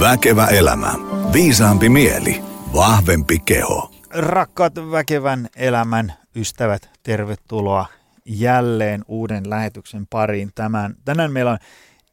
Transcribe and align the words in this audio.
Väkevä 0.00 0.46
elämä. 0.46 0.94
Viisaampi 1.32 1.88
mieli. 1.88 2.42
Vahvempi 2.74 3.38
keho. 3.38 3.90
Rakkaat 4.10 4.74
väkevän 4.90 5.48
elämän 5.56 6.12
ystävät, 6.36 6.90
tervetuloa 7.02 7.86
jälleen 8.24 9.04
uuden 9.08 9.50
lähetyksen 9.50 10.06
pariin. 10.10 10.50
Tämän, 10.54 10.94
tänään 11.04 11.32
meillä 11.32 11.50
on 11.50 11.58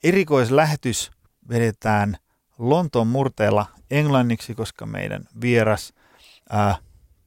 erikoislähetys, 0.04 1.12
vedetään 1.50 2.17
Lontoon 2.58 3.08
murteella 3.08 3.65
englanniksi, 3.92 4.56
koska 4.56 4.86
meidän 4.86 5.24
vieras 5.42 5.94
ää, 6.49 6.76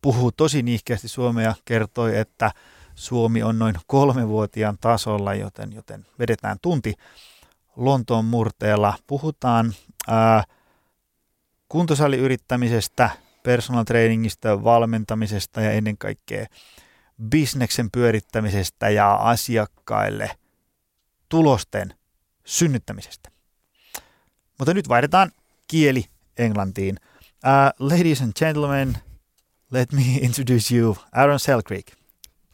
puhuu 0.02 0.32
tosi 0.32 0.62
niihkeästi 0.62 1.08
suomea, 1.08 1.54
kertoi, 1.64 2.18
että 2.18 2.52
Suomi 2.94 3.42
on 3.42 3.58
noin 3.58 3.74
kolmevuotiaan 3.86 4.78
tasolla, 4.80 5.34
joten, 5.34 5.72
joten 5.72 6.06
vedetään 6.18 6.56
tunti 6.62 6.94
Lontoon 7.76 8.24
murteella. 8.24 8.94
Puhutaan 9.06 9.74
ää, 10.08 10.44
kuntosaliyrittämisestä, 11.68 13.10
personal 13.42 13.84
trainingista, 13.84 14.64
valmentamisesta 14.64 15.60
ja 15.60 15.70
ennen 15.70 15.98
kaikkea 15.98 16.46
bisneksen 17.30 17.90
pyörittämisestä 17.90 18.90
ja 18.90 19.14
asiakkaille 19.14 20.30
tulosten 21.28 21.94
synnyttämisestä. 22.44 23.30
Mutta 24.58 24.74
nyt 24.74 24.88
vaihdetaan 24.88 25.30
kieli 25.68 26.04
englantiin. 26.38 26.96
Uh, 27.22 27.88
ladies 27.88 28.22
and 28.22 28.32
gentlemen, 28.38 28.98
let 29.70 29.92
me 29.92 30.02
introduce 30.20 30.76
you, 30.76 30.96
Aaron 31.12 31.40
Selkreek. 31.40 31.86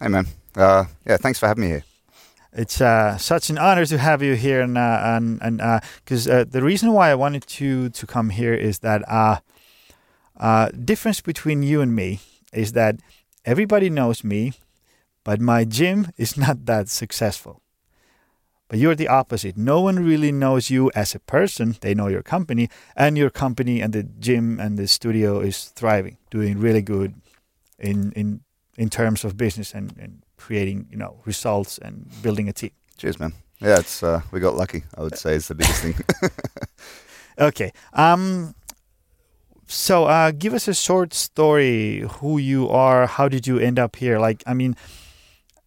Hey 0.01 0.09
man, 0.09 0.27
uh, 0.57 0.87
yeah, 1.09 1.21
thanks 1.21 1.41
for 1.41 1.49
having 1.49 1.69
me 1.69 1.71
here. 1.71 1.94
It's 2.57 2.81
uh, 2.81 3.19
such 3.19 3.51
an 3.51 3.59
honor 3.59 3.85
to 3.85 3.99
have 3.99 4.23
you 4.23 4.35
here, 4.35 4.61
and 4.61 4.79
uh, 4.79 5.21
and 5.43 5.59
because 6.05 6.29
uh, 6.29 6.33
uh, 6.33 6.45
the 6.49 6.63
reason 6.63 6.93
why 6.93 7.11
I 7.11 7.17
wanted 7.17 7.45
to 7.59 7.91
to 7.91 8.07
come 8.07 8.31
here 8.31 8.55
is 8.55 8.79
that 8.79 9.03
uh, 9.09 9.39
uh, 10.37 10.69
difference 10.69 11.21
between 11.21 11.65
you 11.65 11.81
and 11.81 11.97
me 11.97 12.21
is 12.53 12.73
that 12.73 13.01
everybody 13.45 13.91
knows 13.91 14.23
me, 14.23 14.53
but 15.25 15.41
my 15.41 15.65
gym 15.65 16.13
is 16.17 16.37
not 16.37 16.67
that 16.67 16.89
successful. 16.89 17.61
But 18.69 18.79
you're 18.79 18.95
the 18.95 19.09
opposite. 19.09 19.57
No 19.57 19.81
one 19.81 19.99
really 19.99 20.33
knows 20.33 20.71
you 20.71 20.91
as 20.95 21.15
a 21.15 21.21
person. 21.21 21.77
They 21.81 21.93
know 21.93 22.07
your 22.07 22.23
company, 22.23 22.71
and 22.97 23.19
your 23.19 23.31
company 23.31 23.83
and 23.83 23.93
the 23.93 24.05
gym 24.05 24.61
and 24.61 24.79
the 24.79 24.87
studio 24.87 25.41
is 25.41 25.65
thriving, 25.75 26.19
doing 26.31 26.61
really 26.61 26.83
good 26.83 27.15
in 27.81 28.13
in 28.13 28.43
in 28.77 28.91
terms 28.91 29.25
of 29.25 29.37
business 29.37 29.75
and, 29.75 29.93
and 29.99 30.24
creating 30.45 30.87
you 30.91 30.99
know 30.99 31.17
results 31.25 31.79
and 31.79 32.07
building 32.23 32.49
a 32.49 32.53
team. 32.53 32.71
Cheers, 32.99 33.19
man. 33.19 33.33
Yeah, 33.61 33.79
it's 33.79 34.03
uh, 34.03 34.21
we 34.31 34.41
got 34.41 34.55
lucky. 34.57 34.85
I 34.97 35.03
would 35.03 35.17
say 35.17 35.35
is 35.35 35.49
the 35.49 35.55
biggest 35.55 35.83
thing. 35.83 35.95
okay. 37.39 37.73
Um. 37.93 38.55
So, 39.67 40.05
uh, 40.05 40.31
give 40.31 40.53
us 40.53 40.69
a 40.69 40.75
short 40.75 41.15
story. 41.15 42.05
Who 42.21 42.37
you 42.37 42.69
are? 42.69 43.07
How 43.07 43.29
did 43.29 43.47
you 43.47 43.59
end 43.59 43.79
up 43.79 43.97
here? 43.97 44.19
Like, 44.19 44.43
I 44.47 44.53
mean, 44.53 44.77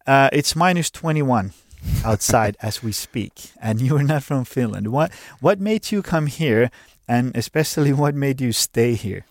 uh, 0.06 0.28
it's 0.32 0.54
minus 0.54 0.90
twenty 0.90 1.22
one 1.22 1.52
outside 2.04 2.56
as 2.62 2.82
we 2.82 2.92
speak, 2.92 3.50
and 3.60 3.80
you're 3.80 4.04
not 4.04 4.22
from 4.22 4.44
Finland. 4.44 4.86
What 4.88 5.10
what 5.40 5.58
made 5.60 5.90
you 5.90 6.02
come 6.02 6.26
here, 6.26 6.70
and 7.08 7.36
especially 7.36 7.92
what 7.92 8.14
made 8.14 8.40
you 8.40 8.52
stay 8.52 8.94
here? 8.94 9.24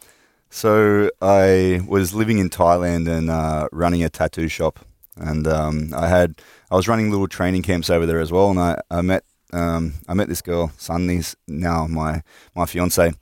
So 0.50 1.10
I 1.22 1.82
was 1.88 2.14
living 2.14 2.40
in 2.40 2.50
Thailand 2.50 3.08
and 3.08 3.30
uh, 3.30 3.68
running 3.72 4.04
a 4.04 4.10
tattoo 4.10 4.48
shop, 4.48 4.80
and 5.20 5.48
um, 5.48 5.94
I 5.96 6.08
had 6.08 6.42
I 6.72 6.76
was 6.76 6.88
running 6.88 7.12
little 7.12 7.28
training 7.28 7.64
camps 7.64 7.90
over 7.90 8.06
there 8.06 8.20
as 8.20 8.32
well, 8.32 8.50
and 8.50 8.60
I, 8.60 8.82
I 8.90 9.02
met 9.02 9.24
um, 9.54 9.94
I 10.08 10.14
met 10.14 10.28
this 10.28 10.42
girl, 10.42 10.72
Sunny's 10.78 11.36
now 11.48 11.88
my 11.88 12.24
my 12.56 12.66
fiance, 12.66 13.14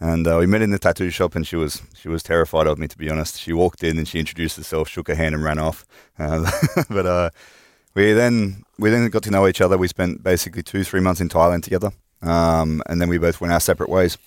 and 0.00 0.26
uh, 0.26 0.36
we 0.38 0.46
met 0.46 0.62
in 0.62 0.70
the 0.70 0.78
tattoo 0.78 1.10
shop, 1.10 1.34
and 1.34 1.46
she 1.46 1.56
was 1.56 1.82
she 1.94 2.08
was 2.08 2.22
terrified 2.22 2.66
of 2.66 2.78
me 2.78 2.88
to 2.88 2.98
be 2.98 3.10
honest. 3.10 3.38
She 3.40 3.52
walked 3.52 3.82
in 3.82 3.98
and 3.98 4.08
she 4.08 4.18
introduced 4.18 4.56
herself, 4.56 4.88
shook 4.88 5.08
her 5.08 5.14
hand, 5.14 5.34
and 5.34 5.44
ran 5.44 5.58
off. 5.58 5.86
Uh, 6.18 6.50
but 6.90 7.06
uh, 7.06 7.30
we 7.94 8.12
then 8.12 8.64
we 8.78 8.90
then 8.90 9.08
got 9.08 9.22
to 9.24 9.30
know 9.30 9.46
each 9.46 9.60
other. 9.60 9.78
We 9.78 9.88
spent 9.88 10.22
basically 10.22 10.62
two 10.62 10.84
three 10.84 11.00
months 11.00 11.20
in 11.20 11.28
Thailand 11.28 11.62
together, 11.62 11.90
um, 12.22 12.82
and 12.86 13.00
then 13.00 13.08
we 13.08 13.18
both 13.18 13.40
went 13.40 13.52
our 13.52 13.60
separate 13.60 13.90
ways. 13.90 14.18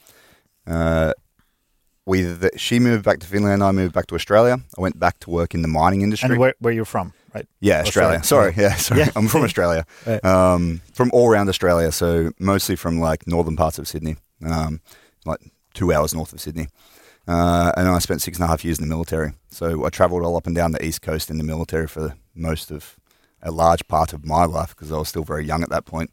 We 2.09 2.36
she 2.58 2.80
moved 2.80 3.03
back 3.03 3.20
to 3.20 3.28
Finland. 3.28 3.64
I 3.64 3.72
moved 3.72 3.94
back 3.94 4.08
to 4.08 4.16
Australia. 4.16 4.58
I 4.78 4.81
went 4.81 4.97
back 5.00 5.20
to 5.20 5.30
work 5.30 5.53
in 5.53 5.62
the 5.62 5.68
mining 5.68 6.02
industry. 6.02 6.31
And 6.31 6.40
where 6.40 6.56
where 6.59 6.74
you're 6.74 6.92
from, 6.96 7.14
right? 7.36 7.47
Yeah, 7.59 7.81
Australia. 7.81 8.18
Australia. 8.18 8.53
Sorry, 8.56 8.64
yeah, 8.64 8.75
sorry. 8.75 9.00
Yeah. 9.02 9.12
I'm 9.16 9.28
from 9.28 9.44
Australia. 9.44 9.86
right. 10.08 10.25
um, 10.25 10.81
from 10.92 11.12
all 11.14 11.30
around 11.30 11.50
Australia, 11.50 11.92
so 11.92 12.31
mostly 12.40 12.75
from 12.75 13.00
like 13.00 13.28
northern 13.28 13.56
parts 13.56 13.78
of 13.78 13.88
Sydney, 13.88 14.16
um, 14.44 14.81
like 15.24 15.40
two 15.75 15.94
hours 15.94 16.16
north 16.16 16.34
of 16.34 16.42
Sydney. 16.42 16.68
Uh, 17.28 17.72
and 17.78 17.88
I 17.88 18.00
spent 18.00 18.24
six 18.24 18.40
and 18.40 18.46
a 18.46 18.47
half 18.47 18.66
years 18.66 18.80
in 18.80 18.90
the 18.90 18.96
military. 18.96 19.34
So 19.52 19.86
I 19.86 19.90
travelled 19.90 20.24
all 20.24 20.36
up 20.36 20.47
and 20.47 20.56
down 20.56 20.72
the 20.72 20.84
east 20.84 21.03
coast 21.03 21.30
in 21.30 21.38
the 21.38 21.44
military 21.44 21.88
for 21.88 22.16
most 22.34 22.72
of 22.72 22.97
a 23.44 23.52
large 23.52 23.88
part 23.88 24.14
of 24.14 24.26
my 24.26 24.46
life 24.46 24.70
because 24.70 24.91
I 24.91 24.97
was 24.97 25.09
still 25.09 25.24
very 25.24 25.46
young 25.46 25.62
at 25.62 25.70
that 25.70 25.86
point. 25.86 26.09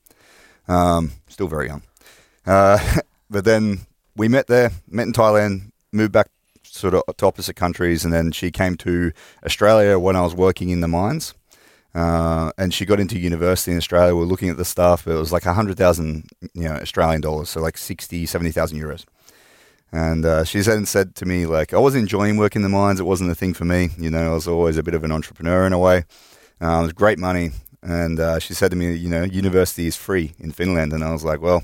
Um, 0.68 1.12
still 1.28 1.48
very 1.48 1.68
young. 1.68 1.84
Uh, 2.44 2.78
but 3.30 3.46
then 3.46 3.86
we 4.14 4.28
met 4.28 4.46
there, 4.46 4.72
met 4.88 5.06
in 5.06 5.14
Thailand, 5.14 5.70
moved 5.96 6.12
back 6.12 6.28
sort 6.62 6.94
of 6.94 7.02
to 7.16 7.26
opposite 7.26 7.56
countries, 7.56 8.04
and 8.04 8.12
then 8.12 8.32
she 8.32 8.50
came 8.50 8.76
to 8.78 9.12
Australia 9.44 9.98
when 9.98 10.16
I 10.16 10.22
was 10.22 10.34
working 10.34 10.70
in 10.70 10.80
the 10.80 10.88
mines. 10.88 11.34
Uh, 11.94 12.52
and 12.58 12.74
she 12.74 12.84
got 12.84 13.00
into 13.00 13.18
university 13.18 13.70
in 13.72 13.78
Australia. 13.78 14.14
We 14.14 14.22
are 14.22 14.26
looking 14.26 14.50
at 14.50 14.58
the 14.58 14.66
stuff. 14.66 15.06
It 15.06 15.14
was 15.14 15.32
like 15.32 15.46
100,000 15.46 16.28
you 16.52 16.64
know, 16.64 16.74
Australian 16.74 17.22
dollars, 17.22 17.48
so 17.48 17.60
like 17.62 17.78
60, 17.78 18.26
70,000 18.26 18.78
euros. 18.78 19.06
And 19.92 20.26
uh, 20.26 20.44
she 20.44 20.60
then 20.60 20.84
said 20.84 21.14
to 21.14 21.24
me, 21.24 21.46
like, 21.46 21.72
I 21.72 21.78
was 21.78 21.94
enjoying 21.94 22.36
working 22.36 22.60
in 22.60 22.64
the 22.64 22.76
mines. 22.76 23.00
It 23.00 23.04
wasn't 23.04 23.30
a 23.30 23.34
thing 23.34 23.54
for 23.54 23.64
me. 23.64 23.88
You 23.96 24.10
know, 24.10 24.32
I 24.32 24.34
was 24.34 24.46
always 24.46 24.76
a 24.76 24.82
bit 24.82 24.92
of 24.92 25.04
an 25.04 25.12
entrepreneur 25.12 25.66
in 25.66 25.72
a 25.72 25.78
way. 25.78 26.04
Uh, 26.60 26.80
it 26.80 26.82
was 26.82 26.92
great 26.92 27.18
money. 27.18 27.52
And 27.82 28.20
uh, 28.20 28.40
she 28.40 28.52
said 28.52 28.70
to 28.72 28.76
me, 28.76 28.92
you 28.94 29.08
know, 29.08 29.22
university 29.22 29.86
is 29.86 29.96
free 29.96 30.34
in 30.38 30.52
Finland. 30.52 30.92
And 30.92 31.02
I 31.02 31.12
was 31.12 31.24
like, 31.24 31.40
well, 31.40 31.62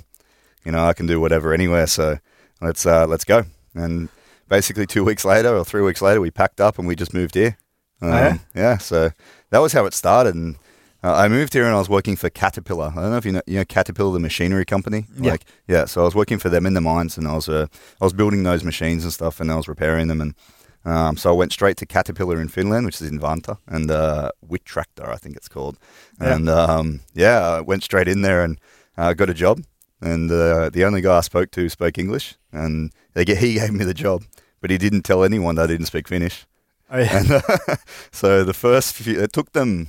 you 0.65 0.73
know, 0.73 0.83
I 0.83 0.95
can 0.95 1.07
do 1.07 1.21
whatever 1.21 1.53
anywhere. 1.53 1.87
So 1.87 2.19
let's, 2.63 2.87
uh, 2.87 3.07
let's 3.07 3.25
go. 3.25 3.45
And 3.75 4.09
basically 4.53 4.87
two 4.87 5.03
weeks 5.03 5.25
later 5.25 5.57
or 5.57 5.65
three 5.65 5.81
weeks 5.81 6.03
later, 6.03 6.21
we 6.21 6.31
packed 6.31 6.61
up 6.61 6.79
and 6.79 6.87
we 6.87 6.95
just 6.95 7.15
moved 7.15 7.35
here. 7.35 7.57
Um, 8.03 8.13
oh, 8.13 8.17
yeah? 8.17 8.39
yeah, 8.55 8.77
so 8.77 9.11
that 9.49 9.61
was 9.61 9.73
how 9.73 9.87
it 9.87 9.95
started. 9.95 10.35
And 10.35 10.57
uh, 11.03 11.15
I 11.15 11.29
moved 11.29 11.55
here 11.55 11.65
and 11.65 11.75
I 11.75 11.79
was 11.79 11.89
working 11.89 12.17
for 12.17 12.29
Caterpillar. 12.29 12.93
I 12.95 13.01
don't 13.01 13.13
know 13.13 13.17
if 13.17 13.25
you 13.25 13.33
know, 13.33 13.41
you 13.47 13.57
know 13.57 13.65
Caterpillar, 13.65 14.13
the 14.13 14.21
machinery 14.21 14.67
company. 14.67 15.07
Yeah. 15.19 15.31
Like, 15.31 15.45
yeah. 15.67 15.87
So 15.87 16.03
I 16.03 16.05
was 16.05 16.15
working 16.15 16.39
for 16.39 16.51
them 16.51 16.67
in 16.67 16.75
the 16.75 16.83
mines, 16.83 17.17
and 17.17 17.27
I 17.27 17.35
was 17.35 17.49
uh, 17.49 17.67
I 17.99 18.05
was 18.05 18.13
building 18.13 18.43
those 18.43 18.63
machines 18.63 19.05
and 19.05 19.13
stuff, 19.13 19.41
and 19.41 19.51
I 19.51 19.57
was 19.57 19.69
repairing 19.69 20.09
them. 20.09 20.21
And 20.21 20.35
um, 20.85 21.17
so 21.17 21.31
I 21.31 21.35
went 21.35 21.53
straight 21.53 21.79
to 21.79 21.87
Caterpillar 21.87 22.39
in 22.39 22.49
Finland, 22.49 22.85
which 22.85 23.01
is 23.01 23.11
in 23.11 23.19
Vantaa, 23.19 23.57
and 23.67 23.91
uh, 23.91 24.33
Tractor, 24.65 25.09
I 25.09 25.17
think 25.17 25.37
it's 25.37 25.49
called. 25.49 25.79
Yeah. 26.21 26.35
And 26.35 26.49
um, 26.51 27.01
yeah, 27.15 27.39
I 27.57 27.61
went 27.63 27.85
straight 27.85 28.07
in 28.07 28.21
there 28.21 28.45
and 28.45 28.61
uh, 28.99 29.15
got 29.15 29.31
a 29.31 29.35
job. 29.35 29.65
And 30.03 30.31
uh, 30.31 30.69
the 30.69 30.85
only 30.85 31.01
guy 31.01 31.19
I 31.19 31.23
spoke 31.23 31.53
to 31.53 31.69
spoke 31.71 31.97
English, 31.97 32.37
and 32.53 32.93
they 33.15 33.25
get, 33.25 33.39
he 33.39 33.55
gave 33.61 33.73
me 33.73 33.87
the 33.87 33.95
job 33.95 34.25
but 34.63 34.71
he 34.71 34.79
didn't 34.79 35.03
tell 35.03 35.25
anyone 35.25 35.57
that 35.57 35.65
I 35.65 35.67
didn't 35.67 35.87
speak 35.87 36.09
Finnish. 36.09 36.47
Oh, 36.91 36.99
yeah. 36.99 37.19
and, 37.19 37.31
uh, 37.33 37.77
so 38.13 38.45
the 38.45 38.55
first 38.55 38.95
few, 38.95 39.21
it 39.21 39.33
took 39.33 39.53
them, 39.53 39.89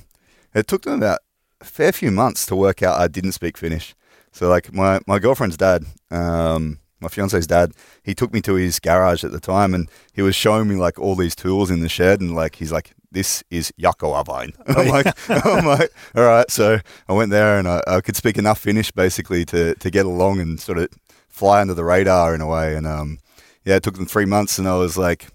it 0.52 0.66
took 0.66 0.82
them 0.82 0.94
about 0.94 1.20
a 1.60 1.64
fair 1.64 1.92
few 1.92 2.10
months 2.10 2.44
to 2.46 2.56
work 2.56 2.82
out 2.82 3.00
I 3.00 3.08
didn't 3.08 3.32
speak 3.32 3.56
Finnish. 3.56 3.94
So 4.32 4.48
like 4.48 4.74
my, 4.74 5.00
my 5.06 5.18
girlfriend's 5.18 5.56
dad, 5.56 5.84
um, 6.10 6.80
my 7.00 7.08
fiance's 7.08 7.46
dad, 7.46 7.72
he 8.02 8.14
took 8.14 8.32
me 8.32 8.40
to 8.42 8.54
his 8.54 8.80
garage 8.80 9.22
at 9.22 9.30
the 9.30 9.38
time 9.38 9.74
and 9.74 9.88
he 10.12 10.22
was 10.22 10.34
showing 10.34 10.68
me 10.68 10.74
like 10.74 10.98
all 10.98 11.14
these 11.14 11.36
tools 11.36 11.70
in 11.70 11.80
the 11.80 11.88
shed 11.88 12.20
and 12.20 12.34
like 12.34 12.56
he's 12.56 12.72
like, 12.72 12.94
this 13.12 13.44
is 13.50 13.72
jakoavain. 13.80 14.54
Oh, 14.66 14.80
I'm 14.80 14.88
like, 14.88 15.06
I'm 15.28 15.66
like, 15.66 15.92
all 16.16 16.24
right. 16.24 16.50
So 16.50 16.80
I 17.08 17.12
went 17.12 17.30
there 17.30 17.58
and 17.58 17.68
I, 17.68 17.80
I, 17.86 18.00
could 18.00 18.16
speak 18.16 18.38
enough 18.38 18.58
Finnish 18.58 18.90
basically 18.90 19.44
to, 19.46 19.76
to 19.76 19.90
get 19.90 20.04
along 20.04 20.40
and 20.40 20.58
sort 20.58 20.78
of 20.78 20.88
fly 21.28 21.60
under 21.60 21.74
the 21.74 21.84
radar 21.84 22.34
in 22.34 22.40
a 22.40 22.46
way. 22.48 22.74
And 22.74 22.88
um, 22.88 23.18
yeah, 23.64 23.76
it 23.76 23.82
took 23.82 23.96
them 23.96 24.06
three 24.06 24.26
months, 24.26 24.58
and 24.58 24.68
I 24.68 24.76
was 24.76 24.96
like, 24.96 25.28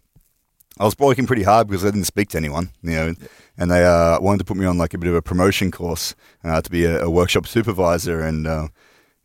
I 0.80 0.86
was 0.86 0.98
working 0.98 1.28
pretty 1.28 1.44
hard 1.44 1.68
because 1.68 1.84
I 1.84 1.90
didn't 1.90 2.06
speak 2.06 2.30
to 2.30 2.38
anyone, 2.38 2.70
you 2.82 2.92
know, 2.92 3.14
and 3.58 3.70
they 3.70 3.86
uh, 3.86 4.20
wanted 4.22 4.40
to 4.40 4.46
put 4.46 4.56
me 4.56 4.66
on 4.66 4.78
like 4.78 4.94
a 4.94 4.98
bit 4.98 5.10
of 5.10 5.16
a 5.16 5.22
promotion 5.22 5.72
course 5.72 6.16
uh, 6.44 6.62
to 6.62 6.70
be 6.70 6.86
a, 6.86 7.04
a, 7.04 7.10
workshop 7.10 7.48
supervisor, 7.48 8.22
and 8.22 8.48
uh, 8.48 8.68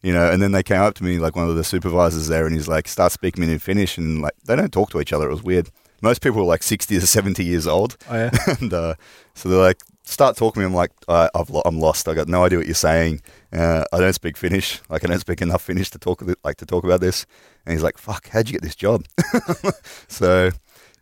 you 0.02 0.12
know, 0.12 0.30
and 0.30 0.42
then 0.42 0.52
they 0.52 0.62
came 0.62 0.80
up 0.80 0.94
to 0.94 1.04
me 1.04 1.18
like 1.18 1.36
one 1.36 1.48
of 1.48 1.54
the 1.54 1.64
supervisors 1.64 2.28
there, 2.28 2.46
and 2.46 2.54
he's 2.54 2.68
like, 2.68 2.88
start 2.88 3.12
speaking 3.12 3.46
me 3.46 3.52
in 3.52 3.58
Finnish, 3.58 3.96
and 3.96 4.22
like 4.22 4.34
they 4.44 4.56
don't 4.56 4.72
talk 4.72 4.90
to 4.90 5.00
each 5.00 5.12
other. 5.12 5.28
It 5.28 5.32
was 5.32 5.42
weird. 5.42 5.70
Most 6.02 6.22
people 6.22 6.40
were 6.40 6.46
like 6.46 6.62
sixty 6.62 6.98
to 6.98 7.06
seventy 7.06 7.44
years 7.44 7.66
old, 7.66 7.96
oh, 8.10 8.14
yeah. 8.16 8.30
and 8.60 8.72
uh, 8.74 8.94
so 9.34 9.48
they're 9.48 9.58
like, 9.58 9.80
start 10.04 10.36
talking 10.36 10.60
to 10.62 10.68
me. 10.68 10.72
I'm 10.72 10.74
like, 10.74 10.92
I, 11.08 11.28
have 11.34 11.50
lo- 11.50 11.62
I'm 11.64 11.80
lost. 11.80 12.08
I 12.08 12.14
got 12.14 12.28
no 12.28 12.44
idea 12.44 12.58
what 12.58 12.66
you're 12.66 12.74
saying. 12.74 13.22
Uh, 13.52 13.84
I 13.92 13.98
don't 13.98 14.12
speak 14.12 14.36
Finnish. 14.36 14.80
Like 14.88 15.04
I 15.04 15.08
don't 15.08 15.18
speak 15.18 15.42
enough 15.42 15.62
Finnish 15.62 15.90
to 15.90 15.98
talk 15.98 16.22
like 16.44 16.56
to 16.58 16.66
talk 16.66 16.84
about 16.84 17.00
this. 17.00 17.26
And 17.66 17.72
he's 17.72 17.82
like, 17.82 17.98
"Fuck, 17.98 18.28
how'd 18.28 18.48
you 18.48 18.52
get 18.52 18.62
this 18.62 18.76
job?" 18.76 19.04
so, 20.08 20.50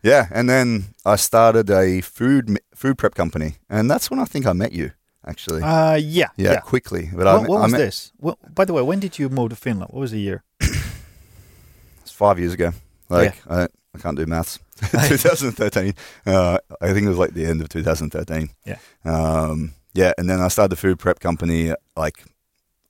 yeah. 0.01 0.27
And 0.31 0.49
then 0.49 0.85
I 1.05 1.17
started 1.17 1.69
a 1.69 2.01
food 2.01 2.57
food 2.73 2.97
prep 2.97 3.15
company, 3.15 3.55
and 3.69 3.89
that's 3.91 4.09
when 4.09 4.19
I 4.19 4.25
think 4.25 4.45
I 4.45 4.53
met 4.53 4.71
you. 4.71 4.91
Actually, 5.25 5.61
uh, 5.63 5.95
yeah, 5.95 6.27
yeah, 6.35 6.53
yeah. 6.53 6.59
quickly. 6.59 7.09
But 7.13 7.25
what, 7.25 7.27
I, 7.27 7.37
what 7.47 7.57
I 7.59 7.63
was 7.63 7.71
met- 7.71 7.77
this? 7.77 8.11
Well, 8.19 8.37
by 8.53 8.65
the 8.65 8.73
way, 8.73 8.81
when 8.81 8.99
did 8.99 9.19
you 9.19 9.29
move 9.29 9.49
to 9.49 9.55
Finland? 9.55 9.91
What 9.91 10.01
was 10.01 10.11
the 10.11 10.19
year? 10.19 10.43
it's 10.59 12.11
five 12.11 12.39
years 12.39 12.53
ago. 12.53 12.73
Like 13.09 13.35
I, 13.49 13.67
I 13.95 13.99
can't 13.99 14.17
do 14.17 14.25
maths. 14.25 14.59
2013. 15.07 15.93
Uh, 16.25 16.57
I 16.81 16.93
think 16.93 17.05
it 17.05 17.09
was 17.09 17.17
like 17.17 17.33
the 17.33 17.45
end 17.45 17.61
of 17.61 17.69
2013. 17.69 18.49
Yeah. 18.65 18.77
Um, 19.05 19.73
yeah, 19.93 20.13
and 20.17 20.27
then 20.29 20.39
I 20.41 20.47
started 20.47 20.71
the 20.71 20.75
food 20.81 20.97
prep 20.99 21.19
company 21.19 21.73
like 21.95 22.23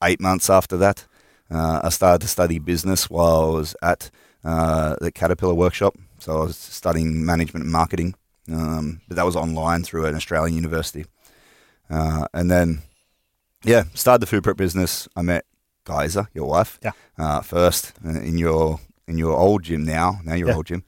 eight 0.03 0.19
months 0.21 0.50
after 0.50 0.77
that. 0.77 1.05
Uh, 1.51 1.81
I 1.83 1.89
started 1.89 2.21
to 2.21 2.27
study 2.27 2.57
business 2.59 3.09
while 3.09 3.44
I 3.51 3.53
was 3.53 3.75
at 3.81 4.09
uh, 4.45 4.95
the 5.01 5.11
Caterpillar 5.11 5.53
workshop. 5.53 5.95
So 6.19 6.38
I 6.38 6.44
was 6.45 6.55
studying 6.57 7.25
management 7.25 7.63
and 7.65 7.71
marketing, 7.71 8.15
um, 8.50 9.01
but 9.09 9.17
that 9.17 9.25
was 9.25 9.35
online 9.35 9.83
through 9.83 10.05
an 10.05 10.15
Australian 10.15 10.55
university. 10.55 11.05
Uh, 11.89 12.25
and 12.33 12.50
then, 12.50 12.81
yeah, 13.63 13.83
started 13.94 14.21
the 14.21 14.27
food 14.27 14.44
prep 14.44 14.55
business. 14.55 15.09
I 15.17 15.21
met 15.21 15.44
Geyser, 15.85 16.29
your 16.33 16.47
wife, 16.47 16.79
Yeah. 16.81 16.91
uh, 17.17 17.41
first 17.41 17.91
uh, 18.05 18.21
in 18.21 18.38
your 18.38 18.79
in 19.07 19.17
your 19.17 19.38
old 19.38 19.63
gym 19.63 19.83
now. 19.83 20.19
Now 20.23 20.35
your 20.35 20.50
Yeah. 20.50 20.55
old 20.55 20.65
gym. 20.67 20.83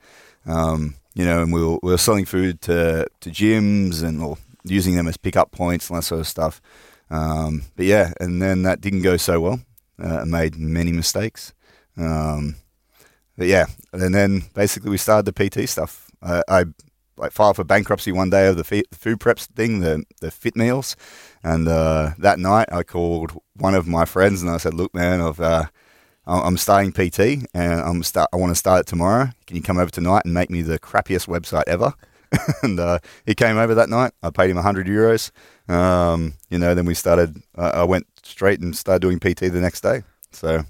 Um, 0.46 0.96
you 1.14 1.26
know, 1.26 1.42
and 1.42 1.54
we 1.54 1.64
were, 1.64 1.78
we 1.82 1.92
were 1.92 1.98
selling 1.98 2.26
food 2.26 2.62
to, 2.62 3.08
to 3.22 3.30
gyms 3.30 4.04
and 4.04 4.22
or 4.22 4.38
using 4.64 4.96
them 4.96 5.08
as 5.08 5.18
pickup 5.18 5.52
points 5.52 5.90
and 5.90 5.98
that 5.98 6.04
sort 6.04 6.22
of 6.22 6.28
stuff. 6.28 6.62
Um, 7.10 7.64
but 7.76 7.86
yeah, 7.86 8.14
and 8.20 8.42
then 8.42 8.64
that 8.64 8.82
didn't 8.82 9.02
go 9.04 9.16
so 9.18 9.40
well. 9.40 9.60
Uh, 10.02 10.20
I 10.22 10.24
made 10.26 10.58
many 10.58 10.92
mistakes. 10.92 11.54
Um, 11.98 12.56
but 13.38 13.48
yeah, 13.48 13.66
and 13.94 14.14
then 14.14 14.44
basically 14.54 14.90
we 14.90 14.98
started 14.98 15.26
the 15.34 15.50
PT 15.50 15.70
stuff. 15.70 16.10
Uh, 16.22 16.42
I 16.48 16.66
like 17.18 17.32
filed 17.32 17.56
for 17.56 17.64
bankruptcy 17.64 18.12
one 18.12 18.30
day 18.30 18.48
of 18.48 18.58
the, 18.58 18.64
food 18.64 19.20
preps 19.20 19.46
thing, 19.56 19.80
the 19.80 20.04
the 20.20 20.32
fit 20.32 20.56
meals, 20.56 20.96
and 21.44 21.68
uh, 21.68 22.12
that 22.18 22.40
night 22.40 22.68
I 22.72 22.84
called 22.84 23.32
one 23.56 23.76
of 23.76 23.88
my 23.88 24.04
friends 24.06 24.42
and 24.42 24.52
I 24.52 24.58
said, 24.58 24.74
"Look, 24.74 24.94
man, 24.94 25.22
I've 25.22 25.40
uh, 25.40 25.66
I- 25.66 25.70
I'm 26.28 26.58
starting 26.58 26.92
PT 26.92 27.48
and 27.54 27.82
I'm 27.82 28.04
start. 28.04 28.30
I 28.34 28.38
want 28.38 28.52
to 28.52 28.56
start 28.56 28.82
it 28.82 28.88
tomorrow. 28.88 29.30
Can 29.48 29.56
you 29.56 29.62
come 29.62 29.78
over 29.78 29.92
tonight 29.92 30.24
and 30.26 30.34
make 30.34 30.50
me 30.50 30.62
the 30.62 30.80
crappiest 30.80 31.28
website 31.28 31.64
ever?" 31.68 31.94
and 32.64 32.80
uh, 32.80 33.00
he 33.26 33.36
came 33.36 33.58
over 33.58 33.76
that 33.76 33.90
night. 33.90 34.12
I 34.24 34.30
paid 34.32 34.50
him 34.50 34.56
100 34.56 34.88
euros. 34.88 35.32
Um, 35.70 36.34
you 36.50 36.58
know, 36.58 36.74
then 36.76 36.86
we 36.86 36.94
started. 36.96 37.38
Uh, 37.58 37.72
I 37.76 37.84
went 37.84 38.08
straight 38.24 38.60
and 38.60 38.76
started 38.76 39.02
doing 39.02 39.20
PT 39.20 39.52
the 39.52 39.62
next 39.62 39.82
day. 39.82 40.04
So 40.32 40.64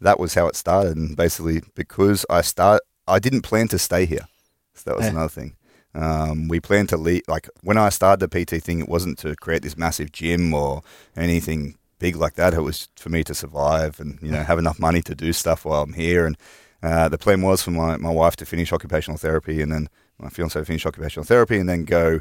that 0.00 0.18
was 0.20 0.34
how 0.34 0.46
it 0.46 0.56
started. 0.56 0.96
And 0.96 1.16
basically, 1.16 1.62
because 1.74 2.24
I 2.30 2.40
start, 2.42 2.82
I 3.08 3.18
didn't 3.18 3.42
plan 3.42 3.68
to 3.68 3.78
stay 3.78 4.06
here. 4.06 4.26
So 4.74 4.90
that 4.90 4.96
was 4.96 5.04
Yeah. 5.06 5.10
another 5.12 5.28
thing. 5.28 5.56
Um, 5.94 6.48
we 6.48 6.58
planned 6.60 6.88
to 6.90 6.96
leave. 6.96 7.22
Like 7.28 7.48
when 7.62 7.78
I 7.78 7.88
started 7.88 8.20
the 8.20 8.28
PT 8.44 8.62
thing, 8.62 8.80
it 8.80 8.88
wasn't 8.88 9.18
to 9.18 9.36
create 9.36 9.62
this 9.62 9.76
massive 9.76 10.10
gym 10.12 10.52
or 10.54 10.82
anything 11.16 11.76
big 11.98 12.16
like 12.16 12.34
that. 12.34 12.54
It 12.54 12.60
was 12.62 12.88
for 12.96 13.08
me 13.10 13.24
to 13.24 13.34
survive 13.34 14.00
and 14.00 14.18
you 14.22 14.30
know 14.30 14.42
have 14.42 14.58
enough 14.58 14.78
money 14.78 15.02
to 15.02 15.14
do 15.14 15.32
stuff 15.32 15.64
while 15.64 15.82
I'm 15.82 15.92
here. 15.94 16.26
And 16.26 16.36
uh, 16.82 17.08
the 17.08 17.18
plan 17.18 17.42
was 17.42 17.62
for 17.62 17.70
my, 17.70 17.96
my 17.96 18.10
wife 18.10 18.36
to 18.36 18.46
finish 18.46 18.72
occupational 18.72 19.18
therapy 19.18 19.62
and 19.62 19.72
then 19.72 19.88
my 20.18 20.28
fiance 20.28 20.58
to 20.58 20.64
finish 20.64 20.84
occupational 20.86 21.24
therapy 21.24 21.58
and 21.58 21.68
then 21.68 21.84
go 21.84 22.20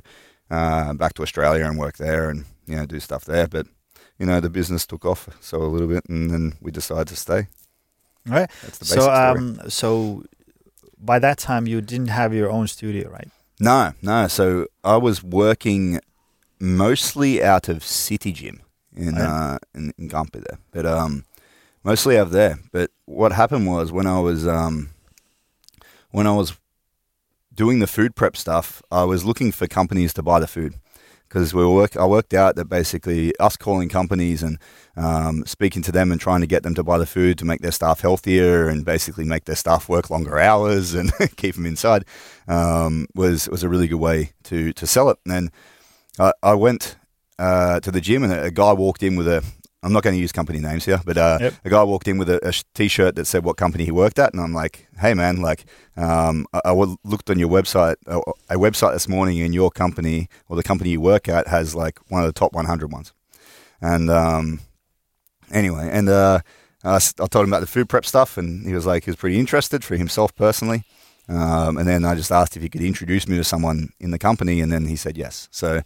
uh, 0.50 0.94
back 0.94 1.14
to 1.14 1.22
Australia 1.22 1.66
and 1.66 1.78
work 1.78 1.98
there 1.98 2.30
and 2.30 2.46
you 2.66 2.76
know 2.76 2.86
do 2.86 3.00
stuff 3.00 3.26
there. 3.26 3.48
But 3.48 3.68
you 4.20 4.26
know 4.26 4.40
the 4.40 4.50
business 4.50 4.86
took 4.86 5.06
off 5.06 5.28
so 5.42 5.58
a 5.58 5.68
little 5.74 5.88
bit 5.88 6.04
and 6.10 6.30
then 6.32 6.54
we 6.62 6.72
decided 6.72 7.08
to 7.10 7.16
stay. 7.16 7.48
All 8.28 8.34
right. 8.36 8.50
That's 8.62 8.78
the 8.78 8.86
basic 8.86 9.00
So, 9.00 9.02
story. 9.02 9.38
um, 9.38 9.60
so 9.70 10.24
by 10.98 11.20
that 11.20 11.38
time 11.38 11.68
you 11.68 11.82
didn't 11.82 12.08
have 12.10 12.34
your 12.34 12.50
own 12.50 12.68
studio, 12.68 13.10
right? 13.10 13.30
No, 13.60 13.94
no. 14.02 14.28
So 14.28 14.68
I 14.84 14.96
was 14.98 15.22
working 15.24 16.00
mostly 16.60 17.44
out 17.44 17.68
of 17.70 17.84
City 17.84 18.32
Gym 18.32 18.62
in 18.96 19.18
uh, 19.18 19.60
in, 19.74 19.94
in 19.98 20.10
Kamppi 20.10 20.44
there, 20.44 20.60
but 20.72 20.86
um, 20.86 21.26
mostly 21.84 22.18
out 22.18 22.32
there. 22.32 22.60
But 22.72 22.92
what 23.06 23.32
happened 23.32 23.68
was 23.68 23.92
when 23.92 24.08
I 24.08 24.20
was 24.20 24.48
um, 24.48 24.90
when 26.12 26.28
I 26.28 26.36
was 26.36 26.58
doing 27.54 27.80
the 27.80 27.88
food 27.88 28.16
prep 28.16 28.36
stuff, 28.36 28.82
I 28.92 29.04
was 29.04 29.26
looking 29.26 29.52
for 29.52 29.68
companies 29.68 30.14
to 30.14 30.24
buy 30.24 30.40
the 30.40 30.48
food 30.48 30.76
because 31.34 31.54
we 31.54 31.66
work. 31.66 31.98
I 31.98 32.06
worked 32.06 32.34
out 32.34 32.56
that 32.56 32.66
basically 32.66 33.36
us 33.40 33.58
calling 33.58 33.90
companies 33.90 34.44
and 34.44 34.60
um, 34.96 35.46
speaking 35.48 35.82
to 35.84 35.92
them 35.92 36.12
and 36.12 36.22
trying 36.22 36.42
to 36.42 36.48
get 36.48 36.62
them 36.62 36.76
to 36.76 36.84
buy 36.84 37.00
the 37.00 37.08
food 37.08 37.40
to 37.40 37.46
make 37.46 37.62
their 37.62 37.72
staff 37.72 38.02
healthier 38.02 38.68
and 38.68 38.86
basically 38.86 39.26
make 39.26 39.46
their 39.46 39.56
staff 39.56 39.90
work 39.90 40.12
longer 40.12 40.40
hours 40.40 40.94
and 40.94 41.12
keep 41.36 41.56
them 41.56 41.66
inside 41.66 42.06
um, 42.48 43.08
was 43.16 43.50
was 43.50 43.64
a 43.64 43.70
really 43.70 43.88
good 43.88 44.00
way 44.00 44.32
to 44.44 44.74
to 44.74 44.86
sell 44.86 45.10
it. 45.10 45.18
And 45.26 45.34
then 45.34 45.52
I, 46.20 46.34
I 46.44 46.54
went 46.54 46.98
uh, 47.40 47.80
to 47.80 47.92
the 47.92 48.02
gym 48.02 48.24
and 48.24 48.32
a, 48.34 48.44
a 48.46 48.52
guy 48.52 48.74
walked 48.74 49.04
in 49.04 49.16
with 49.16 49.28
a. 49.28 49.44
I'm 49.86 49.92
not 49.92 50.02
going 50.02 50.16
to 50.16 50.22
use 50.22 50.32
company 50.32 50.60
names 50.60 50.86
here, 50.86 51.02
but 51.06 51.18
uh, 51.18 51.40
Yep. 51.42 51.54
a 51.66 51.70
guy 51.70 51.84
walked 51.84 52.08
in 52.08 52.18
with 52.18 52.30
a, 52.30 52.40
a 52.48 52.54
sh- 52.54 52.64
t-shirt 52.74 53.16
that 53.16 53.26
said 53.26 53.44
what 53.44 53.58
company 53.58 53.84
he 53.84 53.92
worked 53.92 54.18
at, 54.18 54.32
and 54.32 54.42
I'm 54.42 54.54
like, 54.54 54.88
"Hey, 54.98 55.14
man! 55.14 55.42
Like, 55.42 55.66
um, 55.98 56.46
I, 56.54 56.62
I 56.66 56.72
looked 56.72 57.30
on 57.30 57.38
your 57.38 57.50
website, 57.50 57.96
uh, 58.08 58.22
a 58.50 58.56
website 58.56 58.94
this 58.94 59.10
morning, 59.10 59.42
and 59.42 59.54
your 59.54 59.70
company 59.72 60.30
or 60.48 60.56
the 60.56 60.64
company 60.64 60.92
you 60.92 61.02
work 61.02 61.28
at 61.28 61.48
has 61.48 61.76
like 61.76 62.00
one 62.08 62.22
of 62.22 62.28
the 62.28 62.40
top 62.40 62.54
100 62.54 62.94
ones." 62.94 63.12
And 63.82 64.10
um, 64.10 64.62
anyway, 65.52 65.90
and 65.92 66.08
uh, 66.08 66.40
I, 66.86 66.96
I 66.96 67.00
told 67.28 67.44
him 67.46 67.50
about 67.52 67.60
the 67.60 67.68
food 67.68 67.90
prep 67.90 68.06
stuff, 68.06 68.38
and 68.38 68.66
he 68.66 68.74
was 68.74 68.86
like, 68.86 69.04
he 69.06 69.12
was 69.12 69.18
pretty 69.18 69.38
interested 69.40 69.84
for 69.84 69.98
himself 69.98 70.34
personally. 70.36 70.84
Um, 71.30 71.78
and 71.78 71.88
then 71.88 72.04
I 72.06 72.16
just 72.16 72.32
asked 72.32 72.56
if 72.58 72.64
he 72.64 72.70
could 72.70 72.82
introduce 72.82 73.28
me 73.28 73.38
to 73.38 73.44
someone 73.44 73.90
in 74.00 74.12
the 74.12 74.20
company, 74.20 74.62
and 74.62 74.72
then 74.72 74.86
he 74.88 74.96
said 74.96 75.18
yes. 75.18 75.48
So 75.52 75.82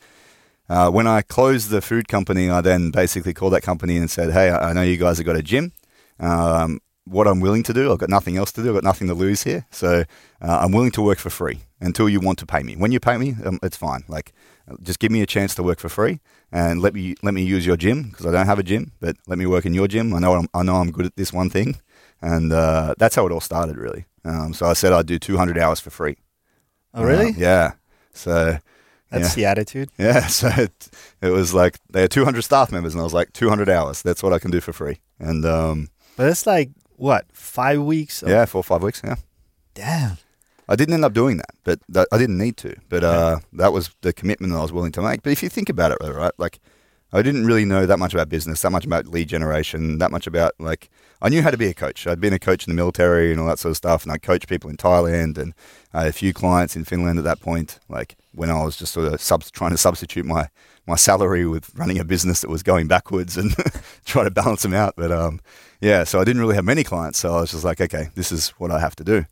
uh, 0.69 0.89
when 0.89 1.07
I 1.07 1.21
closed 1.21 1.69
the 1.69 1.81
food 1.81 2.07
company, 2.07 2.49
I 2.49 2.61
then 2.61 2.91
basically 2.91 3.33
called 3.33 3.53
that 3.53 3.61
company 3.61 3.97
and 3.97 4.09
said, 4.09 4.31
"Hey, 4.31 4.49
I 4.49 4.73
know 4.73 4.81
you 4.81 4.97
guys 4.97 5.17
have 5.17 5.25
got 5.25 5.35
a 5.35 5.43
gym. 5.43 5.71
Um, 6.19 6.81
what 7.05 7.27
I'm 7.27 7.39
willing 7.39 7.63
to 7.63 7.73
do, 7.73 7.91
I've 7.91 7.99
got 7.99 8.09
nothing 8.09 8.35
else 8.37 8.51
to 8.53 8.63
do. 8.63 8.69
I've 8.69 8.75
got 8.75 8.83
nothing 8.83 9.07
to 9.07 9.13
lose 9.13 9.43
here, 9.43 9.65
so 9.71 10.03
uh, 10.41 10.59
I'm 10.61 10.71
willing 10.71 10.91
to 10.91 11.01
work 11.01 11.19
for 11.19 11.29
free 11.29 11.59
until 11.79 12.09
you 12.09 12.19
want 12.19 12.37
to 12.39 12.45
pay 12.45 12.63
me. 12.63 12.75
When 12.75 12.91
you 12.91 12.99
pay 12.99 13.17
me, 13.17 13.35
um, 13.45 13.59
it's 13.63 13.77
fine. 13.77 14.03
Like, 14.09 14.33
just 14.81 14.99
give 14.99 15.11
me 15.11 15.21
a 15.21 15.25
chance 15.25 15.55
to 15.55 15.63
work 15.63 15.79
for 15.79 15.87
free 15.87 16.19
and 16.51 16.81
let 16.81 16.93
me 16.93 17.15
let 17.23 17.33
me 17.33 17.43
use 17.43 17.65
your 17.65 17.77
gym 17.77 18.03
because 18.03 18.25
I 18.25 18.31
don't 18.31 18.45
have 18.45 18.59
a 18.59 18.63
gym, 18.63 18.91
but 18.99 19.15
let 19.27 19.37
me 19.37 19.45
work 19.45 19.65
in 19.65 19.73
your 19.73 19.87
gym. 19.87 20.13
I 20.13 20.19
know 20.19 20.33
I'm, 20.33 20.47
I 20.53 20.63
know 20.63 20.75
I'm 20.75 20.91
good 20.91 21.05
at 21.05 21.15
this 21.15 21.33
one 21.33 21.49
thing, 21.49 21.77
and 22.21 22.51
uh, 22.53 22.95
that's 22.97 23.15
how 23.15 23.25
it 23.25 23.31
all 23.31 23.41
started, 23.41 23.77
really. 23.77 24.05
Um, 24.23 24.53
so 24.53 24.65
I 24.65 24.73
said 24.73 24.93
I'd 24.93 25.05
do 25.05 25.19
200 25.19 25.57
hours 25.57 25.79
for 25.79 25.89
free. 25.89 26.17
Oh, 26.93 27.03
really? 27.03 27.29
Uh, 27.29 27.37
yeah. 27.37 27.71
So 28.11 28.59
That's 29.09 29.37
yeah. 29.37 29.43
the 29.43 29.49
attitude. 29.51 29.89
yeah, 29.97 30.27
so 30.27 30.47
it, 30.49 30.89
it 31.21 31.29
was 31.29 31.53
like 31.53 31.79
they 31.89 32.01
had 32.01 32.11
200 32.11 32.41
staff 32.41 32.71
members, 32.71 32.93
and 32.93 33.01
I 33.01 33.03
was 33.03 33.13
like 33.13 33.33
200 33.33 33.69
hours. 33.69 34.01
That's 34.01 34.21
what 34.21 34.33
I 34.33 34.39
can 34.39 34.51
do 34.51 34.59
for 34.59 34.73
free. 34.73 34.99
And 35.19 35.45
um, 35.45 35.89
But 36.15 36.29
it's 36.29 36.45
like 36.45 36.71
what 36.97 37.25
five 37.31 37.81
weeks? 37.81 38.21
Of, 38.21 38.29
yeah, 38.29 38.45
four 38.45 38.59
or 38.59 38.63
five 38.63 38.83
weeks. 38.83 39.01
Yeah, 39.03 39.15
Damn. 39.73 40.17
I 40.69 40.75
didn't 40.75 40.95
end 40.95 41.05
up 41.05 41.13
doing 41.13 41.37
that, 41.37 41.51
but 41.63 41.79
that, 41.87 42.09
I 42.11 42.17
didn't 42.17 42.37
need 42.37 42.57
to. 42.57 42.75
But 42.89 43.03
uh, 43.03 43.39
that 43.53 43.71
was 43.71 43.91
the 44.01 44.11
commitment 44.11 44.51
that 44.51 44.59
I 44.59 44.61
was 44.61 44.73
willing 44.73 44.91
to 44.93 45.01
make. 45.01 45.23
But 45.23 45.31
if 45.31 45.41
you 45.41 45.47
think 45.47 45.69
about 45.69 45.91
it, 45.93 45.97
right, 46.01 46.33
like 46.37 46.59
I 47.13 47.21
didn't 47.21 47.45
really 47.45 47.63
know 47.63 47.85
that 47.85 47.99
much 47.99 48.13
about 48.13 48.27
business, 48.27 48.61
that 48.63 48.71
much 48.71 48.85
about 48.85 49.07
lead 49.07 49.29
generation, 49.29 49.99
that 49.99 50.11
much 50.11 50.27
about 50.27 50.53
like 50.59 50.89
I 51.21 51.29
knew 51.29 51.41
how 51.41 51.51
to 51.51 51.57
be 51.57 51.67
a 51.67 51.73
coach. 51.73 52.05
I'd 52.05 52.19
been 52.19 52.33
a 52.33 52.39
coach 52.39 52.67
in 52.67 52.71
the 52.71 52.75
military 52.75 53.31
and 53.31 53.39
all 53.39 53.47
that 53.47 53.59
sort 53.59 53.71
of 53.71 53.77
stuff, 53.77 54.03
and 54.03 54.11
I 54.11 54.17
coached 54.17 54.49
people 54.49 54.69
in 54.69 54.77
Thailand 54.77 55.37
and 55.37 55.53
I 55.93 56.01
had 56.01 56.09
a 56.09 56.13
few 56.13 56.33
clients 56.33 56.75
in 56.75 56.83
Finland 56.83 57.17
at 57.17 57.23
that 57.23 57.39
point. 57.39 57.79
Like 57.87 58.17
when 58.37 58.49
I 58.49 58.63
was 58.63 58.77
just 58.77 58.93
sort 58.93 59.11
of 59.11 59.19
sub- 59.21 59.43
trying 59.51 59.71
to 59.71 59.77
substitute 59.77 60.25
my 60.25 60.47
my 60.85 60.95
salary 60.95 61.45
with 61.45 61.69
running 61.75 61.99
a 61.99 62.05
business 62.05 62.39
that 62.41 62.49
was 62.49 62.63
going 62.63 62.87
backwards 62.87 63.35
and 63.37 63.53
try 64.05 64.23
to 64.23 64.31
balance 64.31 64.61
them 64.61 64.73
out. 64.73 64.93
But 64.95 65.11
um, 65.11 65.41
yeah, 65.81 66.05
so 66.05 66.21
I 66.21 66.23
didn't 66.23 66.41
really 66.41 66.55
have 66.55 66.63
many 66.65 66.83
clients, 66.83 67.19
so 67.19 67.35
I 67.35 67.41
was 67.41 67.51
just 67.51 67.65
like, 67.65 67.81
okay, 67.81 68.09
this 68.15 68.31
is 68.31 68.49
what 68.59 68.71
I 68.71 68.79
have 68.79 68.95
to 68.97 69.03
do. 69.03 69.25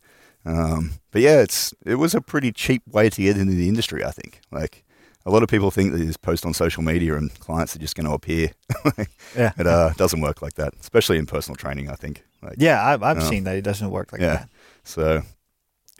Um, 0.44 0.92
but 1.12 1.22
yeah, 1.22 1.40
it's 1.40 1.72
it 1.84 1.94
was 1.96 2.14
a 2.14 2.20
pretty 2.20 2.52
cheap 2.52 2.82
way 2.86 3.08
to 3.10 3.22
get 3.22 3.36
into 3.38 3.54
the 3.54 3.68
industry. 3.68 4.04
I 4.04 4.10
think 4.10 4.40
like 4.52 4.84
a 5.24 5.30
lot 5.30 5.42
of 5.42 5.48
people 5.48 5.70
think 5.72 5.92
that 5.92 5.98
you 5.98 6.06
just 6.06 6.22
post 6.22 6.46
on 6.46 6.54
social 6.54 6.82
media 6.84 7.16
and 7.16 7.32
clients 7.40 7.74
are 7.74 7.80
just 7.80 7.96
going 7.96 8.06
to 8.06 8.12
appear. 8.12 8.50
Yeah. 9.36 9.52
it 9.58 9.66
uh, 9.66 9.90
doesn't 9.96 10.20
work 10.20 10.40
like 10.40 10.54
that, 10.54 10.72
especially 10.80 11.18
in 11.18 11.26
personal 11.26 11.56
training. 11.56 11.90
I 11.90 11.94
think. 11.94 12.22
Like, 12.42 12.54
Yeah, 12.58 12.82
I've, 12.86 13.02
I've 13.02 13.18
Yeah. 13.18 13.28
seen 13.28 13.44
that 13.44 13.56
it 13.56 13.62
doesn't 13.62 13.90
work 13.90 14.12
like 14.12 14.20
yeah. 14.20 14.36
that. 14.36 14.48
So 14.84 15.22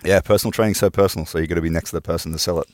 yeah, 0.04 0.20
personal 0.20 0.52
training's 0.52 0.78
so 0.78 0.90
personal, 0.90 1.26
so 1.26 1.38
you 1.38 1.46
got 1.46 1.56
to 1.56 1.60
be 1.60 1.70
next 1.70 1.90
to 1.90 1.96
the 1.96 2.02
person 2.02 2.30
to 2.32 2.38
sell 2.38 2.60
it. 2.60 2.68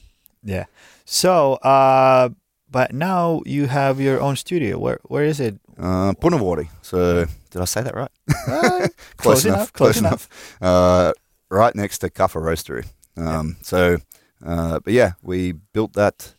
Yeah. 0.44 0.64
So, 1.04 1.54
uh, 1.54 2.30
but 2.70 2.92
now 2.92 3.42
you 3.46 3.66
have 3.66 4.00
your 4.00 4.20
own 4.20 4.36
studio. 4.36 4.78
Where 4.78 4.98
where 5.04 5.24
is 5.24 5.40
it? 5.40 5.58
Uh, 5.78 6.12
Punavuori. 6.14 6.68
So 6.82 7.26
did 7.50 7.60
I 7.62 7.66
say 7.66 7.82
that 7.82 7.94
right? 7.94 8.10
Uh, 8.48 8.88
close 9.16 9.44
enough, 9.44 9.72
close 9.72 9.98
enough. 9.98 10.28
Uh, 10.60 11.12
right 11.50 11.74
next 11.74 11.98
to 11.98 12.08
Kaffa 12.10 12.40
Roastery. 12.40 12.86
Um, 13.16 13.56
So, 13.62 13.98
uh, 14.46 14.78
but 14.84 14.92
yeah, 14.92 15.12
we 15.22 15.52
built 15.72 15.92
that 15.94 16.34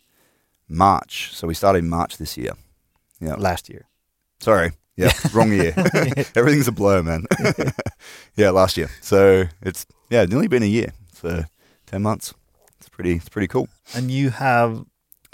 March. 0.67 1.29
So 1.33 1.47
we 1.47 1.53
started 1.53 1.79
in 1.83 1.89
March 1.89 2.17
this 2.17 2.37
year. 2.37 2.53
Yeah. 3.19 3.35
Last 3.37 3.69
year. 3.69 3.85
Sorry. 4.39 4.71
Yeah, 4.97 5.11
wrong 5.33 5.51
year. 5.51 5.73
Everything's 6.35 6.67
a 6.67 6.71
blur, 6.71 7.01
man. 7.03 7.25
yeah, 8.35 8.51
last 8.51 8.77
year. 8.77 8.89
So 9.01 9.45
it's 9.61 9.85
yeah, 10.09 10.25
nearly 10.25 10.47
been 10.47 10.63
a 10.63 10.67
year. 10.69 10.93
So 11.13 11.43
ten 11.85 12.01
months. 12.01 12.33
Pretty. 12.93 13.13
It's 13.15 13.29
pretty 13.29 13.47
cool. 13.47 13.67
And 13.95 14.09
you 14.11 14.29
have, 14.29 14.85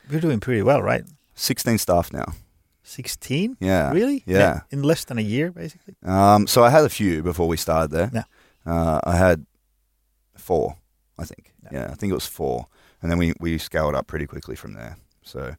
you're 0.09 0.21
doing 0.21 0.39
pretty 0.39 0.61
well, 0.63 0.81
right? 0.81 1.03
Sixteen 1.35 1.77
staff 1.77 2.11
now. 2.11 2.33
16? 2.83 3.57
Yeah. 3.59 3.91
Really? 3.93 4.23
Yeah. 4.25 4.61
In 4.71 4.81
less 4.81 5.05
than 5.05 5.19
a 5.19 5.21
year, 5.21 5.51
basically? 5.51 5.95
Um, 6.03 6.47
so 6.47 6.63
I 6.63 6.69
had 6.71 6.83
a 6.85 6.89
few 6.89 7.21
before 7.21 7.47
we 7.47 7.55
started 7.57 7.91
there. 7.91 8.09
Yeah. 8.11 8.23
uh, 8.65 8.99
I 9.03 9.15
had 9.15 9.45
four, 10.35 10.75
I 11.19 11.25
think. 11.25 11.53
Yeah. 11.63 11.69
Yeah. 11.73 11.91
I 11.91 11.95
think 11.95 12.09
it 12.11 12.15
was 12.15 12.25
four, 12.25 12.65
and 13.01 13.11
then 13.11 13.19
we 13.19 13.33
we 13.39 13.57
scaled 13.59 13.93
up 13.95 14.07
pretty 14.07 14.25
quickly 14.25 14.55
from 14.55 14.73
there. 14.73 14.97
So 15.21 15.55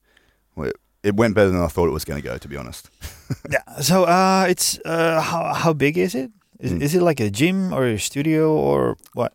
we, 0.57 0.73
it 1.05 1.15
went 1.15 1.35
better 1.35 1.51
than 1.51 1.63
I 1.63 1.69
thought 1.69 1.87
it 1.87 1.93
was 1.93 2.05
going 2.05 2.21
to 2.21 2.29
go. 2.29 2.37
To 2.39 2.49
be 2.49 2.57
honest. 2.57 2.91
Yeah. 3.49 3.63
So 3.81 4.05
uh, 4.05 4.47
it's 4.49 4.81
uh, 4.85 5.21
how 5.21 5.55
how 5.55 5.73
big 5.73 5.97
is 5.99 6.15
it? 6.17 6.31
Is, 6.59 6.73
Mm. 6.73 6.83
is 6.83 6.95
it 6.97 7.03
like 7.03 7.21
a 7.21 7.31
gym 7.31 7.73
or 7.73 7.87
a 7.87 7.97
studio 7.99 8.53
or 8.53 8.97
what? 9.15 9.33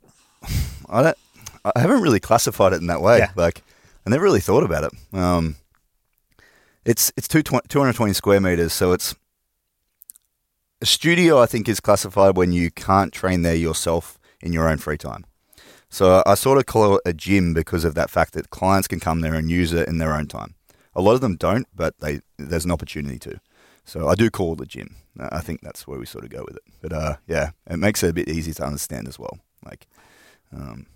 I 0.90 1.02
don't. 1.02 1.18
I 1.76 1.80
haven't 1.80 2.02
really 2.02 2.20
classified 2.20 2.74
it 2.74 2.82
in 2.82 2.88
that 2.88 3.02
way. 3.02 3.20
Yeah. 3.20 3.32
Like, 3.36 3.64
I 4.06 4.10
never 4.10 4.24
really 4.24 4.40
thought 4.40 4.64
about 4.64 4.84
it. 4.84 5.18
Um, 5.18 5.56
it's 6.86 7.12
it's 7.18 7.28
two, 7.28 7.42
220 7.42 8.14
square 8.14 8.40
meters, 8.40 8.72
so 8.74 8.92
it's 8.94 9.16
a 10.82 10.86
studio. 10.86 11.42
I 11.42 11.48
think 11.48 11.68
is 11.68 11.80
classified 11.80 12.38
when 12.38 12.52
you 12.52 12.70
can't 12.70 13.12
train 13.12 13.42
there 13.42 13.56
yourself 13.56 14.20
in 14.42 14.54
your 14.54 14.70
own 14.70 14.78
free 14.78 14.98
time. 14.98 15.26
So 15.90 16.22
I 16.26 16.36
sort 16.36 16.58
of 16.58 16.66
call 16.66 16.98
it 16.98 17.02
a 17.06 17.14
gym 17.14 17.54
because 17.54 17.86
of 17.86 17.96
that 17.96 18.10
fact 18.10 18.34
that 18.34 18.50
clients 18.50 18.88
can 18.88 19.00
come 19.00 19.22
there 19.22 19.34
and 19.34 19.50
use 19.50 19.74
it 19.74 19.88
in 19.88 19.98
their 19.98 20.14
own 20.14 20.28
time. 20.28 20.54
A 20.94 21.02
lot 21.02 21.14
of 21.14 21.22
them 21.22 21.36
don't, 21.36 21.68
but 21.74 21.98
they 22.00 22.22
there's 22.38 22.66
an 22.66 22.72
opportunity 22.72 23.18
to. 23.20 23.40
So 23.84 24.08
I 24.08 24.16
do 24.16 24.30
call 24.30 24.54
it 24.54 24.62
a 24.62 24.66
gym. 24.66 24.96
I 25.20 25.40
think 25.40 25.62
that's 25.62 25.88
where 25.88 25.98
we 25.98 26.06
sort 26.06 26.24
of 26.24 26.30
go 26.30 26.44
with 26.46 26.58
it. 26.58 26.64
But 26.82 26.94
uh, 26.94 27.16
yeah, 27.28 27.52
it 27.70 27.78
makes 27.78 28.04
it 28.04 28.10
a 28.10 28.14
bit 28.14 28.30
easy 28.30 28.54
to 28.54 28.66
understand 28.66 29.08
as 29.08 29.18
well. 29.18 29.40
Like, 29.64 29.88
um, 30.54 30.88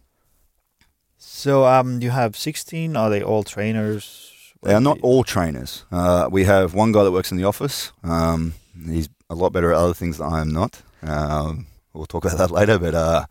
So 1.22 1.66
um, 1.66 2.02
you 2.02 2.12
have 2.12 2.38
sixteen. 2.38 2.96
Are 2.96 3.10
they 3.10 3.22
all 3.22 3.44
trainers? 3.44 4.54
They 4.64 4.74
are 4.74 4.82
not 4.82 5.00
all 5.02 5.24
trainers. 5.24 5.86
Uh, 5.92 6.30
we 6.32 6.46
have 6.46 6.74
one 6.74 6.92
guy 6.92 7.04
that 7.04 7.12
works 7.12 7.32
in 7.32 7.38
the 7.38 7.44
office. 7.44 7.92
Um, 8.04 8.54
he's 8.86 9.10
a 9.30 9.36
lot 9.36 9.52
better 9.52 9.72
at 9.72 9.78
other 9.78 9.94
things 9.94 10.18
than 10.18 10.32
I 10.32 10.42
am 10.42 10.52
not. 10.52 10.82
Um, 11.04 11.68
we'll 11.94 12.06
talk 12.06 12.26
about 12.26 12.38
that 12.38 12.52
later. 12.60 12.80
But 12.80 12.96
uh, 12.96 13.26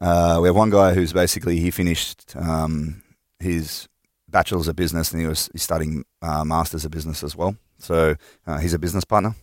uh, 0.00 0.38
we 0.40 0.48
have 0.48 0.56
one 0.56 0.70
guy 0.70 0.94
who's 0.94 1.12
basically 1.12 1.58
he 1.58 1.70
finished 1.72 2.34
um, 2.36 3.02
his 3.40 3.88
bachelor's 4.28 4.68
of 4.68 4.76
business 4.76 5.12
and 5.12 5.20
he 5.20 5.26
was 5.26 5.50
he's 5.52 5.62
studying 5.62 6.04
uh, 6.22 6.44
masters 6.44 6.84
of 6.84 6.92
business 6.92 7.22
as 7.22 7.36
well. 7.36 7.56
So 7.78 8.14
uh, 8.46 8.58
he's 8.58 8.74
a 8.74 8.78
business 8.78 9.04
partner. 9.04 9.34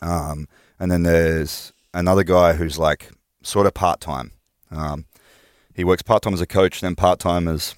Um, 0.00 0.48
and 0.78 0.90
then 0.90 1.02
there's 1.02 1.72
another 1.92 2.24
guy 2.24 2.54
who's 2.54 2.78
like 2.78 3.10
sort 3.42 3.66
of 3.66 3.74
part 3.74 4.00
time. 4.00 4.32
Um, 4.70 5.04
he 5.74 5.84
works 5.84 6.02
part 6.02 6.22
time 6.22 6.34
as 6.34 6.40
a 6.40 6.46
coach, 6.46 6.80
then 6.80 6.94
part 6.94 7.18
time 7.18 7.48
as 7.48 7.74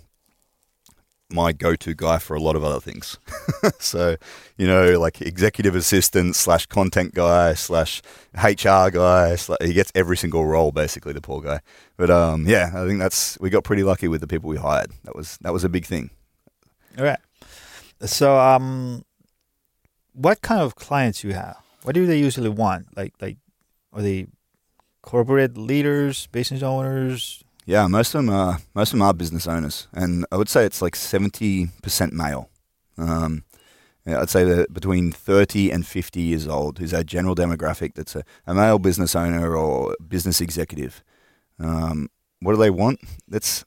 my 1.32 1.52
go-to 1.52 1.94
guy 1.94 2.18
for 2.18 2.34
a 2.34 2.40
lot 2.40 2.56
of 2.56 2.64
other 2.64 2.80
things. 2.80 3.18
so, 3.78 4.16
you 4.56 4.66
know, 4.66 4.98
like 4.98 5.20
executive 5.20 5.74
assistant 5.74 6.36
slash 6.36 6.66
content 6.66 7.14
guy 7.14 7.54
slash 7.54 8.02
HR 8.34 8.90
guy. 8.90 9.36
Slash, 9.36 9.58
he 9.62 9.72
gets 9.72 9.90
every 9.94 10.16
single 10.16 10.44
role 10.44 10.72
basically. 10.72 11.12
The 11.12 11.20
poor 11.20 11.40
guy. 11.40 11.60
But 11.96 12.10
um, 12.10 12.46
yeah, 12.46 12.70
I 12.74 12.86
think 12.86 12.98
that's 12.98 13.38
we 13.40 13.50
got 13.50 13.64
pretty 13.64 13.82
lucky 13.82 14.08
with 14.08 14.20
the 14.20 14.26
people 14.26 14.50
we 14.50 14.56
hired. 14.56 14.92
That 15.04 15.16
was 15.16 15.38
that 15.38 15.52
was 15.52 15.64
a 15.64 15.68
big 15.68 15.86
thing. 15.86 16.10
All 16.98 17.04
right. 17.04 17.20
So 18.04 18.38
um, 18.38 19.04
what 20.12 20.42
kind 20.42 20.60
of 20.60 20.74
clients 20.74 21.24
you 21.24 21.32
have? 21.32 21.58
What 21.82 21.94
do 21.94 22.06
they 22.06 22.18
usually 22.18 22.48
want? 22.50 22.96
Like 22.96 23.14
like, 23.20 23.38
are 23.92 24.02
they 24.02 24.26
corporate 25.02 25.56
leaders, 25.56 26.26
business 26.28 26.62
owners? 26.62 27.42
Yeah, 27.64 27.86
most 27.86 28.14
of 28.14 28.24
them 28.24 28.34
are 28.34 28.58
most 28.74 28.92
of 28.92 28.98
them 28.98 29.02
are 29.06 29.14
business 29.14 29.46
owners, 29.46 29.86
and 29.92 30.26
I 30.32 30.36
would 30.36 30.48
say 30.48 30.64
it's 30.64 30.82
like 30.82 30.96
seventy 30.96 31.68
percent 31.82 32.12
male. 32.12 32.50
Um, 32.98 33.44
I'd 34.04 34.30
say 34.30 34.44
that 34.44 34.74
between 34.74 35.12
thirty 35.12 35.70
and 35.70 35.86
fifty 35.86 36.22
years 36.22 36.48
old 36.48 36.80
is 36.80 36.92
our 36.92 37.04
general 37.04 37.36
demographic. 37.36 37.94
That's 37.94 38.16
a, 38.16 38.24
a 38.46 38.54
male 38.54 38.80
business 38.80 39.14
owner 39.14 39.56
or 39.56 39.96
business 40.08 40.40
executive. 40.40 41.04
Um, 41.60 42.08
what 42.40 42.52
do 42.52 42.58
they 42.58 42.70
want? 42.70 43.00
That's 43.28 43.64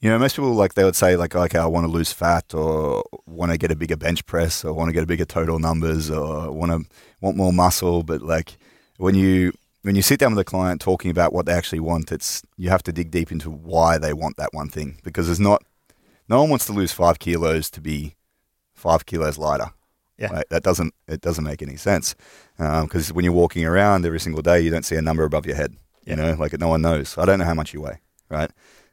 you 0.00 0.08
know, 0.10 0.18
most 0.18 0.36
people 0.36 0.54
like 0.54 0.74
they 0.74 0.84
would 0.84 0.94
say 0.94 1.16
like, 1.16 1.34
okay, 1.34 1.58
I 1.58 1.66
want 1.66 1.84
to 1.84 1.90
lose 1.92 2.12
fat 2.12 2.54
or 2.54 3.02
want 3.26 3.50
to 3.50 3.58
get 3.58 3.72
a 3.72 3.76
bigger 3.76 3.96
bench 3.96 4.24
press 4.26 4.64
or 4.64 4.72
want 4.72 4.88
to 4.88 4.92
get 4.92 5.02
a 5.02 5.06
bigger 5.06 5.24
total 5.24 5.58
numbers 5.58 6.10
or 6.10 6.52
want 6.52 6.70
to 6.70 6.88
want 7.20 7.36
more 7.36 7.52
muscle. 7.52 8.04
But 8.04 8.22
like 8.22 8.56
when 8.98 9.16
you 9.16 9.52
when 9.82 9.94
you 9.94 10.02
sit 10.02 10.18
down 10.18 10.34
with 10.34 10.40
a 10.40 10.44
client 10.44 10.80
talking 10.80 11.10
about 11.10 11.32
what 11.32 11.46
they 11.46 11.52
actually 11.52 11.80
want, 11.80 12.10
it's 12.12 12.42
you 12.56 12.70
have 12.70 12.82
to 12.84 12.92
dig 12.92 13.10
deep 13.10 13.30
into 13.30 13.50
why 13.50 13.98
they 13.98 14.12
want 14.12 14.36
that 14.36 14.52
one 14.52 14.68
thing 14.68 14.98
because 15.02 15.26
there's 15.26 15.40
not 15.40 15.62
no 16.28 16.40
one 16.40 16.50
wants 16.50 16.66
to 16.66 16.72
lose 16.72 16.92
five 16.92 17.18
kilos 17.18 17.70
to 17.70 17.80
be 17.80 18.16
five 18.74 19.06
kilos 19.06 19.38
lighter. 19.38 19.70
Yeah. 20.18 20.32
Right? 20.32 20.48
That 20.50 20.62
doesn't 20.62 20.94
it 21.06 21.20
doesn't 21.20 21.44
make 21.44 21.62
any 21.62 21.76
sense 21.76 22.16
because 22.56 23.12
when 23.12 23.24
you're 23.24 23.34
walking 23.34 23.64
around 23.64 24.04
every 24.04 24.20
single 24.20 24.42
day, 24.42 24.60
you 24.60 24.70
don't 24.70 24.84
see 24.84 24.96
a 24.96 25.02
number 25.02 25.24
above 25.24 25.46
your 25.46 25.56
head. 25.56 25.76
You 26.04 26.16
know, 26.16 26.34
like 26.34 26.58
no 26.58 26.68
one 26.68 26.82
knows. 26.82 27.16
I 27.18 27.24
don't 27.24 27.38
know 27.38 27.44
how 27.44 27.54
much 27.54 27.74
you 27.74 27.82
weigh, 27.82 28.00
right? 28.30 28.50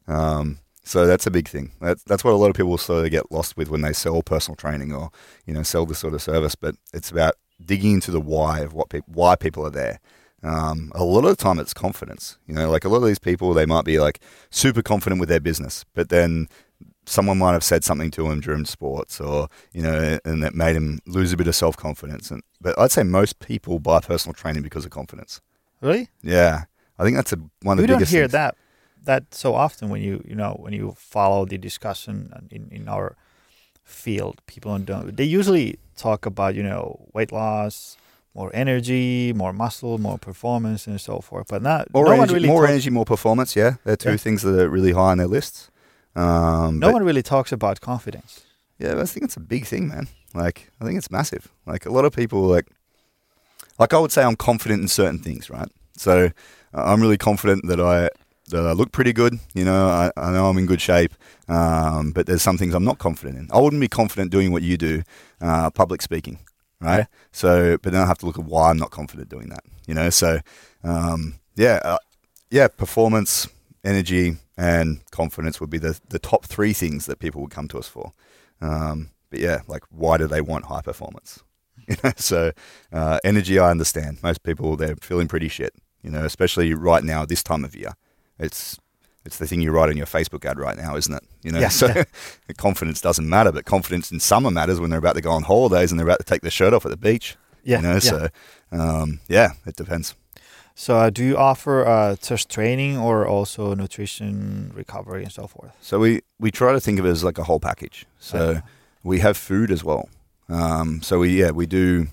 Um, 0.08 0.60
so 0.84 1.08
that's 1.08 1.26
a 1.26 1.32
big 1.32 1.48
thing. 1.48 1.72
That's 1.82 2.04
that's 2.04 2.24
what 2.24 2.34
a 2.34 2.38
lot 2.38 2.50
of 2.50 2.56
people 2.56 2.78
sort 2.78 3.06
of 3.06 3.12
get 3.12 3.32
lost 3.32 3.58
with 3.58 3.70
when 3.70 3.82
they 3.82 3.94
sell 3.94 4.22
personal 4.22 4.56
training 4.56 4.94
or 4.94 5.10
you 5.46 5.54
know 5.54 5.64
sell 5.64 5.86
this 5.86 6.00
sort 6.00 6.14
of 6.14 6.22
service. 6.22 6.56
But 6.56 6.76
it's 6.94 7.10
about 7.10 7.36
digging 7.64 7.94
into 7.94 8.12
the 8.12 8.22
why 8.22 8.60
of 8.60 8.74
what 8.74 8.90
people 8.90 9.12
why 9.14 9.36
people 9.36 9.66
are 9.66 9.72
there. 9.72 10.00
Um, 10.46 10.92
a 10.94 11.04
lot 11.04 11.26
of 11.26 11.36
the 11.36 11.44
time, 11.44 11.60
it's 11.60 11.74
confidence. 11.74 12.38
You 12.48 12.54
know, 12.54 12.70
like 12.70 12.86
a 12.86 12.90
lot 12.90 12.98
of 12.98 13.08
these 13.08 13.20
people, 13.20 13.54
they 13.54 13.66
might 13.66 13.86
be 13.86 14.00
like 14.00 14.20
super 14.52 14.82
confident 14.82 15.20
with 15.20 15.30
their 15.30 15.40
business, 15.40 15.86
but 15.94 16.10
then 16.10 16.48
someone 17.06 17.38
might 17.38 17.54
have 17.54 17.64
said 17.64 17.84
something 17.84 18.12
to 18.12 18.28
them 18.30 18.42
during 18.42 18.66
sports, 18.66 19.20
or 19.20 19.48
you 19.74 19.82
know, 19.82 20.20
and 20.24 20.44
that 20.44 20.54
made 20.54 20.76
him 20.76 21.00
lose 21.08 21.34
a 21.34 21.38
bit 21.38 21.48
of 21.48 21.56
self 21.56 21.76
confidence. 21.76 22.32
And 22.32 22.44
but 22.62 22.78
I'd 22.78 22.92
say 22.92 23.04
most 23.04 23.40
people 23.40 23.80
buy 23.80 24.00
personal 24.00 24.34
training 24.34 24.64
because 24.64 24.86
of 24.86 24.92
confidence. 24.92 25.42
Really? 25.82 26.10
Yeah, 26.22 26.66
I 27.00 27.04
think 27.04 27.16
that's 27.16 27.34
a, 27.34 27.40
one 27.64 27.78
of 27.78 27.82
we 27.82 27.84
the 27.84 27.88
don't 27.88 27.98
biggest. 28.00 28.12
hear 28.12 28.24
things. 28.24 28.32
that 28.34 28.56
that 29.04 29.34
so 29.34 29.56
often 29.56 29.90
when 29.90 30.02
you 30.02 30.24
you 30.28 30.36
know 30.36 30.58
when 30.60 30.74
you 30.74 30.94
follow 30.98 31.46
the 31.46 31.58
discussion 31.58 32.32
in 32.52 32.70
in 32.72 32.88
our 32.88 33.16
field. 33.84 34.42
People 34.48 34.78
don't. 34.80 35.16
They 35.16 35.24
usually 35.24 35.78
talk 35.96 36.26
about 36.26 36.56
you 36.56 36.64
know 36.64 37.08
weight 37.14 37.32
loss, 37.32 37.98
more 38.36 38.52
energy, 38.54 39.32
more 39.34 39.54
muscle, 39.54 39.98
more 39.98 40.18
performance, 40.18 40.86
and 40.88 41.00
so 41.00 41.20
forth. 41.22 41.48
But 41.50 41.62
not 41.62 41.92
More, 41.94 42.06
no 42.06 42.12
energy, 42.12 42.20
one 42.20 42.34
really 42.36 42.48
more 42.48 42.62
talk- 42.64 42.70
energy, 42.72 42.90
more 42.90 43.06
performance. 43.06 43.56
Yeah, 43.56 43.76
they're 43.86 43.96
two 43.96 44.12
Yeah. 44.12 44.18
things 44.18 44.42
that 44.42 44.60
are 44.60 44.70
really 44.70 44.92
high 44.92 45.12
on 45.12 45.18
their 45.20 45.28
lists. 45.28 45.70
Um, 46.16 46.80
no 46.80 46.92
one 46.92 47.04
really 47.04 47.24
talks 47.24 47.52
about 47.52 47.82
confidence. 47.82 48.42
Yeah, 48.78 49.00
I 49.02 49.06
think 49.06 49.24
it's 49.26 49.38
a 49.38 49.42
big 49.42 49.66
thing, 49.66 49.88
man. 49.88 50.08
Like, 50.34 50.70
I 50.82 50.86
think 50.86 50.98
it's 50.98 51.10
massive. 51.10 51.48
Like, 51.66 51.86
a 51.86 51.92
lot 51.92 52.04
of 52.06 52.14
people, 52.14 52.42
like, 52.42 52.68
like 53.80 53.94
I 53.94 54.00
would 54.00 54.12
say, 54.12 54.24
I'm 54.24 54.36
confident 54.36 54.82
in 54.82 54.88
certain 54.88 55.20
things, 55.20 55.50
right? 55.50 55.70
So, 55.98 56.26
uh, 56.74 56.84
I'm 56.92 57.02
really 57.02 57.18
confident 57.18 57.68
that 57.68 57.80
I 57.80 58.10
that 58.50 58.64
I 58.64 58.74
look 58.74 58.92
pretty 58.92 59.12
good. 59.12 59.40
You 59.56 59.66
know, 59.66 59.88
I, 59.88 60.12
I 60.16 60.32
know 60.32 60.48
I'm 60.50 60.58
in 60.60 60.68
good 60.68 60.80
shape. 60.82 61.14
Um, 61.48 62.12
but 62.12 62.28
there's 62.28 62.44
some 62.44 62.58
things 62.60 62.76
I'm 62.76 62.84
not 62.84 63.00
confident 63.00 63.40
in. 63.40 63.48
I 63.52 63.60
wouldn't 63.60 63.80
be 63.82 63.88
confident 63.88 64.30
doing 64.32 64.52
what 64.52 64.62
you 64.62 64.78
do, 64.78 65.02
uh, 65.42 65.72
public 65.72 66.02
speaking, 66.04 66.38
right? 66.80 67.08
So, 67.32 67.78
but 67.82 67.94
then 67.94 68.02
I 68.02 68.06
have 68.06 68.18
to 68.20 68.26
look 68.26 68.40
at 68.40 68.46
why 68.46 68.70
I'm 68.70 68.78
not 68.78 68.92
confident 68.92 69.30
doing 69.30 69.50
that. 69.50 69.64
You 69.88 69.94
know, 69.94 70.10
so 70.10 70.40
um, 70.84 71.36
yeah, 71.56 71.80
uh, 71.84 71.98
yeah, 72.50 72.68
performance, 72.68 73.48
energy, 73.84 74.38
and 74.58 75.00
confidence 75.12 75.60
would 75.60 75.70
be 75.70 75.78
the 75.78 76.00
the 76.10 76.20
top 76.20 76.46
three 76.46 76.74
things 76.74 77.06
that 77.06 77.20
people 77.20 77.42
would 77.42 77.52
come 77.52 77.68
to 77.70 77.78
us 77.78 77.88
for. 77.88 78.14
Um, 78.62 79.12
but 79.30 79.40
yeah, 79.40 79.62
like 79.68 79.84
why 79.90 80.18
do 80.18 80.28
they 80.28 80.42
want 80.42 80.66
high 80.66 80.82
performance? 80.82 81.42
You 81.88 81.98
know, 82.04 82.12
so 82.16 82.52
uh, 82.92 83.20
energy, 83.24 83.60
I 83.60 83.70
understand. 83.70 84.18
Most 84.24 84.42
people 84.42 84.76
they're 84.76 84.96
feeling 84.96 85.28
pretty 85.28 85.50
shit. 85.50 85.72
You 86.02 86.10
know, 86.10 86.26
especially 86.26 86.74
right 86.74 87.04
now, 87.04 87.26
this 87.26 87.44
time 87.44 87.64
of 87.64 87.76
year. 87.76 87.94
It's 88.40 88.80
it's 89.26 89.38
the 89.38 89.48
thing 89.48 89.62
you 89.62 89.72
write 89.72 89.90
on 89.90 89.98
your 89.98 90.06
Facebook 90.06 90.46
ad 90.46 90.60
right 90.60 90.78
now, 90.78 90.96
isn't 90.96 91.14
it? 91.14 91.24
You 91.44 91.52
know, 91.52 91.60
Yeah, 91.60 91.70
so 91.70 91.88
yeah. 91.88 92.04
confidence 92.58 93.02
doesn't 93.02 93.28
matter, 93.28 93.52
but 93.52 93.66
confidence 93.66 94.12
in 94.12 94.20
summer 94.20 94.52
matters 94.52 94.80
when 94.80 94.90
they're 94.90 95.00
about 95.00 95.16
to 95.16 95.22
go 95.22 95.32
on 95.32 95.44
holidays 95.44 95.92
and 95.92 96.00
they're 96.00 96.08
about 96.08 96.20
to 96.20 96.26
take 96.26 96.42
their 96.42 96.52
shirt 96.52 96.74
off 96.74 96.86
at 96.86 96.92
the 96.92 96.98
beach. 96.98 97.36
Yeah, 97.64 97.78
you 97.78 97.84
know, 97.84 97.94
yeah. 97.94 98.00
so 98.00 98.28
um, 98.72 99.20
yeah, 99.28 99.54
it 99.66 99.76
depends. 99.76 100.16
So, 100.78 100.98
uh, 100.98 101.10
do 101.10 101.24
you 101.24 101.38
offer 101.38 101.86
uh, 101.86 102.18
just 102.18 102.50
training 102.50 102.98
or 102.98 103.26
also 103.26 103.74
nutrition, 103.74 104.72
recovery, 104.76 105.24
and 105.24 105.32
so 105.32 105.48
forth? 105.48 105.72
So 105.82 106.00
we 106.00 106.22
we 106.38 106.52
try 106.52 106.74
to 106.74 106.82
think 106.82 107.00
of 107.00 107.06
it 107.06 107.10
as 107.10 107.24
like 107.24 107.38
a 107.38 107.44
whole 107.44 107.60
package. 107.62 108.06
So 108.20 108.62
we 109.04 109.20
have 109.20 109.38
food 109.38 109.72
as 109.72 109.84
well. 109.84 110.10
Um, 110.50 111.02
so 111.02 111.20
we 111.20 111.40
yeah 111.40 111.52
we 111.52 111.66
do 111.66 112.08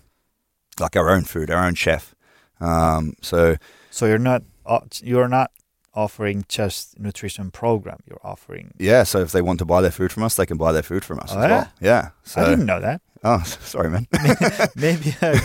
like 0.78 0.96
our 0.96 1.10
own 1.10 1.24
food, 1.24 1.50
our 1.50 1.66
own 1.66 1.74
chef. 1.74 2.14
Um, 2.60 3.14
so 3.20 3.56
So 3.90 4.06
you're 4.06 4.18
not 4.18 4.42
uh, 4.64 4.80
you're 5.02 5.28
not 5.28 5.50
offering 5.94 6.44
just 6.48 6.98
nutrition 6.98 7.50
program. 7.50 7.98
You're 8.08 8.20
offering. 8.24 8.72
yeah, 8.78 9.02
so 9.04 9.20
if 9.20 9.32
they 9.32 9.42
want 9.42 9.58
to 9.58 9.64
buy 9.64 9.80
their 9.80 9.90
food 9.90 10.10
from 10.12 10.22
us, 10.22 10.34
they 10.36 10.46
can 10.46 10.56
buy 10.56 10.72
their 10.72 10.82
food 10.82 11.04
from 11.04 11.18
us 11.20 11.32
Oh, 11.34 11.38
as 11.38 11.42
yeah? 11.44 11.48
well. 11.50 11.72
Yeah. 11.80 12.08
So 12.24 12.40
I 12.42 12.48
didn't 12.50 12.66
know 12.66 12.80
that. 12.80 13.00
oh, 13.24 13.42
sorry, 13.44 13.90
man. 13.90 14.06
Maybe 14.76 15.14
uh, 15.22 15.38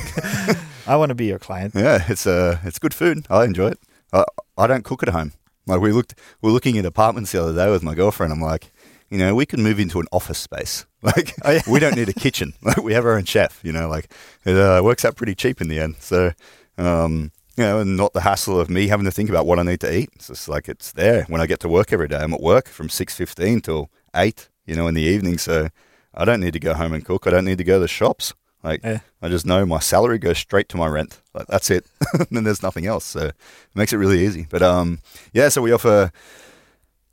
I 0.87 0.95
want 0.95 1.09
to 1.09 1.15
be 1.15 1.25
your 1.25 1.39
client. 1.39 1.73
yeah, 1.75 2.03
it's 2.07 2.25
uh, 2.25 2.59
it's 2.63 2.79
good 2.79 2.93
food. 2.93 3.25
I 3.29 3.43
enjoy 3.43 3.69
it. 3.69 3.79
I 4.13 4.23
I 4.57 4.67
don't 4.67 4.83
cook 4.83 5.03
at 5.03 5.09
home. 5.09 5.33
Like 5.67 5.81
we 5.81 5.91
looked, 5.91 6.15
we 6.41 6.49
are 6.49 6.53
looking 6.53 6.77
at 6.77 6.85
apartments 6.85 7.33
the 7.33 7.41
other 7.43 7.53
day 7.53 7.69
with 7.69 7.83
my 7.83 7.93
girlfriend. 7.93 8.31
I'm 8.31 8.41
like, 8.41 8.71
you 9.09 9.17
know, 9.17 9.35
we 9.35 9.45
could 9.45 9.59
move 9.59 9.79
into 9.79 9.99
an 9.99 10.07
office 10.11 10.37
space. 10.39 10.85
Like 11.03 11.33
Oh, 11.45 11.51
yeah. 11.51 11.61
we 11.69 11.79
don't 11.79 11.95
need 11.95 12.09
a 12.09 12.13
kitchen. 12.13 12.53
Like 12.63 12.77
we 12.77 12.93
have 12.93 13.05
our 13.05 13.17
own 13.17 13.25
chef. 13.25 13.59
You 13.63 13.71
know, 13.73 13.87
like 13.87 14.11
it 14.45 14.57
uh, 14.57 14.81
works 14.83 15.05
out 15.05 15.15
pretty 15.15 15.35
cheap 15.35 15.61
in 15.61 15.67
the 15.67 15.79
end. 15.79 15.95
So, 15.99 16.31
um, 16.77 17.31
you 17.57 17.63
know, 17.63 17.79
and 17.79 17.97
not 17.97 18.13
the 18.13 18.21
hassle 18.21 18.59
of 18.59 18.69
me 18.69 18.87
having 18.87 19.05
to 19.05 19.11
think 19.11 19.29
about 19.29 19.45
what 19.47 19.59
I 19.59 19.63
need 19.63 19.79
to 19.81 19.93
eat. 19.93 20.09
It's 20.15 20.27
just 20.27 20.47
like 20.47 20.69
it's 20.69 20.91
there 20.91 21.23
when 21.23 21.41
I 21.41 21.47
get 21.47 21.59
to 21.61 21.69
work 21.69 21.91
every 21.91 22.07
day. 22.07 22.17
I'm 22.19 22.33
at 22.33 22.41
work 22.41 22.67
from 22.67 22.87
six 22.87 23.15
fifteen 23.15 23.61
till 23.61 23.89
eight, 24.15 24.49
you 24.65 24.75
know, 24.75 24.87
in 24.87 24.93
the 24.93 25.01
evening. 25.01 25.37
So 25.37 25.69
I 26.13 26.23
don't 26.23 26.39
need 26.39 26.53
to 26.53 26.59
go 26.59 26.73
home 26.75 26.93
and 26.93 27.03
cook. 27.03 27.25
I 27.27 27.31
don't 27.31 27.45
need 27.45 27.57
to 27.57 27.63
go 27.63 27.75
to 27.75 27.79
the 27.81 27.87
shops. 27.87 28.33
Like 28.63 28.81
Yeah. 28.83 28.99
I 29.21 29.29
just 29.29 29.45
know 29.45 29.65
my 29.65 29.79
salary 29.79 30.19
goes 30.19 30.37
straight 30.37 30.69
to 30.69 30.77
my 30.77 30.87
rent. 30.87 31.19
Like 31.33 31.47
that's 31.47 31.69
it. 31.71 31.85
and 32.31 32.45
there's 32.45 32.63
nothing 32.63 32.85
else. 32.85 33.05
So 33.05 33.19
it 33.27 33.35
makes 33.75 33.91
it 33.91 33.97
really 33.97 34.23
easy. 34.25 34.45
But 34.49 34.61
um, 34.61 34.99
yeah. 35.33 35.49
So 35.49 35.61
we 35.61 35.71
offer 35.71 36.11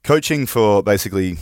coaching 0.02 0.44
for 0.46 0.82
basically 0.82 1.38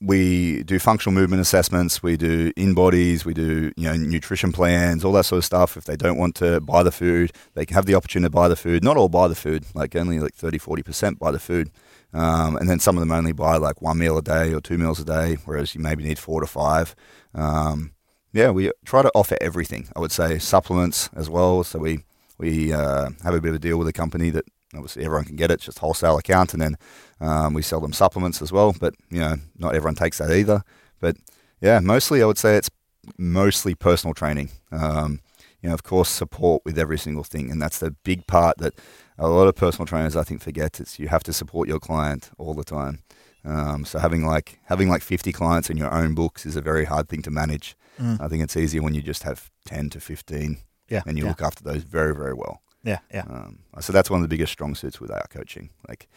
we 0.00 0.62
do 0.62 0.78
functional 0.78 1.12
movement 1.12 1.40
assessments, 1.40 2.02
we 2.02 2.16
do 2.16 2.52
InBodies, 2.52 3.24
we 3.24 3.34
do 3.34 3.72
you 3.76 3.84
know 3.84 3.96
nutrition 3.96 4.52
plans, 4.52 5.04
all 5.04 5.12
that 5.12 5.24
sort 5.24 5.38
of 5.38 5.44
stuff. 5.44 5.76
If 5.76 5.84
they 5.84 5.96
don't 5.96 6.18
want 6.18 6.36
to 6.36 6.60
buy 6.60 6.82
the 6.82 6.92
food, 6.92 7.32
they 7.54 7.66
can 7.66 7.74
have 7.74 7.86
the 7.86 7.94
opportunity 7.94 8.26
to 8.26 8.30
buy 8.30 8.48
the 8.48 8.56
food. 8.56 8.84
Not 8.84 8.96
all 8.96 9.08
buy 9.08 9.26
the 9.28 9.34
food, 9.34 9.64
like 9.74 9.96
only 9.96 10.20
like 10.20 10.34
30 10.34 10.58
40% 10.58 11.18
buy 11.18 11.30
the 11.30 11.38
food. 11.38 11.70
Um, 12.12 12.56
and 12.56 12.70
then 12.70 12.78
some 12.78 12.96
of 12.96 13.00
them 13.00 13.10
only 13.10 13.32
buy 13.32 13.56
like 13.56 13.82
one 13.82 13.98
meal 13.98 14.16
a 14.16 14.22
day 14.22 14.54
or 14.54 14.60
two 14.60 14.78
meals 14.78 15.00
a 15.00 15.04
day, 15.04 15.36
whereas 15.44 15.74
you 15.74 15.80
maybe 15.80 16.04
need 16.04 16.18
four 16.18 16.40
to 16.40 16.46
five. 16.46 16.94
Um, 17.34 17.92
yeah, 18.32 18.50
we 18.50 18.70
try 18.84 19.02
to 19.02 19.10
offer 19.14 19.36
everything. 19.40 19.88
I 19.96 20.00
would 20.00 20.12
say 20.12 20.38
supplements 20.38 21.10
as 21.14 21.28
well. 21.28 21.64
So 21.64 21.78
we 21.80 22.04
we 22.38 22.72
uh, 22.72 23.10
have 23.24 23.34
a 23.34 23.40
bit 23.40 23.50
of 23.50 23.56
a 23.56 23.58
deal 23.58 23.78
with 23.78 23.88
a 23.88 23.92
company 23.92 24.30
that 24.30 24.44
obviously 24.74 25.04
everyone 25.04 25.24
can 25.24 25.36
get 25.36 25.50
it, 25.50 25.54
it's 25.54 25.64
just 25.64 25.78
wholesale 25.78 26.18
account, 26.18 26.52
and 26.52 26.62
then 26.62 26.76
um, 27.20 27.54
we 27.54 27.62
sell 27.62 27.80
them 27.80 27.92
supplements 27.92 28.42
as 28.42 28.52
well. 28.52 28.74
But 28.78 28.94
you 29.10 29.20
know, 29.20 29.36
not 29.58 29.74
everyone 29.74 29.94
takes 29.94 30.18
that 30.18 30.30
either. 30.30 30.62
But 31.00 31.16
yeah, 31.60 31.80
mostly 31.80 32.22
I 32.22 32.26
would 32.26 32.38
say 32.38 32.56
it's 32.56 32.70
mostly 33.16 33.74
personal 33.74 34.14
training. 34.14 34.50
Um, 34.72 35.20
you 35.62 35.68
know, 35.68 35.74
of 35.74 35.82
course, 35.82 36.08
support 36.08 36.62
with 36.64 36.78
every 36.78 36.98
single 36.98 37.24
thing, 37.24 37.50
and 37.50 37.60
that's 37.60 37.78
the 37.78 37.90
big 38.04 38.26
part 38.26 38.58
that 38.58 38.74
a 39.18 39.28
lot 39.28 39.48
of 39.48 39.56
personal 39.56 39.86
trainers 39.86 40.14
I 40.16 40.22
think 40.22 40.40
forget. 40.40 40.78
It's 40.80 40.98
you 40.98 41.08
have 41.08 41.24
to 41.24 41.32
support 41.32 41.68
your 41.68 41.80
client 41.80 42.30
all 42.38 42.54
the 42.54 42.64
time. 42.64 43.02
Um, 43.44 43.84
so 43.84 43.98
having 43.98 44.24
like 44.26 44.58
having 44.64 44.88
like 44.88 45.02
50 45.02 45.32
clients 45.32 45.70
in 45.70 45.76
your 45.76 45.92
own 45.92 46.14
books 46.14 46.44
is 46.46 46.56
a 46.56 46.60
very 46.60 46.84
hard 46.84 47.08
thing 47.08 47.22
to 47.22 47.30
manage. 47.30 47.76
Mm. 47.98 48.20
I 48.20 48.28
think 48.28 48.42
it's 48.42 48.56
easier 48.56 48.82
when 48.82 48.94
you 48.94 49.02
just 49.02 49.22
have 49.24 49.50
10 49.66 49.90
to 49.90 50.00
15 50.00 50.58
Yeah. 50.88 51.02
and 51.06 51.16
you 51.18 51.24
yeah. 51.24 51.30
look 51.30 51.42
after 51.42 51.64
those 51.64 51.82
very, 51.82 52.14
very 52.14 52.34
well. 52.34 52.62
Yeah. 52.84 52.98
Yeah. 53.12 53.24
Um, 53.28 53.58
so 53.80 53.92
that's 53.92 54.08
one 54.10 54.20
of 54.20 54.22
the 54.22 54.28
biggest 54.34 54.52
strong 54.52 54.74
suits 54.74 55.00
with 55.00 55.10
our 55.10 55.26
coaching. 55.30 55.70
Like 55.88 56.08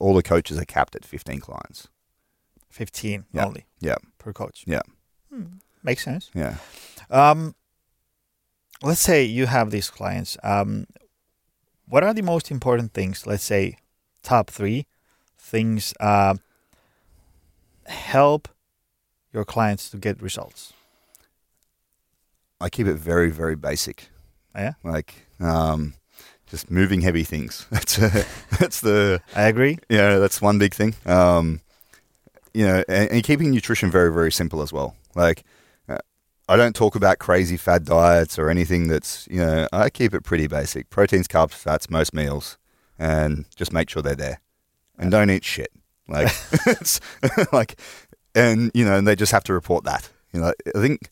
all 0.00 0.14
the 0.14 0.22
coaches 0.22 0.58
are 0.58 0.64
capped 0.64 0.96
at 0.96 1.04
15 1.04 1.40
clients. 1.40 1.88
15 2.70 3.24
Yeah. 3.32 3.46
only 3.46 3.66
Yeah. 3.80 3.96
per 4.18 4.32
coach. 4.32 4.64
Yeah. 4.66 4.82
Hmm. 5.30 5.44
Makes 5.82 6.04
sense. 6.04 6.30
Yeah. 6.34 6.56
Um, 7.10 7.54
let's 8.82 9.00
say 9.00 9.24
you 9.24 9.46
have 9.46 9.70
these 9.70 9.90
clients. 9.90 10.36
Um, 10.42 10.86
what 11.86 12.02
are 12.04 12.12
the 12.12 12.22
most 12.22 12.50
important 12.50 12.92
things? 12.92 13.26
Let's 13.26 13.44
say 13.44 13.76
top 14.22 14.50
three 14.50 14.86
things 15.38 15.94
uh, 16.00 16.34
help 17.86 18.48
your 19.32 19.44
clients 19.44 19.88
to 19.90 19.96
get 19.96 20.20
results. 20.20 20.72
I 22.60 22.68
keep 22.68 22.86
it 22.86 22.94
very, 22.96 23.30
very 23.30 23.56
basic. 23.56 24.08
Oh, 24.54 24.60
yeah? 24.60 24.72
Like 24.82 25.26
um, 25.40 25.94
just 26.50 26.70
moving 26.70 27.00
heavy 27.02 27.24
things. 27.24 27.66
That's 27.70 27.98
uh, 27.98 28.24
that's 28.58 28.80
the 28.80 29.20
I 29.34 29.42
agree. 29.48 29.78
yeah. 29.88 30.18
That's 30.18 30.40
one 30.40 30.58
big 30.58 30.74
thing. 30.74 30.94
Um, 31.06 31.60
you 32.54 32.64
know, 32.66 32.82
and, 32.88 33.10
and 33.10 33.22
keeping 33.22 33.50
nutrition 33.50 33.90
very, 33.90 34.12
very 34.12 34.32
simple 34.32 34.62
as 34.62 34.72
well. 34.72 34.96
Like 35.14 35.44
uh, 35.88 35.98
I 36.48 36.56
don't 36.56 36.74
talk 36.74 36.94
about 36.94 37.18
crazy 37.18 37.56
fad 37.56 37.84
diets 37.84 38.38
or 38.38 38.50
anything 38.50 38.88
that's 38.88 39.28
you 39.30 39.38
know. 39.44 39.68
I 39.72 39.90
keep 39.90 40.14
it 40.14 40.24
pretty 40.24 40.46
basic: 40.46 40.90
proteins, 40.90 41.28
carbs, 41.28 41.52
fats, 41.52 41.90
most 41.90 42.14
meals, 42.14 42.56
and 42.98 43.44
just 43.54 43.72
make 43.72 43.90
sure 43.90 44.02
they're 44.02 44.14
there. 44.14 44.40
And 44.98 45.10
don't 45.10 45.30
eat 45.30 45.44
shit. 45.44 45.70
Like 46.08 46.28
it's 46.66 47.00
like, 47.52 47.78
and 48.34 48.70
you 48.74 48.84
know, 48.84 48.96
and 48.96 49.06
they 49.06 49.14
just 49.16 49.32
have 49.32 49.44
to 49.44 49.52
report 49.52 49.84
that. 49.84 50.08
You 50.32 50.40
know, 50.40 50.52
I 50.74 50.80
think 50.80 51.10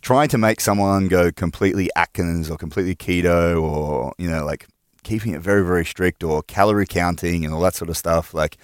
trying 0.00 0.28
to 0.28 0.38
make 0.38 0.60
someone 0.60 1.08
go 1.08 1.30
completely 1.30 1.90
Atkins 1.96 2.50
or 2.50 2.56
completely 2.56 2.94
keto 2.94 3.60
or 3.62 4.12
you 4.18 4.28
know 4.30 4.44
like 4.44 4.66
keeping 5.02 5.34
it 5.34 5.40
very 5.40 5.64
very 5.64 5.84
strict 5.84 6.22
or 6.24 6.42
calorie 6.44 6.86
counting 6.86 7.44
and 7.44 7.52
all 7.52 7.60
that 7.60 7.74
sort 7.74 7.90
of 7.90 7.96
stuff 7.96 8.32
like 8.34 8.56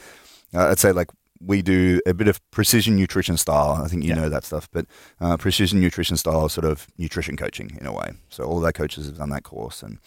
uh, 0.55 0.69
I'd 0.69 0.79
say 0.79 0.93
like 0.93 1.09
we 1.41 1.63
do 1.63 2.01
a 2.07 2.15
bit 2.15 2.27
of 2.27 2.41
precision 2.51 2.97
nutrition 2.97 3.37
style. 3.37 3.81
I 3.85 3.87
think 3.89 4.03
you 4.03 4.09
Yeah. 4.11 4.17
know 4.23 4.29
that 4.29 4.45
stuff 4.45 4.69
but 4.73 4.87
uh, 5.21 5.37
precision 5.37 5.81
nutrition 5.81 6.17
style 6.17 6.49
sort 6.49 6.65
of 6.65 6.87
nutrition 6.99 7.37
coaching 7.37 7.77
in 7.81 7.87
a 7.87 7.93
way. 7.93 8.11
So 8.29 8.45
all 8.45 8.59
of 8.59 8.65
our 8.65 8.73
coaches 8.73 9.07
have 9.07 9.19
done 9.19 9.31
that 9.31 9.43
course 9.45 9.83
and 9.83 9.99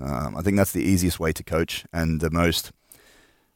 um, 0.00 0.36
I 0.36 0.42
think 0.42 0.56
that's 0.56 0.72
the 0.72 0.82
easiest 0.84 1.18
way 1.18 1.32
to 1.32 1.42
coach 1.42 1.84
and 1.92 2.20
the 2.20 2.30
most 2.30 2.70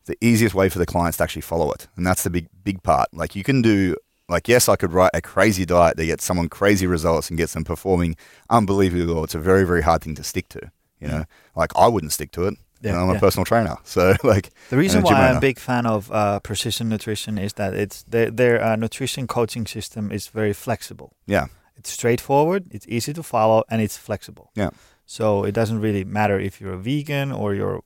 the 0.06 0.16
easiest 0.20 0.54
way 0.56 0.68
for 0.68 0.80
the 0.80 0.86
clients 0.86 1.18
to 1.18 1.22
actually 1.22 1.42
follow 1.42 1.70
it. 1.70 1.86
And 1.96 2.04
that's 2.06 2.24
the 2.24 2.30
big 2.30 2.48
big 2.64 2.82
part. 2.82 3.08
Like 3.12 3.36
you 3.36 3.44
can 3.44 3.62
do 3.62 3.96
like 4.32 4.48
yes 4.54 4.68
i 4.68 4.76
could 4.80 4.92
write 4.96 5.10
a 5.14 5.20
crazy 5.34 5.64
diet 5.64 5.96
that 5.96 6.06
gets 6.12 6.24
someone 6.24 6.48
crazy 6.48 6.86
results 6.96 7.26
and 7.30 7.36
gets 7.38 7.52
them 7.54 7.64
performing 7.64 8.12
unbelievably 8.50 9.06
well 9.14 9.24
it's 9.24 9.34
a 9.42 9.44
very 9.50 9.64
very 9.72 9.82
hard 9.88 10.00
thing 10.02 10.14
to 10.20 10.24
stick 10.32 10.46
to 10.48 10.60
you 11.00 11.08
know 11.08 11.24
like 11.60 11.70
i 11.76 11.86
wouldn't 11.92 12.12
stick 12.18 12.30
to 12.32 12.42
it 12.48 12.54
Yeah, 12.84 12.92
and 12.92 12.98
i'm 13.10 13.16
a 13.16 13.20
personal 13.26 13.44
trainer 13.44 13.76
so 13.94 14.02
like 14.32 14.46
The 14.70 14.76
reason 14.84 15.02
why 15.02 15.14
I'm 15.28 15.36
a 15.36 15.40
big 15.50 15.58
fan 15.68 15.84
of 15.86 16.10
uh, 16.10 16.38
precision 16.40 16.88
nutrition 16.88 17.38
is 17.46 17.52
that 17.60 17.72
it's 17.74 17.98
their, 18.12 18.28
their 18.40 18.54
uh, 18.66 18.76
nutrition 18.84 19.26
coaching 19.26 19.66
system 19.66 20.10
is 20.12 20.22
very 20.40 20.52
flexible. 20.54 21.08
yeah 21.34 21.46
It's 21.78 21.90
straightforward, 21.98 22.62
it's 22.76 22.86
easy 22.96 23.12
to 23.18 23.22
follow, 23.22 23.58
and 23.70 23.78
it's 23.86 23.96
flexible. 24.08 24.46
Yeah. 24.62 24.70
So 25.06 25.24
it 25.48 25.54
doesn't 25.60 25.80
really 25.86 26.04
matter 26.04 26.36
if 26.48 26.52
you're 26.60 26.76
a 26.80 26.82
vegan 26.90 27.28
or 27.40 27.48
you're 27.58 27.80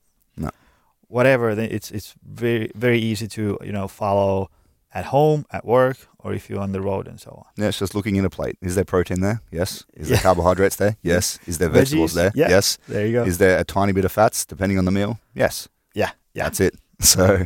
No. 0.45 0.51
whatever. 1.17 1.55
then 1.59 1.69
It's 1.77 1.89
it's 1.97 2.15
very 2.43 2.71
very 2.87 2.99
easy 3.11 3.27
to 3.37 3.43
you 3.67 3.73
know 3.77 3.89
follow 3.89 4.49
at 4.99 5.05
home, 5.17 5.45
at 5.51 5.65
work, 5.65 5.99
or 6.23 6.33
if 6.35 6.43
you're 6.49 6.61
on 6.67 6.73
the 6.73 6.81
road 6.81 7.07
and 7.11 7.19
so 7.21 7.31
on. 7.31 7.45
yeah 7.61 7.69
it's 7.71 7.79
just 7.85 7.95
looking 7.95 8.17
in 8.17 8.25
a 8.25 8.31
plate 8.39 8.57
is 8.69 8.75
there 8.77 8.85
protein 8.95 9.21
there 9.21 9.39
yes 9.61 9.71
is 9.95 10.09
Yeah. 10.09 10.17
there 10.17 10.23
carbohydrates 10.23 10.77
there 10.77 10.95
yes 11.03 11.39
is 11.51 11.57
there 11.59 11.69
vegetables 11.71 12.13
Veggies? 12.13 12.15
there 12.15 12.33
Yeah. 12.43 12.49
yes 12.57 12.79
There 12.89 13.07
you 13.07 13.13
go. 13.19 13.23
is 13.31 13.37
there 13.39 13.59
a 13.59 13.65
tiny 13.65 13.93
bit 13.93 14.05
of 14.05 14.13
fats 14.13 14.47
depending 14.47 14.79
on 14.79 14.85
the 14.85 14.93
meal 14.99 15.13
yes 15.35 15.69
yeah, 15.95 16.11
yeah. 16.35 16.45
That's 16.45 16.61
it. 16.61 16.75
So 17.01 17.45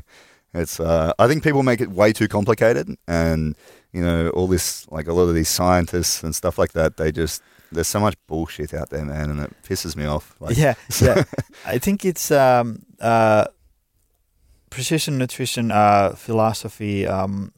it's 0.55 0.81
uh, 0.81 1.13
I 1.23 1.27
think 1.29 1.43
people 1.45 1.63
make 1.63 1.81
it 1.81 1.91
way 1.91 2.13
too 2.13 2.27
complicated, 2.29 2.87
and 3.07 3.55
you 3.93 4.03
know 4.07 4.31
all 4.37 4.49
this 4.49 4.87
like 4.97 5.07
a 5.11 5.13
lot 5.13 5.29
of 5.29 5.35
these 5.35 5.49
scientists 5.49 6.23
and 6.25 6.35
stuff 6.35 6.59
like 6.59 6.73
that. 6.73 6.97
They 6.97 7.13
just 7.13 7.43
there's 7.73 7.87
so 7.89 8.01
much 8.01 8.17
bullshit 8.27 8.75
out 8.75 8.91
there, 8.91 9.05
man, 9.05 9.31
and 9.31 9.41
it 9.41 9.53
pisses 9.69 9.95
me 9.97 10.05
off. 10.07 10.35
Like, 10.41 10.57
yeah, 10.57 10.75
yeah. 11.01 11.23
I 11.75 11.79
think 11.79 12.05
it's 12.05 12.31
um, 12.31 12.83
uh, 13.01 13.45
precision 14.71 15.19
nutrition 15.19 15.71
uh, 15.71 16.15
philosophy. 16.15 17.07
Um, 17.07 17.53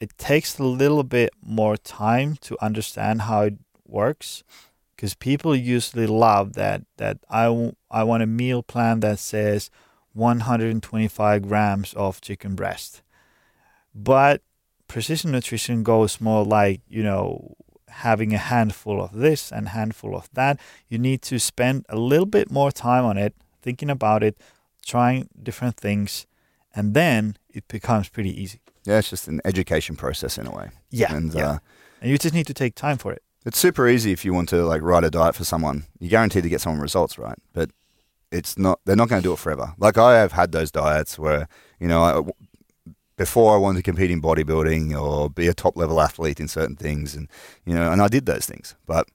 it 0.00 0.16
takes 0.18 0.58
a 0.58 0.64
little 0.64 1.04
bit 1.04 1.30
more 1.40 1.76
time 1.76 2.36
to 2.42 2.56
understand 2.60 3.22
how 3.22 3.42
it 3.42 3.54
works, 3.86 4.42
because 4.96 5.14
people 5.14 5.54
usually 5.54 6.06
love 6.06 6.54
that. 6.54 6.82
That 6.96 7.18
I, 7.30 7.72
I 7.90 8.02
want 8.02 8.22
a 8.22 8.26
meal 8.26 8.62
plan 8.62 9.00
that 9.00 9.18
says 9.18 9.70
125 10.14 11.42
grams 11.42 11.94
of 11.94 12.20
chicken 12.20 12.54
breast, 12.54 13.02
but 13.94 14.42
precision 14.88 15.30
nutrition 15.32 15.82
goes 15.82 16.20
more 16.20 16.44
like 16.44 16.80
you 16.88 17.02
know 17.02 17.54
having 17.88 18.34
a 18.34 18.38
handful 18.38 19.00
of 19.02 19.12
this 19.12 19.52
and 19.52 19.68
handful 19.68 20.16
of 20.16 20.28
that 20.32 20.58
you 20.88 20.98
need 20.98 21.22
to 21.22 21.38
spend 21.38 21.86
a 21.88 21.96
little 21.96 22.26
bit 22.26 22.50
more 22.50 22.72
time 22.72 23.04
on 23.04 23.16
it, 23.16 23.34
thinking 23.62 23.88
about 23.88 24.22
it, 24.22 24.36
trying 24.84 25.28
different 25.40 25.76
things, 25.76 26.26
and 26.74 26.94
then 26.94 27.36
it 27.48 27.66
becomes 27.68 28.08
pretty 28.08 28.40
easy. 28.40 28.60
yeah, 28.84 28.98
it's 28.98 29.10
just 29.10 29.28
an 29.28 29.40
education 29.44 29.96
process 29.96 30.38
in 30.38 30.46
a 30.46 30.50
way. 30.54 30.70
Yeah, 30.90 31.14
and 31.14 31.32
yeah. 31.32 31.48
uh, 31.48 31.58
and 32.00 32.10
you 32.10 32.18
just 32.18 32.34
need 32.34 32.46
to 32.46 32.54
take 32.54 32.74
time 32.74 32.98
for 32.98 33.12
it. 33.12 33.22
it's 33.46 33.58
super 33.58 33.88
easy 33.88 34.12
if 34.12 34.24
you 34.24 34.34
want 34.34 34.48
to 34.50 34.64
like 34.64 34.82
write 34.82 35.04
a 35.04 35.10
diet 35.10 35.34
for 35.34 35.44
someone. 35.44 35.84
You're 35.98 36.10
guaranteed 36.10 36.42
to 36.42 36.48
get 36.48 36.60
someone 36.60 36.80
results, 36.80 37.18
right? 37.18 37.38
But 37.52 37.70
it's 38.30 38.58
not. 38.58 38.80
They're 38.84 38.96
not 38.96 39.08
going 39.08 39.22
to 39.22 39.26
do 39.28 39.32
it 39.32 39.38
forever. 39.38 39.74
Like 39.78 39.96
I 39.98 40.18
have 40.18 40.32
had 40.32 40.52
those 40.52 40.70
diets 40.70 41.18
where 41.18 41.48
you 41.78 41.88
know. 41.88 42.02
I, 42.02 42.32
before 43.16 43.54
I 43.54 43.58
wanted 43.58 43.78
to 43.78 43.84
compete 43.84 44.10
in 44.10 44.20
bodybuilding 44.20 45.00
or 45.00 45.30
be 45.30 45.46
a 45.46 45.54
top 45.54 45.76
level 45.76 46.00
athlete 46.00 46.40
in 46.40 46.48
certain 46.48 46.74
things, 46.74 47.14
and 47.14 47.28
you 47.64 47.72
know, 47.72 47.92
and 47.92 48.02
I 48.02 48.08
did 48.08 48.26
those 48.26 48.44
things, 48.44 48.74
but 48.86 49.06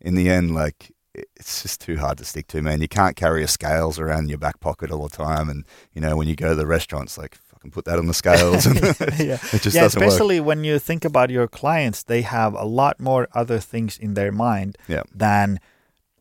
in 0.00 0.14
the 0.14 0.30
end, 0.30 0.54
like 0.54 0.93
it's 1.14 1.62
just 1.62 1.80
too 1.80 1.96
hard 1.96 2.18
to 2.18 2.24
stick 2.24 2.46
to, 2.48 2.62
man. 2.62 2.80
You 2.80 2.88
can't 2.88 3.16
carry 3.16 3.40
your 3.40 3.48
scales 3.48 3.98
around 3.98 4.24
in 4.24 4.28
your 4.28 4.38
back 4.38 4.60
pocket 4.60 4.90
all 4.90 5.06
the 5.08 5.16
time, 5.16 5.48
and 5.48 5.64
you 5.92 6.00
know, 6.00 6.16
when 6.16 6.28
you 6.28 6.36
go 6.36 6.50
to 6.50 6.54
the 6.54 6.66
restaurants, 6.66 7.16
like 7.16 7.36
fucking 7.36 7.70
put 7.70 7.84
that 7.84 7.98
on 7.98 8.06
the 8.06 8.14
scales, 8.14 8.66
and 8.66 8.76
yeah, 9.18 9.38
it 9.52 9.62
just 9.62 9.74
yeah. 9.74 9.82
doesn't 9.82 10.00
work. 10.00 10.08
Especially 10.08 10.40
when 10.40 10.64
you 10.64 10.78
think 10.78 11.04
about 11.04 11.30
your 11.30 11.46
clients, 11.48 12.02
they 12.02 12.22
have 12.22 12.54
a 12.54 12.64
lot 12.64 12.98
more 13.00 13.28
other 13.32 13.58
things 13.60 13.98
in 13.98 14.14
their 14.14 14.32
mind 14.32 14.76
Yeah. 14.88 15.02
than 15.14 15.60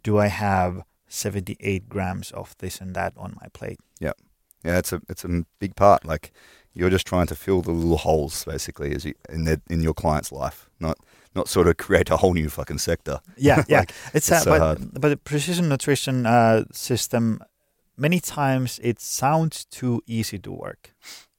do 0.03 0.19
I 0.19 0.27
have 0.27 0.84
78 1.08 1.88
grams 1.89 2.32
of 2.32 2.56
this 2.58 2.82
and 2.82 2.95
that 2.95 3.13
on 3.17 3.38
my 3.41 3.47
plate. 3.53 3.79
Yeah, 4.65 4.77
it's 4.77 4.93
a 4.93 5.01
it's 5.10 5.25
a 5.25 5.43
big 5.60 5.75
part. 5.75 6.06
Like 6.06 6.32
you're 6.73 6.89
just 6.89 7.06
trying 7.06 7.27
to 7.27 7.36
fill 7.36 7.62
the 7.62 7.71
little 7.71 7.97
holes, 7.97 8.45
basically, 8.45 8.95
as 8.95 9.03
you, 9.03 9.13
in 9.29 9.43
their, 9.43 9.58
in 9.69 9.82
your 9.82 9.93
client's 9.93 10.32
life, 10.32 10.69
not 10.79 10.97
not 11.36 11.48
sort 11.50 11.67
of 11.67 11.78
create 11.78 12.10
a 12.13 12.17
whole 12.17 12.34
new 12.34 12.50
fucking 12.50 12.80
sector. 12.80 13.19
Yeah, 13.38 13.63
yeah. 13.69 13.80
Like, 13.80 13.91
it's 14.13 14.30
it's 14.30 14.32
uh, 14.32 14.39
so 14.39 14.52
but 14.52 14.60
hard. 14.62 14.80
but 15.02 15.10
the 15.10 15.17
precision 15.17 15.69
nutrition 15.69 16.26
uh, 16.26 16.63
system 16.72 17.39
many 17.98 18.19
times 18.19 18.80
it 18.84 19.00
sounds 19.00 19.65
too 19.65 20.02
easy 20.08 20.39
to 20.39 20.52
work. 20.52 20.93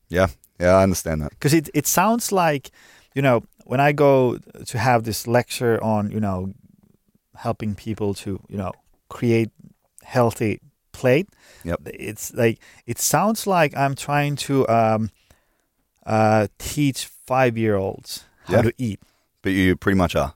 Yeah, 0.08 0.28
yeah, 0.60 0.76
I 0.76 0.82
understand 0.82 1.20
that. 1.22 1.30
Because 1.30 1.54
it 1.54 1.68
it 1.74 1.86
sounds 1.86 2.32
like, 2.32 2.70
you 3.14 3.22
know, 3.22 3.42
when 3.66 3.80
I 3.80 3.92
go 3.92 4.38
to 4.66 4.78
have 4.78 5.02
this 5.02 5.26
lecture 5.26 5.82
on, 5.82 6.10
you 6.10 6.20
know, 6.20 6.52
helping 7.36 7.74
people 7.74 8.14
to, 8.14 8.40
you 8.48 8.56
know, 8.58 8.72
create 9.08 9.50
healthy 10.02 10.60
plate. 10.92 11.28
Yep. 11.64 11.80
It's 11.86 12.32
like 12.34 12.58
it 12.86 12.98
sounds 12.98 13.46
like 13.46 13.76
I'm 13.76 13.94
trying 13.94 14.36
to 14.46 14.66
um, 14.68 15.10
uh, 16.06 16.46
teach 16.58 17.06
five 17.26 17.58
year 17.58 17.76
olds 17.76 18.24
how 18.44 18.56
Yeah. 18.56 18.62
to 18.62 18.72
eat. 18.78 19.00
But 19.44 19.52
you 19.52 19.76
pretty 19.76 19.96
much 19.96 20.16
are. 20.16 20.34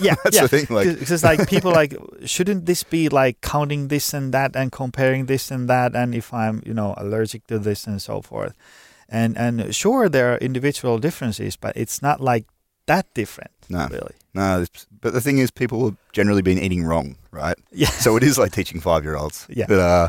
Yeah, 0.00 0.16
That's 0.24 0.36
yeah. 0.36 0.46
the 0.46 0.48
thing. 0.48 0.66
Like, 0.76 0.88
Because 0.88 1.10
it's 1.12 1.22
like 1.22 1.48
people 1.54 1.70
like, 1.70 1.94
shouldn't 2.24 2.66
this 2.66 2.82
be 2.82 3.08
like 3.08 3.40
counting 3.40 3.88
this 3.88 4.12
and 4.14 4.32
that 4.34 4.56
and 4.56 4.72
comparing 4.72 5.26
this 5.26 5.50
and 5.52 5.68
that, 5.68 5.94
and 5.94 6.14
if 6.14 6.32
I'm 6.34 6.62
you 6.66 6.74
know 6.74 6.94
allergic 6.96 7.46
to 7.48 7.58
this 7.60 7.86
and 7.86 8.00
so 8.02 8.22
forth, 8.22 8.54
and 9.08 9.36
and 9.38 9.72
sure 9.74 10.08
there 10.08 10.32
are 10.32 10.38
individual 10.38 10.98
differences, 10.98 11.56
but 11.56 11.76
it's 11.76 12.02
not 12.02 12.20
like 12.20 12.44
that 12.86 13.06
different, 13.14 13.50
No. 13.68 13.86
really. 13.90 14.14
no, 14.34 14.64
but 15.02 15.12
the 15.12 15.20
thing 15.20 15.38
is, 15.38 15.50
people 15.50 15.84
have 15.84 15.96
generally 16.12 16.42
been 16.42 16.58
eating 16.58 16.84
wrong, 16.84 17.16
right? 17.30 17.56
Yeah, 17.70 17.90
So 17.90 18.16
it 18.16 18.22
is 18.22 18.38
like 18.38 18.52
teaching 18.52 18.80
five 18.80 19.04
year 19.04 19.14
olds. 19.16 19.46
Yeah. 19.50 19.66
But 19.68 19.78
uh, 19.80 20.08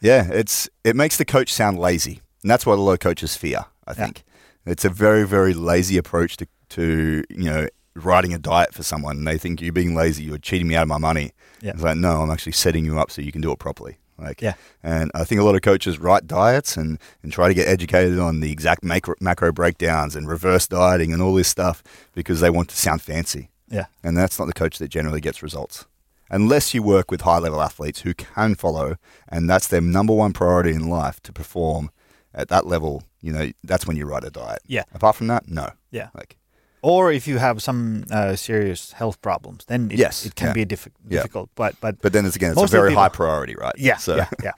yeah, 0.00 0.28
it's 0.30 0.68
it 0.84 0.96
makes 0.96 1.16
the 1.16 1.24
coach 1.24 1.50
sound 1.52 1.78
lazy, 1.78 2.20
and 2.42 2.50
that's 2.50 2.66
what 2.66 2.78
a 2.78 2.82
lot 2.82 2.92
of 2.92 2.98
coaches 3.00 3.36
fear. 3.36 3.64
I 3.86 3.92
Yeah. 3.92 4.04
think 4.04 4.24
it's 4.66 4.84
a 4.84 4.90
very 4.90 5.24
very 5.26 5.54
lazy 5.54 5.96
approach 5.98 6.36
to 6.38 6.46
to 6.74 7.24
you 7.30 7.44
know 7.50 7.66
writing 7.96 8.34
a 8.34 8.38
diet 8.38 8.74
for 8.74 8.82
someone. 8.82 9.18
And 9.18 9.26
they 9.26 9.38
think 9.38 9.60
you're 9.60 9.72
being 9.72 9.94
lazy, 9.94 10.24
you're 10.24 10.38
cheating 10.38 10.66
me 10.68 10.74
out 10.76 10.82
of 10.82 10.88
my 10.88 10.98
money. 10.98 11.32
Yeah. 11.60 11.72
It's 11.72 11.82
like 11.82 11.96
no, 11.96 12.22
I'm 12.22 12.30
actually 12.30 12.52
setting 12.52 12.84
you 12.84 12.98
up 12.98 13.10
so 13.10 13.22
you 13.22 13.32
can 13.32 13.40
do 13.40 13.52
it 13.52 13.58
properly. 13.58 13.98
Like 14.18 14.40
Yeah. 14.42 14.54
and 14.82 15.10
I 15.14 15.24
think 15.24 15.40
a 15.40 15.44
lot 15.44 15.56
of 15.56 15.62
coaches 15.62 15.98
write 15.98 16.26
diets 16.28 16.76
and, 16.76 16.98
and 17.22 17.32
try 17.32 17.48
to 17.48 17.54
get 17.54 17.66
educated 17.66 18.18
on 18.18 18.38
the 18.40 18.52
exact 18.52 18.84
macro, 18.84 19.14
macro 19.20 19.50
breakdowns 19.52 20.14
and 20.14 20.28
reverse 20.28 20.68
dieting 20.68 21.12
and 21.12 21.20
all 21.20 21.34
this 21.34 21.48
stuff 21.48 21.82
because 22.14 22.38
they 22.40 22.50
want 22.50 22.68
to 22.70 22.76
sound 22.76 23.02
fancy. 23.02 23.50
yeah, 23.68 23.86
And 24.04 24.16
that's 24.16 24.38
not 24.38 24.46
the 24.46 24.52
coach 24.52 24.78
that 24.78 24.88
generally 24.88 25.20
gets 25.20 25.42
results. 25.42 25.86
Unless 26.30 26.74
you 26.74 26.82
work 26.82 27.10
with 27.10 27.22
high 27.22 27.38
level 27.38 27.60
athletes 27.60 28.00
who 28.02 28.14
can 28.14 28.54
follow, 28.54 28.96
and 29.28 29.50
that's 29.50 29.66
their 29.68 29.80
number 29.80 30.12
one 30.14 30.32
priority 30.32 30.70
in 30.70 30.88
life 30.88 31.20
to 31.24 31.32
perform 31.32 31.90
at 32.32 32.48
that 32.48 32.66
level, 32.66 33.02
you 33.20 33.32
know, 33.32 33.50
that's 33.64 33.84
when 33.86 33.96
you 33.96 34.06
write 34.06 34.24
a 34.24 34.30
diet. 34.30 34.60
Yeah. 34.66 34.84
Apart 34.94 35.16
from 35.16 35.26
that, 35.28 35.48
no. 35.48 35.70
yeah. 35.90 36.08
Like, 36.14 36.36
Or 36.86 37.10
if 37.12 37.26
you 37.26 37.38
have 37.38 37.60
some 37.60 38.04
uh, 38.10 38.36
serious 38.36 38.92
health 38.92 39.16
problems, 39.22 39.64
then 39.66 39.90
it, 39.90 39.98
Yes, 39.98 40.26
it 40.26 40.34
can 40.34 40.48
yeah. 40.48 40.64
be 40.64 40.66
diffi- 40.66 40.92
Yeah. 41.08 41.22
difficult. 41.22 41.48
But 41.54 41.74
but 41.80 41.94
but 42.02 42.12
then 42.12 42.26
it's 42.26 42.36
again, 42.36 42.52
it's 42.52 42.62
a 42.62 42.76
very 42.78 42.92
high 42.94 43.08
priority, 43.08 43.54
right? 43.56 43.74
Yeah, 43.78 43.96
So, 43.98 44.16
yeah, 44.16 44.28
yeah. 44.42 44.52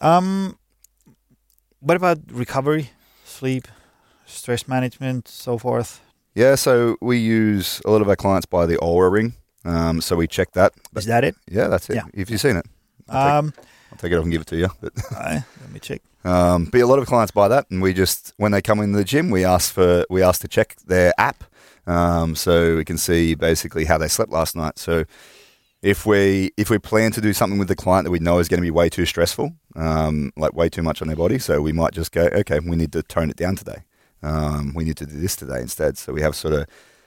Um, 0.00 0.56
what 1.80 1.96
about 1.96 2.18
recovery, 2.30 2.90
sleep, 3.24 3.68
stress 4.26 4.66
management, 4.68 5.28
so 5.28 5.58
forth? 5.58 6.00
yeah. 6.34 6.56
So 6.56 6.96
we 7.00 7.18
use 7.18 7.80
a 7.84 7.90
lot 7.90 8.00
of 8.02 8.08
our 8.08 8.16
clients 8.16 8.46
buy 8.46 8.66
the 8.66 8.76
Oura 8.78 9.10
ring. 9.12 9.32
Um, 9.64 10.00
so 10.00 10.16
we 10.16 10.26
check 10.26 10.52
that. 10.52 10.72
Is 10.96 11.04
that 11.06 11.24
it? 11.24 11.34
Yeah, 11.50 11.68
that's 11.68 11.88
it. 11.90 11.96
Yeah. 11.96 12.06
If 12.14 12.30
you've 12.30 12.40
seen 12.40 12.56
it, 12.56 12.66
Um, 13.08 13.52
I'll 13.92 13.98
take 13.98 14.10
it 14.12 14.16
off 14.16 14.24
and 14.24 14.32
give 14.32 14.40
it 14.40 14.46
to 14.48 14.56
you. 14.56 14.68
But 14.80 14.92
I- 15.12 15.44
let 15.60 15.70
me 15.72 15.78
check. 15.78 16.02
Um, 16.24 16.64
but 16.66 16.80
a 16.80 16.86
lot 16.86 16.98
of 16.98 17.06
clients 17.06 17.32
buy 17.32 17.48
that, 17.48 17.70
and 17.70 17.82
we 17.82 17.92
just 17.92 18.32
when 18.36 18.52
they 18.52 18.62
come 18.62 18.80
in 18.80 18.92
the 18.92 19.04
gym, 19.04 19.30
we 19.30 19.44
ask 19.44 19.72
for 19.72 20.04
we 20.08 20.22
ask 20.22 20.40
to 20.42 20.48
check 20.48 20.76
their 20.86 21.12
app, 21.18 21.44
um, 21.86 22.34
so 22.36 22.76
we 22.76 22.84
can 22.84 22.96
see 22.96 23.34
basically 23.34 23.84
how 23.84 23.98
they 23.98 24.08
slept 24.08 24.30
last 24.30 24.54
night. 24.56 24.78
So 24.78 25.04
if 25.82 26.06
we 26.06 26.52
if 26.56 26.70
we 26.70 26.78
plan 26.78 27.10
to 27.12 27.20
do 27.20 27.32
something 27.32 27.58
with 27.58 27.66
the 27.68 27.74
client 27.74 28.04
that 28.04 28.12
we 28.12 28.20
know 28.20 28.38
is 28.38 28.46
going 28.48 28.60
to 28.60 28.62
be 28.66 28.70
way 28.70 28.88
too 28.88 29.04
stressful, 29.04 29.52
um, 29.74 30.32
like 30.36 30.54
way 30.54 30.68
too 30.68 30.82
much 30.82 31.02
on 31.02 31.08
their 31.08 31.16
body, 31.16 31.40
so 31.40 31.60
we 31.60 31.72
might 31.72 31.92
just 31.92 32.12
go, 32.12 32.22
okay, 32.32 32.60
we 32.60 32.76
need 32.76 32.92
to 32.92 33.02
tone 33.02 33.28
it 33.28 33.36
down 33.36 33.56
today. 33.56 33.82
Um, 34.22 34.74
we 34.74 34.84
need 34.84 34.96
to 34.98 35.06
do 35.06 35.16
this 35.20 35.34
today 35.34 35.60
instead. 35.60 35.98
So 35.98 36.12
we 36.12 36.22
have 36.22 36.36
sort 36.36 36.54
of 36.54 36.66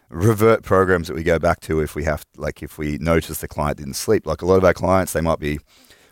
revert 0.10 0.62
programs 0.62 1.08
that 1.08 1.16
we 1.16 1.24
go 1.24 1.40
back 1.40 1.62
to 1.62 1.80
if 1.80 1.96
we 1.96 2.04
have 2.04 2.26
like 2.36 2.62
if 2.62 2.78
we 2.78 2.98
notice 2.98 3.40
the 3.40 3.48
client 3.48 3.78
didn't 3.78 3.94
sleep. 3.94 4.28
Like 4.28 4.42
a 4.42 4.46
lot 4.46 4.58
of 4.58 4.66
our 4.66 4.74
clients, 4.74 5.14
they 5.14 5.22
might 5.22 5.40
be 5.40 5.60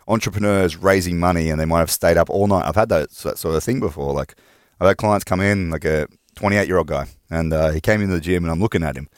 entrepreneurs 0.08 0.76
raising 0.76 1.18
money 1.18 1.50
and 1.50 1.60
they 1.60 1.64
might 1.64 1.80
have 1.80 1.90
stayed 1.90 2.16
up 2.16 2.30
all 2.30 2.46
night. 2.46 2.66
I've 2.66 2.74
had 2.74 2.88
that, 2.90 3.10
that 3.10 3.38
sort 3.38 3.54
of 3.54 3.64
thing 3.64 3.80
before. 3.80 4.12
Like 4.12 4.34
I've 4.80 4.88
had 4.88 4.96
clients 4.96 5.24
come 5.24 5.40
in, 5.40 5.70
like 5.70 5.84
a 5.84 6.08
28 6.34 6.66
year 6.66 6.78
old 6.78 6.88
guy, 6.88 7.06
and 7.30 7.52
uh, 7.52 7.70
he 7.70 7.80
came 7.80 8.00
into 8.00 8.14
the 8.14 8.20
gym 8.20 8.44
and 8.44 8.50
I'm 8.50 8.60
looking 8.60 8.82
at 8.82 8.96
him, 8.96 9.08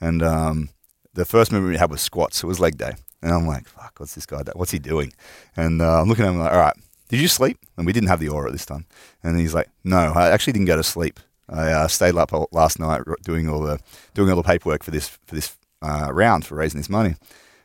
and 0.00 0.22
um, 0.22 0.68
the 1.14 1.24
first 1.24 1.52
movement 1.52 1.72
we 1.72 1.78
had 1.78 1.90
was 1.90 2.00
squats. 2.00 2.42
It 2.42 2.46
was 2.46 2.60
leg 2.60 2.78
day, 2.78 2.92
and 3.20 3.32
I'm 3.32 3.46
like, 3.46 3.66
"Fuck, 3.66 3.94
what's 3.98 4.14
this 4.14 4.26
guy? 4.26 4.42
What's 4.54 4.70
he 4.70 4.78
doing?" 4.78 5.12
And 5.56 5.82
uh, 5.82 6.00
I'm 6.00 6.08
looking 6.08 6.24
at 6.24 6.30
him 6.30 6.38
like, 6.38 6.52
"All 6.52 6.58
right, 6.58 6.76
did 7.08 7.20
you 7.20 7.28
sleep?" 7.28 7.58
And 7.76 7.86
we 7.86 7.92
didn't 7.92 8.08
have 8.08 8.20
the 8.20 8.28
Oura 8.28 8.52
this 8.52 8.66
time, 8.66 8.86
and 9.22 9.38
he's 9.38 9.54
like, 9.54 9.68
"No, 9.84 10.12
I 10.14 10.30
actually 10.30 10.54
didn't 10.54 10.66
go 10.66 10.76
to 10.76 10.82
sleep. 10.82 11.20
I 11.48 11.72
uh, 11.72 11.88
stayed 11.88 12.14
up 12.16 12.32
last 12.52 12.78
night 12.78 13.02
doing 13.22 13.48
all 13.48 13.60
the 13.60 13.78
doing 14.14 14.30
all 14.30 14.36
the 14.36 14.42
paperwork 14.42 14.82
for 14.82 14.90
this 14.90 15.08
for 15.08 15.34
this 15.34 15.56
uh, 15.82 16.08
round 16.12 16.46
for 16.46 16.54
raising 16.54 16.80
this 16.80 16.90
money." 16.90 17.16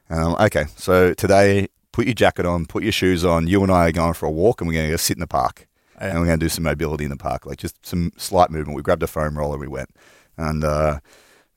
And 0.10 0.22
I'm 0.22 0.32
like, 0.34 0.56
okay, 0.56 0.70
so 0.78 1.14
today, 1.14 1.68
put 1.98 2.06
your 2.06 2.14
jacket 2.14 2.46
on, 2.46 2.68
put 2.68 2.84
your 2.84 2.92
shoes 2.92 3.26
on. 3.26 3.48
You 3.48 3.64
and 3.64 3.72
I 3.72 3.88
are 3.88 3.92
going 3.92 4.14
for 4.14 4.28
a 4.28 4.32
walk, 4.32 4.62
and 4.62 4.68
we're 4.68 4.76
going 4.76 4.86
to 4.86 4.92
go 4.94 4.98
sit 4.98 5.18
in 5.18 5.20
the 5.20 5.26
park, 5.26 5.68
Yeah. 6.00 6.10
and 6.10 6.20
we're 6.20 6.28
going 6.28 6.40
to 6.40 6.46
do 6.46 6.50
some 6.50 6.64
mobility 6.64 7.06
in 7.06 7.10
the 7.10 7.18
park, 7.18 7.48
like 7.48 7.58
just 7.58 7.84
some 7.84 8.12
slight 8.18 8.52
movement. 8.52 8.76
We 8.76 8.84
grabbed 8.84 9.02
a 9.02 9.08
foam 9.08 9.36
roller, 9.36 9.58
we 9.58 9.68
went, 9.68 9.90
and 10.38 10.64
uh, 10.64 11.00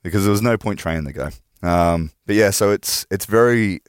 because 0.03 0.23
there 0.25 0.31
was 0.31 0.41
no 0.41 0.57
point 0.57 0.79
training 0.79 1.05
the 1.05 1.13
guy. 1.13 1.33
Um, 1.63 2.13
but 2.27 2.37
yeah, 2.37 2.49
so 2.49 2.71
it's 2.71 3.05
it's 3.11 3.27
very 3.27 3.83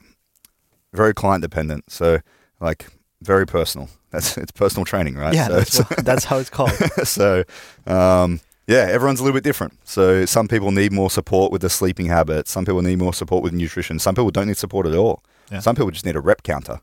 very 0.92 1.14
client 1.14 1.42
dependent. 1.42 1.90
So 1.90 2.20
like 2.60 2.88
very 3.22 3.48
personal. 3.48 3.88
That's 4.10 4.38
it's 4.38 4.52
personal 4.52 4.84
training, 4.84 5.16
right? 5.16 5.34
Yeah, 5.34 5.48
so 5.48 5.54
that's, 5.54 5.78
what, 5.78 6.06
that's 6.06 6.26
how 6.26 6.38
it's 6.40 6.50
called. 6.50 6.72
so 7.06 7.46
um, 7.88 8.42
yeah, 8.68 8.88
everyone's 8.90 9.22
a 9.22 9.24
little 9.24 9.38
bit 9.38 9.46
different. 9.46 9.80
So 9.86 10.26
some 10.26 10.50
people 10.50 10.72
need 10.74 10.92
more 10.92 11.10
support 11.10 11.54
with 11.54 11.62
the 11.62 11.70
sleeping 11.70 12.08
habits. 12.08 12.52
Some 12.52 12.66
people 12.66 12.82
need 12.82 13.00
more 13.00 13.14
support 13.14 13.42
with 13.42 13.54
nutrition. 13.54 14.00
Some 14.00 14.16
people 14.16 14.32
don't 14.32 14.48
need 14.48 14.58
support 14.58 14.86
at 14.86 14.96
all. 14.96 15.24
Yeah. 15.52 15.60
Some 15.60 15.76
people 15.76 15.92
just 15.92 16.06
need 16.06 16.16
a 16.16 16.22
rep 16.22 16.44
counter. 16.44 16.80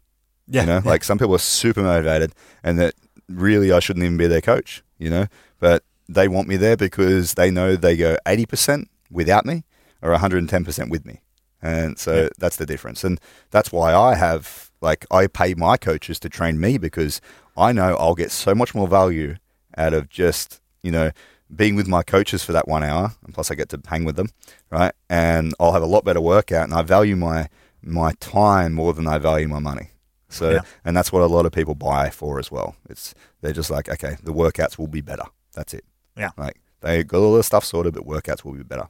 Yeah, 0.47 0.63
You 0.63 0.67
know, 0.67 0.81
yeah. 0.85 0.91
like 0.91 1.05
some 1.05 1.19
people 1.19 1.35
are 1.35 1.39
super 1.41 1.83
motivated, 1.83 2.33
and 2.63 2.79
that 2.79 2.95
really 3.29 3.73
I 3.73 3.81
shouldn't 3.81 4.05
even 4.05 4.17
be 4.17 4.27
their 4.27 4.41
coach. 4.41 4.83
You 4.99 5.11
know, 5.11 5.27
but 5.61 5.85
they 6.09 6.27
want 6.29 6.49
me 6.49 6.57
there 6.57 6.77
because 6.77 7.35
they 7.35 7.51
know 7.51 7.77
they 7.77 7.97
go 7.97 8.17
eighty 8.27 8.47
percent 8.47 8.89
without 9.11 9.45
me 9.47 9.65
or 10.03 10.11
one 10.11 10.21
hundred 10.21 10.39
and 10.39 10.49
ten 10.49 10.65
percent 10.65 10.91
with 10.91 11.05
me, 11.07 11.21
and 11.63 11.99
so 11.99 12.23
Yeah. 12.25 12.29
that's 12.39 12.57
the 12.57 12.67
difference. 12.67 13.05
And 13.05 13.21
that's 13.51 13.71
why 13.73 13.95
I 13.95 14.15
have 14.15 14.71
like 14.81 15.05
I 15.11 15.27
pay 15.27 15.55
my 15.55 15.77
coaches 15.77 16.19
to 16.21 16.29
train 16.29 16.59
me 16.61 16.79
because 16.79 17.21
I 17.57 17.73
know 17.73 17.97
I'll 17.97 18.15
get 18.15 18.31
so 18.31 18.55
much 18.55 18.75
more 18.75 18.89
value 18.89 19.37
out 19.77 19.93
of 19.93 20.09
just 20.09 20.61
you 20.83 20.91
know 20.91 21.11
being 21.55 21.77
with 21.77 21.89
my 21.89 22.03
coaches 22.03 22.43
for 22.45 22.53
that 22.53 22.67
one 22.69 22.83
hour, 22.85 23.13
and 23.25 23.35
plus 23.35 23.51
I 23.51 23.55
get 23.55 23.69
to 23.71 23.81
hang 23.87 24.05
with 24.05 24.17
them, 24.17 24.29
right? 24.71 24.93
And 25.11 25.55
I'll 25.61 25.73
have 25.73 25.83
a 25.83 25.87
lot 25.87 26.05
better 26.05 26.21
workout, 26.21 26.65
and 26.65 26.75
I 26.75 26.83
value 26.83 27.17
my 27.17 27.49
my 27.83 28.13
time 28.21 28.75
more 28.75 28.93
than 28.95 29.07
I 29.07 29.19
value 29.19 29.49
my 29.49 29.59
money. 29.61 29.89
So, 30.31 30.51
Yeah. 30.51 30.61
and 30.85 30.97
that's 30.97 31.11
what 31.13 31.23
a 31.23 31.27
lot 31.27 31.47
of 31.47 31.53
people 31.53 31.75
buy 31.75 32.11
for 32.11 32.39
as 32.39 32.51
well. 32.51 32.77
It's 32.91 33.15
they're 33.41 33.53
just 33.57 33.71
like, 33.71 33.89
okay, 33.89 34.17
the 34.23 34.33
workouts 34.33 34.77
will 34.79 34.89
be 34.89 35.01
better. 35.01 35.25
That's 35.55 35.73
it. 35.75 35.85
Yeah. 36.17 36.31
like 36.37 36.61
they 36.81 37.03
got 37.05 37.19
all 37.19 37.35
the 37.37 37.43
stuff 37.43 37.65
sorted, 37.65 37.95
but 37.95 38.05
workouts 38.05 38.45
will 38.45 38.53
be 38.55 38.63
better. 38.65 38.89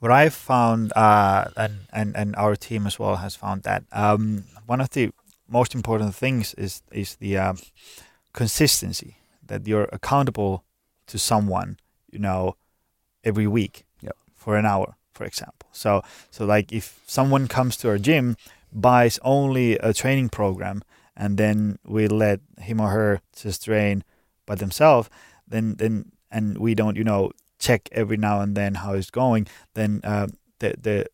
what 0.00 0.12
I've 0.12 0.34
found, 0.34 0.92
uh, 0.96 1.44
and, 1.56 1.72
and, 1.92 2.16
and 2.16 2.36
our 2.36 2.54
team 2.56 2.86
as 2.86 2.98
well 3.00 3.16
has 3.16 3.34
found 3.36 3.62
that 3.64 3.82
um, 3.92 4.44
one 4.66 4.80
of 4.80 4.90
the 4.90 5.10
most 5.48 5.74
important 5.74 6.14
things 6.14 6.54
is 6.54 6.82
is 6.92 7.16
the 7.16 7.36
um, 7.38 7.58
consistency 8.32 9.16
that 9.46 9.66
you're 9.66 9.88
accountable 9.92 10.62
to 11.06 11.18
someone, 11.18 11.78
you 12.12 12.18
know, 12.18 12.54
every 13.24 13.46
week 13.46 13.84
Yep. 14.02 14.16
for 14.34 14.56
an 14.56 14.66
hour, 14.66 14.94
for 15.18 15.26
example. 15.26 15.68
So 15.72 16.02
so 16.30 16.46
like 16.46 16.72
if 16.72 17.00
someone 17.06 17.48
comes 17.48 17.76
to 17.78 17.88
our 17.88 17.98
gym, 17.98 18.36
buys 18.72 19.18
only 19.22 19.76
a 19.78 19.92
training 19.92 20.28
program, 20.30 20.82
and 21.16 21.36
then 21.36 21.78
we 21.84 22.08
let 22.08 22.40
him 22.58 22.80
or 22.80 22.90
her 22.90 23.20
just 23.42 23.64
train 23.64 24.04
by 24.46 24.54
themselves, 24.54 25.10
then 25.52 25.76
then 25.76 26.12
and 26.30 26.58
we 26.58 26.74
don't, 26.74 26.96
you 26.96 27.04
know, 27.04 27.30
check 27.58 27.88
every 27.92 28.16
now 28.16 28.40
and 28.40 28.54
then 28.54 28.74
how 28.74 28.94
it's 28.94 29.10
going, 29.10 29.46
then 29.74 30.00
uh, 30.04 30.28
the 30.60 30.74
the 30.80 31.06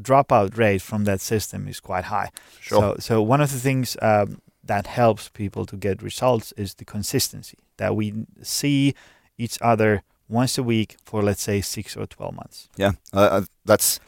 dropout 0.00 0.56
rate 0.56 0.82
from 0.82 1.04
that 1.04 1.20
system 1.20 1.68
is 1.68 1.80
quite 1.80 2.04
high. 2.04 2.30
So, 2.62 2.96
so 3.00 3.22
one 3.22 3.40
of 3.40 3.50
the 3.50 3.58
things 3.58 3.96
um, 4.00 4.40
that 4.62 4.86
helps 4.86 5.28
people 5.28 5.66
to 5.66 5.76
get 5.76 6.02
results 6.02 6.52
is 6.56 6.74
the 6.74 6.84
consistency 6.84 7.58
that 7.76 7.96
we 7.96 8.12
see 8.42 8.94
each 9.36 9.58
other 9.60 10.02
once 10.28 10.58
a 10.58 10.62
week 10.62 10.96
for 11.04 11.22
let's 11.22 11.42
say 11.42 11.60
six 11.60 11.96
or 11.96 12.06
twelve 12.06 12.34
months. 12.34 12.68
Yeah, 12.76 12.92
uh, 13.12 13.18
uh, 13.18 13.42
that's 13.64 14.00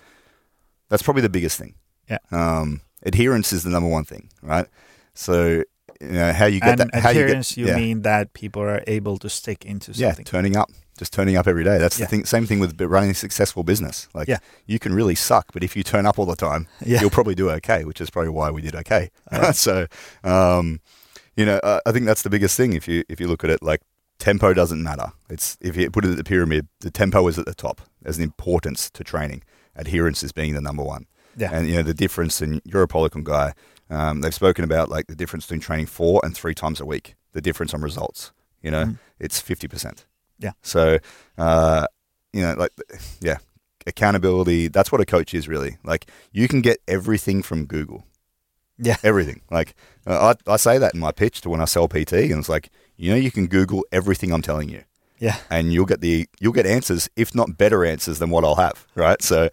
that's 0.88 1.02
probably 1.02 1.22
the 1.22 1.28
biggest 1.28 1.59
thing. 1.59 1.74
Yeah. 2.09 2.18
um, 2.33 2.80
adherence 3.04 3.52
is 3.52 3.62
the 3.62 3.70
number 3.70 3.88
one 3.88 4.04
thing, 4.04 4.30
right? 4.42 4.66
So 5.14 5.62
you 6.00 6.09
know 6.09 6.33
how 6.33 6.46
you 6.46 6.61
get 6.61 6.80
and 6.80 6.90
that. 6.90 7.00
How 7.02 7.11
you 7.11 7.14
get, 7.14 7.22
adherence, 7.24 7.56
you, 7.56 7.66
yeah. 7.66 7.76
mean 7.76 8.02
that 8.02 8.33
people 8.33 8.62
are 8.62 8.83
able 8.87 9.18
to 9.18 9.28
stick 9.28 9.64
into 9.64 9.94
something? 9.94 10.24
yeah, 10.24 10.30
turning 10.30 10.56
up, 10.56 10.70
just 10.98 11.12
turning 11.12 11.37
up 11.37 11.46
every 11.46 11.62
day. 11.62 11.78
That's 11.78 11.98
Yeah. 11.98 12.06
the 12.06 12.11
thing. 12.11 12.24
Same 12.24 12.46
thing 12.46 12.59
with 12.59 12.80
running 12.80 13.11
a 13.11 13.14
successful 13.14 13.62
business. 13.62 14.09
Like, 14.14 14.26
Yeah. 14.26 14.38
you 14.66 14.78
can 14.78 14.92
really 14.94 15.14
suck, 15.14 15.52
but 15.52 15.62
if 15.62 15.76
you 15.76 15.83
turn 15.83 16.06
up 16.06 16.18
all 16.18 16.26
the 16.26 16.37
time, 16.37 16.66
Yeah. 16.85 17.00
you'll 17.00 17.11
probably 17.11 17.35
do 17.35 17.50
okay. 17.50 17.85
Which 17.85 18.00
is 18.00 18.11
probably 18.11 18.30
why 18.30 18.50
we 18.50 18.61
did 18.62 18.74
okay. 18.74 19.11
so, 19.52 19.87
um, 20.24 20.80
you 21.37 21.44
know, 21.46 21.59
uh, 21.59 21.80
I 21.87 21.92
think 21.92 22.06
that's 22.06 22.22
the 22.22 22.30
biggest 22.30 22.56
thing. 22.56 22.72
If 22.72 22.88
you 22.88 23.04
if 23.09 23.20
you 23.20 23.28
look 23.28 23.44
at 23.44 23.50
it, 23.50 23.62
like 23.62 23.80
tempo 24.20 24.54
doesn't 24.54 24.83
matter. 24.83 25.12
It's 25.28 25.56
if 25.61 25.76
you 25.76 25.90
put 25.90 26.04
it 26.04 26.11
at 26.12 26.16
the 26.16 26.24
pyramid, 26.24 26.68
the 26.80 26.90
tempo 26.90 27.26
is 27.26 27.38
at 27.38 27.46
the 27.46 27.54
top 27.54 27.80
as 28.04 28.18
an 28.18 28.22
importance 28.24 28.88
to 28.90 29.02
training. 29.02 29.42
Adherence 29.74 30.22
is 30.22 30.30
being 30.33 30.54
the 30.54 30.61
number 30.61 30.83
one. 30.85 31.06
Yeah. 31.37 31.50
And 31.52 31.68
you 31.68 31.74
know 31.76 31.83
the 31.83 31.94
difference, 31.94 32.40
and 32.40 32.61
you're 32.64 32.83
a 32.83 32.88
Poliquin 32.88 33.24
guy. 33.24 33.54
Um, 33.88 34.20
they've 34.20 34.35
spoken 34.35 34.64
about 34.64 34.88
like 34.88 35.06
the 35.09 35.16
difference 35.16 35.46
between 35.46 35.61
training 35.61 35.87
four 35.87 36.20
and 36.24 36.37
three 36.37 36.54
times 36.54 36.80
a 36.80 36.87
week. 36.87 37.14
The 37.33 37.40
difference 37.40 37.74
on 37.74 37.83
results. 37.83 38.33
You 38.62 38.70
know, 38.70 38.85
Mhm. 38.85 38.98
it's 39.18 39.40
fifty 39.40 39.66
percent. 39.68 40.06
Yeah. 40.38 40.52
So, 40.62 40.98
uh, 41.38 41.87
you 42.33 42.42
know, 42.42 42.54
like, 42.54 42.72
yeah, 43.20 43.38
accountability. 43.87 44.68
That's 44.68 44.92
what 44.92 45.00
a 45.00 45.06
coach 45.06 45.35
is 45.35 45.48
really. 45.48 45.78
Like, 45.85 46.06
you 46.33 46.48
can 46.48 46.61
get 46.61 46.78
everything 46.88 47.42
from 47.42 47.64
Google. 47.66 48.06
Yeah. 48.78 48.96
Everything. 49.02 49.42
Like, 49.50 49.74
uh, 50.06 50.35
I, 50.48 50.52
I 50.52 50.56
say 50.56 50.78
that 50.78 50.94
in 50.94 51.00
my 51.00 51.12
pitch 51.12 51.40
to 51.42 51.50
when 51.50 51.61
I 51.61 51.66
sell 51.66 51.88
PT, 51.88 52.12
and 52.30 52.38
it's 52.38 52.48
like, 52.48 52.70
you 53.00 53.10
know, 53.10 53.16
you 53.16 53.30
can 53.30 53.46
Google 53.46 53.84
everything 53.90 54.30
I'm 54.32 54.42
telling 54.42 54.68
you 54.68 54.82
Yeah. 55.18 55.36
and 55.50 55.72
you'll 55.72 55.86
get 55.86 56.00
the 56.02 56.28
you'll 56.38 56.52
get 56.52 56.66
answers, 56.66 57.08
if 57.16 57.34
not 57.34 57.56
better 57.56 57.84
answers 57.84 58.18
than 58.18 58.28
what 58.30 58.44
I'll 58.44 58.56
have, 58.56 58.86
right? 58.94 59.20
So 59.22 59.48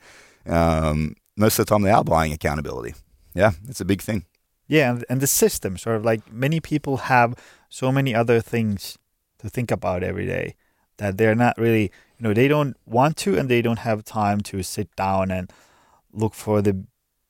um, 0.45 1.15
most 1.38 1.57
of 1.57 1.65
the 1.65 1.69
time 1.69 1.83
they 1.83 1.91
are 1.91 2.03
buying 2.03 2.33
accountability. 2.33 2.93
Yeah, 3.33 3.51
it's 3.69 3.81
a 3.81 3.86
big 3.86 4.01
thing. 4.01 4.25
Yeah, 4.67 4.99
and, 5.10 5.21
the 5.21 5.27
system, 5.27 5.77
sort 5.77 5.95
of 5.95 6.03
like 6.03 6.29
many 6.31 6.60
people 6.60 6.97
have 6.97 7.36
so 7.69 7.89
many 7.89 8.13
other 8.13 8.41
things 8.41 8.97
to 9.39 9.49
think 9.49 9.71
about 9.71 10.03
every 10.03 10.25
day 10.25 10.55
that 10.97 11.17
they're 11.17 11.36
not 11.36 11.57
really, 11.57 11.83
you 12.17 12.23
know, 12.27 12.33
they 12.33 12.49
don't 12.49 12.75
want 12.86 13.15
to 13.17 13.38
and 13.38 13.47
they 13.47 13.62
don't 13.62 13.79
have 13.79 14.03
time 14.03 14.41
to 14.41 14.63
sit 14.63 14.93
down 14.97 15.31
and 15.31 15.53
look 16.12 16.33
for 16.33 16.62
the 16.62 16.83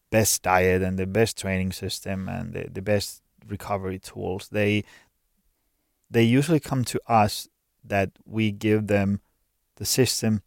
best 0.09 0.41
diet 0.41 0.81
and 0.81 0.97
the 0.97 1.05
best 1.05 1.37
training 1.37 1.73
system 1.73 2.27
and 2.27 2.53
the, 2.53 2.69
the 2.71 2.81
best 2.81 3.21
recovery 3.47 3.99
tools. 3.99 4.47
They 4.51 4.83
they 6.09 6.23
usually 6.23 6.59
come 6.59 6.83
to 6.85 6.99
us 7.07 7.47
that 7.83 8.11
we 8.25 8.51
give 8.51 8.87
them 8.87 9.21
the 9.75 9.85
system 9.85 10.41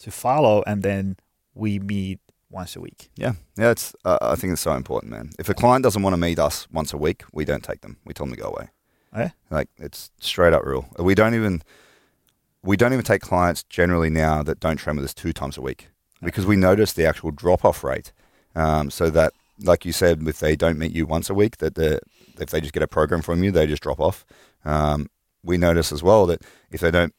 to 0.00 0.10
follow 0.10 0.62
and 0.66 0.82
then 0.82 1.16
we 1.54 1.78
meet 1.78 2.20
once 2.48 2.74
a 2.74 2.80
week. 2.80 3.10
Yeah, 3.16 3.34
yeah. 3.56 3.70
It's 3.70 3.94
uh, 4.04 4.18
I 4.20 4.34
think 4.34 4.52
it's 4.52 4.62
so 4.62 4.72
important, 4.72 5.12
man. 5.12 5.30
If 5.38 5.48
a 5.48 5.54
client 5.54 5.84
doesn't 5.84 6.02
want 6.02 6.14
to 6.14 6.20
meet 6.20 6.38
us 6.38 6.68
once 6.72 6.92
a 6.92 6.96
week, 6.96 7.22
we 7.32 7.44
don't 7.44 7.62
take 7.62 7.82
them. 7.82 7.98
We 8.04 8.12
tell 8.12 8.26
them 8.26 8.34
to 8.34 8.40
go 8.40 8.48
away. 8.48 8.70
Yeah? 9.14 9.30
Like 9.50 9.68
it's 9.76 10.10
straight 10.20 10.52
up 10.52 10.64
rule. 10.64 10.86
We 10.98 11.14
don't 11.14 11.34
even 11.34 11.62
we 12.62 12.76
don't 12.76 12.92
even 12.92 13.04
take 13.04 13.22
clients 13.22 13.62
generally 13.64 14.10
now 14.10 14.42
that 14.42 14.60
don't 14.60 14.76
train 14.76 14.96
with 14.96 15.04
us 15.04 15.14
two 15.14 15.32
times 15.32 15.56
a 15.56 15.62
week 15.62 15.88
because 16.22 16.46
we 16.46 16.56
notice 16.56 16.92
the 16.92 17.06
actual 17.06 17.30
drop 17.30 17.64
off 17.64 17.82
rate. 17.82 18.12
Um, 18.54 18.90
so 18.90 19.10
that, 19.10 19.32
like 19.62 19.84
you 19.84 19.92
said, 19.92 20.26
if 20.26 20.40
they 20.40 20.56
don't 20.56 20.78
meet 20.78 20.92
you 20.92 21.06
once 21.06 21.30
a 21.30 21.34
week, 21.34 21.58
that 21.58 21.74
the 21.74 22.00
if 22.38 22.50
they 22.50 22.60
just 22.60 22.72
get 22.72 22.82
a 22.82 22.88
program 22.88 23.22
from 23.22 23.42
you, 23.42 23.50
they 23.50 23.66
just 23.66 23.82
drop 23.82 24.00
off. 24.00 24.24
Um, 24.64 25.08
we 25.42 25.56
notice 25.56 25.92
as 25.92 26.02
well 26.02 26.26
that 26.26 26.42
if 26.70 26.80
they 26.80 26.90
don't, 26.90 27.14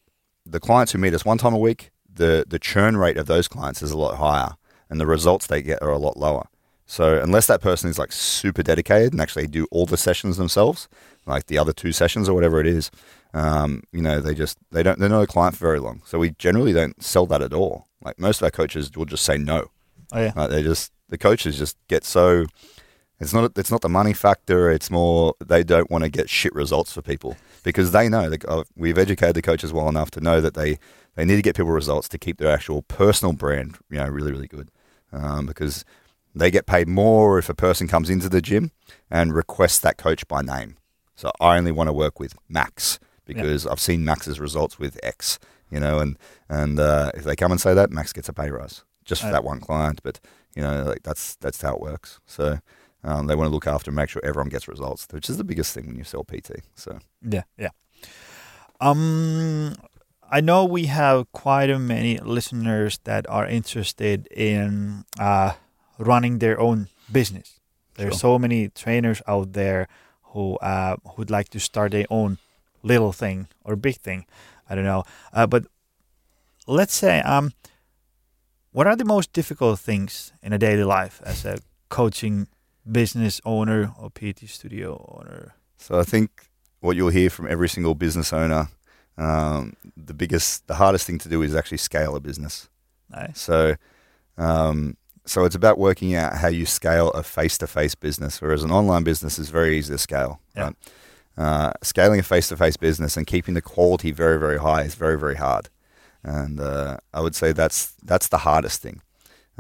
the 0.46 0.60
clients 0.60 0.92
who 0.92 0.98
meet 0.98 1.14
us 1.14 1.26
one 1.26 1.38
time 1.38 1.54
a 1.54 1.60
week, 1.60 1.92
the 2.14 2.46
the 2.48 2.60
churn 2.60 2.98
rate 2.98 3.18
of 3.18 3.28
those 3.28 3.48
clients 3.48 3.82
is 3.82 3.92
a 3.92 3.98
lot 3.98 4.18
higher, 4.18 4.56
and 4.90 5.00
the 5.00 5.08
results 5.08 5.48
they 5.48 5.62
get 5.62 5.82
are 5.82 5.90
a 5.90 5.98
lot 5.98 6.18
lower. 6.18 6.48
So 6.86 7.22
unless 7.22 7.48
that 7.48 7.62
person 7.62 7.90
is 7.90 7.98
like 7.98 8.12
super 8.12 8.62
dedicated 8.62 9.14
and 9.14 9.22
actually 9.22 9.48
do 9.48 9.66
all 9.72 9.86
the 9.86 9.96
sessions 9.96 10.36
themselves, 10.36 10.90
like 11.26 11.46
the 11.46 11.58
other 11.58 11.72
two 11.72 11.94
sessions 11.94 12.28
or 12.28 12.34
whatever 12.34 12.60
it 12.60 12.68
is, 12.68 12.92
um, 13.34 13.84
you 13.94 14.02
know, 14.02 14.20
they 14.20 14.36
just 14.36 14.58
they 14.72 14.84
don't 14.84 15.00
they're 15.00 15.08
not 15.08 15.24
a 15.24 15.28
client 15.28 15.56
for 15.56 15.66
very 15.66 15.80
long. 15.80 16.02
So 16.06 16.20
we 16.20 16.32
generally 16.32 16.74
don't 16.74 17.02
sell 17.02 17.26
that 17.28 17.42
at 17.42 17.54
all. 17.54 17.88
Like 18.04 18.20
most 18.20 18.42
of 18.42 18.44
our 18.44 18.52
coaches 18.52 18.92
will 18.96 19.06
just 19.06 19.24
say 19.24 19.38
no. 19.38 19.72
Oh 20.12 20.22
yeah. 20.22 20.34
Like 20.36 20.50
they 20.50 20.64
just 20.64 20.92
the 21.08 21.18
coaches 21.18 21.58
just 21.58 21.78
get 21.88 22.04
so 22.04 22.46
it's 23.22 23.34
not 23.34 23.58
it's 23.58 23.72
not 23.72 23.82
the 23.82 23.90
money 23.90 24.14
factor. 24.14 24.70
It's 24.72 24.90
more 24.92 25.36
they 25.46 25.64
don't 25.64 25.90
want 25.90 26.04
to 26.04 26.10
get 26.10 26.30
shit 26.30 26.54
results 26.54 26.92
for 26.92 27.02
people 27.02 27.38
because 27.64 27.92
they 27.92 28.10
know 28.10 28.30
that 28.30 28.44
uh, 28.46 28.64
we've 28.76 28.98
educated 28.98 29.36
the 29.36 29.42
coaches 29.42 29.72
well 29.72 29.88
enough 29.88 30.12
to 30.12 30.22
know 30.22 30.42
that 30.42 30.56
they 30.56 30.80
they 31.16 31.24
need 31.26 31.36
to 31.36 31.42
get 31.42 31.56
people 31.56 31.72
results 31.72 32.10
to 32.10 32.18
keep 32.18 32.38
their 32.38 32.52
actual 32.52 32.82
personal 32.82 33.34
brand 33.34 33.78
you 33.90 33.98
know 33.98 34.08
really 34.08 34.32
really 34.32 34.48
good 34.48 34.70
um, 35.14 35.46
because 35.46 35.86
they 36.34 36.50
get 36.50 36.66
paid 36.66 36.88
more 36.88 37.38
if 37.38 37.50
a 37.50 37.54
person 37.54 37.88
comes 37.88 38.10
into 38.10 38.30
the 38.30 38.42
gym 38.42 38.72
and 39.10 39.34
requests 39.36 39.80
that 39.80 39.98
coach 39.98 40.28
by 40.28 40.42
name. 40.42 40.78
So 41.16 41.32
I 41.40 41.58
only 41.58 41.72
want 41.72 41.88
to 41.90 41.94
work 41.94 42.20
with 42.20 42.36
Max 42.50 43.00
because 43.26 43.68
I've 43.68 43.80
seen 43.80 44.04
Max's 44.04 44.40
results 44.40 44.80
with 44.80 45.00
X, 45.04 45.40
you 45.70 45.80
know, 45.80 46.00
and 46.00 46.18
and 46.50 46.80
uh, 46.80 47.12
if 47.14 47.24
they 47.24 47.36
come 47.36 47.52
and 47.52 47.62
say 47.62 47.74
that, 47.74 47.92
Max 47.92 48.14
gets 48.14 48.30
a 48.30 48.34
pay 48.34 48.50
rise 48.50 48.84
just 49.06 49.22
for 49.22 49.28
Uh, 49.28 49.32
that 49.34 49.44
one 49.44 49.60
client. 49.60 50.02
But 50.04 50.20
you 50.56 50.64
know, 50.64 50.84
like 50.84 51.04
that's 51.04 51.36
that's 51.36 51.62
how 51.62 51.76
it 51.76 51.82
works. 51.82 52.20
So 52.26 52.60
um, 53.04 53.28
they 53.28 53.36
want 53.36 53.48
to 53.50 53.54
look 53.54 53.68
after 53.68 53.90
and 53.90 53.96
make 53.96 54.10
sure 54.10 54.22
everyone 54.24 54.50
gets 54.50 54.68
results, 54.68 55.08
which 55.12 55.30
is 55.30 55.38
the 55.38 55.44
biggest 55.44 55.74
thing 55.74 55.88
when 55.88 55.98
you 55.98 56.04
sell 56.04 56.24
PT. 56.24 56.52
So 56.76 57.00
Yeah, 57.22 57.44
yeah. 57.58 57.70
Um, 58.80 59.76
I 60.30 60.42
know 60.42 60.66
we 60.66 60.86
have 60.86 61.32
quite 61.32 61.70
a 61.70 61.78
many 61.80 62.18
listeners 62.20 63.00
that 63.04 63.30
are 63.30 63.46
interested 63.46 64.28
in 64.28 65.04
uh, 65.20 65.54
running 65.98 66.40
their 66.40 66.60
own 66.60 66.88
business. 67.12 67.60
There's 67.96 68.14
Sure. 68.14 68.36
so 68.36 68.40
many 68.40 68.70
trainers 68.70 69.22
out 69.28 69.54
there 69.54 69.88
who 70.34 70.56
uh, 70.58 70.96
who'd 71.16 71.30
like 71.30 71.50
to 71.50 71.60
start 71.60 71.92
their 71.92 72.06
own 72.10 72.38
little 72.84 73.12
thing 73.12 73.48
or 73.64 73.76
big 73.76 73.98
thing. 73.98 74.26
I 74.70 74.76
don't 74.76 74.86
know. 74.86 75.04
Uh, 75.34 75.46
but 75.46 75.66
let's 76.68 76.94
say, 76.96 77.20
um, 77.22 77.52
what 78.72 78.88
are 78.88 78.96
the 78.96 79.06
most 79.06 79.34
difficult 79.34 79.80
things 79.80 80.32
in 80.42 80.54
a 80.54 80.58
daily 80.58 80.86
life 80.86 81.22
as 81.26 81.46
a 81.46 81.58
coaching 81.90 82.48
business 82.90 83.42
owner 83.46 83.94
or 84.00 84.10
PT 84.10 84.48
studio 84.48 85.20
owner? 85.20 85.56
So 85.78 86.00
I 86.00 86.04
think 86.04 86.50
what 86.80 86.96
you'll 86.96 87.10
hear 87.10 87.30
from 87.30 87.48
every 87.48 87.70
single 87.70 87.96
business 87.96 88.34
owner, 88.34 88.70
um, 89.18 89.76
the 89.96 90.14
biggest, 90.14 90.68
the 90.68 90.76
hardest 90.76 91.06
thing 91.06 91.20
to 91.20 91.30
do 91.30 91.42
is 91.42 91.56
actually 91.56 91.78
scale 91.78 92.16
a 92.16 92.20
business. 92.20 92.70
Nice. 93.10 93.40
So, 93.40 93.76
um, 94.38 94.98
so 95.26 95.46
it's 95.46 95.56
about 95.56 95.78
working 95.78 96.16
out 96.16 96.38
how 96.38 96.48
you 96.48 96.66
scale 96.66 97.12
a 97.12 97.24
face-to-face 97.24 97.96
business, 97.96 98.42
whereas 98.42 98.64
an 98.64 98.72
online 98.72 99.04
business 99.04 99.38
is 99.38 99.50
very 99.50 99.78
easy 99.78 99.94
to 99.94 99.98
scale. 99.98 100.40
Yeah. 100.56 100.64
Right? 100.64 100.76
Uh, 101.38 101.72
scaling 101.82 102.20
a 102.20 102.24
face-to-face 102.24 102.78
business 102.78 103.16
and 103.16 103.26
keeping 103.26 103.54
the 103.54 103.62
quality 103.62 104.12
very, 104.12 104.40
very 104.40 104.60
high 104.60 104.82
is 104.84 104.96
very, 104.96 105.18
very 105.18 105.36
hard, 105.36 105.70
and 106.24 106.60
uh, 106.60 106.98
I 107.14 107.22
would 107.22 107.36
say 107.36 107.52
that's 107.52 107.94
that's 108.04 108.28
the 108.28 108.40
hardest 108.40 108.82
thing. 108.82 109.02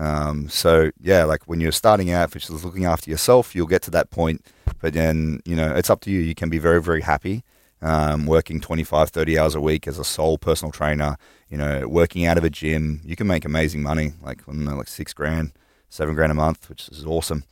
Um, 0.01 0.49
so 0.49 0.91
yeah, 0.99 1.23
like 1.25 1.43
when 1.47 1.61
you're 1.61 1.71
starting 1.71 2.11
out, 2.11 2.33
which 2.33 2.49
is 2.49 2.65
looking 2.65 2.85
after 2.85 3.09
yourself, 3.09 3.55
you'll 3.55 3.67
get 3.67 3.83
to 3.83 3.91
that 3.91 4.09
point, 4.09 4.45
but 4.79 4.93
then 4.93 5.41
you 5.45 5.55
know 5.55 5.73
it's 5.75 5.89
up 5.89 6.01
to 6.01 6.11
you. 6.11 6.19
You 6.19 6.35
can 6.35 6.49
be 6.49 6.59
very, 6.59 6.81
very 6.81 7.01
happy 7.01 7.43
um, 7.81 8.25
working 8.25 8.59
25, 8.59 9.09
30 9.09 9.39
hours 9.39 9.55
a 9.55 9.61
week 9.61 9.87
as 9.87 9.97
a 9.97 10.03
sole 10.03 10.37
personal 10.37 10.71
trainer, 10.71 11.17
you 11.49 11.57
know, 11.57 11.87
working 11.87 12.25
out 12.25 12.37
of 12.37 12.43
a 12.43 12.49
gym, 12.49 13.01
you 13.03 13.15
can 13.15 13.27
make 13.27 13.45
amazing 13.45 13.81
money, 13.81 14.13
like 14.21 14.41
I 14.47 14.51
don't 14.51 14.65
know, 14.65 14.75
like 14.75 14.87
six 14.87 15.13
grand, 15.13 15.53
seven 15.89 16.15
grand 16.15 16.31
a 16.31 16.35
month, 16.35 16.69
which 16.69 16.89
is 16.89 17.05
awesome. 17.05 17.43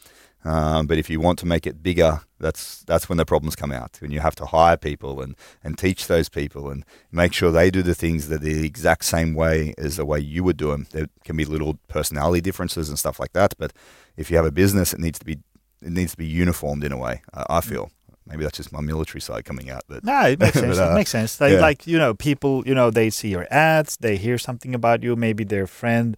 Um, 0.46 0.88
but 0.88 0.98
if 0.98 1.10
you 1.10 1.20
want 1.20 1.38
to 1.40 1.46
make 1.46 1.68
it 1.68 1.84
bigger, 1.84 2.22
that's 2.40 2.84
that's 2.84 3.10
when 3.10 3.18
the 3.18 3.26
problems 3.26 3.56
come 3.56 3.72
out. 3.72 3.98
When 4.00 4.12
you 4.12 4.22
have 4.22 4.36
to 4.36 4.46
hire 4.46 4.78
people 4.78 5.22
and, 5.22 5.36
and 5.64 5.78
teach 5.78 6.08
those 6.08 6.30
people 6.30 6.70
and 6.70 6.86
make 7.12 7.34
sure 7.34 7.52
they 7.52 7.70
do 7.70 7.82
the 7.82 7.96
things 7.96 8.30
that 8.30 8.42
the 8.42 8.66
exact 8.66 9.04
same 9.04 9.34
way 9.34 9.74
as 9.78 9.98
the 9.98 10.06
way 10.06 10.20
you 10.20 10.44
would 10.46 10.58
do 10.58 10.72
them. 10.72 10.88
There 10.92 11.08
can 11.26 11.36
be 11.36 11.46
little 11.46 11.78
personality 11.88 12.42
differences 12.42 12.88
and 12.88 12.98
stuff 12.98 13.20
like 13.20 13.34
that. 13.34 13.54
But 13.58 13.74
if 14.16 14.32
you 14.32 14.38
have 14.38 14.46
a 14.46 14.52
business, 14.52 14.94
it 14.94 15.00
needs 15.00 15.20
to 15.20 15.26
be 15.26 15.40
it 15.82 15.92
needs 15.92 16.12
to 16.12 16.18
be 16.18 16.26
uniformed 16.26 16.84
in 16.84 16.94
a 16.94 16.98
way. 16.98 17.22
I, 17.34 17.58
I 17.58 17.62
feel 17.62 17.92
maybe 18.26 18.44
that's 18.44 18.58
just 18.58 18.72
my 18.72 18.82
military 18.82 19.20
side 19.20 19.44
coming 19.44 19.70
out. 19.70 19.84
But 19.90 20.06
No, 20.06 20.22
it 20.22 20.40
makes 20.40 20.54
sense. 20.60 20.78
But, 20.78 20.88
uh, 20.88 20.92
it 20.92 20.96
makes 20.96 21.10
sense. 21.10 21.42
Like, 21.42 21.54
yeah. 21.54 21.60
like 21.60 21.86
you 21.86 21.98
know, 21.98 22.14
people, 22.14 22.66
you 22.66 22.74
know, 22.74 22.92
they 22.92 23.10
see 23.10 23.30
your 23.30 23.48
ads, 23.52 23.98
they 23.98 24.16
hear 24.16 24.38
something 24.38 24.74
about 24.74 25.04
you. 25.04 25.18
Maybe 25.18 25.44
their 25.44 25.68
friend 25.68 26.16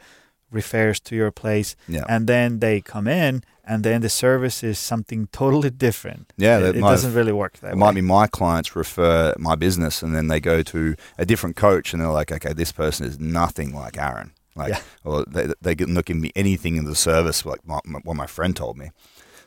refers 0.51 0.99
to 1.01 1.15
your 1.15 1.31
place, 1.31 1.75
yeah, 1.87 2.03
and 2.09 2.27
then 2.27 2.59
they 2.59 2.81
come 2.81 3.07
in, 3.07 3.43
and 3.63 3.83
then 3.83 4.01
the 4.01 4.09
service 4.09 4.63
is 4.63 4.77
something 4.79 5.27
totally 5.31 5.69
different. 5.69 6.31
yeah, 6.37 6.57
it, 6.59 6.61
that 6.61 6.75
it 6.75 6.81
doesn't 6.81 7.13
really 7.13 7.31
work 7.31 7.53
that 7.59 7.69
It 7.69 7.75
way. 7.75 7.79
might 7.79 7.95
be 7.95 8.01
my 8.01 8.27
clients 8.27 8.75
refer 8.75 9.33
my 9.37 9.55
business, 9.55 10.03
and 10.03 10.15
then 10.15 10.27
they 10.27 10.39
go 10.39 10.61
to 10.63 10.95
a 11.17 11.25
different 11.25 11.55
coach, 11.55 11.93
and 11.93 12.01
they're 12.01 12.09
like, 12.11 12.31
"Okay, 12.31 12.53
this 12.53 12.71
person 12.71 13.05
is 13.07 13.19
nothing 13.19 13.73
like 13.75 13.97
Aaron." 13.97 14.31
Like, 14.55 14.69
Yeah. 14.73 14.81
or 15.05 15.23
they 15.25 15.53
they 15.61 15.75
get 15.75 15.87
not 15.87 16.05
giving 16.05 16.21
me 16.21 16.31
anything 16.35 16.75
in 16.75 16.83
the 16.85 16.95
service 16.95 17.45
like 17.45 17.65
my, 17.65 17.79
my, 17.85 17.99
what 18.03 18.17
my 18.17 18.27
friend 18.27 18.53
told 18.55 18.77
me. 18.77 18.91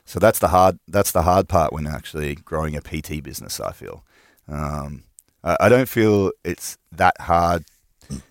So 0.06 0.18
that's 0.18 0.38
the 0.38 0.48
hard 0.48 0.78
that's 0.88 1.12
the 1.12 1.22
hard 1.22 1.48
part 1.48 1.72
when 1.72 1.86
actually 1.86 2.34
growing 2.36 2.74
a 2.76 2.80
PT 2.80 3.22
business. 3.22 3.60
I 3.60 3.72
feel. 3.72 4.02
Um, 4.48 5.04
I, 5.42 5.56
I 5.60 5.68
don't 5.68 5.88
feel 5.88 6.32
it's 6.44 6.78
that 6.92 7.20
hard. 7.20 7.64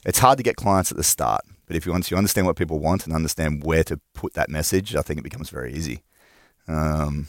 It's 0.06 0.20
hard 0.20 0.38
to 0.38 0.44
get 0.44 0.56
clients 0.56 0.92
at 0.92 0.98
the 0.98 1.04
start, 1.04 1.42
but 1.68 1.76
if 1.76 1.86
you 1.86 1.92
once 1.92 2.12
you 2.12 2.18
understand 2.18 2.48
what 2.48 2.56
people 2.56 2.80
want 2.80 3.06
and 3.06 3.16
understand 3.16 3.64
where 3.64 3.84
to 3.86 4.00
put 4.14 4.34
that 4.34 4.50
message, 4.50 4.96
I 4.96 5.02
think 5.02 5.20
it 5.20 5.24
becomes 5.24 5.50
very 5.50 5.74
easy. 5.74 6.04
Um, 6.68 7.28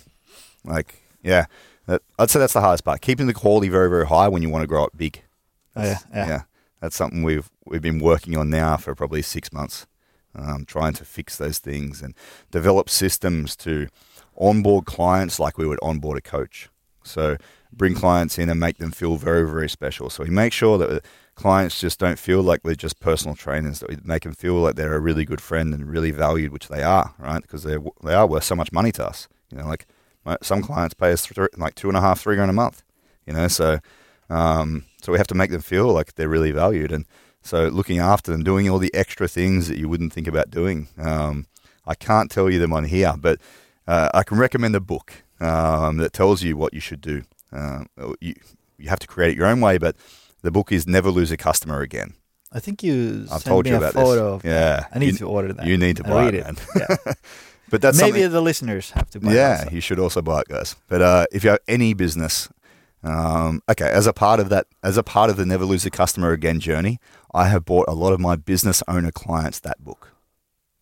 like, 0.65 1.03
yeah, 1.23 1.47
that, 1.87 2.03
I'd 2.19 2.31
say 2.31 2.39
that's 2.39 2.53
the 2.53 2.61
hardest 2.61 2.85
part. 2.85 3.01
Keeping 3.01 3.27
the 3.27 3.35
quality 3.35 3.69
very, 3.69 3.89
very 3.91 4.07
high 4.07 4.29
when 4.29 4.43
you 4.43 4.51
want 4.51 4.63
to 4.63 4.67
grow 4.69 4.85
it 4.85 4.97
big. 4.97 5.23
Oh, 5.77 5.83
yeah, 5.83 5.99
That's- 6.11 6.29
yeah. 6.29 6.43
that's 6.81 6.97
something 6.97 7.23
we've 7.23 7.51
we've 7.67 7.83
been 7.83 8.01
working 8.01 8.37
on 8.37 8.51
now 8.51 8.77
for 8.77 8.95
probably 8.95 9.23
six 9.23 9.53
months, 9.53 9.87
um, 10.35 10.65
trying 10.67 10.93
to 10.95 11.05
fix 11.05 11.37
those 11.37 11.59
things 11.59 12.03
and 12.03 12.15
develop 12.51 12.89
systems 12.91 13.57
to 13.57 13.89
onboard 14.37 14.85
clients 14.85 15.39
like 15.39 15.57
we 15.59 15.67
would 15.67 15.79
onboard 15.83 16.19
a 16.19 16.21
coach. 16.21 16.69
So 17.03 17.37
bring 17.73 17.95
clients 17.95 18.39
in 18.39 18.49
and 18.49 18.59
make 18.61 18.79
them 18.79 18.91
feel 18.91 19.17
very 19.17 19.49
very 19.49 19.69
special. 19.69 20.11
So 20.11 20.23
we 20.25 20.31
make 20.31 20.53
sure 20.53 20.79
that 20.79 21.03
clients 21.35 21.81
just 21.81 21.99
don't 21.99 22.19
feel 22.19 22.43
like 22.43 22.61
we're 22.65 22.75
just 22.75 23.01
personal 23.01 23.35
trainers. 23.35 23.83
We 23.89 23.99
make 24.05 24.23
them 24.23 24.35
feel 24.35 24.55
like 24.55 24.77
they're 24.77 24.95
a 24.95 25.01
really 25.01 25.25
good 25.25 25.41
friend 25.41 25.75
and 25.75 25.91
really 25.91 26.11
valued, 26.11 26.53
which 26.53 26.69
they 26.69 26.83
are, 26.83 27.15
right? 27.19 27.43
Because 27.43 27.65
they 27.65 27.77
they 28.03 28.15
are 28.15 28.27
worth 28.27 28.45
so 28.45 28.55
much 28.55 28.73
money 28.73 28.93
to 28.93 29.07
us. 29.07 29.29
You 29.51 29.59
know, 29.59 29.67
like 29.67 29.87
some 30.43 30.63
clients 30.63 30.95
pay 30.95 31.13
us 31.13 31.31
like 31.57 31.75
two 31.75 31.89
and 31.89 31.97
a 31.97 32.01
half, 32.01 32.21
three 32.21 32.37
grand 32.37 32.51
a 32.51 32.55
month. 32.55 32.83
You 33.27 33.35
know, 33.35 33.49
so 33.49 33.79
um, 34.31 34.85
so 35.03 35.13
we 35.13 35.19
have 35.19 35.27
to 35.29 35.35
make 35.35 35.51
them 35.51 35.61
feel 35.61 35.93
like 35.93 36.15
they're 36.15 36.29
really 36.29 36.53
valued. 36.53 36.93
And 36.93 37.07
so 37.43 37.69
looking 37.69 37.99
after 37.99 38.33
them, 38.33 38.43
doing 38.43 38.69
all 38.69 38.79
the 38.79 38.95
extra 38.95 39.29
things 39.29 39.69
that 39.69 39.79
you 39.79 39.89
wouldn't 39.89 40.13
think 40.13 40.27
about 40.27 40.51
doing. 40.51 40.89
Um, 40.99 41.47
I 41.87 41.95
can't 41.95 42.31
tell 42.31 42.51
you 42.51 42.59
them 42.59 42.73
on 42.73 42.85
here, 42.85 43.15
but 43.19 43.39
uh, 43.87 44.09
I 44.15 44.23
can 44.23 44.39
recommend 44.39 44.75
a 44.75 44.81
book 44.81 45.13
um, 45.41 45.99
that 45.99 46.13
tells 46.13 46.43
you 46.43 46.57
what 46.57 46.73
you 46.73 46.81
should 46.81 47.03
do. 47.03 47.25
Uh, 47.53 47.85
you, 48.21 48.35
you 48.79 48.89
have 48.89 48.99
to 49.01 49.07
create 49.07 49.33
it 49.33 49.37
your 49.37 49.47
own 49.47 49.61
way, 49.61 49.77
but 49.79 49.97
the 50.45 50.51
book 50.51 50.71
is 50.71 50.87
Never 50.87 51.11
Lose 51.11 51.33
a 51.33 51.37
Customer 51.37 51.81
Again. 51.81 52.15
I 52.53 52.61
think 52.61 52.85
you 52.85 53.27
I've 53.33 53.43
told 53.43 53.67
you 53.67 53.77
about 53.77 53.95
this. 53.95 54.45
yeah, 54.45 54.87
I 54.95 54.99
need 55.01 55.13
you, 55.13 55.19
to 55.19 55.27
order 55.27 55.53
that. 55.55 55.67
You 55.67 55.77
need 55.77 55.97
to 55.97 56.05
buy 56.05 56.29
it, 56.29 56.35
it. 56.35 56.47
Yeah. 56.77 57.15
but 57.71 57.83
that's 57.83 57.99
maybe 57.99 58.25
the 58.27 58.41
listeners 58.41 58.91
have 58.93 59.11
to 59.11 59.21
buy. 59.21 59.33
It. 59.33 59.35
Yeah, 59.35 59.69
you 59.71 59.81
should 59.81 59.99
also 59.99 60.23
buy 60.23 60.43
it, 60.43 60.49
guys. 60.49 60.77
But 60.87 61.03
uh, 61.03 61.27
if 61.33 61.43
you 61.43 61.51
have 61.51 61.59
any 61.67 61.95
business 61.95 62.49
um, 63.03 63.63
okay, 63.69 63.91
as 63.91 64.07
a 64.07 64.13
part 64.13 64.39
of 64.39 64.49
that, 64.51 64.67
as 64.83 64.97
a 64.97 65.03
part 65.03 65.31
of 65.31 65.37
the 65.37 65.45
Never 65.45 65.65
Lose 65.65 65.85
a 65.85 65.91
Customer 65.91 66.33
Again 66.33 66.61
journey, 66.61 66.99
I 67.35 67.49
have 67.49 67.65
bought 67.65 67.87
a 67.89 67.95
lot 67.95 68.13
of 68.13 68.21
my 68.21 68.37
business 68.37 68.83
owner 68.89 69.11
clients 69.11 69.61
that 69.61 69.85
book. 69.85 70.13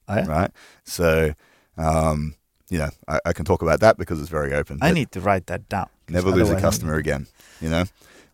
Oh, 0.08 0.16
yeah? 0.16 0.26
Right. 0.26 0.50
So, 0.84 1.34
um, 1.76 2.34
you 2.68 2.78
know, 2.78 2.90
I, 3.08 3.20
I, 3.26 3.32
can 3.32 3.44
talk 3.44 3.62
about 3.62 3.80
that 3.80 3.98
because 3.98 4.20
it's 4.20 4.30
very 4.30 4.52
open. 4.52 4.78
I 4.82 4.92
need 4.92 5.10
to 5.12 5.20
write 5.20 5.46
that 5.46 5.68
down. 5.68 5.88
Never 6.08 6.30
lose 6.30 6.50
a 6.50 6.60
customer 6.60 6.94
again. 6.94 7.26
You 7.60 7.70
know, 7.70 7.84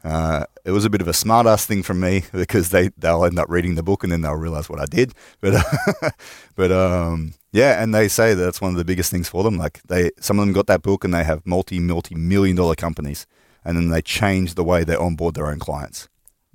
uh, 0.04 0.44
it 0.64 0.70
was 0.70 0.84
a 0.84 0.90
bit 0.90 1.00
of 1.00 1.08
a 1.08 1.12
smart 1.12 1.46
ass 1.46 1.66
thing 1.66 1.82
from 1.82 2.00
me 2.00 2.24
because 2.32 2.70
they 2.70 2.90
they'll 2.98 3.24
end 3.24 3.38
up 3.38 3.48
reading 3.48 3.74
the 3.74 3.82
book 3.82 4.02
and 4.02 4.12
then 4.12 4.22
they'll 4.22 4.34
realize 4.34 4.68
what 4.68 4.80
I 4.80 4.86
did. 4.86 5.12
But 5.40 5.64
but 6.56 6.72
um, 6.72 7.34
yeah, 7.52 7.82
and 7.82 7.94
they 7.94 8.08
say 8.08 8.34
that 8.34 8.42
that's 8.42 8.60
one 8.60 8.72
of 8.72 8.76
the 8.76 8.84
biggest 8.84 9.10
things 9.10 9.28
for 9.28 9.42
them. 9.42 9.56
Like 9.56 9.82
they, 9.84 10.10
some 10.20 10.38
of 10.38 10.46
them 10.46 10.52
got 10.52 10.66
that 10.66 10.82
book 10.82 11.04
and 11.04 11.14
they 11.14 11.24
have 11.24 11.46
multi 11.46 11.78
multi 11.78 12.14
million 12.14 12.56
dollar 12.56 12.74
companies 12.74 13.26
and 13.64 13.76
then 13.76 13.88
they 13.88 14.02
change 14.02 14.54
the 14.54 14.64
way 14.64 14.84
they 14.84 14.96
onboard 14.96 15.34
their 15.34 15.46
own 15.46 15.58
clients 15.58 16.08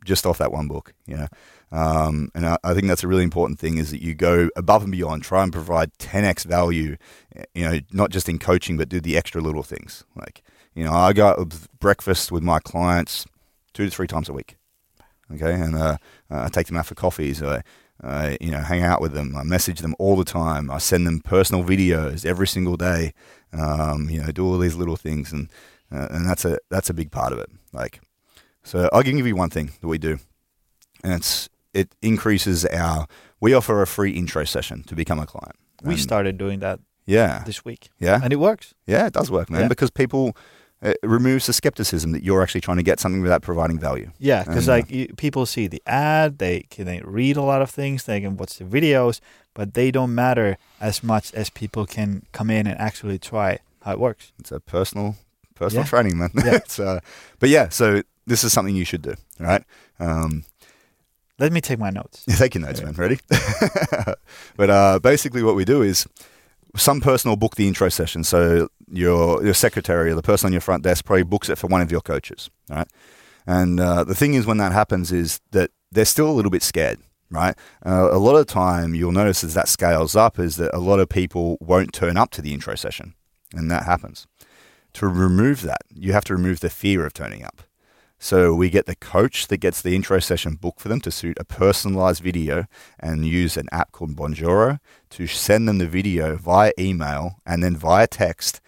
just 0.03 0.25
off 0.25 0.37
that 0.37 0.51
one 0.51 0.67
book. 0.67 0.93
You 1.05 1.17
know, 1.17 1.27
um, 1.71 2.29
and 2.35 2.45
I, 2.45 2.57
I, 2.63 2.73
think 2.73 2.87
that's 2.87 3.03
a 3.03 3.07
really 3.07 3.23
important 3.23 3.59
thing 3.59 3.77
is 3.77 3.91
that 3.91 4.01
you 4.01 4.13
go 4.13 4.49
above 4.55 4.83
and 4.83 4.91
beyond, 4.91 5.23
try 5.23 5.43
and 5.43 5.51
provide 5.51 5.93
10x 5.97 6.45
value. 6.45 6.97
You 7.55 7.69
know, 7.69 7.79
not 7.91 8.11
just 8.11 8.29
in 8.29 8.39
coaching, 8.39 8.77
but 8.77 8.89
do 8.89 9.01
the 9.01 9.17
extra 9.17 9.41
little 9.41 9.63
things. 9.63 10.03
Like, 10.15 10.43
you 10.75 10.83
know, 10.83 10.91
I 10.91 11.13
go 11.13 11.47
breakfast 11.79 12.31
with 12.31 12.43
my 12.43 12.59
clients 12.59 13.25
two 13.73 13.85
to 13.85 13.91
three 13.91 14.07
times 14.07 14.29
a 14.29 14.33
week. 14.33 14.55
Okay, 15.33 15.53
and 15.53 15.75
uh, 15.75 15.97
I 16.29 16.49
take 16.49 16.67
them 16.67 16.77
out 16.77 16.85
for 16.85 16.95
coffees. 16.95 17.41
I, 17.41 17.63
uh, 18.03 18.35
you 18.41 18.51
know, 18.51 18.59
hang 18.59 18.83
out 18.83 19.01
with 19.01 19.13
them. 19.13 19.35
I 19.35 19.43
message 19.43 19.79
them 19.79 19.95
all 19.97 20.15
the 20.15 20.25
time. 20.25 20.69
I 20.69 20.77
send 20.77 21.07
them 21.07 21.21
personal 21.21 21.63
videos 21.63 22.25
every 22.25 22.47
single 22.47 22.75
day. 22.75 23.13
Um, 23.53 24.09
you 24.09 24.21
know, 24.21 24.31
do 24.31 24.45
all 24.45 24.57
these 24.57 24.75
little 24.75 24.97
things, 24.97 25.31
and 25.31 25.49
uh, 25.91 26.07
and 26.11 26.27
that's 26.27 26.45
a 26.45 26.59
that's 26.69 26.89
a 26.89 26.93
big 26.93 27.11
part 27.11 27.31
of 27.31 27.39
it. 27.39 27.49
Like, 27.71 28.01
so 28.63 28.89
I 28.91 29.01
can 29.03 29.15
give 29.17 29.27
you 29.27 29.35
one 29.35 29.49
thing 29.49 29.71
that 29.79 29.87
we 29.87 29.97
do, 29.97 30.19
and 31.03 31.13
it's 31.13 31.49
it 31.73 31.95
increases 32.01 32.65
our. 32.65 33.07
We 33.39 33.53
offer 33.53 33.81
a 33.81 33.87
free 33.87 34.11
intro 34.11 34.43
session 34.45 34.83
to 34.83 34.95
become 34.95 35.19
a 35.19 35.25
client. 35.25 35.55
We 35.83 35.97
started 35.97 36.37
doing 36.37 36.59
that. 36.59 36.79
Yeah. 37.05 37.43
This 37.45 37.65
week. 37.65 37.89
Yeah. 37.99 38.19
And 38.23 38.31
it 38.31 38.37
works. 38.37 38.73
Yeah, 38.87 39.07
it 39.07 39.13
does 39.13 39.29
work, 39.29 39.49
man. 39.49 39.61
Yeah. 39.61 39.67
Because 39.67 39.91
people 39.91 40.37
it 40.83 40.99
removes 41.01 41.45
the 41.45 41.53
skepticism 41.53 42.11
that 42.11 42.23
you're 42.23 42.43
actually 42.43 42.61
trying 42.61 42.77
to 42.77 42.83
get 42.83 42.99
something 42.99 43.21
without 43.21 43.41
providing 43.41 43.79
value. 43.79 44.11
Yeah, 44.19 44.43
because 44.43 44.67
like 44.67 44.85
uh, 44.85 44.95
you, 44.95 45.07
people 45.15 45.45
see 45.45 45.67
the 45.67 45.81
ad, 45.87 46.39
they 46.39 46.67
can 46.69 46.85
they 46.85 47.01
read 47.03 47.37
a 47.37 47.41
lot 47.41 47.61
of 47.61 47.69
things, 47.69 48.03
they 48.03 48.19
can 48.19 48.35
watch 48.35 48.57
the 48.57 48.65
videos, 48.65 49.21
but 49.53 49.73
they 49.75 49.91
don't 49.91 50.13
matter 50.13 50.57
as 50.81 51.01
much 51.01 51.33
as 51.33 51.49
people 51.49 51.85
can 51.85 52.25
come 52.33 52.49
in 52.49 52.67
and 52.67 52.77
actually 52.79 53.17
try 53.17 53.59
how 53.83 53.93
it 53.93 53.99
works. 53.99 54.33
It's 54.39 54.51
a 54.51 54.59
personal 54.59 55.15
personal 55.55 55.83
yeah. 55.83 55.89
training, 55.89 56.17
man. 56.17 56.31
Yeah. 56.35 56.59
uh, 56.79 56.99
but 57.39 57.49
yeah, 57.49 57.69
so 57.69 58.01
this 58.27 58.43
is 58.43 58.51
something 58.51 58.75
you 58.75 58.85
should 58.85 59.01
do, 59.01 59.13
right? 59.39 59.63
Um, 59.99 60.43
Let 61.39 61.53
me 61.53 61.61
take 61.61 61.79
my 61.79 61.91
notes. 61.91 62.25
Take 62.37 62.55
your 62.55 62.65
notes, 62.65 62.81
man. 62.81 62.93
Ready? 62.93 63.19
but 64.57 64.69
uh, 64.69 64.99
basically, 64.99 65.43
what 65.43 65.55
we 65.55 65.63
do 65.63 65.81
is 65.81 66.07
some 66.75 67.01
person 67.01 67.29
will 67.29 67.37
book 67.37 67.55
the 67.55 67.67
intro 67.67 67.89
session. 67.89 68.23
So 68.23 68.69
your 68.91 69.43
your 69.43 69.53
secretary 69.53 70.11
or 70.11 70.15
the 70.15 70.21
person 70.21 70.47
on 70.47 70.51
your 70.53 70.61
front 70.61 70.83
desk 70.83 71.05
probably 71.05 71.23
books 71.23 71.49
it 71.49 71.57
for 71.57 71.67
one 71.67 71.81
of 71.81 71.91
your 71.91 72.01
coaches, 72.01 72.49
right? 72.69 72.87
And 73.45 73.79
uh, 73.79 74.03
the 74.03 74.15
thing 74.15 74.33
is, 74.35 74.45
when 74.45 74.57
that 74.57 74.71
happens, 74.71 75.11
is 75.11 75.41
that 75.51 75.71
they're 75.91 76.05
still 76.05 76.29
a 76.29 76.31
little 76.31 76.51
bit 76.51 76.63
scared, 76.63 76.99
right? 77.29 77.55
Uh, 77.85 78.09
a 78.11 78.17
lot 78.17 78.35
of 78.35 78.47
time, 78.47 78.95
you'll 78.95 79.11
notice 79.11 79.43
as 79.43 79.53
that 79.53 79.67
scales 79.67 80.15
up, 80.15 80.39
is 80.39 80.55
that 80.55 80.73
a 80.73 80.79
lot 80.79 80.99
of 80.99 81.09
people 81.09 81.57
won't 81.59 81.93
turn 81.93 82.15
up 82.15 82.31
to 82.31 82.41
the 82.41 82.53
intro 82.53 82.75
session, 82.75 83.15
and 83.53 83.69
that 83.69 83.83
happens 83.83 84.27
to 84.93 85.07
remove 85.07 85.61
that, 85.63 85.81
you 85.93 86.13
have 86.13 86.23
to 86.25 86.35
remove 86.35 86.59
the 86.59 86.69
fear 86.69 87.05
of 87.05 87.13
turning 87.13 87.43
up. 87.43 87.63
So 88.19 88.53
we 88.53 88.69
get 88.69 88.85
the 88.85 88.95
coach 88.95 89.47
that 89.47 89.57
gets 89.57 89.81
the 89.81 89.95
intro 89.95 90.19
session 90.19 90.55
booked 90.55 90.79
for 90.79 90.87
them 90.87 91.01
to 91.01 91.11
suit 91.11 91.37
a 91.39 91.43
personalized 91.43 92.23
video 92.23 92.67
and 92.99 93.25
use 93.25 93.57
an 93.57 93.67
app 93.71 93.91
called 93.91 94.15
Bonjoro 94.15 94.79
to 95.13 95.27
send 95.27 95.67
them 95.67 95.77
the 95.77 95.87
video 95.87 96.35
via 96.35 96.71
email 96.77 97.39
and 97.45 97.63
then 97.63 97.75
via 97.75 98.07
text 98.07 98.61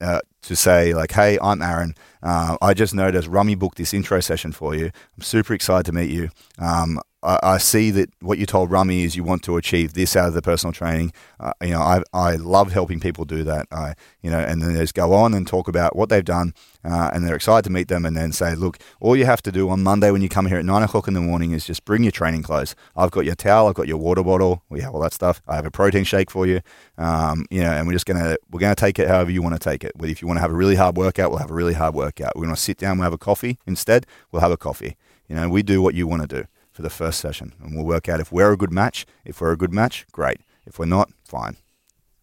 uh, 0.00 0.20
to 0.42 0.54
say 0.54 0.94
like, 0.94 1.12
"Hey, 1.12 1.38
I'm 1.42 1.60
Aaron. 1.60 1.94
Uh, 2.22 2.56
I 2.62 2.74
just 2.74 2.94
noticed 2.94 3.28
Rummy 3.28 3.54
booked 3.54 3.78
this 3.78 3.92
intro 3.94 4.20
session 4.20 4.52
for 4.52 4.74
you. 4.74 4.86
I'm 5.16 5.22
super 5.22 5.54
excited 5.54 5.86
to 5.86 5.92
meet 5.92 6.10
you. 6.10 6.30
Um, 6.58 7.00
I, 7.22 7.38
I, 7.42 7.58
see 7.58 7.90
that 7.92 8.10
what 8.20 8.38
you 8.38 8.46
told 8.46 8.70
Rummy 8.70 9.02
is 9.02 9.16
you 9.16 9.24
want 9.24 9.42
to 9.42 9.56
achieve 9.56 9.94
this 9.94 10.14
out 10.14 10.28
of 10.28 10.34
the 10.34 10.42
personal 10.42 10.72
training. 10.72 11.12
Uh, 11.40 11.52
you 11.60 11.70
know, 11.70 11.80
I, 11.80 12.02
I 12.12 12.36
love 12.36 12.72
helping 12.72 13.00
people 13.00 13.24
do 13.24 13.42
that. 13.42 13.66
I, 13.72 13.94
you 14.22 14.30
know, 14.30 14.38
and 14.38 14.62
then 14.62 14.74
they 14.74 14.80
just 14.80 14.94
go 14.94 15.12
on 15.12 15.34
and 15.34 15.46
talk 15.46 15.66
about 15.66 15.96
what 15.96 16.10
they've 16.10 16.24
done, 16.24 16.54
uh, 16.84 17.10
and 17.12 17.26
they're 17.26 17.34
excited 17.34 17.64
to 17.64 17.70
meet 17.70 17.88
them, 17.88 18.04
and 18.04 18.16
then 18.16 18.30
say, 18.30 18.54
look, 18.54 18.78
all 19.00 19.16
you 19.16 19.24
have 19.24 19.42
to 19.42 19.52
do 19.52 19.68
on 19.68 19.82
Monday 19.82 20.12
when 20.12 20.22
you 20.22 20.28
come 20.28 20.46
here 20.46 20.58
at 20.58 20.64
nine 20.64 20.82
o'clock 20.84 21.08
in 21.08 21.14
the 21.14 21.20
morning 21.20 21.50
is 21.50 21.66
just 21.66 21.84
bring 21.84 22.04
your 22.04 22.12
training 22.12 22.42
clothes. 22.42 22.76
I've 22.94 23.10
got 23.10 23.24
your 23.24 23.34
towel, 23.34 23.66
I've 23.66 23.74
got 23.74 23.88
your 23.88 23.98
water 23.98 24.22
bottle, 24.22 24.62
we 24.68 24.80
have 24.82 24.94
all 24.94 25.00
that 25.00 25.12
stuff. 25.12 25.42
I 25.48 25.56
have 25.56 25.66
a 25.66 25.72
protein 25.72 26.04
shake 26.04 26.30
for 26.30 26.46
you, 26.46 26.60
um, 26.98 27.46
you 27.50 27.62
know, 27.62 27.72
and 27.72 27.86
we're 27.86 27.94
just 27.94 28.06
gonna 28.06 28.36
we're 28.50 28.60
gonna 28.60 28.76
take 28.76 28.98
it 29.00 29.08
however 29.08 29.32
you 29.32 29.42
want 29.42 29.54
to 29.54 29.70
take 29.70 29.82
it. 29.82 29.92
If 30.00 30.22
you 30.22 30.28
want 30.28 30.38
to 30.38 30.42
have 30.42 30.52
a 30.52 30.56
really 30.56 30.76
hard 30.76 30.96
workout, 30.96 31.30
we'll 31.30 31.40
have 31.40 31.50
a 31.50 31.54
really 31.54 31.74
hard 31.74 31.94
workout. 31.96 32.36
We're 32.36 32.44
gonna 32.44 32.56
sit 32.56 32.78
down, 32.78 32.98
we'll 32.98 33.04
have 33.04 33.12
a 33.12 33.18
coffee 33.18 33.58
instead. 33.66 34.06
We'll 34.30 34.42
have 34.42 34.52
a 34.52 34.56
coffee. 34.56 34.96
You 35.28 35.36
know, 35.36 35.48
we 35.48 35.62
do 35.62 35.82
what 35.82 35.94
you 35.94 36.06
want 36.06 36.22
to 36.22 36.42
do 36.42 36.48
for 36.78 36.82
the 36.82 36.90
first 36.90 37.18
session, 37.18 37.54
and 37.60 37.74
we'll 37.74 37.84
work 37.84 38.08
out 38.08 38.20
if 38.20 38.30
we're 38.30 38.52
a 38.52 38.56
good 38.56 38.72
match. 38.72 39.04
If 39.24 39.40
we're 39.40 39.50
a 39.50 39.56
good 39.56 39.72
match, 39.72 40.06
great. 40.12 40.38
If 40.64 40.78
we're 40.78 40.84
not, 40.84 41.10
fine. 41.24 41.56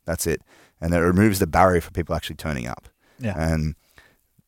That's 0.06 0.26
it. 0.26 0.42
And 0.80 0.94
it 0.94 1.00
removes 1.00 1.40
the 1.40 1.46
barrier 1.46 1.82
for 1.82 1.92
people 1.92 2.16
actually 2.16 2.38
turning 2.38 2.66
up. 2.66 2.88
Yeah. 3.20 3.34
And 3.38 3.76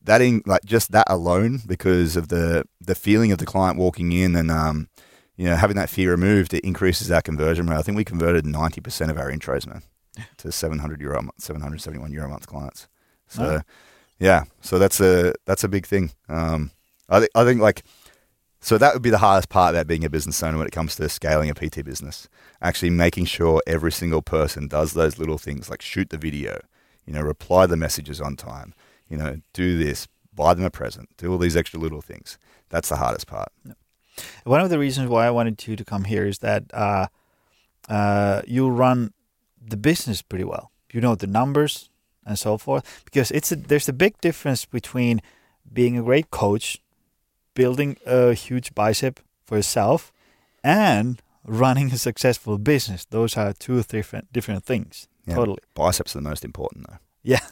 that 0.03 0.21
in 0.21 0.43
like 0.45 0.63
just 0.63 0.93
that 0.93 1.07
alone, 1.09 1.59
because 1.67 2.15
of 2.15 2.29
the 2.29 2.63
the 2.79 2.95
feeling 2.95 3.33
of 3.33 3.37
the 3.39 3.45
client 3.45 3.77
walking 3.77 4.13
in 4.13 4.37
and 4.37 4.49
um, 4.49 4.87
you 5.35 5.43
know 5.43 5.57
having 5.57 5.75
that 5.75 5.89
fear 5.89 6.11
removed, 6.11 6.53
it 6.53 6.63
increases 6.63 7.11
our 7.11 7.21
conversion 7.21 7.67
rate. 7.67 7.75
I 7.75 7.81
think 7.81 7.97
we 7.97 8.05
converted 8.05 8.45
ninety 8.45 8.79
percent 8.79 9.11
of 9.11 9.17
our 9.17 9.29
intros, 9.29 9.67
man, 9.67 9.83
to 10.37 10.53
seven 10.53 10.79
hundred 10.79 11.01
euro, 11.01 11.21
seven 11.37 11.61
hundred 11.61 11.81
seventy 11.81 11.99
one 11.99 12.13
euro 12.13 12.27
a 12.27 12.29
month 12.29 12.47
clients. 12.47 12.87
So, 13.27 13.43
oh. 13.43 13.61
yeah, 14.19 14.45
so 14.61 14.79
that's 14.79 15.01
a 15.01 15.33
that's 15.45 15.65
a 15.65 15.67
big 15.67 15.85
thing. 15.85 16.11
Um, 16.29 16.71
I 17.09 17.19
think 17.19 17.31
I 17.35 17.43
think 17.43 17.59
like 17.59 17.83
so 18.67 18.77
that 18.77 18.93
would 18.93 19.01
be 19.01 19.09
the 19.09 19.19
hardest 19.19 19.47
part 19.47 19.73
about 19.73 19.87
being 19.87 20.03
a 20.03 20.09
business 20.09 20.43
owner 20.43 20.57
when 20.57 20.67
it 20.67 20.73
comes 20.73 20.97
to 20.97 21.07
scaling 21.07 21.49
a 21.49 21.53
PT 21.53 21.85
business. 21.85 22.27
Actually 22.61 22.89
making 22.89 23.23
sure 23.23 23.61
every 23.65 23.93
single 23.93 24.21
person 24.21 24.67
does 24.67 24.91
those 24.91 25.17
little 25.17 25.37
things 25.37 25.69
like 25.69 25.81
shoot 25.81 26.09
the 26.09 26.17
video, 26.17 26.59
you 27.05 27.13
know, 27.13 27.21
reply 27.21 27.65
the 27.65 27.77
messages 27.77 28.19
on 28.19 28.35
time, 28.35 28.73
you 29.07 29.15
know, 29.15 29.39
do 29.53 29.81
this, 29.81 30.09
buy 30.35 30.53
them 30.53 30.65
a 30.65 30.69
present, 30.69 31.07
do 31.15 31.31
all 31.31 31.37
these 31.37 31.55
extra 31.55 31.79
little 31.79 32.01
things. 32.01 32.37
That's 32.67 32.89
the 32.89 32.97
hardest 32.97 33.25
part. 33.25 33.47
One 34.43 34.59
of 34.59 34.69
the 34.69 34.79
reasons 34.79 35.07
why 35.07 35.27
I 35.27 35.31
wanted 35.31 35.65
you 35.65 35.77
to 35.77 35.85
come 35.85 36.03
here 36.03 36.27
is 36.27 36.39
that 36.39 36.65
uh, 36.73 37.07
uh, 37.87 38.41
you 38.45 38.67
run 38.67 39.13
the 39.65 39.77
business 39.77 40.21
pretty 40.21 40.43
well. 40.43 40.71
You 40.91 40.99
know 40.99 41.15
the 41.15 41.25
numbers 41.25 41.89
and 42.25 42.37
so 42.37 42.57
forth. 42.57 43.03
Because 43.05 43.31
it's 43.31 43.49
a, 43.49 43.55
there's 43.55 43.87
a 43.87 43.93
big 43.93 44.19
difference 44.19 44.65
between 44.65 45.21
being 45.71 45.97
a 45.97 46.03
great 46.03 46.31
coach 46.31 46.81
building 47.57 47.97
a 48.05 48.33
huge 48.33 48.75
bicep 48.75 49.19
for 49.47 49.57
yourself 49.57 50.13
and 50.63 51.23
running 51.43 51.91
a 51.91 51.97
successful 51.97 52.59
business. 52.59 53.05
Those 53.05 53.35
are 53.35 53.51
two 53.51 53.81
different 53.81 54.31
different 54.31 54.63
things. 54.63 55.07
Yeah, 55.25 55.35
totally. 55.35 55.63
Biceps 55.73 56.15
are 56.15 56.19
the 56.19 56.29
most 56.29 56.45
important 56.45 56.85
though. 56.87 56.99
Yeah. 57.23 57.45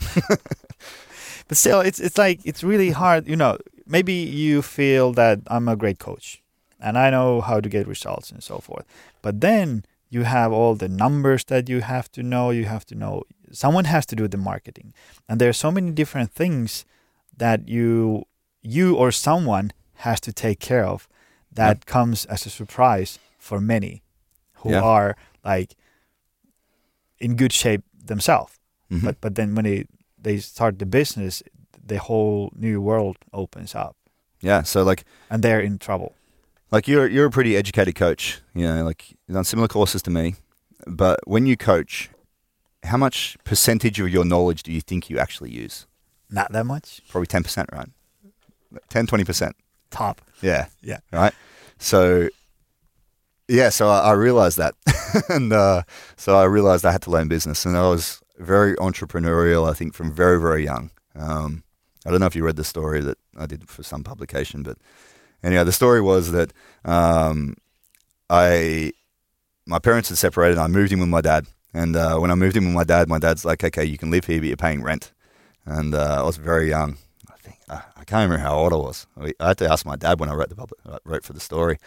but 1.48 1.58
still 1.58 1.82
it's 1.82 2.00
it's 2.00 2.20
like 2.20 2.40
it's 2.46 2.64
really 2.64 2.92
hard, 2.92 3.28
you 3.28 3.36
know, 3.36 3.58
maybe 3.88 4.14
you 4.14 4.62
feel 4.62 5.12
that 5.14 5.40
I'm 5.48 5.68
a 5.68 5.76
great 5.76 5.98
coach 5.98 6.44
and 6.80 6.98
I 6.98 7.10
know 7.10 7.42
how 7.42 7.60
to 7.60 7.70
get 7.70 7.88
results 7.88 8.32
and 8.32 8.44
so 8.44 8.60
forth. 8.60 8.86
But 9.24 9.42
then 9.42 9.86
you 10.10 10.24
have 10.24 10.54
all 10.54 10.76
the 10.76 10.88
numbers 10.88 11.44
that 11.46 11.68
you 11.68 11.82
have 11.82 12.12
to 12.12 12.22
know. 12.22 12.52
You 12.52 12.66
have 12.66 12.86
to 12.86 12.96
know 12.96 13.24
someone 13.52 13.86
has 13.86 14.06
to 14.08 14.16
do 14.16 14.28
the 14.28 14.38
marketing, 14.38 14.94
and 15.28 15.42
there 15.42 15.50
are 15.50 15.62
so 15.66 15.72
many 15.72 15.92
different 15.92 16.32
things 16.32 16.86
that 17.38 17.68
you 17.68 18.26
you 18.62 18.96
or 18.96 19.12
someone 19.12 19.72
has 19.98 20.20
to 20.22 20.34
take 20.34 20.60
care 20.60 20.86
of 20.86 21.08
that 21.56 21.78
yeah. 21.78 21.92
comes 21.92 22.26
as 22.26 22.46
a 22.46 22.50
surprise 22.50 23.20
for 23.38 23.60
many 23.60 24.04
who 24.56 24.72
yeah. 24.72 24.82
are 24.82 25.16
like 25.44 25.76
in 27.20 27.36
good 27.36 27.54
shape 27.54 27.84
themselves. 28.08 28.60
Mm-hmm. 28.92 29.06
But 29.06 29.22
but 29.22 29.36
then 29.36 29.56
when 29.56 29.66
they 29.66 29.86
they 30.22 30.38
start 30.38 30.80
the 30.80 30.86
business, 30.86 31.42
the 31.86 31.98
whole 31.98 32.52
new 32.56 32.82
world 32.82 33.18
opens 33.34 33.76
up. 33.76 33.96
Yeah. 34.42 34.64
So 34.64 34.84
like, 34.84 35.06
and 35.30 35.44
they're 35.44 35.62
in 35.62 35.78
trouble. 35.78 36.16
Like 36.72 36.88
you're 36.88 37.08
you're 37.08 37.26
a 37.26 37.32
pretty 37.32 37.56
educated 37.56 37.96
coach. 37.96 38.42
You 38.54 38.68
know, 38.68 38.84
like 38.84 39.12
you've 39.28 39.36
done 39.36 39.44
similar 39.44 39.68
courses 39.68 40.02
to 40.04 40.12
me. 40.12 40.36
But 40.88 41.20
when 41.26 41.46
you 41.46 41.58
coach, 41.58 42.10
how 42.84 42.98
much 42.98 43.38
percentage 43.44 44.00
of 44.00 44.10
your 44.10 44.26
knowledge 44.26 44.62
do 44.64 44.72
you 44.72 44.82
think 44.82 45.10
you 45.10 45.18
actually 45.18 45.52
use? 45.52 45.88
Not 46.30 46.52
that 46.52 46.66
much. 46.66 47.02
Probably 47.10 47.28
ten 47.28 47.44
percent, 47.44 47.70
right? 47.72 47.90
10 48.90 49.08
20 49.08 49.24
percent. 49.24 49.56
Top. 49.96 50.22
Yeah. 50.42 50.68
Yeah. 50.82 51.00
Right. 51.12 51.34
So 51.80 52.30
yeah, 53.48 53.70
so 53.70 53.88
I, 53.90 54.00
I 54.00 54.12
realized 54.14 54.58
that, 54.58 54.74
and 55.30 55.54
uh, 55.54 55.84
so 56.18 56.36
I 56.36 56.46
realized 56.46 56.86
I 56.86 56.92
had 56.92 57.04
to 57.04 57.12
learn 57.12 57.28
business, 57.28 57.66
and 57.66 57.78
I 57.78 57.88
was 57.88 58.22
very 58.40 58.76
entrepreneurial. 58.78 59.70
I 59.70 59.74
think 59.74 59.94
from 59.94 60.12
very 60.12 60.40
very 60.40 60.64
young. 60.64 60.90
Um, 61.16 61.64
I 62.06 62.12
don't 62.12 62.20
know 62.20 62.26
if 62.26 62.36
you 62.36 62.44
read 62.44 62.56
the 62.56 62.64
story 62.64 63.02
that 63.02 63.18
I 63.38 63.46
did 63.46 63.70
for 63.70 63.84
some 63.84 64.04
publication, 64.04 64.64
but 64.64 64.78
anyway, 65.44 65.64
the 65.64 65.72
story 65.72 66.02
was 66.02 66.32
that 66.32 66.54
um, 66.84 67.56
I 68.30 68.92
my 69.66 69.80
parents 69.80 70.10
had 70.10 70.18
separated. 70.18 70.58
and 70.58 70.62
I 70.62 70.68
moved 70.68 70.92
in 70.92 71.00
with 71.00 71.10
my 71.10 71.22
dad, 71.22 71.46
and 71.74 71.96
uh, 71.96 72.18
when 72.18 72.32
I 72.32 72.36
moved 72.36 72.58
in 72.58 72.66
with 72.66 72.74
my 72.74 72.84
dad, 72.84 73.08
my 73.08 73.20
dad's 73.20 73.46
like, 73.46 73.64
"Okay, 73.64 73.86
you 73.86 73.98
can 73.98 74.12
live 74.12 74.26
here, 74.26 74.40
but 74.40 74.48
you're 74.48 74.58
paying 74.58 74.84
rent." 74.84 75.12
And 75.66 75.96
uh, 75.96 76.18
I 76.20 76.24
was 76.24 76.38
very 76.38 76.70
young. 76.70 76.98
I 77.70 77.82
I, 77.98 78.04
can't 78.04 78.30
remember 78.30 78.38
how 78.38 78.56
old 78.56 78.74
I 78.74 78.78
was. 78.78 79.08
I 79.18 79.34
had 79.40 79.58
to 79.60 79.72
ask 79.72 79.86
my 79.86 79.96
dad 79.96 80.20
when 80.20 80.30
I 80.30 80.34
wrote 80.34 80.50
the 80.50 80.56
public, 80.56 80.80
wrote 81.06 81.24
for 81.24 81.34
the 81.34 81.40
story 81.40 81.78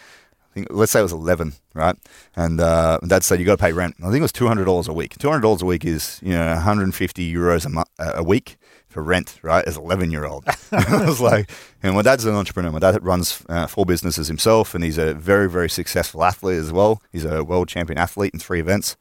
I 0.50 0.54
think 0.54 0.68
let's 0.70 0.92
say 0.92 1.00
it 1.00 1.02
was 1.02 1.12
11, 1.12 1.52
right? 1.74 1.96
And 2.34 2.60
uh, 2.60 2.98
dad 3.06 3.22
said 3.22 3.38
you 3.38 3.44
got 3.44 3.58
to 3.58 3.62
pay 3.62 3.72
rent. 3.72 3.96
I 4.00 4.04
think 4.04 4.16
it 4.16 4.22
was 4.22 4.32
$200 4.32 4.88
a 4.88 4.92
week. 4.92 5.16
$200 5.18 5.62
a 5.62 5.64
week 5.64 5.84
is 5.84 6.20
you 6.22 6.32
know 6.32 6.46
150 6.46 7.34
euros 7.34 7.66
a, 7.66 7.68
month, 7.68 7.88
a 7.98 8.22
week 8.22 8.56
for 8.86 9.02
rent, 9.02 9.38
right? 9.42 9.64
As 9.66 9.76
11 9.76 10.10
year 10.10 10.24
old, 10.24 10.44
I 10.72 11.04
was 11.04 11.20
like, 11.20 11.50
and 11.82 11.94
my 11.94 12.02
dad's 12.02 12.24
an 12.24 12.34
entrepreneur. 12.34 12.72
My 12.72 12.78
dad 12.78 13.04
runs 13.04 13.44
uh, 13.48 13.66
four 13.66 13.84
businesses 13.84 14.28
himself, 14.28 14.74
and 14.74 14.82
he's 14.82 14.98
a 14.98 15.12
very 15.14 15.50
very 15.50 15.68
successful 15.68 16.24
athlete 16.24 16.58
as 16.58 16.72
well. 16.72 17.02
He's 17.12 17.24
a 17.24 17.44
world 17.44 17.68
champion 17.68 17.98
athlete 17.98 18.32
in 18.32 18.40
three 18.40 18.60
events. 18.60 18.96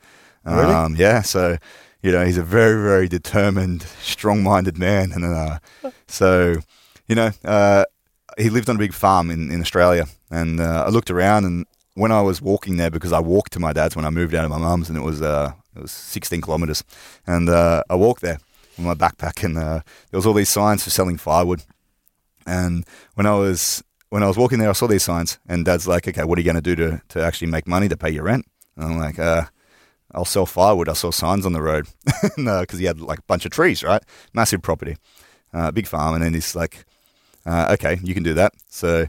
Really? 0.46 0.74
Um, 0.74 0.96
yeah, 0.96 1.22
so 1.22 1.58
you 2.08 2.14
know 2.14 2.26
he's 2.26 2.38
a 2.38 2.44
very 2.44 2.82
very 2.82 3.10
determined, 3.10 3.82
strong 4.02 4.42
minded 4.42 4.78
man, 4.78 5.12
and 5.12 5.26
uh, 5.26 5.60
so 6.08 6.56
you 7.08 7.16
know. 7.16 7.32
Uh, 7.44 7.84
he 8.38 8.52
lived 8.52 8.70
on 8.70 8.76
a 8.76 8.80
big 8.80 8.94
farm 8.94 9.32
in, 9.32 9.50
in 9.50 9.62
Australia, 9.62 10.06
and 10.30 10.60
uh, 10.60 10.84
I 10.86 10.90
looked 10.90 11.10
around, 11.10 11.46
and 11.46 11.66
when 11.96 12.12
I 12.12 12.22
was 12.22 12.40
walking 12.40 12.78
there, 12.78 12.92
because 12.92 13.12
I 13.12 13.20
walked 13.20 13.52
to 13.54 13.60
my 13.60 13.74
dad's 13.74 13.96
when 13.96 14.06
I 14.06 14.12
moved 14.12 14.36
out 14.36 14.46
of 14.46 14.52
my 14.52 14.60
mum's, 14.60 14.90
and 14.90 14.98
it 14.98 15.02
was 15.02 15.24
uh, 15.24 15.54
it 15.76 15.82
was 15.82 15.92
16 15.92 16.42
kilometers, 16.42 16.84
and 17.26 17.50
uh, 17.50 17.82
I 17.90 17.96
walked 17.96 18.22
there 18.22 18.38
with 18.78 18.86
my 18.86 18.94
backpack, 18.94 19.44
and 19.44 19.58
uh, 19.58 19.82
there 20.12 20.18
was 20.20 20.28
all 20.28 20.34
these 20.36 20.50
signs 20.50 20.84
for 20.84 20.92
selling 20.92 21.18
firewood, 21.18 21.64
and 22.46 22.86
when 23.16 23.26
I 23.26 23.34
was 23.34 23.84
when 24.10 24.22
I 24.24 24.28
was 24.28 24.38
walking 24.38 24.60
there, 24.60 24.70
I 24.70 24.74
saw 24.74 24.88
these 24.88 25.04
signs, 25.04 25.40
and 25.50 25.66
Dad's 25.66 25.88
like, 25.88 26.08
"Okay, 26.08 26.24
what 26.24 26.38
are 26.38 26.42
you 26.42 26.46
going 26.46 26.62
to 26.64 26.76
do 26.76 26.76
to 26.76 27.02
to 27.10 27.22
actually 27.22 27.48
make 27.48 27.68
money 27.68 27.90
to 27.90 27.98
pay 27.98 28.12
your 28.12 28.24
rent?" 28.24 28.46
And 28.76 28.86
I'm 28.86 29.00
like, 29.00 29.18
uh, 29.18 29.46
"I'll 30.14 30.26
sell 30.26 30.46
firewood." 30.46 30.90
I 30.90 30.94
saw 30.94 31.12
signs 31.12 31.46
on 31.46 31.54
the 31.54 31.62
road 31.62 31.88
because 32.36 32.80
he 32.80 32.86
had 32.86 33.00
like 33.00 33.20
a 33.20 33.28
bunch 33.28 33.46
of 33.46 33.52
trees, 33.52 33.84
right? 33.84 34.04
Massive 34.34 34.62
property, 34.62 34.98
uh, 35.54 35.72
big 35.72 35.88
farm, 35.88 36.16
and 36.16 36.24
then 36.24 36.34
he's 36.34 36.56
like, 36.56 36.86
uh, 37.46 37.68
okay, 37.74 37.98
you 38.04 38.14
can 38.14 38.24
do 38.24 38.34
that. 38.34 38.54
So 38.68 39.08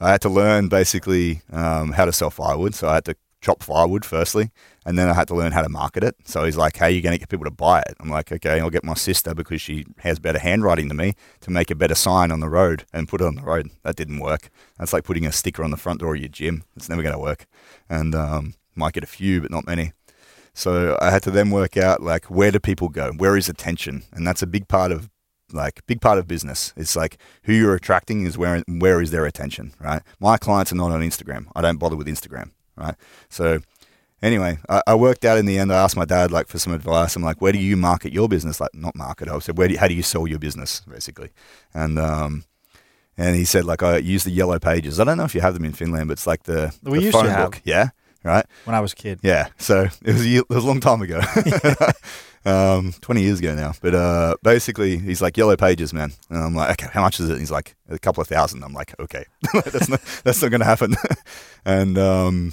I 0.00 0.10
had 0.10 0.20
to 0.22 0.28
learn 0.28 0.68
basically 0.68 1.42
um, 1.52 1.92
how 1.92 2.04
to 2.04 2.12
sell 2.12 2.30
firewood. 2.30 2.74
So 2.74 2.88
I 2.88 2.94
had 2.94 3.04
to 3.06 3.16
chop 3.40 3.62
firewood 3.62 4.04
firstly, 4.04 4.50
and 4.84 4.98
then 4.98 5.08
I 5.08 5.14
had 5.14 5.28
to 5.28 5.34
learn 5.34 5.52
how 5.52 5.62
to 5.62 5.68
market 5.68 6.04
it. 6.04 6.16
So 6.24 6.44
he's 6.44 6.56
like, 6.56 6.76
"How 6.76 6.86
are 6.86 6.90
you 6.90 7.00
going 7.00 7.14
to 7.14 7.18
get 7.18 7.28
people 7.28 7.44
to 7.44 7.50
buy 7.50 7.80
it?" 7.80 7.94
I'm 8.00 8.10
like, 8.10 8.30
"Okay, 8.30 8.60
I'll 8.60 8.70
get 8.70 8.84
my 8.84 8.94
sister 8.94 9.34
because 9.34 9.60
she 9.60 9.86
has 9.98 10.18
better 10.18 10.38
handwriting 10.38 10.88
than 10.88 10.96
me 10.96 11.14
to 11.40 11.50
make 11.50 11.70
a 11.70 11.74
better 11.74 11.94
sign 11.94 12.30
on 12.30 12.40
the 12.40 12.48
road 12.48 12.84
and 12.92 13.08
put 13.08 13.20
it 13.20 13.26
on 13.26 13.36
the 13.36 13.42
road." 13.42 13.70
That 13.82 13.96
didn't 13.96 14.20
work. 14.20 14.50
That's 14.78 14.92
like 14.92 15.04
putting 15.04 15.26
a 15.26 15.32
sticker 15.32 15.64
on 15.64 15.70
the 15.70 15.76
front 15.76 16.00
door 16.00 16.14
of 16.14 16.20
your 16.20 16.28
gym. 16.28 16.64
It's 16.76 16.88
never 16.88 17.02
going 17.02 17.14
to 17.14 17.20
work, 17.20 17.46
and 17.88 18.14
um, 18.14 18.54
might 18.74 18.92
get 18.92 19.04
a 19.04 19.06
few, 19.06 19.40
but 19.40 19.50
not 19.50 19.66
many. 19.66 19.92
So 20.58 20.98
I 21.00 21.10
had 21.12 21.22
to 21.22 21.30
then 21.30 21.50
work 21.50 21.76
out 21.76 22.02
like 22.02 22.24
where 22.24 22.50
do 22.50 22.58
people 22.58 22.88
go? 22.88 23.12
Where 23.12 23.36
is 23.36 23.48
attention? 23.48 24.02
And 24.12 24.26
that's 24.26 24.42
a 24.42 24.46
big 24.46 24.66
part 24.66 24.90
of 24.90 25.08
like 25.52 25.86
big 25.86 26.00
part 26.00 26.18
of 26.18 26.26
business. 26.26 26.72
It's 26.76 26.96
like 26.96 27.16
who 27.44 27.52
you're 27.52 27.76
attracting 27.76 28.26
is 28.26 28.36
where 28.36 28.64
where 28.66 29.00
is 29.00 29.12
their 29.12 29.24
attention, 29.24 29.72
right? 29.78 30.02
My 30.18 30.36
clients 30.36 30.72
are 30.72 30.74
not 30.74 30.90
on 30.90 31.00
Instagram. 31.00 31.46
I 31.54 31.62
don't 31.62 31.78
bother 31.78 31.94
with 31.94 32.08
Instagram, 32.08 32.50
right? 32.76 32.96
So 33.28 33.60
anyway, 34.20 34.58
I, 34.68 34.82
I, 34.88 34.94
worked 34.96 35.24
out 35.24 35.38
in 35.38 35.46
the 35.46 35.56
end. 35.58 35.72
I 35.72 35.80
asked 35.80 35.96
my 35.96 36.04
dad 36.04 36.32
like 36.32 36.48
for 36.48 36.58
some 36.58 36.72
advice. 36.72 37.14
I'm 37.14 37.22
like, 37.22 37.40
where 37.40 37.52
do 37.52 37.60
you 37.60 37.76
market 37.76 38.12
your 38.12 38.28
business? 38.28 38.60
Like 38.60 38.74
not 38.74 38.96
market. 38.96 39.28
I 39.28 39.38
said, 39.38 39.56
where 39.58 39.68
do 39.68 39.74
you, 39.74 39.80
how 39.80 39.86
do 39.86 39.94
you 39.94 40.02
sell 40.02 40.26
your 40.26 40.40
business 40.40 40.80
basically? 40.90 41.30
And 41.72 42.00
um, 42.00 42.44
and 43.16 43.36
he 43.36 43.44
said 43.44 43.64
like 43.64 43.84
I 43.84 43.98
use 43.98 44.24
the 44.24 44.32
yellow 44.32 44.58
pages. 44.58 44.98
I 44.98 45.04
don't 45.04 45.18
know 45.18 45.24
if 45.24 45.36
you 45.36 45.40
have 45.40 45.54
them 45.54 45.64
in 45.64 45.72
Finland, 45.72 46.08
but 46.08 46.14
it's 46.14 46.26
like 46.26 46.42
the 46.42 46.74
we 46.82 46.98
the 46.98 47.04
used 47.04 47.18
to 47.20 47.30
have. 47.30 47.52
Book. 47.52 47.62
Yeah, 47.64 47.90
right. 48.24 48.46
When 48.64 48.74
I 48.74 48.80
was 48.80 48.92
a 48.92 48.96
kid. 48.96 49.20
Yeah. 49.22 49.48
So 49.58 49.88
it 50.02 50.12
was 50.12 50.26
a, 50.26 50.36
it 50.36 50.48
was 50.48 50.64
a 50.64 50.66
long 50.66 50.80
time 50.80 51.02
ago. 51.02 51.20
um, 52.44 52.92
20 53.00 53.22
years 53.22 53.38
ago 53.38 53.54
now. 53.54 53.72
But 53.80 53.94
uh, 53.94 54.36
basically, 54.42 54.98
he's 54.98 55.20
like, 55.20 55.36
Yellow 55.36 55.56
Pages, 55.56 55.92
man. 55.92 56.12
And 56.30 56.38
I'm 56.38 56.54
like, 56.54 56.70
okay, 56.70 56.90
how 56.92 57.02
much 57.02 57.20
is 57.20 57.28
it? 57.28 57.32
And 57.32 57.40
he's 57.40 57.50
like, 57.50 57.76
a 57.88 57.98
couple 57.98 58.20
of 58.20 58.28
thousand. 58.28 58.62
I'm 58.62 58.72
like, 58.72 58.98
okay, 59.00 59.24
that's 59.64 59.88
not, 59.88 60.00
that's 60.24 60.42
not 60.42 60.50
going 60.50 60.60
to 60.60 60.66
happen. 60.66 60.94
and 61.64 61.98
um, 61.98 62.52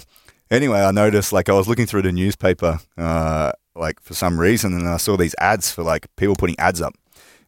anyway, 0.50 0.80
I 0.80 0.90
noticed, 0.90 1.32
like, 1.32 1.48
I 1.48 1.52
was 1.52 1.68
looking 1.68 1.86
through 1.86 2.02
the 2.02 2.12
newspaper, 2.12 2.80
uh, 2.96 3.52
like, 3.74 4.00
for 4.00 4.14
some 4.14 4.38
reason, 4.38 4.74
and 4.74 4.88
I 4.88 4.96
saw 4.96 5.16
these 5.16 5.34
ads 5.38 5.70
for, 5.70 5.82
like, 5.82 6.06
people 6.16 6.36
putting 6.36 6.58
ads 6.58 6.80
up. 6.80 6.94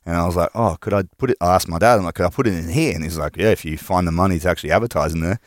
And 0.06 0.16
I 0.16 0.24
was 0.24 0.36
like, 0.36 0.50
oh, 0.54 0.78
could 0.80 0.94
I 0.94 1.02
put 1.18 1.30
it? 1.30 1.36
I 1.40 1.54
asked 1.54 1.68
my 1.68 1.78
dad, 1.78 1.96
I'm 1.96 2.04
like, 2.04 2.14
could 2.14 2.24
I 2.24 2.30
put 2.30 2.46
it 2.46 2.54
in 2.54 2.68
here? 2.70 2.94
And 2.94 3.04
he's 3.04 3.18
like, 3.18 3.36
yeah, 3.36 3.50
if 3.50 3.64
you 3.64 3.76
find 3.76 4.06
the 4.06 4.12
money 4.12 4.38
to 4.38 4.48
actually 4.48 4.70
advertise 4.70 5.12
in 5.12 5.20
there. 5.20 5.38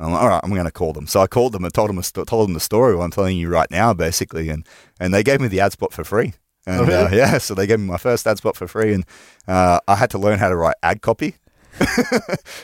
I'm 0.00 0.12
like, 0.12 0.22
all 0.22 0.28
right, 0.28 0.40
I'm 0.42 0.50
going 0.50 0.64
to 0.64 0.70
call 0.70 0.92
them. 0.92 1.06
So 1.06 1.20
I 1.20 1.26
called 1.26 1.52
them 1.52 1.64
and 1.64 1.74
told 1.74 1.90
them, 1.90 2.00
told 2.24 2.48
them 2.48 2.54
the 2.54 2.60
story 2.60 2.94
what 2.94 3.04
I'm 3.04 3.10
telling 3.10 3.36
you 3.36 3.48
right 3.48 3.70
now, 3.70 3.92
basically. 3.94 4.48
And, 4.48 4.66
and 5.00 5.12
they 5.12 5.22
gave 5.22 5.40
me 5.40 5.48
the 5.48 5.60
ad 5.60 5.72
spot 5.72 5.92
for 5.92 6.04
free. 6.04 6.34
And, 6.68 6.82
oh, 6.82 6.84
really? 6.84 6.94
uh, 6.94 7.08
yeah, 7.14 7.38
so 7.38 7.54
they 7.54 7.66
gave 7.66 7.80
me 7.80 7.86
my 7.86 7.96
first 7.96 8.26
ad 8.26 8.36
spot 8.36 8.54
for 8.54 8.68
free, 8.68 8.92
and 8.92 9.06
uh, 9.46 9.80
I 9.88 9.94
had 9.94 10.10
to 10.10 10.18
learn 10.18 10.38
how 10.38 10.50
to 10.50 10.56
write 10.56 10.76
ad 10.82 11.00
copy. 11.00 11.36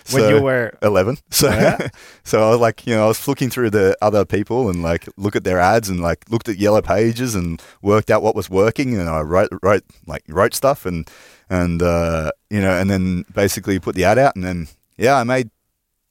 so, 0.04 0.18
when 0.18 0.28
you 0.28 0.42
were 0.42 0.76
11 0.82 1.18
so 1.30 1.46
oh, 1.46 1.52
yeah? 1.52 1.88
so 2.24 2.44
i 2.44 2.50
was 2.50 2.58
like 2.58 2.84
you 2.84 2.96
know 2.96 3.04
i 3.04 3.06
was 3.06 3.18
flicking 3.18 3.48
through 3.48 3.70
the 3.70 3.96
other 4.02 4.24
people 4.24 4.68
and 4.68 4.82
like 4.82 5.08
look 5.16 5.36
at 5.36 5.44
their 5.44 5.60
ads 5.60 5.88
and 5.88 6.00
like 6.00 6.28
looked 6.30 6.48
at 6.48 6.56
yellow 6.56 6.82
pages 6.82 7.36
and 7.36 7.62
worked 7.80 8.10
out 8.10 8.24
what 8.24 8.34
was 8.34 8.50
working 8.50 8.98
and 8.98 9.08
i 9.08 9.20
wrote 9.20 9.50
wrote 9.62 9.84
like 10.08 10.24
wrote 10.26 10.52
stuff 10.52 10.84
and 10.84 11.08
and 11.48 11.80
uh, 11.80 12.32
you 12.50 12.60
know 12.60 12.76
and 12.76 12.90
then 12.90 13.24
basically 13.32 13.78
put 13.78 13.94
the 13.94 14.04
ad 14.04 14.18
out 14.18 14.34
and 14.34 14.44
then 14.44 14.66
yeah 14.96 15.16
i 15.16 15.22
made 15.22 15.48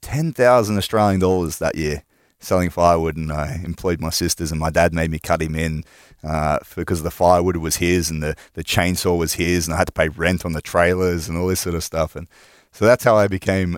10,000 0.04 0.78
australian 0.78 1.20
dollars 1.20 1.58
that 1.60 1.76
year 1.76 2.04
selling 2.39 2.70
firewood 2.70 3.16
and 3.16 3.32
i 3.32 3.60
employed 3.64 3.99
my 3.99 4.10
sisters 4.10 4.51
and 4.51 4.60
my 4.60 4.70
dad 4.70 4.93
made 4.93 5.10
me 5.10 5.20
cut 5.20 5.41
him 5.41 5.56
in 5.56 5.84
uh, 6.24 6.60
because 6.76 7.04
the 7.04 7.12
firewood 7.12 7.58
was 7.58 7.78
his 7.78 8.10
and 8.10 8.24
the, 8.24 8.36
the 8.54 8.64
chainsaw 8.64 9.18
was 9.18 9.34
his, 9.34 9.68
and 9.68 9.74
I 9.74 9.78
had 9.78 9.88
to 9.88 9.93
pay 9.93 10.10
rent 10.10 10.45
on 10.45 10.54
the 10.54 10.62
trailers 10.62 11.28
and 11.28 11.38
all 11.38 11.47
this 11.47 11.60
sort 11.60 11.76
of 11.76 11.84
stuff. 11.84 12.16
And 12.16 12.28
so 12.72 12.86
that's 12.86 13.04
how 13.04 13.18
I 13.18 13.28
became, 13.28 13.78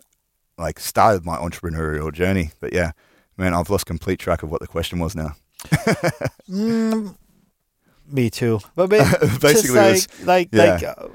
like, 0.57 0.79
started 0.79 1.25
my 1.25 1.37
entrepreneurial 1.37 2.13
journey. 2.13 2.51
But 2.59 2.73
yeah, 2.73 2.91
man, 3.37 3.53
I've 3.53 3.69
lost 3.69 3.85
complete 3.85 4.19
track 4.19 4.43
of 4.43 4.51
what 4.51 4.61
the 4.61 4.67
question 4.67 4.99
was 4.99 5.15
now. 5.15 5.35
mm, 6.49 7.15
me 8.07 8.29
too. 8.29 8.59
But 8.75 8.89
basically, 9.41 9.75
like, 9.75 9.93
was, 9.93 10.25
like, 10.25 10.49
yeah. 10.51 10.63
like, 10.63 10.83
uh, 10.83 11.07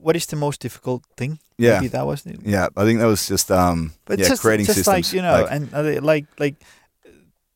what 0.00 0.16
is 0.16 0.26
the 0.26 0.36
most 0.36 0.60
difficult 0.60 1.04
thing? 1.16 1.38
Yeah, 1.58 1.80
Maybe 1.80 1.88
that 1.88 2.06
was. 2.06 2.24
It. 2.24 2.38
Yeah, 2.44 2.68
I 2.76 2.84
think 2.84 3.00
that 3.00 3.06
was 3.06 3.26
just 3.26 3.50
um, 3.50 3.92
but 4.04 4.18
yeah, 4.18 4.28
just, 4.28 4.42
creating 4.42 4.66
just 4.66 4.78
systems. 4.78 5.12
like 5.12 5.12
you 5.12 5.22
know, 5.22 5.42
like, 5.42 5.50
and 5.50 5.74
uh, 5.74 6.00
like 6.02 6.26
like 6.38 6.54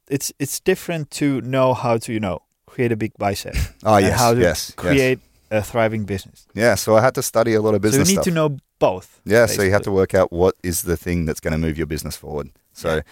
it's 0.08 0.32
it's 0.40 0.58
different 0.58 1.10
to 1.12 1.40
know 1.42 1.72
how 1.72 1.98
to 1.98 2.12
you 2.12 2.18
know 2.18 2.40
create 2.66 2.90
a 2.90 2.96
big 2.96 3.12
bicep. 3.16 3.54
Oh 3.84 3.98
yes, 3.98 4.18
how 4.18 4.34
to 4.34 4.40
yes, 4.40 4.72
create 4.72 5.20
yes. 5.50 5.62
a 5.66 5.70
thriving 5.70 6.04
business. 6.04 6.46
Yeah, 6.52 6.74
so 6.74 6.96
I 6.96 7.00
had 7.00 7.14
to 7.14 7.22
study 7.22 7.54
a 7.54 7.60
lot 7.60 7.74
of 7.74 7.80
business. 7.80 8.08
So 8.08 8.10
you 8.10 8.16
need 8.16 8.22
stuff. 8.22 8.34
to 8.34 8.34
know 8.34 8.58
both. 8.80 9.20
Yeah, 9.24 9.42
basically. 9.42 9.56
so 9.56 9.62
you 9.66 9.72
have 9.72 9.82
to 9.82 9.92
work 9.92 10.14
out 10.14 10.32
what 10.32 10.56
is 10.64 10.82
the 10.82 10.96
thing 10.96 11.24
that's 11.24 11.40
going 11.40 11.52
to 11.52 11.58
move 11.58 11.78
your 11.78 11.86
business 11.86 12.16
forward. 12.16 12.50
So 12.72 12.96
yeah. 12.96 13.02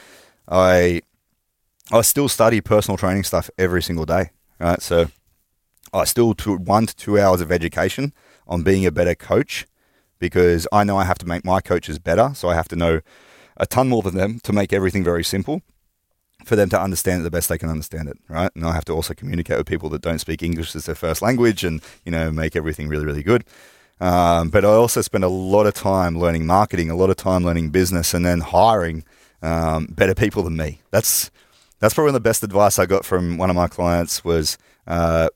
I 0.48 1.02
I 1.92 2.02
still 2.02 2.28
study 2.28 2.60
personal 2.60 2.96
training 2.96 3.24
stuff 3.24 3.48
every 3.56 3.82
single 3.82 4.06
day. 4.06 4.30
Right, 4.58 4.82
so 4.82 5.06
I 5.92 6.04
still 6.04 6.34
do 6.34 6.56
one 6.56 6.86
to 6.86 6.96
two 6.96 7.18
hours 7.18 7.40
of 7.40 7.50
education 7.50 8.12
on 8.46 8.62
being 8.62 8.84
a 8.84 8.90
better 8.90 9.14
coach 9.14 9.66
because 10.20 10.68
I 10.70 10.84
know 10.84 10.96
I 10.96 11.04
have 11.04 11.18
to 11.18 11.26
make 11.26 11.44
my 11.44 11.60
coaches 11.60 11.98
better. 11.98 12.30
So 12.34 12.48
I 12.48 12.54
have 12.54 12.68
to 12.68 12.76
know 12.76 13.00
a 13.56 13.66
ton 13.66 13.88
more 13.88 14.02
than 14.02 14.14
them 14.14 14.38
to 14.44 14.52
make 14.52 14.72
everything 14.72 15.02
very 15.02 15.24
simple 15.24 15.62
for 16.44 16.56
them 16.56 16.68
to 16.70 16.80
understand 16.80 17.20
it 17.20 17.24
the 17.24 17.30
best 17.30 17.48
they 17.48 17.58
can 17.58 17.68
understand 17.68 18.08
it, 18.08 18.16
right? 18.28 18.50
And 18.54 18.64
I 18.64 18.72
have 18.72 18.84
to 18.86 18.92
also 18.92 19.12
communicate 19.14 19.58
with 19.58 19.66
people 19.66 19.88
that 19.90 20.02
don't 20.02 20.20
speak 20.20 20.42
English 20.42 20.74
as 20.76 20.86
their 20.86 20.94
first 20.94 21.20
language 21.20 21.64
and, 21.64 21.82
you 22.04 22.12
know, 22.12 22.30
make 22.30 22.54
everything 22.56 22.88
really, 22.88 23.04
really 23.04 23.22
good. 23.22 23.44
Um, 24.00 24.48
but 24.48 24.64
I 24.64 24.68
also 24.68 25.02
spend 25.02 25.24
a 25.24 25.28
lot 25.28 25.66
of 25.66 25.74
time 25.74 26.18
learning 26.18 26.46
marketing, 26.46 26.88
a 26.88 26.96
lot 26.96 27.10
of 27.10 27.16
time 27.16 27.44
learning 27.44 27.70
business, 27.70 28.14
and 28.14 28.24
then 28.24 28.40
hiring 28.40 29.04
um, 29.42 29.88
better 29.90 30.14
people 30.14 30.42
than 30.42 30.56
me. 30.56 30.80
That's 30.90 31.30
that's 31.80 31.94
probably 31.94 32.12
the 32.12 32.20
best 32.20 32.42
advice 32.42 32.78
I 32.78 32.86
got 32.86 33.04
from 33.04 33.38
one 33.38 33.50
of 33.50 33.56
my 33.56 33.66
clients 33.66 34.22
was 34.22 34.58
uh, 34.86 35.28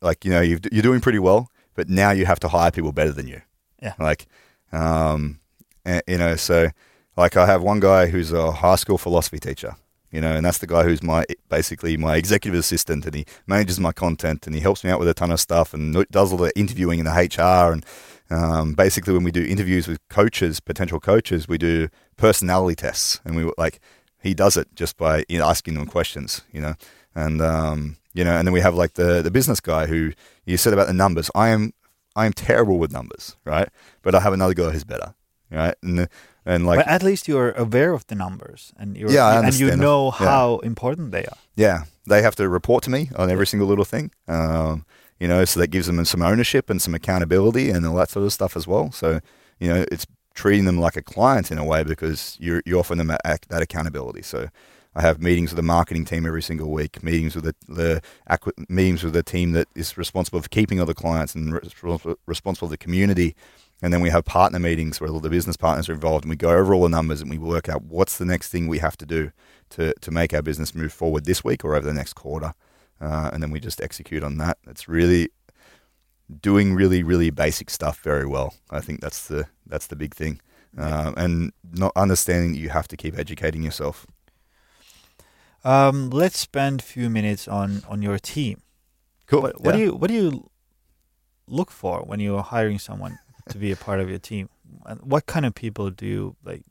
like, 0.00 0.24
you 0.24 0.32
know, 0.32 0.40
you 0.40 0.56
are 0.56 0.82
doing 0.82 1.00
pretty 1.00 1.20
well, 1.20 1.48
but 1.74 1.88
now 1.88 2.10
you 2.10 2.26
have 2.26 2.40
to 2.40 2.48
hire 2.48 2.72
people 2.72 2.92
better 2.92 3.12
than 3.12 3.28
you. 3.28 3.40
Yeah. 3.80 3.94
Like, 3.98 4.26
um, 4.72 5.40
and, 5.84 6.02
you 6.06 6.18
know, 6.18 6.36
so 6.36 6.70
like 7.16 7.36
I 7.36 7.46
have 7.46 7.62
one 7.62 7.80
guy 7.80 8.06
who's 8.06 8.32
a 8.32 8.52
high 8.52 8.76
school 8.76 8.98
philosophy 8.98 9.38
teacher 9.38 9.76
you 10.16 10.20
know, 10.20 10.32
and 10.34 10.46
that's 10.46 10.58
the 10.58 10.66
guy 10.66 10.82
who's 10.84 11.02
my 11.02 11.26
basically 11.48 11.96
my 11.96 12.16
executive 12.16 12.58
assistant, 12.58 13.04
and 13.04 13.14
he 13.14 13.26
manages 13.46 13.78
my 13.80 13.92
content, 13.92 14.46
and 14.46 14.54
he 14.54 14.60
helps 14.60 14.84
me 14.84 14.90
out 14.90 14.98
with 14.98 15.08
a 15.08 15.14
ton 15.14 15.30
of 15.30 15.40
stuff, 15.40 15.74
and 15.74 16.06
does 16.10 16.32
all 16.32 16.38
the 16.38 16.56
interviewing 16.58 17.00
and 17.00 17.06
the 17.06 17.12
HR, 17.12 17.72
and 17.72 17.84
um, 18.30 18.72
basically 18.74 19.12
when 19.12 19.24
we 19.24 19.30
do 19.30 19.44
interviews 19.44 19.86
with 19.86 19.98
coaches, 20.08 20.60
potential 20.60 21.00
coaches, 21.00 21.48
we 21.48 21.58
do 21.58 21.88
personality 22.16 22.76
tests, 22.76 23.20
and 23.24 23.36
we 23.36 23.50
like 23.58 23.80
he 24.22 24.32
does 24.32 24.56
it 24.56 24.74
just 24.74 24.96
by 24.96 25.24
you 25.28 25.38
know, 25.38 25.46
asking 25.46 25.74
them 25.74 25.86
questions, 25.86 26.42
you 26.52 26.60
know, 26.60 26.74
and 27.14 27.42
um, 27.42 27.96
you 28.14 28.24
know, 28.24 28.36
and 28.36 28.46
then 28.46 28.54
we 28.54 28.60
have 28.60 28.74
like 28.74 28.94
the 28.94 29.22
the 29.22 29.30
business 29.30 29.60
guy 29.60 29.86
who 29.86 30.12
you 30.44 30.56
said 30.56 30.72
about 30.72 30.86
the 30.86 30.94
numbers. 30.94 31.30
I 31.34 31.48
am 31.48 31.72
I 32.16 32.26
am 32.26 32.32
terrible 32.32 32.78
with 32.78 32.92
numbers, 32.92 33.36
right? 33.44 33.68
But 34.02 34.14
I 34.14 34.20
have 34.20 34.32
another 34.32 34.54
guy 34.54 34.70
who's 34.70 34.84
better, 34.84 35.14
right? 35.50 35.74
And 35.82 36.08
and 36.44 36.66
like 36.66 36.78
but 36.78 36.88
at 36.88 37.02
least 37.02 37.28
you're 37.28 37.52
aware 37.52 37.92
of 37.92 38.06
the 38.06 38.14
numbers 38.14 38.72
and 38.78 38.96
you 38.96 39.08
yeah, 39.08 39.40
and 39.40 39.54
you 39.60 39.76
know 39.76 40.10
how 40.10 40.58
important 40.58 41.12
they 41.12 41.24
are. 41.24 41.38
Yeah 41.54 41.84
they 42.06 42.22
have 42.22 42.36
to 42.36 42.48
report 42.48 42.84
to 42.84 42.90
me 42.90 43.10
on 43.16 43.30
every 43.30 43.46
single 43.46 43.68
little 43.68 43.84
thing 43.84 44.10
um, 44.28 44.84
you 45.18 45.28
know 45.28 45.44
so 45.44 45.60
that 45.60 45.68
gives 45.68 45.86
them 45.86 46.04
some 46.04 46.22
ownership 46.22 46.70
and 46.70 46.80
some 46.80 46.94
accountability 46.94 47.70
and 47.70 47.84
all 47.86 47.96
that 47.96 48.10
sort 48.10 48.24
of 48.24 48.32
stuff 48.32 48.56
as 48.56 48.66
well. 48.66 48.92
So 48.92 49.20
you 49.58 49.68
know 49.68 49.84
it's 49.90 50.06
treating 50.34 50.66
them 50.66 50.78
like 50.78 50.96
a 50.96 51.02
client 51.02 51.50
in 51.50 51.56
a 51.58 51.64
way 51.64 51.82
because 51.82 52.36
you're, 52.38 52.62
you're 52.66 52.78
offering 52.78 52.98
them 52.98 53.06
that, 53.06 53.46
that 53.48 53.62
accountability. 53.62 54.20
So 54.20 54.48
I 54.96 55.02
have 55.02 55.20
meetings 55.20 55.50
with 55.50 55.56
the 55.56 55.62
marketing 55.62 56.06
team 56.06 56.26
every 56.26 56.42
single 56.42 56.72
week, 56.72 57.02
meetings 57.02 57.36
with 57.36 57.44
the, 57.44 57.54
the 57.68 58.02
meetings 58.68 59.04
with 59.04 59.12
the 59.12 59.22
team 59.22 59.52
that 59.52 59.68
is 59.76 59.96
responsible 59.96 60.40
for 60.40 60.48
keeping 60.48 60.80
other 60.80 60.94
clients 60.94 61.34
and 61.34 61.60
responsible 62.26 62.68
for 62.68 62.70
the 62.70 62.78
community 62.78 63.36
and 63.82 63.92
then 63.92 64.00
we 64.00 64.10
have 64.10 64.24
partner 64.24 64.58
meetings 64.58 65.00
where 65.00 65.10
all 65.10 65.20
the 65.20 65.28
business 65.28 65.56
partners 65.56 65.88
are 65.88 65.92
involved 65.92 66.24
and 66.24 66.30
we 66.30 66.36
go 66.36 66.50
over 66.50 66.72
all 66.72 66.82
the 66.82 66.88
numbers 66.88 67.20
and 67.20 67.30
we 67.30 67.38
work 67.38 67.68
out 67.68 67.82
what's 67.82 68.16
the 68.16 68.24
next 68.24 68.48
thing 68.48 68.68
we 68.68 68.78
have 68.78 68.96
to 68.96 69.06
do 69.06 69.32
to, 69.70 69.92
to 70.00 70.10
make 70.10 70.32
our 70.32 70.42
business 70.42 70.74
move 70.74 70.92
forward 70.92 71.26
this 71.26 71.44
week 71.44 71.64
or 71.64 71.74
over 71.74 71.86
the 71.86 71.92
next 71.92 72.14
quarter. 72.14 72.54
Uh, 73.00 73.30
and 73.32 73.42
then 73.42 73.50
we 73.50 73.60
just 73.60 73.82
execute 73.82 74.22
on 74.22 74.38
that. 74.38 74.56
It's 74.66 74.88
really 74.88 75.28
doing 76.40 76.74
really, 76.74 77.02
really 77.02 77.30
basic 77.30 77.68
stuff 77.68 78.00
very 78.00 78.26
well. 78.26 78.54
I 78.70 78.80
think 78.80 79.00
that's 79.00 79.28
the, 79.28 79.46
that's 79.66 79.88
the 79.88 79.96
big 79.96 80.14
thing. 80.14 80.40
Uh, 80.76 81.12
and 81.16 81.52
not 81.72 81.92
understanding 81.96 82.52
that 82.52 82.58
you 82.58 82.70
have 82.70 82.88
to 82.88 82.96
keep 82.96 83.18
educating 83.18 83.62
yourself. 83.62 84.06
Um, 85.66 86.10
let's 86.10 86.38
spend 86.38 86.80
a 86.80 86.84
few 86.84 87.10
minutes 87.10 87.48
on, 87.48 87.82
on 87.88 88.00
your 88.00 88.18
team. 88.18 88.62
Cool. 89.26 89.42
What, 89.42 89.60
what 89.60 89.74
yeah. 89.74 89.78
do 89.78 89.84
you 89.84 89.92
what 89.94 90.08
do 90.08 90.14
you 90.14 90.50
look 91.48 91.70
for 91.70 92.02
when 92.02 92.20
you're 92.20 92.42
hiring 92.42 92.78
someone? 92.78 93.18
to 93.48 93.58
be 93.58 93.72
a 93.72 93.76
part 93.76 94.00
of 94.00 94.08
your 94.08 94.18
team? 94.18 94.48
And 94.84 95.00
what 95.02 95.26
kind 95.26 95.46
of 95.46 95.54
people 95.54 95.90
do 95.90 96.06
you 96.06 96.36
like 96.44 96.62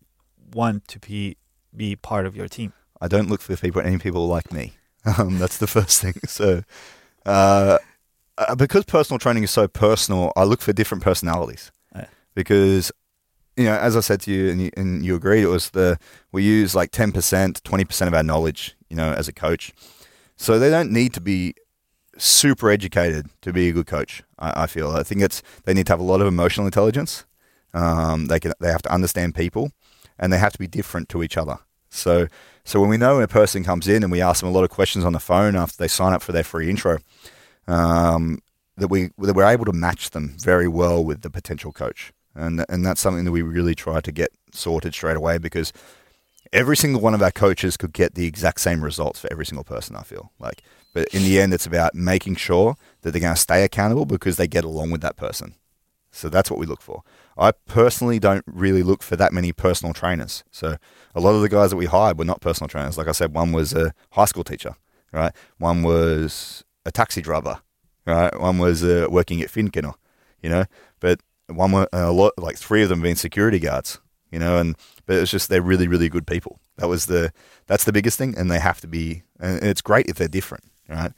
want 0.53 0.87
to 0.89 0.99
be 0.99 1.37
be 1.75 1.95
part 1.95 2.25
of 2.25 2.35
your 2.35 2.47
team? 2.47 2.73
I 3.01 3.07
don't 3.07 3.29
look 3.29 3.41
for 3.41 3.55
people 3.55 3.81
any 3.81 3.97
people 3.97 4.27
like 4.27 4.51
me. 4.51 4.73
Um, 5.19 5.37
that's 5.37 5.59
the 5.59 5.67
first 5.67 6.01
thing. 6.01 6.15
So, 6.27 6.63
uh, 7.27 7.77
uh, 8.39 8.55
because 8.55 8.85
personal 8.85 9.19
training 9.19 9.43
is 9.43 9.51
so 9.51 9.67
personal, 9.67 10.33
I 10.35 10.45
look 10.45 10.61
for 10.61 10.73
different 10.73 11.03
personalities. 11.03 11.71
Yeah. 11.95 12.07
Because 12.33 12.91
you 13.55 13.65
know, 13.65 13.75
as 13.75 13.95
I 13.95 13.99
said 13.99 14.21
to 14.21 14.31
you, 14.31 14.49
and 14.49 14.59
you, 14.63 14.71
and 14.75 15.05
you 15.05 15.15
agreed, 15.15 15.43
it 15.43 15.47
was 15.47 15.69
the 15.69 15.99
we 16.31 16.41
use 16.41 16.73
like 16.73 16.89
ten 16.89 17.11
percent, 17.11 17.63
twenty 17.63 17.85
percent 17.85 18.07
of 18.07 18.15
our 18.15 18.23
knowledge, 18.23 18.74
you 18.89 18.95
know, 18.95 19.13
as 19.13 19.27
a 19.27 19.33
coach. 19.33 19.73
So 20.38 20.59
they 20.59 20.69
don't 20.69 20.91
need 20.91 21.13
to 21.13 21.21
be 21.21 21.55
super 22.17 22.69
educated 22.69 23.27
to 23.41 23.51
be 23.51 23.69
a 23.69 23.73
good 23.73 23.88
coach. 23.88 24.23
I, 24.39 24.63
I, 24.63 24.67
feel. 24.67 24.91
I 24.91 25.03
think 25.03 25.21
it's 25.21 25.41
they 25.63 25.73
need 25.73 25.88
to 25.88 25.93
have 25.93 25.99
a 25.99 26.03
lot 26.03 26.21
of 26.21 26.27
emotional 26.27 26.65
intelligence. 26.65 27.25
Um, 27.73 28.27
they 28.27 28.39
can 28.39 28.53
they 28.59 28.71
have 28.71 28.81
to 28.83 28.93
understand 28.93 29.36
people, 29.36 29.71
and 30.17 30.31
they 30.31 30.38
have 30.38 30.53
to 30.53 30.59
be 30.59 30.67
different 30.67 31.09
to 31.09 31.23
each 31.23 31.38
other. 31.38 31.59
So 31.89 32.27
so 32.63 32.79
when 32.79 32.89
we 32.89 32.97
know 32.97 33.15
when 33.15 33.23
a 33.23 33.27
person 33.27 33.63
comes 33.63 33.88
in 33.88 34.03
and 34.03 34.11
we 34.11 34.21
ask 34.21 34.41
them 34.41 34.49
a 34.49 34.53
lot 34.53 34.63
of 34.63 34.69
questions 34.69 35.05
on 35.05 35.13
the 35.13 35.19
phone 35.19 35.55
after 35.55 35.77
they 35.77 35.88
sign 35.88 36.13
up 36.13 36.21
for 36.21 36.31
their 36.31 36.43
free 36.43 36.69
intro, 36.69 36.99
um, 37.67 38.39
that 38.77 38.88
we 38.88 39.11
that 39.19 39.36
we're 39.36 39.45
able 39.45 39.65
to 39.65 39.73
match 39.73 40.11
them 40.11 40.36
very 40.39 40.67
well 40.67 41.03
with 41.03 41.21
the 41.21 41.29
potential 41.29 41.71
coach, 41.71 42.13
and 42.33 42.65
and 42.69 42.86
that's 42.86 43.01
something 43.01 43.25
that 43.25 43.31
we 43.31 43.41
really 43.41 43.75
try 43.75 43.99
to 44.01 44.11
get 44.11 44.31
sorted 44.51 44.93
straight 44.93 45.17
away 45.17 45.38
because 45.38 45.73
every 46.56 46.78
single 46.78 47.01
one 47.01 47.14
of 47.14 47.22
our 47.22 47.32
coaches 47.32 47.78
could 47.78 47.93
get 47.93 48.16
the 48.16 48.26
exact 48.26 48.62
same 48.62 48.84
results 48.84 49.20
for 49.20 49.32
every 49.32 49.45
single 49.45 49.64
person. 49.64 49.95
I 49.95 50.03
feel 50.03 50.32
like 50.39 50.64
but 50.95 51.10
in 51.10 51.24
the 51.24 51.41
end, 51.41 51.53
it's 51.53 51.66
about 51.66 51.93
making 51.93 52.38
sure 52.38 52.78
that 53.01 53.12
they're 53.12 53.22
going 53.22 53.36
to 53.36 53.39
stay 53.39 53.66
accountable 53.66 54.06
because 54.06 54.38
they 54.38 54.47
get 54.47 54.64
along 54.64 54.91
with 54.91 55.01
that 55.01 55.18
person. 55.18 55.56
So 56.10 56.30
that's 56.30 56.49
what 56.49 56.58
we 56.58 56.66
look 56.66 56.82
for. 56.82 57.03
I 57.38 57.51
personally 57.51 58.18
don't 58.18 58.45
really 58.47 58.82
look 58.82 59.03
for 59.03 59.18
that 59.18 59.34
many 59.34 59.51
personal 59.51 59.93
trainers. 59.93 60.45
So 60.51 60.78
a 61.14 61.20
lot 61.20 61.32
of 61.32 61.41
the 61.41 61.49
guys 61.49 61.72
that 61.72 61.76
we 61.76 61.88
hired 61.88 62.18
were 62.18 62.24
not 62.24 62.39
personal 62.39 62.70
trainers. 62.70 62.97
Like 62.97 63.10
I 63.10 63.12
said, 63.12 63.36
one 63.36 63.51
was 63.51 63.74
a 63.74 63.93
high 64.12 64.24
school 64.24 64.45
teacher, 64.45 64.78
right? 65.12 65.34
One 65.58 65.84
was 65.84 66.64
a 66.86 66.93
taxi 66.93 67.22
driver, 67.22 67.60
right? 68.06 68.39
One 68.39 68.58
was 68.58 68.82
uh, 68.82 69.08
working 69.10 69.41
at 69.41 69.49
Finnkino, 69.49 69.95
you 70.41 70.49
know. 70.49 70.64
But 71.01 71.20
one 71.47 71.74
were 71.74 71.89
a 71.91 72.14
lot, 72.14 72.32
like 72.38 72.58
three 72.58 72.84
of 72.84 72.88
them 72.88 73.01
being 73.01 73.16
security 73.16 73.60
guards, 73.60 73.99
you 74.36 74.39
know. 74.39 74.59
And 74.59 74.75
but 75.07 75.15
it's 75.15 75.31
just 75.31 75.49
they're 75.49 75.61
really, 75.71 75.88
really 75.88 76.09
good 76.09 76.27
people. 76.27 76.59
That 76.77 76.89
was 76.89 77.07
the 77.07 77.31
that's 77.65 77.86
the 77.86 77.93
biggest 77.93 78.17
thing, 78.19 78.36
and 78.38 78.51
they 78.51 78.59
have 78.59 78.79
to 78.81 78.88
be. 78.88 79.23
And 79.39 79.63
it's 79.63 79.81
great 79.81 80.05
if 80.07 80.17
they're 80.17 80.27
different 80.27 80.65
right? 80.88 81.11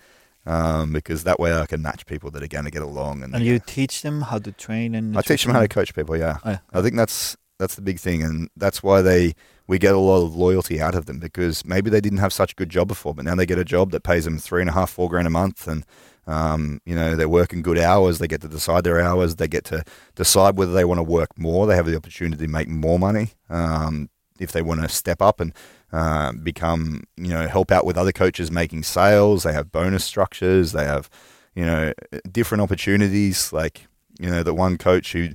Um, 0.45 0.93
because 0.93 1.23
that 1.25 1.39
way 1.39 1.53
I 1.53 1.65
can 1.65 1.81
match 1.81 2.05
people 2.05 2.31
that 2.31 2.41
are 2.41 2.47
going 2.47 2.65
to 2.65 2.71
get 2.71 2.81
along. 2.81 3.23
And, 3.23 3.35
and 3.35 3.43
you 3.43 3.59
teach 3.59 4.01
them 4.01 4.21
how 4.21 4.39
to 4.39 4.51
train 4.51 4.95
and 4.95 5.17
I 5.17 5.21
teach 5.21 5.43
them 5.43 5.53
how 5.53 5.59
to 5.59 5.67
coach 5.67 5.93
people. 5.93 6.15
Yeah, 6.15 6.37
oh, 6.45 6.51
yeah. 6.51 6.59
I 6.71 6.81
think 6.81 6.95
that's 6.95 7.35
that's 7.59 7.75
the 7.75 7.81
big 7.81 7.99
thing, 7.99 8.23
and 8.23 8.49
that's 8.55 8.81
why 8.81 9.01
they 9.01 9.33
we 9.67 9.77
get 9.77 9.93
a 9.93 9.99
lot 9.99 10.23
of 10.23 10.35
loyalty 10.35 10.79
out 10.79 10.95
of 10.95 11.05
them 11.05 11.19
because 11.19 11.65
maybe 11.65 11.89
they 11.89 11.99
didn't 11.99 12.19
have 12.19 12.31
such 12.31 12.53
a 12.53 12.55
good 12.55 12.69
job 12.69 12.87
before, 12.87 13.13
but 13.13 13.25
now 13.25 13.35
they 13.35 13.45
get 13.45 13.59
a 13.59 13.65
job 13.65 13.91
that 13.91 14.03
pays 14.03 14.23
them 14.23 14.37
three 14.37 14.61
and 14.61 14.69
a 14.69 14.73
half, 14.73 14.89
four 14.89 15.09
grand 15.09 15.27
a 15.27 15.31
month, 15.31 15.67
and 15.67 15.85
um, 16.27 16.79
you 16.85 16.93
know 16.93 17.15
they're 17.15 17.29
working 17.29 17.61
good 17.61 17.79
hours. 17.79 18.19
They 18.19 18.27
get 18.27 18.41
to 18.41 18.47
decide 18.47 18.83
their 18.83 19.01
hours. 19.01 19.37
They 19.37 19.47
get 19.47 19.65
to 19.65 19.83
decide 20.15 20.57
whether 20.57 20.73
they 20.73 20.85
want 20.85 20.99
to 20.99 21.03
work 21.03 21.37
more. 21.37 21.65
They 21.65 21.75
have 21.75 21.87
the 21.87 21.95
opportunity 21.95 22.45
to 22.45 22.51
make 22.51 22.67
more 22.67 22.99
money 22.99 23.31
um, 23.49 24.09
if 24.39 24.51
they 24.51 24.61
want 24.61 24.81
to 24.81 24.89
step 24.89 25.21
up 25.21 25.39
and 25.39 25.53
uh, 25.91 26.33
become, 26.33 27.03
you 27.15 27.29
know, 27.29 27.47
help 27.47 27.71
out 27.71 27.85
with 27.85 27.97
other 27.97 28.11
coaches 28.11 28.51
making 28.51 28.83
sales. 28.83 29.43
They 29.43 29.53
have 29.53 29.71
bonus 29.71 30.03
structures. 30.03 30.73
They 30.73 30.83
have, 30.85 31.09
you 31.55 31.65
know, 31.65 31.93
different 32.31 32.61
opportunities. 32.61 33.53
Like, 33.53 33.87
you 34.19 34.29
know, 34.29 34.43
the 34.43 34.53
one 34.53 34.77
coach 34.77 35.13
who, 35.13 35.29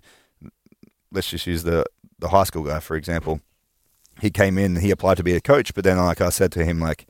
let's 1.11 1.31
just 1.31 1.47
use 1.47 1.63
the, 1.63 1.85
the 2.19 2.29
high 2.29 2.45
school 2.45 2.65
guy, 2.65 2.81
for 2.81 2.97
example. 2.97 3.41
He 4.21 4.31
came 4.31 4.59
in, 4.59 4.77
he 4.77 4.91
applied 4.91 5.17
to 5.17 5.25
be 5.25 5.35
a 5.35 5.41
coach, 5.41 5.75
but 5.75 5.85
then, 5.85 5.97
like 5.97 6.21
I 6.21 6.29
said 6.29 6.53
to 6.53 6.65
him, 6.65 6.81
like, 6.81 7.07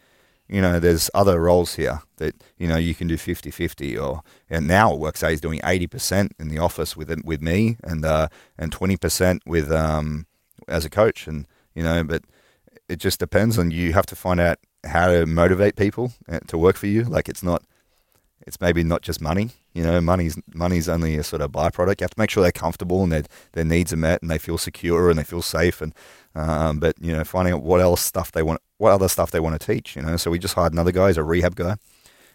you 0.52 0.60
know, 0.60 0.78
there's 0.78 1.08
other 1.14 1.40
roles 1.40 1.76
here 1.76 2.02
that, 2.18 2.34
you 2.58 2.68
know, 2.68 2.76
you 2.76 2.94
can 2.94 3.08
do 3.08 3.16
50 3.16 3.50
50 3.50 3.96
or, 3.96 4.22
and 4.50 4.68
now 4.68 4.92
it 4.92 5.00
works 5.00 5.22
out 5.22 5.30
he's 5.30 5.40
doing 5.40 5.60
80% 5.60 6.32
in 6.38 6.48
the 6.48 6.58
office 6.58 6.94
with 6.94 7.10
with 7.24 7.40
me 7.40 7.78
and, 7.82 8.04
uh, 8.04 8.28
and 8.58 8.70
20% 8.70 9.40
with, 9.46 9.72
um, 9.72 10.26
as 10.68 10.84
a 10.84 10.90
coach. 10.90 11.26
And, 11.26 11.46
you 11.74 11.82
know, 11.82 12.04
but 12.04 12.24
it 12.86 12.96
just 12.96 13.18
depends 13.18 13.58
on 13.58 13.70
you 13.70 13.94
have 13.94 14.04
to 14.06 14.14
find 14.14 14.40
out 14.40 14.58
how 14.84 15.06
to 15.06 15.24
motivate 15.24 15.74
people 15.74 16.12
uh, 16.28 16.40
to 16.48 16.58
work 16.58 16.76
for 16.76 16.86
you. 16.86 17.04
Like 17.04 17.30
it's 17.30 17.42
not, 17.42 17.62
it's 18.46 18.60
maybe 18.60 18.84
not 18.84 19.00
just 19.02 19.22
money. 19.22 19.50
You 19.72 19.84
know, 19.84 20.00
money's 20.00 20.36
money's 20.52 20.88
only 20.88 21.16
a 21.16 21.22
sort 21.22 21.40
of 21.40 21.52
byproduct. 21.52 22.00
You 22.00 22.04
have 22.04 22.10
to 22.10 22.18
make 22.20 22.30
sure 22.30 22.42
they're 22.42 22.52
comfortable 22.52 23.02
and 23.02 23.12
their 23.12 23.22
their 23.52 23.64
needs 23.64 23.92
are 23.92 23.96
met 23.96 24.20
and 24.20 24.30
they 24.30 24.38
feel 24.38 24.58
secure 24.58 25.08
and 25.08 25.18
they 25.18 25.24
feel 25.24 25.42
safe. 25.42 25.80
And 25.80 25.94
um, 26.34 26.78
but 26.78 26.96
you 27.00 27.12
know, 27.12 27.24
finding 27.24 27.54
out 27.54 27.62
what 27.62 27.80
else 27.80 28.00
stuff 28.00 28.32
they 28.32 28.42
want, 28.42 28.60
what 28.78 28.92
other 28.92 29.08
stuff 29.08 29.30
they 29.30 29.40
want 29.40 29.60
to 29.60 29.66
teach. 29.66 29.96
You 29.96 30.02
know, 30.02 30.16
so 30.16 30.30
we 30.30 30.38
just 30.38 30.54
hired 30.54 30.72
another 30.72 30.92
guy, 30.92 31.08
he's 31.08 31.16
a 31.16 31.24
rehab 31.24 31.54
guy, 31.54 31.76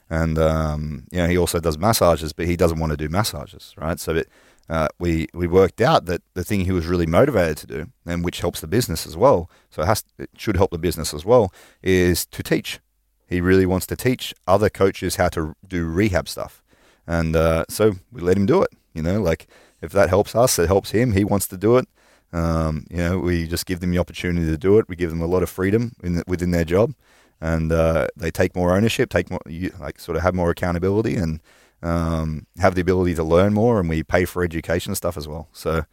and 0.10 0.38
um, 0.38 1.06
you 1.12 1.20
know 1.20 1.28
he 1.28 1.38
also 1.38 1.60
does 1.60 1.78
massages, 1.78 2.34
but 2.34 2.46
he 2.46 2.56
doesn't 2.56 2.80
want 2.80 2.92
to 2.92 2.98
do 2.98 3.10
massages, 3.10 3.74
right? 3.78 4.00
So 4.00 4.16
it, 4.16 4.30
uh, 4.70 4.88
we 5.00 5.28
we 5.34 5.48
worked 5.48 5.82
out 5.82 6.06
that 6.06 6.22
the 6.34 6.44
thing 6.44 6.62
he 6.62 6.72
was 6.72 6.88
really 6.88 7.08
motivated 7.08 7.58
to 7.58 7.68
do, 7.68 7.88
and 8.06 8.24
which 8.24 8.42
helps 8.42 8.62
the 8.62 8.68
business 8.68 9.08
as 9.08 9.18
well, 9.18 9.50
so 9.70 9.82
it 9.82 9.86
has 9.86 10.04
it 10.18 10.30
should 10.38 10.58
help 10.58 10.72
the 10.72 10.78
business 10.78 11.14
as 11.14 11.26
well, 11.26 11.52
is 11.82 12.26
to 12.28 12.44
teach. 12.44 12.80
He 13.28 13.42
really 13.42 13.66
wants 13.66 13.86
to 13.88 13.96
teach 13.96 14.34
other 14.48 14.70
coaches 14.70 15.18
how 15.18 15.30
to 15.30 15.56
do 15.68 15.86
rehab 15.86 16.30
stuff, 16.30 16.62
and 17.08 17.36
uh, 17.36 17.66
so 17.68 17.94
we 18.12 18.22
let 18.22 18.38
him 18.38 18.46
do 18.46 18.62
it. 18.62 18.70
You 18.94 19.02
know, 19.02 19.22
like 19.22 19.48
if 19.82 19.92
that 19.92 20.10
helps 20.10 20.36
us, 20.36 20.60
it 20.60 20.68
helps 20.68 20.92
him. 20.92 21.14
He 21.14 21.24
wants 21.24 21.48
to 21.48 21.58
do 21.58 21.78
it. 21.78 21.88
Um, 22.34 22.86
you 22.90 22.98
know, 22.98 23.20
we 23.20 23.48
just 23.48 23.66
give 23.66 23.80
them 23.80 23.92
the 23.92 24.00
opportunity 24.00 24.48
to 24.48 24.58
do 24.58 24.78
it. 24.80 24.90
We 24.90 24.96
give 24.96 25.10
them 25.10 25.22
a 25.22 25.28
lot 25.28 25.44
of 25.44 25.50
freedom 25.50 25.94
the, 26.02 26.24
within 26.28 26.52
their 26.52 26.66
job, 26.66 26.94
and 27.40 27.72
uh, 27.72 28.08
they 28.16 28.32
take 28.32 28.56
more 28.56 28.76
ownership, 28.76 29.10
take 29.10 29.30
more, 29.30 29.40
like 29.80 30.00
sort 30.00 30.18
of 30.18 30.24
have 30.24 30.36
more 30.36 30.50
accountability, 30.50 31.16
and 31.16 31.40
um, 31.82 32.46
have 32.60 32.76
the 32.76 32.82
ability 32.82 33.16
to 33.16 33.24
learn 33.24 33.54
more. 33.54 33.80
And 33.80 33.90
we 33.90 34.04
pay 34.04 34.26
for 34.26 34.44
education 34.44 34.94
stuff 34.96 35.18
as 35.18 35.28
well. 35.28 35.48
So, 35.54 35.86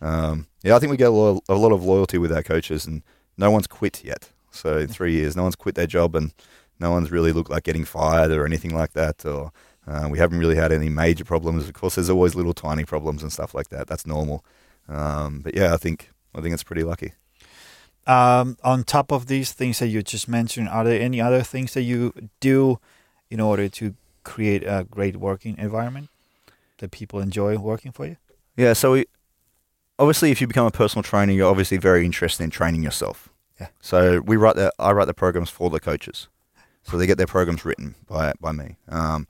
um, 0.00 0.48
yeah, 0.62 0.74
I 0.74 0.78
think 0.78 0.90
we 0.90 0.96
get 0.96 1.08
a 1.08 1.10
lot, 1.10 1.42
a 1.48 1.54
lot 1.54 1.72
of 1.72 1.84
loyalty 1.84 2.18
with 2.18 2.32
our 2.32 2.42
coaches, 2.42 2.86
and 2.86 3.02
no 3.36 3.50
one's 3.50 3.66
quit 3.66 4.02
yet. 4.04 4.30
So 4.50 4.78
in 4.78 4.88
three 4.88 5.12
years, 5.12 5.36
no 5.36 5.42
one's 5.44 5.56
quit 5.56 5.74
their 5.74 5.86
job, 5.86 6.16
and 6.16 6.32
no 6.80 6.90
one's 6.90 7.10
really 7.12 7.32
looked 7.32 7.50
like 7.50 7.64
getting 7.64 7.84
fired 7.84 8.32
or 8.32 8.44
anything 8.44 8.74
like 8.74 8.92
that. 8.94 9.24
Or 9.24 9.52
uh, 9.86 10.08
we 10.10 10.18
haven't 10.18 10.38
really 10.38 10.56
had 10.56 10.72
any 10.72 10.88
major 10.88 11.24
problems. 11.24 11.68
Of 11.68 11.74
course, 11.74 11.94
there's 11.94 12.10
always 12.10 12.34
little 12.34 12.54
tiny 12.54 12.84
problems 12.84 13.22
and 13.22 13.32
stuff 13.32 13.54
like 13.54 13.68
that. 13.68 13.86
That's 13.86 14.06
normal. 14.06 14.44
Um, 14.88 15.40
but 15.40 15.54
yeah, 15.54 15.74
I 15.74 15.76
think 15.76 16.10
I 16.34 16.40
think 16.40 16.54
it's 16.54 16.62
pretty 16.62 16.84
lucky. 16.84 17.12
Um, 18.06 18.56
on 18.62 18.84
top 18.84 19.10
of 19.10 19.26
these 19.26 19.52
things 19.52 19.80
that 19.80 19.88
you 19.88 20.02
just 20.02 20.28
mentioned, 20.28 20.68
are 20.68 20.84
there 20.84 21.00
any 21.00 21.20
other 21.20 21.42
things 21.42 21.74
that 21.74 21.82
you 21.82 22.12
do 22.38 22.78
in 23.30 23.40
order 23.40 23.68
to 23.68 23.94
create 24.22 24.62
a 24.62 24.86
great 24.88 25.16
working 25.16 25.58
environment 25.58 26.08
that 26.78 26.92
people 26.92 27.20
enjoy 27.20 27.56
working 27.56 27.90
for 27.90 28.06
you? 28.06 28.16
Yeah, 28.56 28.74
so 28.74 28.92
we, 28.92 29.06
obviously, 29.98 30.30
if 30.30 30.40
you 30.40 30.46
become 30.46 30.66
a 30.66 30.70
personal 30.70 31.02
trainer, 31.02 31.32
you're 31.32 31.50
obviously 31.50 31.78
very 31.78 32.04
interested 32.04 32.44
in 32.44 32.50
training 32.50 32.82
yourself. 32.82 33.28
Yeah. 33.60 33.68
So 33.80 34.20
we 34.20 34.36
write 34.36 34.56
the 34.56 34.72
I 34.78 34.92
write 34.92 35.06
the 35.06 35.14
programs 35.14 35.50
for 35.50 35.70
the 35.70 35.80
coaches, 35.80 36.28
so 36.82 36.96
they 36.96 37.06
get 37.06 37.18
their 37.18 37.26
programs 37.26 37.64
written 37.64 37.94
by 38.06 38.34
by 38.40 38.52
me. 38.52 38.76
Um, 38.88 39.26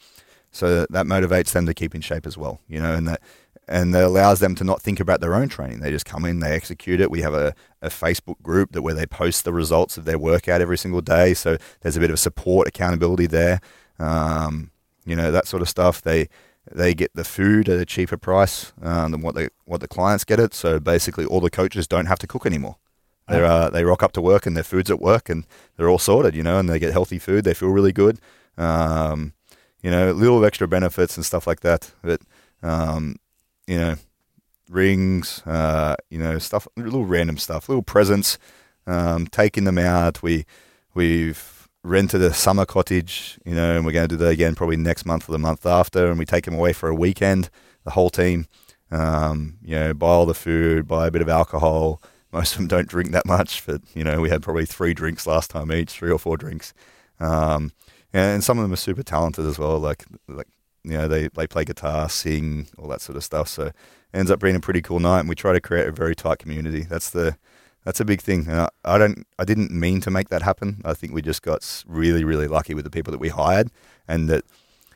so 0.50 0.86
that 0.90 1.06
motivates 1.06 1.52
them 1.52 1.66
to 1.66 1.74
keep 1.74 1.94
in 1.94 2.00
shape 2.00 2.26
as 2.26 2.36
well, 2.36 2.60
you 2.66 2.80
know, 2.80 2.94
and 2.94 3.06
that 3.08 3.20
and 3.68 3.94
that 3.94 4.04
allows 4.04 4.40
them 4.40 4.54
to 4.56 4.64
not 4.64 4.80
think 4.80 5.00
about 5.00 5.20
their 5.20 5.34
own 5.34 5.48
training. 5.48 5.80
They 5.80 5.90
just 5.90 6.04
come 6.04 6.24
in, 6.24 6.40
they 6.40 6.54
execute 6.54 7.00
it. 7.00 7.10
We 7.10 7.22
have 7.22 7.34
a, 7.34 7.54
a 7.82 7.88
Facebook 7.88 8.40
group 8.42 8.72
that 8.72 8.82
where 8.82 8.94
they 8.94 9.06
post 9.06 9.44
the 9.44 9.52
results 9.52 9.96
of 9.96 10.04
their 10.04 10.18
workout 10.18 10.60
every 10.60 10.78
single 10.78 11.00
day. 11.00 11.34
So 11.34 11.56
there's 11.80 11.96
a 11.96 12.00
bit 12.00 12.10
of 12.10 12.20
support, 12.20 12.68
accountability 12.68 13.26
there. 13.26 13.60
Um, 13.98 14.70
you 15.04 15.16
know 15.16 15.30
that 15.30 15.46
sort 15.46 15.62
of 15.62 15.68
stuff. 15.68 16.02
They 16.02 16.28
they 16.70 16.92
get 16.94 17.14
the 17.14 17.24
food 17.24 17.68
at 17.68 17.78
a 17.78 17.86
cheaper 17.86 18.16
price 18.16 18.72
um, 18.82 19.12
than 19.12 19.22
what 19.22 19.34
they 19.34 19.48
what 19.64 19.80
the 19.80 19.88
clients 19.88 20.24
get 20.24 20.40
it. 20.40 20.52
So 20.52 20.78
basically, 20.78 21.24
all 21.24 21.40
the 21.40 21.50
coaches 21.50 21.86
don't 21.86 22.06
have 22.06 22.18
to 22.18 22.26
cook 22.26 22.44
anymore. 22.44 22.76
They 23.28 23.42
uh, 23.42 23.70
they 23.70 23.84
rock 23.84 24.02
up 24.02 24.12
to 24.12 24.20
work 24.20 24.46
and 24.46 24.56
their 24.56 24.64
food's 24.64 24.90
at 24.90 25.00
work 25.00 25.28
and 25.28 25.46
they're 25.76 25.88
all 25.88 25.98
sorted, 25.98 26.34
you 26.34 26.42
know, 26.42 26.58
and 26.58 26.68
they 26.68 26.78
get 26.78 26.92
healthy 26.92 27.18
food. 27.18 27.44
They 27.44 27.54
feel 27.54 27.70
really 27.70 27.92
good. 27.92 28.20
Um, 28.56 29.32
you 29.82 29.90
know, 29.90 30.10
a 30.10 30.12
little 30.12 30.44
extra 30.44 30.68
benefits 30.68 31.16
and 31.16 31.26
stuff 31.26 31.46
like 31.46 31.60
that. 31.60 31.92
But 32.02 32.20
um, 32.62 33.16
you 33.66 33.78
know, 33.78 33.96
rings, 34.68 35.42
uh, 35.46 35.96
you 36.10 36.18
know, 36.18 36.38
stuff, 36.38 36.66
little 36.76 37.04
random 37.04 37.38
stuff, 37.38 37.68
little 37.68 37.82
presents. 37.82 38.38
Um, 38.88 39.26
taking 39.26 39.64
them 39.64 39.78
out. 39.78 40.22
We 40.22 40.46
we've 40.94 41.68
rented 41.82 42.22
a 42.22 42.32
summer 42.32 42.64
cottage, 42.64 43.38
you 43.44 43.54
know, 43.54 43.76
and 43.76 43.84
we're 43.84 43.92
going 43.92 44.08
to 44.08 44.16
do 44.16 44.24
that 44.24 44.30
again 44.30 44.54
probably 44.54 44.76
next 44.76 45.04
month 45.04 45.28
or 45.28 45.32
the 45.32 45.38
month 45.38 45.66
after. 45.66 46.08
And 46.08 46.18
we 46.18 46.24
take 46.24 46.44
them 46.44 46.54
away 46.54 46.72
for 46.72 46.88
a 46.88 46.94
weekend, 46.94 47.50
the 47.84 47.90
whole 47.90 48.10
team. 48.10 48.46
Um, 48.92 49.58
you 49.64 49.74
know, 49.74 49.92
buy 49.92 50.06
all 50.06 50.26
the 50.26 50.34
food, 50.34 50.86
buy 50.86 51.08
a 51.08 51.10
bit 51.10 51.22
of 51.22 51.28
alcohol 51.28 52.00
most 52.36 52.52
of 52.52 52.58
them 52.58 52.68
don't 52.68 52.88
drink 52.88 53.12
that 53.12 53.26
much, 53.26 53.64
but 53.66 53.80
you 53.94 54.04
know 54.04 54.20
we 54.20 54.28
had 54.28 54.42
probably 54.42 54.66
three 54.66 54.94
drinks 54.94 55.26
last 55.26 55.50
time 55.50 55.72
each, 55.72 55.90
three 55.90 56.10
or 56.10 56.18
four 56.18 56.36
drinks, 56.36 56.74
um, 57.18 57.72
and 58.12 58.44
some 58.44 58.58
of 58.58 58.62
them 58.62 58.72
are 58.72 58.76
super 58.76 59.02
talented 59.02 59.46
as 59.46 59.58
well. 59.58 59.78
Like 59.78 60.04
like 60.28 60.48
you 60.86 60.96
know 60.96 61.08
they 61.08 61.28
they 61.28 61.46
play 61.46 61.64
guitar, 61.64 62.08
sing, 62.08 62.68
all 62.78 62.88
that 62.88 63.00
sort 63.00 63.16
of 63.16 63.24
stuff. 63.24 63.48
So 63.48 63.64
it 63.66 63.74
ends 64.14 64.30
up 64.30 64.40
being 64.40 64.56
a 64.56 64.60
pretty 64.60 64.80
cool 64.82 65.00
night, 65.00 65.20
and 65.20 65.28
we 65.28 65.34
try 65.34 65.52
to 65.52 65.60
create 65.60 65.88
a 65.88 65.92
very 65.92 66.14
tight 66.14 66.38
community. 66.38 66.82
That's 66.82 67.10
the 67.10 67.36
that's 67.84 68.00
a 68.00 68.04
big 68.04 68.20
thing. 68.20 68.46
And 68.48 68.60
I, 68.60 68.68
I 68.84 68.98
don't 68.98 69.26
I 69.38 69.44
didn't 69.44 69.72
mean 69.72 70.00
to 70.02 70.10
make 70.10 70.28
that 70.28 70.42
happen. 70.42 70.80
I 70.84 70.94
think 70.94 71.12
we 71.12 71.22
just 71.22 71.42
got 71.42 71.84
really 71.86 72.24
really 72.24 72.46
lucky 72.46 72.72
with 72.74 72.84
the 72.84 72.90
people 72.90 73.10
that 73.10 73.18
we 73.18 73.30
hired, 73.30 73.70
and 74.06 74.28
that 74.28 74.44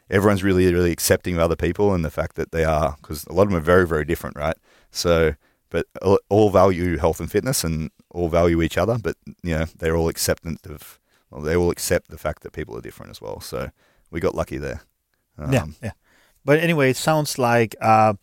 everyone's 0.08 0.44
really 0.44 0.72
really 0.72 0.92
accepting 0.92 1.34
of 1.34 1.40
other 1.40 1.56
people 1.56 1.92
and 1.94 2.04
the 2.04 2.10
fact 2.10 2.36
that 2.36 2.52
they 2.52 2.64
are 2.64 2.96
because 3.00 3.24
a 3.24 3.32
lot 3.32 3.42
of 3.42 3.50
them 3.50 3.58
are 3.58 3.64
very 3.64 3.86
very 3.86 4.04
different, 4.04 4.36
right? 4.36 4.56
So 4.92 5.34
but 5.70 5.86
all 6.28 6.50
value 6.50 6.98
health 6.98 7.20
and 7.20 7.30
fitness 7.30 7.64
and 7.64 7.90
all 8.10 8.28
value 8.28 8.60
each 8.62 8.76
other. 8.76 8.98
But 8.98 9.16
you 9.42 9.56
know, 9.56 9.64
they're 9.76 9.96
all 9.96 10.08
acceptant 10.08 10.66
of. 10.66 10.98
Well, 11.30 11.42
they 11.42 11.54
all 11.54 11.70
accept 11.70 12.10
the 12.10 12.18
fact 12.18 12.42
that 12.42 12.52
people 12.52 12.76
are 12.76 12.80
different 12.80 13.10
as 13.10 13.20
well. 13.20 13.40
So 13.40 13.70
we 14.10 14.18
got 14.18 14.34
lucky 14.34 14.58
there. 14.58 14.82
Um, 15.38 15.52
yeah, 15.52 15.64
yeah. 15.82 15.92
But 16.44 16.58
anyway, 16.60 16.90
it 16.90 16.96
sounds 16.96 17.38
like 17.38 17.76
uh, 17.80 18.14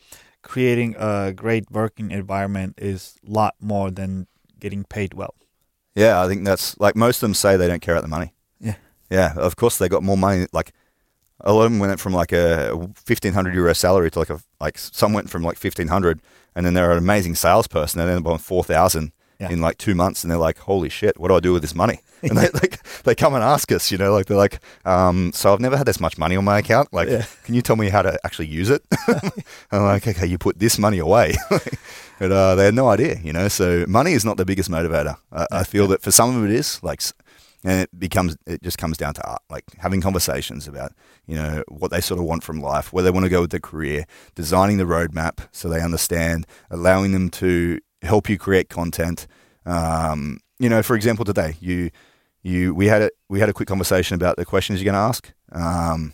creating 0.42 0.96
a 0.98 1.34
great 1.34 1.70
working 1.72 2.12
environment 2.12 2.76
is 2.78 3.16
a 3.28 3.32
lot 3.32 3.56
more 3.60 3.92
than 3.92 4.28
getting 4.60 4.84
paid 4.84 5.14
well. 5.14 5.36
Yeah, 5.96 6.22
I 6.22 6.28
think 6.28 6.46
that's 6.46 6.80
like 6.80 6.96
most 6.96 7.18
of 7.18 7.22
them 7.22 7.34
say 7.34 7.58
they 7.58 7.68
don't 7.68 7.82
care 7.82 7.96
about 7.96 8.04
the 8.04 8.08
money. 8.10 8.34
Yeah, 8.60 8.76
yeah. 9.10 9.34
Of 9.36 9.56
course, 9.56 9.78
they 9.78 9.90
got 9.90 10.04
more 10.04 10.18
money. 10.18 10.48
Like 10.52 10.74
a 11.42 11.54
lot 11.54 11.66
of 11.66 11.72
them 11.72 11.80
went 11.80 12.00
from 12.00 12.14
like 12.14 12.32
a 12.32 12.90
fifteen 12.96 13.34
hundred 13.34 13.56
euro 13.56 13.74
salary 13.74 14.12
to 14.12 14.20
like 14.20 14.30
a 14.30 14.40
like 14.60 14.78
some 14.78 15.14
went 15.14 15.30
from 15.30 15.44
like 15.44 15.58
fifteen 15.58 15.88
hundred 15.88 16.22
and 16.58 16.66
then 16.66 16.74
they're 16.74 16.92
an 16.92 16.98
amazing 16.98 17.36
salesperson 17.36 18.02
and 18.02 18.10
then 18.10 18.24
they're 18.24 18.34
on 18.34 18.40
4,000 18.40 19.12
yeah. 19.40 19.50
in 19.50 19.62
like 19.62 19.78
two 19.78 19.96
months 19.96 20.24
and 20.24 20.32
they're 20.32 20.38
like, 20.38 20.58
holy 20.60 20.90
shit, 20.90 21.20
what 21.20 21.30
do 21.30 21.36
I 21.36 21.40
do 21.40 21.54
with 21.54 21.62
this 21.62 21.76
money? 21.76 22.02
And 22.24 22.36
they, 22.36 22.50
like, 22.50 22.84
they 23.04 23.14
come 23.14 23.36
and 23.36 23.44
ask 23.44 23.72
us, 23.72 23.92
you 23.92 23.98
know, 24.00 24.12
like 24.12 24.26
they're 24.26 24.36
like, 24.36 24.60
um, 24.86 25.32
so 25.36 25.54
I've 25.54 25.60
never 25.60 25.78
had 25.78 25.86
this 25.86 26.00
much 26.00 26.18
money 26.18 26.36
on 26.36 26.44
my 26.44 26.58
account. 26.58 26.92
Like, 26.92 27.10
yeah. 27.10 27.26
can 27.44 27.54
you 27.54 27.62
tell 27.62 27.76
me 27.76 27.90
how 27.90 28.02
to 28.02 28.20
actually 28.26 28.48
use 28.48 28.72
it? 28.72 28.84
I'm 29.72 29.84
like, 29.84 30.08
okay, 30.08 30.26
you 30.26 30.40
put 30.40 30.58
this 30.58 30.80
money 30.80 30.98
away. 30.98 31.36
but 32.20 32.32
uh, 32.32 32.56
they 32.56 32.66
had 32.66 32.74
no 32.74 32.90
idea, 32.90 33.20
you 33.24 33.32
know, 33.32 33.48
so 33.50 33.86
money 33.88 34.14
is 34.14 34.26
not 34.26 34.38
the 34.38 34.46
biggest 34.46 34.68
motivator. 34.68 35.16
I, 35.32 35.46
I 35.52 35.64
feel 35.64 35.84
yeah. 35.84 35.90
that 35.90 36.02
for 36.02 36.10
some 36.10 36.36
of 36.36 36.44
it 36.44 36.52
is 36.52 36.82
like, 36.82 37.04
and 37.64 37.82
it 37.82 38.00
becomes 38.00 38.38
it 38.46 38.64
just 38.64 38.78
comes 38.78 38.98
down 38.98 39.14
to 39.16 39.28
art, 39.28 39.42
like 39.50 39.66
having 39.78 40.02
conversations 40.02 40.68
about 40.68 40.94
you 41.26 41.36
know 41.36 41.64
what 41.68 41.92
they 41.92 42.02
sort 42.02 42.20
of 42.20 42.26
want 42.26 42.44
from 42.44 42.62
life, 42.62 42.94
where 42.94 43.04
they 43.04 43.12
want 43.12 43.26
to 43.26 43.30
go 43.30 43.42
with 43.42 43.52
their 43.52 43.60
career, 43.60 44.06
designing 44.36 44.78
the 44.78 44.86
roadmap 44.86 45.48
so 45.52 45.68
they 45.68 45.82
understand, 45.82 46.48
allowing 46.70 47.12
them 47.12 47.30
to 47.30 47.80
help 48.02 48.30
you 48.30 48.38
create 48.38 48.70
content. 48.70 49.28
Um, 49.66 50.40
you 50.60 50.70
know, 50.70 50.82
for 50.82 50.96
example, 50.96 51.26
today 51.26 51.56
you 51.60 51.92
you 52.42 52.74
we 52.74 52.88
had 52.88 53.02
a 53.02 53.12
we 53.30 53.40
had 53.40 53.50
a 53.50 53.54
quick 53.54 53.68
conversation 53.68 54.16
about 54.16 54.38
the 54.38 54.46
questions 54.46 54.82
you're 54.82 54.92
going 54.92 55.02
to 55.02 55.08
ask, 55.08 55.34
um, 55.52 56.14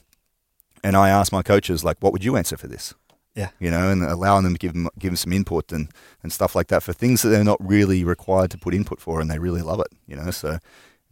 and 0.83 0.95
I 0.95 1.09
asked 1.09 1.31
my 1.31 1.43
coaches 1.43 1.83
like, 1.83 1.97
what 1.99 2.11
would 2.13 2.23
you 2.23 2.35
answer 2.35 2.57
for 2.57 2.67
this? 2.67 2.93
Yeah, 3.35 3.49
you 3.59 3.71
know, 3.71 3.89
and 3.89 4.03
allowing 4.03 4.43
them 4.43 4.53
to 4.53 4.59
give 4.59 4.73
them 4.73 4.89
give 4.99 5.11
them 5.11 5.17
some 5.17 5.33
input 5.33 5.71
and 5.71 5.89
and 6.21 6.31
stuff 6.31 6.55
like 6.55 6.67
that 6.67 6.83
for 6.83 6.93
things 6.93 7.21
that 7.21 7.29
they're 7.29 7.43
not 7.43 7.57
really 7.59 8.03
required 8.03 8.51
to 8.51 8.57
put 8.57 8.73
input 8.73 8.99
for, 8.99 9.21
and 9.21 9.29
they 9.29 9.39
really 9.39 9.61
love 9.61 9.79
it. 9.79 9.87
You 10.07 10.15
know, 10.15 10.31
so 10.31 10.59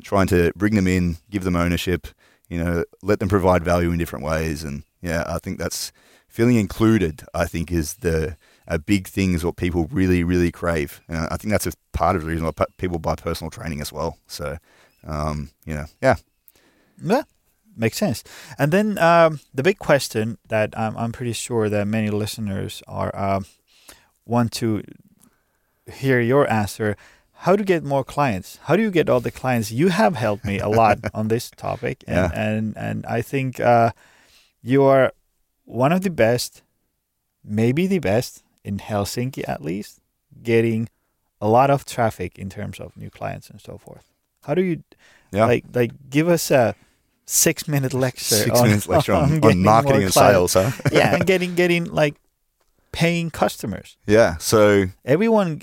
trying 0.04 0.28
to 0.28 0.52
bring 0.56 0.76
them 0.76 0.88
in, 0.88 1.18
give 1.30 1.44
them 1.44 1.56
ownership, 1.56 2.08
you 2.50 2.64
know, 2.64 2.84
let 3.02 3.20
them 3.20 3.30
provide 3.30 3.64
value 3.64 3.92
in 3.92 3.98
different 3.98 4.26
ways. 4.26 4.64
And 4.64 4.84
yeah, 5.02 5.24
I 5.28 5.40
think 5.40 5.58
that's 5.58 5.92
feeling 6.28 6.58
included. 6.58 7.24
I 7.34 7.46
think 7.46 7.72
is 7.72 7.96
the 7.96 8.38
a 8.68 8.80
big 8.80 9.08
thing 9.08 9.34
is 9.34 9.44
what 9.44 9.56
people 9.56 9.88
really, 9.92 10.24
really 10.24 10.52
crave. 10.52 11.02
And 11.08 11.28
I 11.32 11.38
think 11.38 11.52
that's 11.52 11.68
a 11.68 11.74
part 11.94 12.16
of 12.16 12.24
the 12.24 12.28
reason 12.28 12.46
why 12.46 12.66
people 12.78 13.00
buy 13.00 13.16
personal 13.16 13.52
training 13.52 13.82
as 13.82 13.92
well. 13.92 14.18
So, 14.28 14.58
um, 15.06 15.50
you 15.66 15.74
know, 15.74 15.86
yeah, 16.02 16.16
yeah, 17.02 17.24
makes 17.76 17.98
sense. 17.98 18.24
And 18.58 18.72
then 18.72 18.98
um, 18.98 19.40
the 19.54 19.64
big 19.64 19.80
question 19.80 20.38
that 20.48 20.78
I'm, 20.78 20.96
I'm 20.98 21.12
pretty 21.12 21.34
sure 21.34 21.70
that 21.70 21.88
many 21.88 22.10
listeners 22.10 22.84
are 22.88 23.14
uh, 23.16 23.42
want 24.26 24.52
to 24.54 24.84
hear 25.92 26.22
your 26.22 26.50
answer 26.52 26.96
how 27.34 27.56
to 27.56 27.64
get 27.64 27.84
more 27.84 28.04
clients 28.04 28.60
how 28.64 28.76
do 28.76 28.84
you 28.84 28.92
get 28.92 29.10
all 29.10 29.20
the 29.20 29.32
clients 29.32 29.72
you 29.72 29.90
have 29.90 30.16
helped 30.16 30.46
me 30.46 30.60
a 30.60 30.70
lot 30.70 31.00
on 31.14 31.28
this 31.28 31.50
topic 31.50 32.04
and 32.08 32.32
yeah. 32.32 32.40
and, 32.40 32.78
and 32.78 33.06
i 33.08 33.22
think 33.22 33.60
uh, 33.60 33.92
you 34.62 34.84
are 34.84 35.12
one 35.66 35.92
of 35.92 36.02
the 36.02 36.10
best 36.10 36.62
maybe 37.44 37.88
the 37.88 38.00
best 38.00 38.44
in 38.64 38.78
helsinki 38.78 39.48
at 39.48 39.62
least 39.62 40.00
getting 40.44 40.90
a 41.40 41.48
lot 41.48 41.70
of 41.70 41.86
traffic 41.86 42.38
in 42.38 42.50
terms 42.50 42.80
of 42.80 42.96
new 42.96 43.10
clients 43.10 43.50
and 43.50 43.62
so 43.62 43.78
forth 43.78 44.12
how 44.44 44.54
do 44.54 44.62
you 44.62 44.84
yeah. 45.32 45.46
like 45.46 45.66
like 45.74 45.92
give 46.10 46.28
us 46.28 46.52
a 46.52 46.76
six 47.26 47.68
minute 47.68 47.94
lecture 47.94 48.36
six 48.36 48.60
on, 48.60 48.68
minutes 48.68 48.88
lecture 48.88 49.14
on, 49.14 49.34
on, 49.44 49.52
on 49.52 49.64
marketing 49.64 50.04
and 50.04 50.14
sales 50.14 50.54
huh 50.54 50.72
yeah 50.92 51.16
and 51.16 51.26
getting 51.32 51.56
getting 51.56 51.86
like 51.86 52.16
paying 52.92 53.30
customers. 53.30 53.98
Yeah. 54.06 54.38
So 54.38 54.86
everyone, 55.06 55.62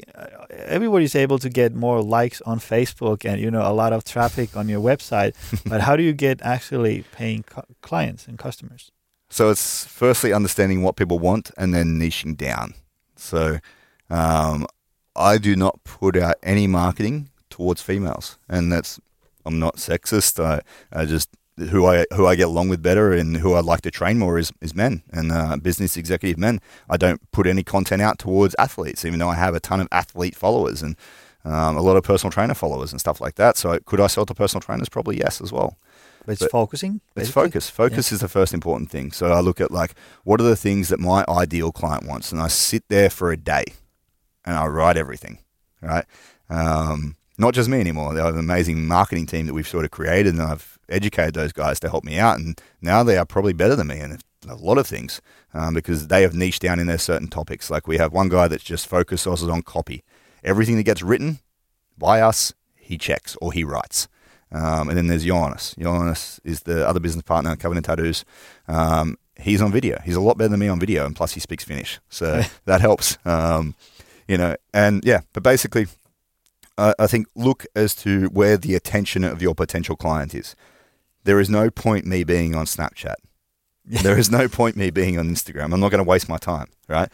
everybody's 0.51 1.15
able 1.15 1.39
to 1.39 1.49
get 1.49 1.75
more 1.75 2.03
likes 2.03 2.41
on 2.43 2.59
Facebook 2.59 3.25
and 3.25 3.41
you 3.41 3.51
know 3.51 3.63
a 3.63 3.73
lot 3.73 3.93
of 3.93 4.05
traffic 4.05 4.57
on 4.57 4.69
your 4.69 4.81
website. 4.81 5.35
but 5.69 5.81
how 5.81 5.97
do 5.97 6.03
you 6.03 6.13
get 6.13 6.41
actually 6.43 7.05
paying 7.13 7.45
clients 7.83 8.27
and 8.27 8.39
customers? 8.39 8.91
So 9.31 9.51
it's 9.51 9.85
firstly 9.85 10.33
understanding 10.33 10.83
what 10.83 10.97
people 10.97 11.19
want 11.19 11.51
and 11.59 11.75
then 11.75 11.99
niching 11.99 12.37
down. 12.37 12.75
So 13.19 13.59
um, 14.11 14.67
I 15.17 15.39
do 15.39 15.57
not 15.57 15.83
put 15.85 16.17
out 16.17 16.37
any 16.43 16.67
marketing 16.67 17.31
towards 17.51 17.83
females, 17.83 18.39
and 18.49 18.73
that's 18.73 19.01
I'm 19.45 19.59
not 19.59 19.77
sexist. 19.77 20.43
I 20.43 20.63
I 20.93 21.05
just 21.05 21.31
who 21.71 21.87
I 21.87 22.07
who 22.15 22.27
I 22.27 22.37
get 22.37 22.47
along 22.47 22.69
with 22.69 22.83
better 22.83 23.13
and 23.13 23.37
who 23.39 23.55
I'd 23.55 23.65
like 23.65 23.81
to 23.83 23.91
train 23.91 24.19
more 24.19 24.39
is 24.39 24.53
is 24.61 24.75
men 24.75 25.03
and 25.11 25.33
uh, 25.33 25.57
business 25.57 25.97
executive 25.97 26.39
men. 26.39 26.61
I 26.89 26.97
don't 26.97 27.31
put 27.33 27.47
any 27.47 27.63
content 27.63 28.03
out 28.03 28.19
towards 28.19 28.55
athletes, 28.59 29.05
even 29.05 29.19
though 29.19 29.29
I 29.29 29.35
have 29.35 29.55
a 29.55 29.61
ton 29.61 29.81
of 29.81 29.89
athlete 29.91 30.37
followers 30.37 30.83
and 30.83 30.97
um, 31.45 31.77
a 31.77 31.81
lot 31.81 31.97
of 31.97 32.03
personal 32.03 32.31
trainer 32.31 32.55
followers 32.55 32.93
and 32.93 33.01
stuff 33.01 33.21
like 33.21 33.37
that. 33.37 33.57
So 33.57 33.79
could 33.85 34.01
I 34.01 34.07
sell 34.07 34.27
to 34.27 34.35
personal 34.35 34.61
trainers? 34.61 34.89
Probably 34.89 35.19
yes 35.19 35.41
as 35.41 35.53
well. 35.53 35.77
But 36.29 36.33
it's 36.33 36.43
but 36.43 36.51
focusing. 36.51 37.01
It's 37.17 37.31
focus. 37.31 37.71
Focus 37.71 38.11
yeah. 38.11 38.17
is 38.17 38.21
the 38.21 38.29
first 38.29 38.53
important 38.53 38.91
thing. 38.91 39.13
So 39.13 39.33
I 39.33 39.41
look 39.41 39.63
at 39.63 39.71
like 39.71 39.95
what 40.25 40.43
are 40.43 40.45
the 40.45 40.57
things 40.57 40.91
that 40.91 41.01
my 41.01 41.25
ideal 41.27 41.73
client 41.73 42.07
wants, 42.07 42.33
and 42.33 42.39
I 42.39 42.49
sit 42.49 42.85
there 42.89 43.09
for 43.09 43.33
a 43.33 43.37
day, 43.39 43.65
and 44.45 44.55
I 44.55 44.67
write 44.67 44.99
everything. 44.99 45.39
Right. 45.81 46.05
Um, 46.51 47.17
not 47.39 47.55
just 47.55 47.71
me 47.71 47.81
anymore. 47.81 48.13
They 48.13 48.21
have 48.21 48.35
an 48.35 48.41
amazing 48.41 48.87
marketing 48.87 49.25
team 49.25 49.47
that 49.47 49.55
we've 49.55 49.67
sort 49.67 49.87
of 49.87 49.91
created, 49.91 50.35
and 50.35 50.43
I've 50.43 50.79
educated 50.91 51.33
those 51.33 51.55
guys 51.55 51.81
to 51.81 51.89
help 51.89 52.05
me 52.05 52.19
out. 52.19 52.39
And 52.39 52.61
now 52.83 53.03
they 53.03 53.17
are 53.17 53.25
probably 53.25 53.55
better 53.55 53.75
than 53.75 53.87
me 53.87 53.99
in 53.99 54.19
a 54.47 54.55
lot 54.55 54.77
of 54.77 54.87
things 54.87 55.23
um, 55.55 55.73
because 55.73 56.09
they 56.09 56.21
have 56.21 56.35
niched 56.35 56.61
down 56.61 56.79
in 56.79 56.89
their 56.89 56.99
certain 56.99 57.29
topics. 57.29 57.71
Like 57.71 57.89
we 57.89 57.97
have 57.97 58.13
one 58.13 58.29
guy 58.29 58.49
that's 58.49 58.65
just 58.65 58.87
focuses 58.87 59.45
on 59.45 59.63
copy. 59.63 60.05
Everything 60.45 60.77
that 60.77 60.83
gets 60.83 61.03
written 61.03 61.39
by 61.97 62.21
us, 62.21 62.53
he 62.77 62.99
checks 62.99 63.35
or 63.41 63.51
he 63.51 63.65
writes. 63.65 64.09
Um, 64.51 64.89
and 64.89 64.97
then 64.97 65.09
there's 65.09 65.25
Jonas. 65.25 65.75
Jonas 65.79 66.41
is 66.45 66.63
the 66.63 66.87
other 66.89 67.01
business 67.01 67.23
partner 67.23 67.51
at 67.51 67.61
Covenant 67.61 67.87
Tattoos. 67.87 68.25
Um, 68.67 69.19
he's 69.39 69.61
on 69.61 69.73
video. 69.73 70.01
He's 70.05 70.17
a 70.17 70.21
lot 70.21 70.39
better 70.39 70.49
than 70.49 70.61
me 70.61 70.69
on 70.69 70.81
video, 70.81 71.07
and 71.07 71.15
plus 71.15 71.33
he 71.33 71.41
speaks 71.41 71.65
Finnish, 71.65 72.01
so 72.09 72.43
that 72.65 72.81
helps. 72.81 73.19
Um, 73.25 73.75
you 74.27 74.37
know, 74.37 74.57
and 74.73 75.05
yeah, 75.05 75.21
but 75.33 75.43
basically, 75.43 75.87
uh, 76.77 76.95
I 76.99 77.07
think 77.07 77.27
look 77.35 77.67
as 77.75 77.95
to 77.97 78.27
where 78.27 78.57
the 78.57 78.75
attention 78.75 79.25
of 79.25 79.43
your 79.43 79.55
potential 79.55 79.97
client 79.97 80.35
is. 80.35 80.55
There 81.25 81.41
is 81.41 81.51
no 81.51 81.71
point 81.71 82.07
me 82.07 82.25
being 82.25 82.55
on 82.55 82.67
Snapchat. 82.67 83.17
there 84.03 84.19
is 84.19 84.31
no 84.31 84.49
point 84.49 84.77
me 84.77 84.91
being 84.91 85.19
on 85.19 85.29
Instagram. 85.29 85.73
I'm 85.73 85.81
not 85.81 85.91
going 85.91 86.03
to 86.03 86.09
waste 86.09 86.29
my 86.29 86.39
time, 86.39 86.69
right? 86.89 87.11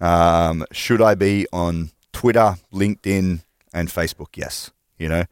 Um, 0.00 0.64
should 0.72 1.00
I 1.00 1.14
be 1.14 1.46
on 1.52 1.90
Twitter, 2.12 2.56
LinkedIn, 2.72 3.42
and 3.72 3.88
Facebook? 3.88 4.36
Yes. 4.36 4.70
You 4.98 5.08
know, 5.08 5.24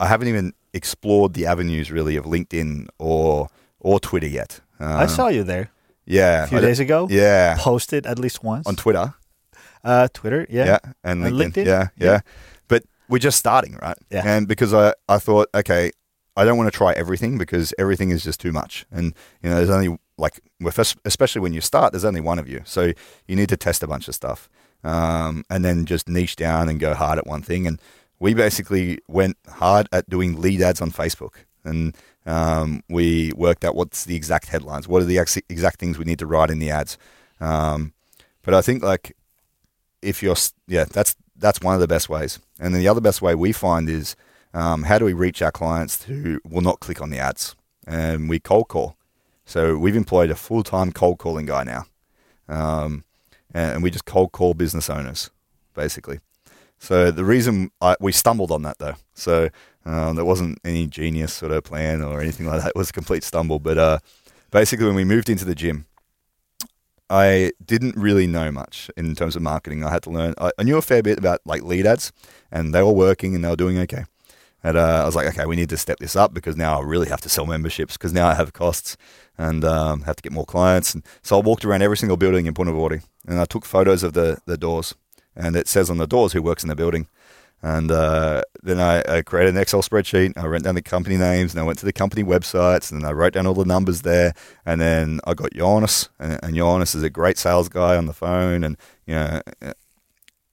I 0.00 0.06
haven't 0.06 0.28
even 0.28 0.52
explored 0.72 1.34
the 1.34 1.46
avenues 1.46 1.90
really 1.90 2.16
of 2.16 2.24
LinkedIn 2.24 2.88
or 2.98 3.48
or 3.80 4.00
Twitter 4.00 4.26
yet. 4.26 4.60
I 4.80 5.02
um, 5.04 5.08
saw 5.08 5.28
you 5.28 5.44
there. 5.44 5.70
Yeah, 6.04 6.44
a 6.44 6.46
few 6.46 6.60
days 6.60 6.80
ago. 6.80 7.06
Yeah, 7.10 7.56
posted 7.58 8.06
at 8.06 8.18
least 8.18 8.42
once 8.42 8.66
on 8.66 8.76
Twitter. 8.76 9.14
Uh, 9.84 10.08
Twitter, 10.12 10.46
yeah, 10.50 10.64
yeah, 10.64 10.78
and 11.04 11.22
LinkedIn, 11.22 11.52
LinkedIn? 11.52 11.66
Yeah, 11.66 11.88
yeah, 11.96 12.06
yeah, 12.06 12.20
But 12.66 12.84
we're 13.08 13.18
just 13.18 13.38
starting, 13.38 13.78
right? 13.80 13.96
Yeah. 14.10 14.22
And 14.24 14.48
because 14.48 14.72
I 14.74 14.94
I 15.08 15.18
thought, 15.18 15.48
okay, 15.54 15.92
I 16.36 16.44
don't 16.44 16.56
want 16.56 16.72
to 16.72 16.76
try 16.76 16.92
everything 16.92 17.38
because 17.38 17.74
everything 17.78 18.10
is 18.10 18.24
just 18.24 18.40
too 18.40 18.52
much, 18.52 18.86
and 18.90 19.14
you 19.42 19.50
know, 19.50 19.56
there's 19.56 19.70
only 19.70 19.98
like 20.16 20.40
especially 21.04 21.40
when 21.40 21.52
you 21.52 21.60
start, 21.60 21.92
there's 21.92 22.04
only 22.04 22.20
one 22.20 22.38
of 22.38 22.48
you, 22.48 22.62
so 22.64 22.92
you 23.26 23.36
need 23.36 23.48
to 23.50 23.56
test 23.56 23.82
a 23.82 23.86
bunch 23.86 24.08
of 24.08 24.14
stuff, 24.14 24.48
um, 24.84 25.44
and 25.50 25.64
then 25.64 25.84
just 25.84 26.08
niche 26.08 26.36
down 26.36 26.68
and 26.68 26.80
go 26.80 26.94
hard 26.94 27.18
at 27.18 27.26
one 27.26 27.42
thing. 27.42 27.66
And 27.66 27.80
we 28.20 28.34
basically 28.34 28.98
went 29.08 29.36
hard 29.48 29.88
at 29.92 30.08
doing 30.08 30.40
lead 30.40 30.60
ads 30.60 30.80
on 30.80 30.90
Facebook, 30.90 31.44
and 31.64 31.96
um, 32.26 32.82
we 32.88 33.32
worked 33.36 33.64
out 33.64 33.74
what's 33.74 34.04
the 34.04 34.16
exact 34.16 34.48
headlines, 34.48 34.88
what 34.88 35.02
are 35.02 35.06
the 35.06 35.18
ex- 35.18 35.38
exact 35.48 35.78
things 35.80 35.98
we 35.98 36.04
need 36.04 36.18
to 36.18 36.26
write 36.26 36.50
in 36.50 36.58
the 36.58 36.70
ads. 36.70 36.98
Um, 37.40 37.92
but 38.42 38.54
I 38.54 38.62
think 38.62 38.82
like 38.82 39.16
if 40.02 40.22
you're 40.22 40.36
yeah, 40.66 40.84
that's 40.84 41.16
that's 41.36 41.60
one 41.60 41.74
of 41.74 41.80
the 41.80 41.88
best 41.88 42.08
ways. 42.08 42.38
And 42.58 42.74
then 42.74 42.80
the 42.80 42.88
other 42.88 43.00
best 43.00 43.22
way 43.22 43.34
we 43.34 43.52
find 43.52 43.88
is 43.88 44.16
um, 44.52 44.84
how 44.84 44.98
do 44.98 45.04
we 45.04 45.12
reach 45.12 45.40
our 45.42 45.52
clients 45.52 46.04
who 46.04 46.40
will 46.48 46.62
not 46.62 46.80
click 46.80 47.00
on 47.00 47.10
the 47.10 47.18
ads? 47.18 47.54
And 47.86 48.28
we 48.28 48.38
cold 48.38 48.68
call. 48.68 48.96
So 49.46 49.78
we've 49.78 49.96
employed 49.96 50.30
a 50.30 50.34
full 50.34 50.62
time 50.62 50.92
cold 50.92 51.18
calling 51.18 51.46
guy 51.46 51.64
now, 51.64 51.86
um, 52.48 53.04
and 53.54 53.82
we 53.82 53.90
just 53.90 54.04
cold 54.04 54.32
call 54.32 54.54
business 54.54 54.90
owners 54.90 55.30
basically. 55.78 56.18
So 56.78 57.10
the 57.10 57.24
reason 57.24 57.70
I, 57.80 57.96
we 58.00 58.12
stumbled 58.12 58.50
on 58.50 58.62
that 58.62 58.78
though, 58.78 58.94
so 59.14 59.48
um, 59.84 60.16
there 60.16 60.24
wasn't 60.24 60.58
any 60.64 60.86
genius 60.86 61.32
sort 61.32 61.52
of 61.52 61.64
plan 61.64 62.02
or 62.02 62.20
anything 62.20 62.46
like 62.46 62.60
that. 62.62 62.68
It 62.68 62.76
was 62.76 62.90
a 62.90 62.92
complete 62.92 63.24
stumble. 63.24 63.58
But 63.58 63.78
uh, 63.78 63.98
basically, 64.50 64.86
when 64.86 64.94
we 64.94 65.04
moved 65.04 65.28
into 65.28 65.44
the 65.44 65.54
gym, 65.54 65.86
I 67.10 67.52
didn't 67.64 67.96
really 67.96 68.26
know 68.26 68.52
much 68.52 68.90
in 68.96 69.14
terms 69.14 69.34
of 69.34 69.42
marketing. 69.42 69.82
I 69.82 69.90
had 69.90 70.02
to 70.04 70.10
learn. 70.10 70.34
I, 70.38 70.50
I 70.58 70.62
knew 70.62 70.76
a 70.76 70.82
fair 70.82 71.02
bit 71.02 71.18
about 71.18 71.40
like 71.44 71.62
lead 71.62 71.86
ads, 71.86 72.12
and 72.52 72.74
they 72.74 72.82
were 72.82 72.92
working 72.92 73.34
and 73.34 73.44
they 73.44 73.48
were 73.48 73.56
doing 73.56 73.78
okay. 73.78 74.04
And 74.62 74.76
uh, 74.76 75.02
I 75.02 75.04
was 75.04 75.14
like, 75.14 75.28
okay, 75.28 75.46
we 75.46 75.56
need 75.56 75.68
to 75.70 75.76
step 75.76 75.98
this 76.00 76.16
up 76.16 76.34
because 76.34 76.56
now 76.56 76.80
I 76.80 76.84
really 76.84 77.08
have 77.08 77.20
to 77.22 77.28
sell 77.28 77.46
memberships 77.46 77.96
because 77.96 78.12
now 78.12 78.26
I 78.26 78.34
have 78.34 78.52
costs 78.52 78.96
and 79.38 79.64
um, 79.64 80.02
have 80.02 80.16
to 80.16 80.22
get 80.22 80.32
more 80.32 80.44
clients. 80.44 80.94
And 80.94 81.04
so 81.22 81.38
I 81.38 81.42
walked 81.42 81.64
around 81.64 81.82
every 81.82 81.96
single 81.96 82.16
building 82.16 82.46
in 82.46 82.54
Punavuori 82.54 83.04
and 83.26 83.40
I 83.40 83.44
took 83.44 83.64
photos 83.64 84.02
of 84.02 84.14
the, 84.14 84.38
the 84.46 84.58
doors 84.58 84.96
and 85.38 85.56
it 85.56 85.68
says 85.68 85.88
on 85.88 85.96
the 85.96 86.06
doors 86.06 86.32
who 86.32 86.42
works 86.42 86.62
in 86.62 86.68
the 86.68 86.76
building. 86.76 87.08
And 87.60 87.90
uh, 87.90 88.42
then 88.62 88.78
I, 88.78 89.02
I, 89.16 89.22
created 89.22 89.54
an 89.54 89.60
Excel 89.60 89.82
spreadsheet. 89.82 90.36
I 90.36 90.46
wrote 90.46 90.62
down 90.62 90.76
the 90.76 90.82
company 90.82 91.16
names 91.16 91.52
and 91.52 91.60
I 91.60 91.64
went 91.64 91.78
to 91.80 91.86
the 91.86 91.92
company 91.92 92.22
websites 92.22 92.92
and 92.92 93.04
I 93.04 93.10
wrote 93.10 93.32
down 93.32 93.48
all 93.48 93.54
the 93.54 93.64
numbers 93.64 94.02
there. 94.02 94.32
And 94.64 94.80
then 94.80 95.18
I 95.24 95.34
got 95.34 95.52
Jonas, 95.52 96.08
and, 96.20 96.38
and 96.42 96.54
Jonas 96.54 96.94
is 96.94 97.02
a 97.02 97.10
great 97.10 97.36
sales 97.36 97.68
guy 97.68 97.96
on 97.96 98.06
the 98.06 98.12
phone. 98.12 98.62
And, 98.62 98.76
you 99.06 99.14
know, 99.16 99.40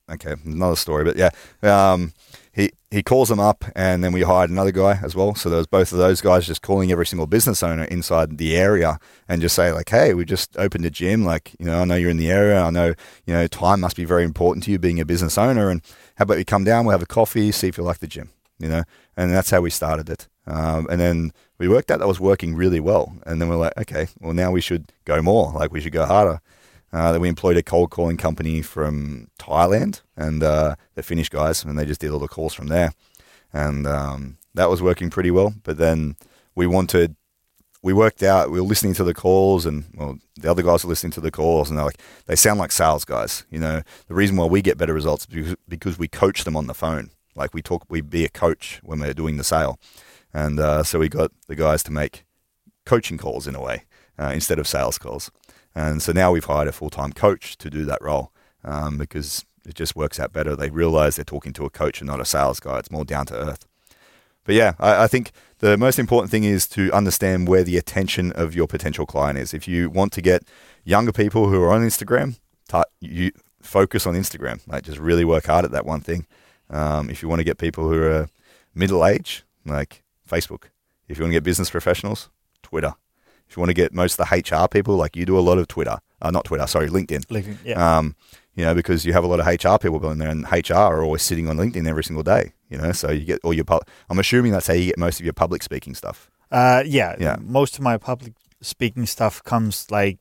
okay, 0.09 0.35
another 0.45 0.75
story, 0.75 1.03
but 1.03 1.17
yeah. 1.17 1.29
Um, 1.63 2.13
he, 2.55 2.71
he 2.89 3.03
calls 3.03 3.27
them 3.27 3.39
up, 3.39 3.65
and 3.75 4.01
then 4.01 4.13
we 4.13 4.21
hired 4.21 4.49
another 4.49 4.71
guy 4.71 4.97
as 5.03 5.13
well. 5.13 5.35
So 5.35 5.49
there 5.49 5.57
was 5.57 5.67
both 5.67 5.91
of 5.91 5.97
those 5.97 6.21
guys 6.21 6.47
just 6.47 6.61
calling 6.61 6.89
every 6.89 7.05
single 7.05 7.27
business 7.27 7.61
owner 7.61 7.83
inside 7.83 8.37
the 8.37 8.55
area 8.55 8.97
and 9.27 9.41
just 9.41 9.55
say 9.55 9.73
like, 9.73 9.89
"Hey, 9.89 10.13
we 10.13 10.23
just 10.23 10.57
opened 10.57 10.85
a 10.85 10.89
gym. 10.89 11.25
Like, 11.25 11.53
you 11.59 11.65
know, 11.65 11.81
I 11.81 11.83
know 11.83 11.95
you're 11.95 12.09
in 12.09 12.15
the 12.15 12.31
area. 12.31 12.61
I 12.61 12.69
know, 12.69 12.93
you 13.25 13.33
know, 13.33 13.45
time 13.47 13.81
must 13.81 13.97
be 13.97 14.05
very 14.05 14.23
important 14.23 14.63
to 14.65 14.71
you 14.71 14.79
being 14.79 15.01
a 15.01 15.05
business 15.05 15.37
owner. 15.37 15.69
And 15.69 15.81
how 16.15 16.23
about 16.23 16.37
you 16.37 16.45
come 16.45 16.63
down? 16.63 16.85
We'll 16.85 16.93
have 16.93 17.01
a 17.01 17.05
coffee, 17.05 17.51
see 17.51 17.67
if 17.67 17.77
you 17.77 17.83
like 17.83 17.99
the 17.99 18.07
gym. 18.07 18.29
You 18.57 18.69
know, 18.69 18.83
and 19.17 19.31
that's 19.31 19.49
how 19.49 19.59
we 19.59 19.69
started 19.69 20.09
it. 20.09 20.29
Um, 20.47 20.87
and 20.89 21.01
then 21.01 21.33
we 21.57 21.67
worked 21.67 21.91
out 21.91 21.99
that 21.99 22.07
was 22.07 22.21
working 22.21 22.55
really 22.55 22.79
well. 22.79 23.17
And 23.25 23.41
then 23.41 23.49
we're 23.49 23.57
like, 23.57 23.77
okay, 23.79 24.07
well 24.21 24.33
now 24.33 24.51
we 24.51 24.61
should 24.61 24.93
go 25.03 25.21
more. 25.21 25.51
Like 25.51 25.73
we 25.73 25.81
should 25.81 25.91
go 25.91 26.05
harder. 26.05 26.39
Uh, 26.95 27.11
then 27.11 27.19
we 27.19 27.27
employed 27.27 27.57
a 27.57 27.61
cold 27.61 27.89
calling 27.89 28.15
company 28.15 28.61
from 28.61 29.27
Thailand, 29.37 30.01
and 30.15 30.41
uh, 30.41 30.77
Finnish 31.01 31.27
guys, 31.27 31.61
and 31.61 31.77
they 31.77 31.85
just 31.85 31.99
did 31.99 32.09
all 32.09 32.19
the 32.19 32.27
calls 32.29 32.53
from 32.53 32.67
there, 32.67 32.93
and 33.51 33.85
um, 33.85 34.37
that 34.53 34.69
was 34.69 34.81
working 34.81 35.09
pretty 35.09 35.29
well. 35.29 35.53
But 35.63 35.77
then 35.77 36.15
we 36.55 36.65
wanted, 36.65 37.17
we 37.83 37.91
worked 37.91 38.23
out, 38.23 38.49
we 38.49 38.61
were 38.61 38.67
listening 38.67 38.93
to 38.93 39.03
the 39.03 39.13
calls, 39.13 39.65
and 39.65 39.83
well, 39.93 40.19
the 40.37 40.49
other 40.49 40.63
guys 40.63 40.85
were 40.85 40.89
listening 40.89 41.11
to 41.11 41.21
the 41.21 41.31
calls, 41.31 41.69
and 41.69 41.77
they're 41.77 41.85
like, 41.85 41.99
they 42.27 42.35
sound 42.37 42.59
like 42.59 42.71
sales 42.71 43.03
guys. 43.03 43.43
You 43.51 43.59
know, 43.59 43.81
the 44.07 44.15
reason 44.15 44.37
why 44.37 44.45
we 44.45 44.61
get 44.61 44.77
better 44.77 44.93
results 44.93 45.27
is 45.29 45.53
because 45.67 45.99
we 45.99 46.07
coach 46.07 46.45
them 46.45 46.55
on 46.55 46.67
the 46.67 46.73
phone. 46.73 47.11
Like 47.35 47.53
we 47.53 47.61
talk, 47.61 47.83
we 47.89 47.99
be 47.99 48.23
a 48.23 48.29
coach 48.29 48.79
when 48.83 49.01
we're 49.01 49.13
doing 49.13 49.35
the 49.35 49.43
sale, 49.43 49.81
and 50.33 50.61
uh, 50.61 50.83
so 50.83 50.99
we 50.99 51.09
got 51.09 51.31
the 51.47 51.55
guys 51.55 51.83
to 51.83 51.91
make 51.91 52.23
coaching 52.85 53.17
calls 53.17 53.47
in 53.47 53.55
a 53.55 53.61
way 53.61 53.83
uh, 54.17 54.31
instead 54.33 54.59
of 54.59 54.65
sales 54.65 54.97
calls. 54.97 55.29
And 55.75 56.01
so 56.01 56.11
now 56.11 56.31
we've 56.31 56.45
hired 56.45 56.67
a 56.67 56.71
full 56.71 56.89
time 56.89 57.11
coach 57.11 57.57
to 57.57 57.69
do 57.69 57.85
that 57.85 58.01
role 58.01 58.31
um, 58.63 58.97
because 58.97 59.45
it 59.65 59.75
just 59.75 59.95
works 59.95 60.19
out 60.19 60.31
better. 60.31 60.55
They 60.55 60.69
realize 60.69 61.15
they're 61.15 61.25
talking 61.25 61.53
to 61.53 61.65
a 61.65 61.69
coach 61.69 61.99
and 61.99 62.07
not 62.07 62.21
a 62.21 62.25
sales 62.25 62.59
guy. 62.59 62.79
It's 62.79 62.91
more 62.91 63.05
down 63.05 63.25
to 63.27 63.35
earth. 63.35 63.65
But 64.45 64.55
yeah, 64.55 64.73
I, 64.79 65.03
I, 65.03 65.07
think 65.07 65.31
the 65.57 65.75
most 65.75 65.97
important 65.97 66.29
thing 66.29 66.43
is 66.43 66.67
to 66.69 66.91
understand 66.91 67.47
where 67.47 67.63
the 67.63 67.77
attention 67.77 68.31
of 68.33 68.55
your 68.55 68.67
potential 68.67 69.07
client 69.07 69.39
is. 69.39 69.53
If 69.53 69.67
you 69.67 69.89
want 69.89 70.13
to 70.13 70.21
get 70.21 70.43
younger 70.83 71.11
people 71.11 71.49
who 71.49 71.61
are 71.63 71.71
on 71.71 71.81
Instagram, 71.81 72.37
you 73.01 73.31
focus 73.61 74.05
on 74.05 74.13
Instagram. 74.13 74.61
Like 74.67 74.83
just 74.83 74.99
really 74.99 75.25
work 75.25 75.47
hard 75.47 75.65
at 75.65 75.71
that 75.71 75.85
one 75.85 76.01
thing. 76.01 76.27
Um, 76.69 77.09
if 77.09 77.21
you 77.21 77.29
want 77.29 77.39
to 77.39 77.43
get 77.43 77.57
people 77.57 77.89
who 77.89 78.01
are 78.03 78.29
middle 78.75 79.05
age, 79.05 79.43
like 79.65 80.03
Facebook. 80.29 80.65
If 81.07 81.17
you 81.17 81.23
want 81.23 81.31
to 81.31 81.35
get 81.35 81.43
business 81.43 81.69
professionals, 81.69 82.29
Twitter. 82.61 82.93
If 83.47 83.55
you 83.55 83.61
want 83.61 83.69
to 83.69 83.73
get 83.73 83.93
most 83.93 84.19
of 84.19 84.27
the 84.27 84.35
HR 84.35 84.67
people, 84.67 84.95
like 84.95 85.15
you 85.15 85.25
do 85.25 85.37
a 85.37 85.41
lot 85.41 85.57
of 85.57 85.67
Twitter, 85.67 85.99
uh, 86.21 86.31
not 86.31 86.45
Twitter, 86.45 86.65
sorry, 86.67 86.89
LinkedIn. 86.89 87.25
LinkedIn, 87.25 87.57
yeah. 87.63 87.97
Um, 87.97 88.15
you 88.55 88.63
know, 88.63 88.73
because 88.73 89.05
you 89.05 89.13
have 89.13 89.23
a 89.23 89.27
lot 89.27 89.39
of 89.39 89.45
HR 89.45 89.77
people 89.77 90.09
in 90.11 90.17
there, 90.17 90.29
and 90.29 90.45
HR 90.51 90.73
are 90.73 91.03
always 91.03 91.21
sitting 91.21 91.49
on 91.49 91.57
LinkedIn 91.57 91.87
every 91.87 92.03
single 92.03 92.23
day. 92.23 92.53
You 92.69 92.77
know, 92.77 92.91
so 92.93 93.11
you 93.11 93.25
get 93.25 93.39
all 93.43 93.53
your. 93.53 93.65
I'm 94.09 94.19
assuming 94.19 94.53
that's 94.53 94.67
how 94.67 94.73
you 94.73 94.87
get 94.87 94.97
most 94.97 95.19
of 95.19 95.25
your 95.25 95.33
public 95.33 95.61
speaking 95.61 95.93
stuff. 95.93 96.31
Uh, 96.51 96.83
yeah, 96.85 97.15
yeah. 97.19 97.35
Most 97.39 97.75
of 97.75 97.81
my 97.81 97.97
public 97.97 98.33
speaking 98.61 99.05
stuff 99.05 99.43
comes 99.43 99.91
like 99.91 100.19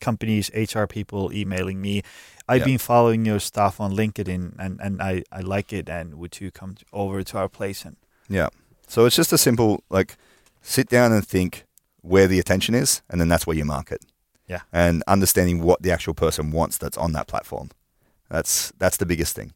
companies, 0.00 0.50
HR 0.54 0.84
people 0.84 1.32
emailing 1.32 1.80
me. 1.80 2.02
I've 2.48 2.64
been 2.64 2.78
following 2.78 3.24
your 3.24 3.40
stuff 3.40 3.80
on 3.80 3.92
LinkedIn, 3.92 4.54
and, 4.58 4.80
and 4.80 5.02
I, 5.02 5.24
I 5.32 5.40
like 5.40 5.72
it. 5.72 5.88
And 5.88 6.14
would 6.14 6.40
you 6.40 6.52
come 6.52 6.76
over 6.92 7.24
to 7.24 7.38
our 7.38 7.48
place 7.48 7.84
and? 7.84 7.96
Yeah. 8.28 8.48
So 8.86 9.04
it's 9.04 9.16
just 9.16 9.32
a 9.32 9.38
simple 9.38 9.82
like 9.90 10.16
sit 10.62 10.88
down 10.88 11.12
and 11.12 11.26
think 11.26 11.65
where 12.06 12.26
the 12.26 12.38
attention 12.38 12.74
is, 12.74 13.02
and 13.10 13.20
then 13.20 13.28
that's 13.28 13.46
where 13.46 13.56
you 13.56 13.64
market. 13.64 14.04
Yeah. 14.48 14.60
And 14.72 15.02
understanding 15.06 15.62
what 15.62 15.82
the 15.82 15.90
actual 15.90 16.14
person 16.14 16.52
wants 16.52 16.78
that's 16.78 16.96
on 16.96 17.12
that 17.12 17.26
platform. 17.26 17.70
That's 18.30 18.72
that's 18.78 18.96
the 18.96 19.06
biggest 19.06 19.34
thing. 19.34 19.52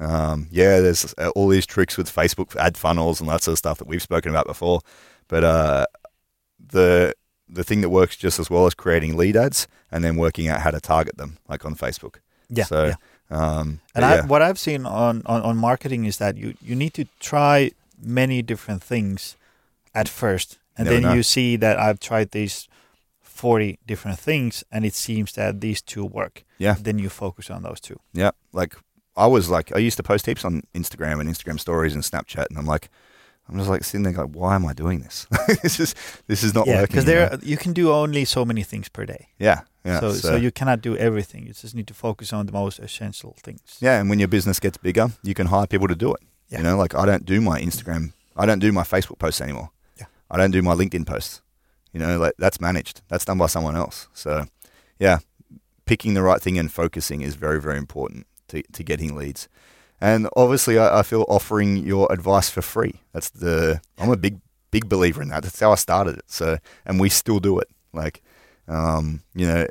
Um, 0.00 0.46
yeah, 0.50 0.80
there's 0.80 1.12
all 1.34 1.48
these 1.48 1.66
tricks 1.66 1.96
with 1.96 2.14
Facebook 2.14 2.54
ad 2.56 2.76
funnels 2.76 3.20
and 3.20 3.28
that 3.28 3.42
sort 3.42 3.54
of 3.54 3.58
stuff 3.58 3.78
that 3.78 3.88
we've 3.88 4.02
spoken 4.02 4.30
about 4.30 4.46
before. 4.46 4.80
But 5.26 5.44
uh, 5.44 5.86
the 6.72 7.14
the 7.48 7.64
thing 7.64 7.80
that 7.80 7.88
works 7.90 8.16
just 8.16 8.38
as 8.38 8.50
well 8.50 8.66
as 8.66 8.74
creating 8.74 9.16
lead 9.16 9.36
ads 9.36 9.66
and 9.90 10.04
then 10.04 10.16
working 10.16 10.48
out 10.48 10.60
how 10.60 10.70
to 10.70 10.80
target 10.80 11.16
them, 11.16 11.38
like 11.48 11.64
on 11.64 11.74
Facebook. 11.74 12.16
Yeah. 12.50 12.64
So, 12.64 12.86
yeah. 12.86 12.94
um, 13.30 13.80
and 13.94 14.02
yeah. 14.02 14.26
What 14.26 14.42
I've 14.42 14.58
seen 14.58 14.86
on, 14.86 15.22
on, 15.26 15.42
on 15.42 15.56
marketing 15.56 16.04
is 16.04 16.18
that 16.18 16.36
you, 16.36 16.54
you 16.62 16.74
need 16.74 16.94
to 16.94 17.06
try 17.20 17.72
many 18.00 18.42
different 18.42 18.82
things 18.82 19.36
at 19.94 20.08
first. 20.08 20.58
And 20.78 20.86
Never 20.86 21.00
then 21.00 21.02
know. 21.10 21.14
you 21.14 21.22
see 21.22 21.56
that 21.56 21.78
I've 21.78 21.98
tried 21.98 22.30
these 22.30 22.68
40 23.20 23.78
different 23.86 24.18
things 24.18 24.64
and 24.72 24.84
it 24.84 24.94
seems 24.94 25.32
that 25.32 25.60
these 25.60 25.82
two 25.82 26.04
work. 26.04 26.44
Yeah. 26.58 26.76
Then 26.80 26.98
you 26.98 27.08
focus 27.08 27.50
on 27.50 27.62
those 27.62 27.80
two. 27.80 28.00
Yeah, 28.12 28.30
like 28.52 28.74
I 29.16 29.26
was 29.26 29.50
like 29.50 29.74
I 29.74 29.78
used 29.78 29.96
to 29.96 30.02
post 30.02 30.26
heaps 30.26 30.44
on 30.44 30.62
Instagram 30.74 31.20
and 31.20 31.28
Instagram 31.28 31.58
stories 31.58 31.94
and 31.94 32.02
Snapchat, 32.02 32.46
and 32.48 32.58
I'm 32.58 32.66
like, 32.66 32.88
I'm 33.48 33.56
just 33.56 33.68
like 33.68 33.84
sitting 33.84 34.02
there 34.04 34.12
like, 34.12 34.34
why 34.34 34.54
am 34.54 34.66
I 34.66 34.72
doing 34.72 35.00
this? 35.00 35.26
this 35.62 35.80
is 35.80 35.94
this 36.26 36.42
is 36.42 36.54
not 36.54 36.66
yeah. 36.66 36.80
working. 36.80 36.86
Because 36.86 37.04
you 37.04 37.10
there 37.12 37.30
know? 37.30 37.38
you 37.42 37.56
can 37.56 37.72
do 37.72 37.92
only 37.92 38.24
so 38.24 38.44
many 38.44 38.62
things 38.62 38.88
per 38.88 39.06
day. 39.06 39.28
yeah, 39.38 39.62
yeah. 39.84 40.00
so, 40.00 40.12
so 40.12 40.36
you 40.36 40.50
cannot 40.50 40.80
do 40.80 40.96
everything. 40.96 41.46
You 41.46 41.52
just 41.52 41.74
need 41.74 41.86
to 41.88 41.94
focus 41.94 42.32
on 42.32 42.46
the 42.46 42.52
most 42.52 42.78
essential 42.78 43.36
things. 43.42 43.78
yeah, 43.80 44.00
and 44.00 44.08
when 44.10 44.18
your 44.18 44.28
business 44.28 44.60
gets 44.60 44.78
bigger, 44.78 45.08
you 45.22 45.34
can 45.34 45.46
hire 45.46 45.66
people 45.66 45.88
to 45.88 45.96
do 45.96 46.12
it. 46.14 46.20
Yeah. 46.48 46.58
You 46.58 46.64
know, 46.64 46.76
like 46.76 46.94
I 46.94 47.06
don't 47.06 47.24
do 47.24 47.40
my 47.40 47.60
Instagram, 47.60 48.12
I 48.36 48.46
don't 48.46 48.60
do 48.60 48.72
my 48.72 48.82
Facebook 48.82 49.18
posts 49.18 49.40
anymore. 49.40 49.70
I 50.30 50.36
don't 50.36 50.50
do 50.50 50.62
my 50.62 50.74
LinkedIn 50.74 51.06
posts. 51.06 51.42
You 51.92 52.00
know, 52.00 52.18
like 52.18 52.34
that's 52.38 52.60
managed. 52.60 53.02
That's 53.08 53.24
done 53.24 53.38
by 53.38 53.46
someone 53.46 53.74
else. 53.76 54.08
So, 54.12 54.44
yeah, 54.98 55.18
picking 55.86 56.14
the 56.14 56.22
right 56.22 56.40
thing 56.40 56.58
and 56.58 56.70
focusing 56.72 57.22
is 57.22 57.34
very, 57.34 57.60
very 57.60 57.78
important 57.78 58.26
to, 58.48 58.62
to 58.72 58.82
getting 58.84 59.16
leads. 59.16 59.48
And 60.00 60.28
obviously, 60.36 60.78
I, 60.78 61.00
I 61.00 61.02
feel 61.02 61.24
offering 61.28 61.78
your 61.78 62.06
advice 62.12 62.50
for 62.50 62.62
free. 62.62 63.00
That's 63.12 63.30
the 63.30 63.80
I'm 63.98 64.10
a 64.10 64.16
big, 64.16 64.40
big 64.70 64.88
believer 64.88 65.22
in 65.22 65.28
that. 65.28 65.42
That's 65.42 65.58
how 65.58 65.72
I 65.72 65.76
started 65.76 66.18
it. 66.18 66.24
So, 66.26 66.58
and 66.84 67.00
we 67.00 67.08
still 67.08 67.40
do 67.40 67.58
it. 67.58 67.68
Like, 67.92 68.22
um, 68.68 69.22
you 69.34 69.46
know, 69.46 69.66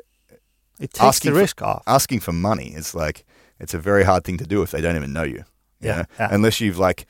It 0.80 0.92
takes 0.92 1.00
Asking 1.00 1.30
the 1.32 1.36
for- 1.36 1.40
risk 1.42 1.62
off. 1.62 1.82
asking 1.86 2.20
for 2.20 2.32
money 2.32 2.74
is 2.74 2.94
like 2.94 3.24
it's 3.60 3.74
a 3.74 3.78
very 3.78 4.02
hard 4.04 4.24
thing 4.24 4.38
to 4.38 4.44
do 4.46 4.62
if 4.62 4.70
they 4.72 4.80
don't 4.80 4.96
even 4.96 5.12
know 5.12 5.22
you. 5.24 5.44
you 5.80 5.88
Yeah, 5.88 5.96
know? 5.96 6.04
yeah. 6.18 6.28
Unless 6.32 6.60
you've 6.60 6.78
like 6.78 7.06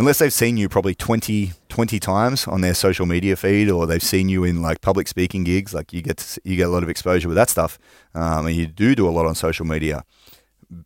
unless 0.00 0.18
they've 0.18 0.32
seen 0.32 0.56
you 0.56 0.66
probably 0.66 0.94
20, 0.94 1.52
20 1.68 2.00
times 2.00 2.48
on 2.48 2.62
their 2.62 2.72
social 2.72 3.04
media 3.04 3.36
feed 3.36 3.70
or 3.70 3.86
they've 3.86 4.02
seen 4.02 4.30
you 4.30 4.44
in 4.44 4.62
like 4.62 4.80
public 4.80 5.06
speaking 5.06 5.44
gigs 5.44 5.74
like 5.74 5.92
you 5.92 6.00
get 6.00 6.16
to, 6.16 6.40
you 6.42 6.56
get 6.56 6.66
a 6.66 6.70
lot 6.70 6.82
of 6.82 6.88
exposure 6.88 7.28
with 7.28 7.36
that 7.36 7.50
stuff 7.50 7.78
um, 8.14 8.46
and 8.46 8.56
you 8.56 8.66
do 8.66 8.94
do 8.94 9.06
a 9.06 9.10
lot 9.10 9.26
on 9.26 9.34
social 9.34 9.66
media 9.66 10.02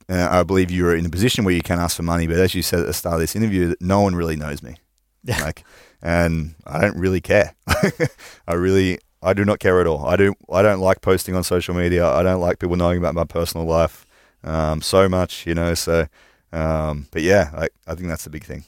uh, 0.08 0.28
I 0.28 0.42
believe 0.42 0.68
you're 0.68 0.96
in 0.96 1.06
a 1.06 1.10
position 1.10 1.44
where 1.44 1.54
you 1.54 1.62
can 1.62 1.78
ask 1.78 1.96
for 1.96 2.02
money 2.02 2.26
but 2.26 2.38
as 2.38 2.56
you 2.56 2.62
said 2.62 2.80
at 2.80 2.86
the 2.86 2.92
start 2.92 3.14
of 3.14 3.20
this 3.20 3.36
interview 3.36 3.76
no 3.80 4.00
one 4.00 4.16
really 4.16 4.34
knows 4.34 4.64
me 4.64 4.78
Yeah. 5.22 5.40
like 5.44 5.64
and 6.02 6.56
I 6.66 6.80
don't 6.80 6.98
really 6.98 7.20
care 7.20 7.54
I 8.48 8.54
really 8.54 8.98
I 9.22 9.32
do 9.32 9.44
not 9.44 9.58
care 9.58 9.80
at 9.80 9.86
all. 9.86 10.04
I 10.06 10.16
do 10.16 10.34
I 10.52 10.60
don't 10.60 10.80
like 10.80 11.00
posting 11.00 11.34
on 11.34 11.44
social 11.44 11.74
media. 11.74 12.06
I 12.06 12.22
don't 12.22 12.42
like 12.42 12.58
people 12.58 12.76
knowing 12.76 12.98
about 12.98 13.14
my 13.14 13.24
personal 13.24 13.66
life 13.66 14.04
um, 14.42 14.82
so 14.82 15.08
much, 15.08 15.46
you 15.46 15.54
know. 15.54 15.72
So, 15.72 16.08
um, 16.52 17.06
but 17.10 17.22
yeah, 17.22 17.50
I, 17.56 17.68
I 17.86 17.94
think 17.94 18.08
that's 18.08 18.24
the 18.24 18.30
big 18.30 18.44
thing. 18.44 18.64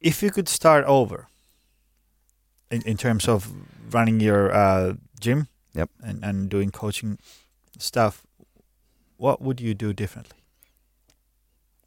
If 0.00 0.22
you 0.22 0.30
could 0.30 0.48
start 0.48 0.84
over 0.84 1.26
in, 2.70 2.82
in 2.82 2.96
terms 2.96 3.28
of 3.28 3.50
running 3.90 4.20
your 4.20 4.52
uh, 4.54 4.94
gym 5.20 5.48
Yep. 5.74 5.90
and, 6.02 6.24
and 6.24 6.48
doing 6.48 6.70
coaching 6.70 7.18
stuff, 7.78 8.26
what 9.16 9.40
would 9.40 9.60
you 9.60 9.74
do 9.74 9.92
differently? 9.92 10.38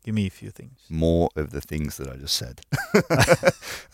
Give 0.03 0.16
me 0.16 0.26
a 0.28 0.32
few 0.32 0.49
things. 0.49 0.80
More 0.89 1.30
of 1.36 1.51
the 1.51 1.62
things 1.62 1.97
that 1.97 2.07
I 2.09 2.16
just 2.16 2.36
said. 2.36 2.62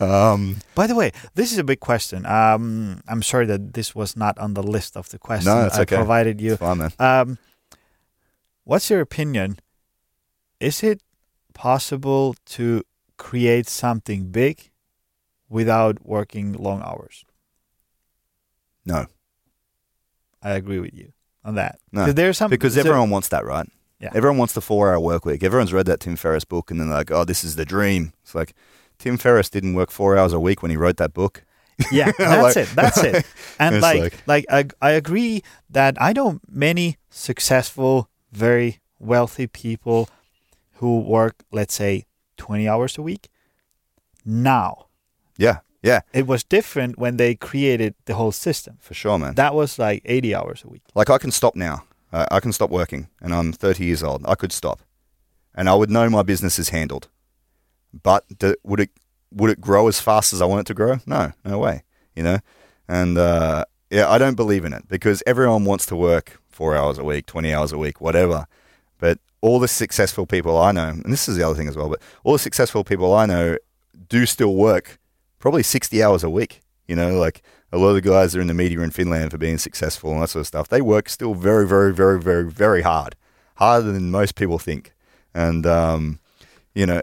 um, 0.00 0.56
By 0.74 0.86
the 0.86 0.94
way, 0.94 1.12
this 1.34 1.52
is 1.52 1.58
a 1.58 1.64
big 1.64 1.80
question. 1.80 2.24
Um, 2.26 3.02
I'm 3.08 3.22
sorry 3.22 3.44
that 3.46 3.74
this 3.74 3.94
was 3.94 4.16
not 4.16 4.38
on 4.38 4.54
the 4.54 4.62
list 4.62 4.96
of 4.96 5.08
the 5.10 5.18
questions 5.18 5.46
No, 5.46 5.68
I 5.72 5.82
okay. 5.82 5.96
provided 5.96 6.40
you. 6.40 6.52
it's 6.52 6.60
fine, 6.60 6.78
man. 6.78 6.92
Um, 6.98 7.38
what's 8.64 8.88
your 8.88 9.00
opinion? 9.00 9.58
Is 10.60 10.82
it 10.82 11.02
possible 11.54 12.34
to 12.46 12.84
create 13.18 13.68
something 13.68 14.30
big 14.30 14.70
without 15.48 16.04
working 16.06 16.52
long 16.54 16.80
hours? 16.82 17.24
No, 18.84 19.06
I 20.42 20.50
agree 20.52 20.78
with 20.80 20.94
you 20.94 21.12
on 21.44 21.56
that. 21.56 21.78
No, 21.92 22.12
there's 22.12 22.38
some 22.38 22.50
because 22.50 22.74
so- 22.74 22.80
everyone 22.80 23.10
wants 23.10 23.28
that, 23.28 23.44
right? 23.44 23.68
Yeah. 24.00 24.10
Everyone 24.14 24.38
wants 24.38 24.54
the 24.54 24.60
four-hour 24.60 25.00
work 25.00 25.24
week. 25.24 25.42
Everyone's 25.42 25.72
read 25.72 25.86
that 25.86 25.98
Tim 25.98 26.14
Ferriss 26.14 26.44
book, 26.44 26.70
and 26.70 26.78
then 26.78 26.88
they're 26.88 26.98
like, 26.98 27.10
"Oh, 27.10 27.24
this 27.24 27.42
is 27.42 27.56
the 27.56 27.64
dream." 27.64 28.12
It's 28.22 28.32
like 28.34 28.54
Tim 28.98 29.16
Ferriss 29.18 29.50
didn't 29.50 29.74
work 29.74 29.90
four 29.90 30.16
hours 30.16 30.32
a 30.32 30.38
week 30.38 30.62
when 30.62 30.70
he 30.70 30.76
wrote 30.76 30.98
that 30.98 31.12
book. 31.12 31.42
yeah, 31.90 32.12
that's 32.18 32.56
Like- 32.56 32.56
it. 32.56 32.68
That's 32.76 32.98
it. 33.02 33.26
And 33.58 33.80
like, 33.80 34.00
like- 34.00 34.46
like, 34.48 34.72
I, 34.80 34.88
I 34.88 34.90
agree 34.92 35.42
that 35.68 36.00
I 36.00 36.12
know 36.12 36.38
many 36.48 36.96
successful, 37.10 38.08
very 38.30 38.78
wealthy 39.00 39.48
people 39.48 40.08
who 40.74 41.00
work, 41.00 41.42
let's 41.50 41.74
say, 41.74 42.04
20 42.38 42.66
hours 42.68 42.98
a 42.98 43.02
week. 43.02 43.28
Now, 44.24 44.86
Yeah, 45.38 45.58
yeah, 45.82 46.00
it 46.12 46.26
was 46.26 46.42
different 46.44 46.98
when 46.98 47.16
they 47.16 47.34
created 47.34 47.94
the 48.04 48.14
whole 48.14 48.32
system. 48.32 48.76
for 48.80 48.94
sure, 48.94 49.18
man. 49.18 49.34
That 49.34 49.54
was 49.54 49.78
like 49.78 50.02
80 50.04 50.34
hours 50.34 50.64
a 50.64 50.68
week. 50.68 50.82
Like 50.94 51.10
I 51.10 51.18
can 51.18 51.30
stop 51.30 51.54
now. 51.54 51.84
Uh, 52.12 52.26
I 52.30 52.40
can 52.40 52.52
stop 52.52 52.70
working, 52.70 53.08
and 53.20 53.34
I'm 53.34 53.52
30 53.52 53.84
years 53.84 54.02
old. 54.02 54.24
I 54.26 54.34
could 54.34 54.52
stop, 54.52 54.80
and 55.54 55.68
I 55.68 55.74
would 55.74 55.90
know 55.90 56.08
my 56.10 56.22
business 56.22 56.58
is 56.58 56.70
handled. 56.70 57.08
But 58.02 58.24
d- 58.38 58.54
would 58.64 58.80
it 58.80 58.90
would 59.30 59.50
it 59.50 59.60
grow 59.60 59.88
as 59.88 60.00
fast 60.00 60.32
as 60.32 60.40
I 60.40 60.46
want 60.46 60.60
it 60.60 60.66
to 60.68 60.74
grow? 60.74 60.96
No, 61.06 61.32
no 61.44 61.58
way. 61.58 61.82
You 62.16 62.22
know, 62.22 62.38
and 62.88 63.18
uh, 63.18 63.64
yeah, 63.90 64.08
I 64.10 64.18
don't 64.18 64.36
believe 64.36 64.64
in 64.64 64.72
it 64.72 64.88
because 64.88 65.22
everyone 65.26 65.64
wants 65.64 65.86
to 65.86 65.96
work 65.96 66.40
four 66.48 66.74
hours 66.74 66.98
a 66.98 67.04
week, 67.04 67.26
20 67.26 67.52
hours 67.54 67.72
a 67.72 67.78
week, 67.78 68.00
whatever. 68.00 68.46
But 68.98 69.18
all 69.40 69.60
the 69.60 69.68
successful 69.68 70.26
people 70.26 70.58
I 70.58 70.72
know, 70.72 70.88
and 70.88 71.12
this 71.12 71.28
is 71.28 71.36
the 71.36 71.44
other 71.44 71.54
thing 71.54 71.68
as 71.68 71.76
well, 71.76 71.88
but 71.88 72.00
all 72.24 72.32
the 72.32 72.38
successful 72.38 72.84
people 72.84 73.14
I 73.14 73.26
know 73.26 73.56
do 74.08 74.26
still 74.26 74.54
work 74.54 74.98
probably 75.38 75.62
60 75.62 76.02
hours 76.02 76.24
a 76.24 76.30
week. 76.30 76.60
You 76.86 76.96
know, 76.96 77.18
like 77.18 77.42
a 77.72 77.78
lot 77.78 77.88
of 77.88 77.94
the 77.96 78.00
guys 78.00 78.32
that 78.32 78.38
are 78.38 78.42
in 78.42 78.48
the 78.48 78.54
media 78.54 78.80
in 78.80 78.90
Finland 78.90 79.30
for 79.30 79.38
being 79.38 79.58
successful 79.58 80.12
and 80.12 80.22
that 80.22 80.28
sort 80.28 80.40
of 80.40 80.46
stuff, 80.46 80.68
they 80.68 80.80
work 80.80 81.08
still 81.08 81.34
very, 81.34 81.66
very, 81.66 81.92
very, 81.92 82.20
very, 82.20 82.50
very 82.50 82.82
hard, 82.82 83.14
harder 83.56 83.92
than 83.92 84.10
most 84.10 84.34
people 84.34 84.58
think. 84.58 84.94
And, 85.34 85.66
um, 85.66 86.18
you 86.74 86.86
know, 86.86 87.02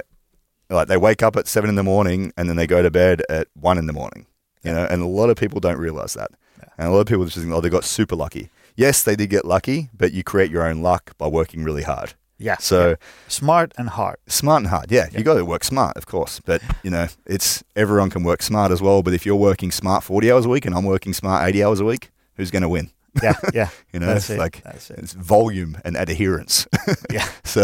like 0.69 0.87
they 0.87 0.97
wake 0.97 1.21
up 1.21 1.35
at 1.35 1.47
seven 1.47 1.69
in 1.69 1.75
the 1.75 1.83
morning 1.83 2.33
and 2.35 2.49
then 2.49 2.55
they 2.55 2.65
go 2.65 2.81
to 2.81 2.89
bed 2.89 3.21
at 3.29 3.47
one 3.53 3.77
in 3.77 3.85
the 3.85 3.93
morning, 3.93 4.25
you 4.63 4.71
know, 4.71 4.85
and 4.89 5.01
a 5.01 5.07
lot 5.07 5.29
of 5.29 5.37
people 5.37 5.59
don't 5.59 5.77
realize 5.77 6.13
that. 6.13 6.31
And 6.77 6.87
a 6.87 6.91
lot 6.91 7.01
of 7.01 7.07
people 7.07 7.25
just 7.25 7.37
think, 7.37 7.53
oh, 7.53 7.61
they 7.61 7.69
got 7.69 7.85
super 7.85 8.15
lucky. 8.15 8.49
Yes, 8.75 9.03
they 9.03 9.15
did 9.15 9.29
get 9.29 9.45
lucky, 9.45 9.89
but 9.95 10.11
you 10.11 10.23
create 10.23 10.51
your 10.51 10.67
own 10.67 10.81
luck 10.81 11.15
by 11.17 11.27
working 11.27 11.63
really 11.63 11.83
hard. 11.83 12.13
Yeah. 12.37 12.57
So 12.59 12.95
smart 13.27 13.71
and 13.77 13.89
hard. 13.89 14.17
smart 14.27 14.61
and 14.63 14.67
hard, 14.69 14.91
yeah, 14.91 15.07
Yeah. 15.11 15.17
you 15.19 15.23
got 15.23 15.35
to 15.35 15.45
work 15.45 15.63
smart, 15.63 15.95
of 15.97 16.05
course. 16.05 16.41
But 16.45 16.61
you 16.83 16.91
know, 16.91 17.07
it's 17.25 17.63
everyone 17.75 18.09
can 18.09 18.23
work 18.23 18.41
smart 18.41 18.71
as 18.71 18.81
well. 18.81 19.01
But 19.03 19.13
if 19.13 19.25
you're 19.25 19.35
working 19.49 19.71
smart 19.71 20.03
forty 20.03 20.31
hours 20.31 20.45
a 20.45 20.49
week 20.49 20.65
and 20.65 20.75
I'm 20.75 20.85
working 20.85 21.13
smart 21.13 21.47
eighty 21.47 21.63
hours 21.63 21.79
a 21.79 21.85
week, 21.85 22.11
who's 22.35 22.51
going 22.51 22.63
to 22.63 22.69
win? 22.69 22.91
Yeah. 23.23 23.35
Yeah. 23.53 23.69
You 23.93 23.99
know, 24.01 24.07
That's 24.07 24.29
it's 24.29 24.37
it. 24.37 24.39
like 24.39 24.61
it. 24.65 24.91
it's 24.97 25.13
volume 25.13 25.77
and 25.85 25.95
adherence. 25.95 26.67
Yeah. 27.11 27.27
so 27.45 27.63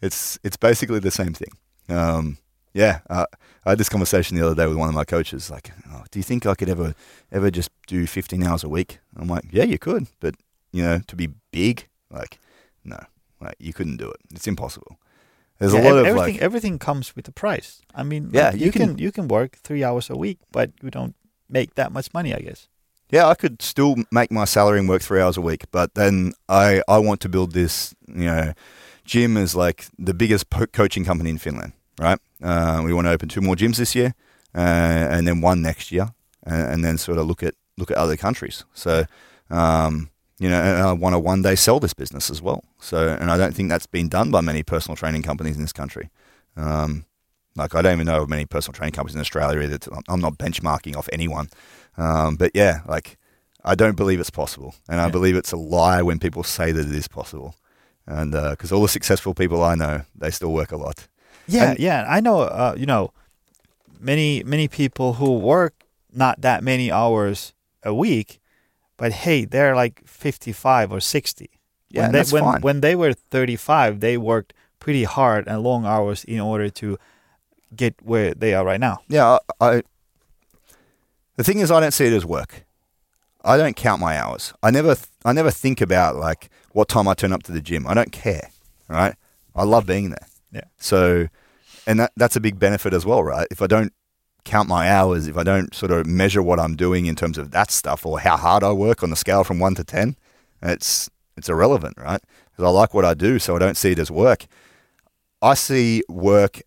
it's 0.00 0.38
it's 0.44 0.56
basically 0.56 1.00
the 1.00 1.10
same 1.10 1.32
thing. 1.34 1.50
Um, 1.88 2.38
yeah, 2.74 3.00
uh, 3.10 3.26
I 3.66 3.70
had 3.70 3.78
this 3.78 3.88
conversation 3.88 4.36
the 4.36 4.46
other 4.46 4.54
day 4.54 4.66
with 4.68 4.76
one 4.76 4.88
of 4.88 4.94
my 4.94 5.04
coaches. 5.04 5.50
Like, 5.50 5.72
oh, 5.90 6.04
do 6.10 6.18
you 6.18 6.22
think 6.22 6.46
I 6.46 6.54
could 6.54 6.68
ever 6.68 6.94
ever 7.32 7.50
just 7.50 7.70
do 7.88 8.06
15 8.06 8.44
hours 8.44 8.62
a 8.64 8.68
week? 8.68 8.98
I'm 9.16 9.26
like, 9.26 9.44
yeah, 9.50 9.64
you 9.64 9.78
could, 9.78 10.06
but 10.20 10.34
you 10.72 10.82
know, 10.84 11.00
to 11.08 11.16
be 11.16 11.28
big, 11.50 11.88
like, 12.10 12.38
no, 12.84 12.98
like 13.40 13.56
you 13.58 13.72
couldn't 13.72 13.96
do 13.98 14.08
it. 14.10 14.16
It's 14.34 14.46
impossible. 14.46 14.98
There's 15.58 15.72
Yeah, 15.74 15.82
a 15.82 15.88
lot 15.90 15.98
of 15.98 16.06
everything. 16.06 16.34
like, 16.34 16.42
everything 16.44 16.78
comes 16.78 17.16
with 17.16 17.28
a 17.28 17.32
price. 17.32 17.80
I 17.94 18.02
mean, 18.04 18.30
Yeah, 18.32 18.52
you 18.54 18.66
you 18.66 18.72
can, 18.72 18.82
can- 18.88 18.98
you 18.98 19.10
can 19.12 19.28
work 19.28 19.56
three 19.62 19.82
hours 19.84 20.10
a 20.10 20.14
week, 20.16 20.38
but 20.52 20.70
you 20.82 20.90
don't 20.90 21.14
make 21.48 21.74
that 21.74 21.90
much 21.92 22.08
money. 22.14 22.32
I 22.34 22.40
guess. 22.40 22.68
yeah, 23.10 23.26
I 23.32 23.34
could 23.34 23.62
still 23.62 23.94
make 24.10 24.30
my 24.30 24.44
salary 24.46 24.78
and 24.78 24.88
work 24.88 25.02
three 25.02 25.20
hours 25.22 25.36
a 25.38 25.40
week, 25.40 25.64
but 25.70 25.94
then 25.94 26.32
I 26.48 26.82
I 26.86 26.98
want 26.98 27.20
to 27.20 27.28
build 27.28 27.52
this, 27.52 27.94
you 28.06 28.26
know, 28.26 28.52
gym 29.04 29.36
is 29.36 29.54
like 29.54 29.86
the 30.06 30.14
biggest 30.14 30.50
po- 30.50 30.66
coaching 30.72 31.04
company 31.06 31.30
in 31.30 31.38
Finland, 31.38 31.72
right? 32.00 32.20
Uh, 32.42 32.82
we 32.86 32.92
want 32.92 33.06
to 33.06 33.10
open 33.14 33.28
two 33.28 33.40
more 33.40 33.56
gyms 33.56 33.76
this 33.76 33.94
year, 33.94 34.12
uh, 34.54 35.14
and 35.14 35.26
then 35.26 35.40
one 35.44 35.60
next 35.62 35.90
year, 35.90 36.06
and, 36.46 36.62
and 36.72 36.84
then 36.84 36.98
sort 36.98 37.18
of 37.18 37.26
look 37.26 37.42
at 37.42 37.54
look 37.76 37.90
at 37.90 37.96
other 37.96 38.16
countries. 38.16 38.64
So, 38.74 39.04
um, 39.50 40.10
you 40.38 40.48
know, 40.48 40.60
and 40.60 40.78
I 40.82 40.92
want 40.92 41.14
to 41.14 41.18
one 41.18 41.42
day 41.42 41.54
sell 41.54 41.80
this 41.80 41.94
business 41.94 42.30
as 42.30 42.40
well. 42.40 42.62
So, 42.80 43.08
and 43.08 43.30
I 43.30 43.36
don't 43.36 43.54
think 43.54 43.68
that's 43.68 43.86
been 43.86 44.08
done 44.08 44.30
by 44.30 44.40
many 44.40 44.62
personal 44.62 44.96
training 44.96 45.22
companies 45.22 45.56
in 45.56 45.62
this 45.62 45.72
country. 45.72 46.10
Um, 46.56 47.04
like 47.56 47.74
I 47.74 47.82
don't 47.82 47.94
even 47.94 48.06
know 48.06 48.22
of 48.22 48.28
many 48.28 48.46
personal 48.46 48.74
training 48.74 48.92
companies 48.92 49.14
in 49.16 49.20
Australia 49.20 49.60
either. 49.60 49.78
I'm 50.08 50.20
not 50.20 50.38
benchmarking 50.38 50.96
off 50.96 51.08
anyone, 51.12 51.48
um, 51.96 52.36
but 52.36 52.52
yeah, 52.54 52.80
like 52.86 53.18
I 53.64 53.74
don't 53.74 53.96
believe 53.96 54.20
it's 54.20 54.30
possible, 54.30 54.74
and 54.88 55.00
I 55.00 55.06
Yeah. 55.06 55.10
believe 55.10 55.34
it's 55.36 55.52
a 55.52 55.56
lie 55.56 56.02
when 56.02 56.18
people 56.20 56.44
say 56.44 56.72
that 56.72 56.86
it 56.86 56.94
is 56.94 57.08
possible. 57.08 57.54
And 58.06 58.32
because 58.32 58.72
all 58.72 58.80
the 58.82 58.88
successful 58.88 59.34
people 59.34 59.62
I 59.62 59.74
know, 59.74 60.02
they 60.14 60.30
still 60.30 60.52
work 60.52 60.72
a 60.72 60.76
lot. 60.76 61.08
Yeah, 61.46 61.70
And- 61.70 61.78
yeah. 61.78 62.06
I 62.08 62.20
know. 62.20 62.40
Uh, 62.42 62.74
you 62.78 62.86
know, 62.86 63.12
many 64.00 64.42
many 64.44 64.68
people 64.68 65.14
who 65.14 65.38
work 65.38 65.74
not 66.12 66.40
that 66.40 66.62
many 66.62 66.90
hours 66.90 67.52
a 67.82 67.92
week, 67.92 68.40
but 68.98 69.12
hey, 69.12 69.46
they're 69.46 69.74
like 69.74 70.06
55 70.06 70.92
or 70.92 71.00
60. 71.00 71.50
Yeah, 71.88 72.02
when 72.02 72.12
they, 72.12 72.18
that's 72.18 72.32
when, 72.32 72.42
fine. 72.42 72.60
when 72.60 72.80
they 72.82 72.94
were 72.94 73.14
35, 73.14 74.00
they 74.00 74.18
worked 74.18 74.52
pretty 74.78 75.04
hard 75.04 75.48
and 75.48 75.62
long 75.62 75.86
hours 75.86 76.24
in 76.24 76.40
order 76.40 76.68
to 76.68 76.98
get 77.74 77.94
where 78.02 78.34
they 78.34 78.52
are 78.52 78.64
right 78.64 78.80
now. 78.80 78.98
Yeah, 79.08 79.38
I, 79.60 79.66
I. 79.66 79.82
The 81.36 81.44
thing 81.44 81.60
is, 81.60 81.70
I 81.70 81.80
don't 81.80 81.92
see 81.92 82.06
it 82.06 82.12
as 82.12 82.26
work. 82.26 82.66
I 83.44 83.56
don't 83.56 83.76
count 83.76 84.00
my 84.00 84.18
hours. 84.18 84.52
I 84.62 84.70
never, 84.70 84.96
I 85.24 85.32
never 85.32 85.50
think 85.50 85.80
about 85.80 86.16
like 86.16 86.50
what 86.72 86.88
time 86.88 87.08
I 87.08 87.14
turn 87.14 87.32
up 87.32 87.44
to 87.44 87.52
the 87.52 87.62
gym. 87.62 87.86
I 87.86 87.94
don't 87.94 88.12
care. 88.12 88.50
Right? 88.88 89.14
I 89.54 89.64
love 89.64 89.86
being 89.86 90.10
there. 90.10 90.26
Yeah. 90.52 90.64
So, 90.78 91.28
and 91.86 92.00
that 92.00 92.12
that's 92.16 92.36
a 92.36 92.40
big 92.40 92.58
benefit 92.58 92.92
as 92.92 93.06
well, 93.06 93.22
right? 93.22 93.46
If 93.50 93.62
I 93.62 93.66
don't 93.66 93.92
count 94.44 94.68
my 94.68 94.90
hours, 94.90 95.26
if 95.26 95.36
I 95.36 95.42
don't 95.42 95.74
sort 95.74 95.92
of 95.92 96.06
measure 96.06 96.42
what 96.42 96.60
I'm 96.60 96.76
doing 96.76 97.06
in 97.06 97.14
terms 97.14 97.38
of 97.38 97.50
that 97.50 97.70
stuff 97.70 98.06
or 98.06 98.20
how 98.20 98.36
hard 98.36 98.62
I 98.62 98.72
work 98.72 99.02
on 99.02 99.10
the 99.10 99.16
scale 99.16 99.44
from 99.44 99.58
one 99.58 99.74
to 99.76 99.84
ten, 99.84 100.16
it's 100.62 101.10
it's 101.36 101.48
irrelevant, 101.48 101.96
right? 101.98 102.20
Because 102.50 102.64
I 102.64 102.70
like 102.70 102.94
what 102.94 103.04
I 103.04 103.14
do, 103.14 103.38
so 103.38 103.54
I 103.54 103.58
don't 103.58 103.76
see 103.76 103.92
it 103.92 103.98
as 103.98 104.10
work. 104.10 104.46
I 105.40 105.54
see 105.54 106.02
work 106.08 106.62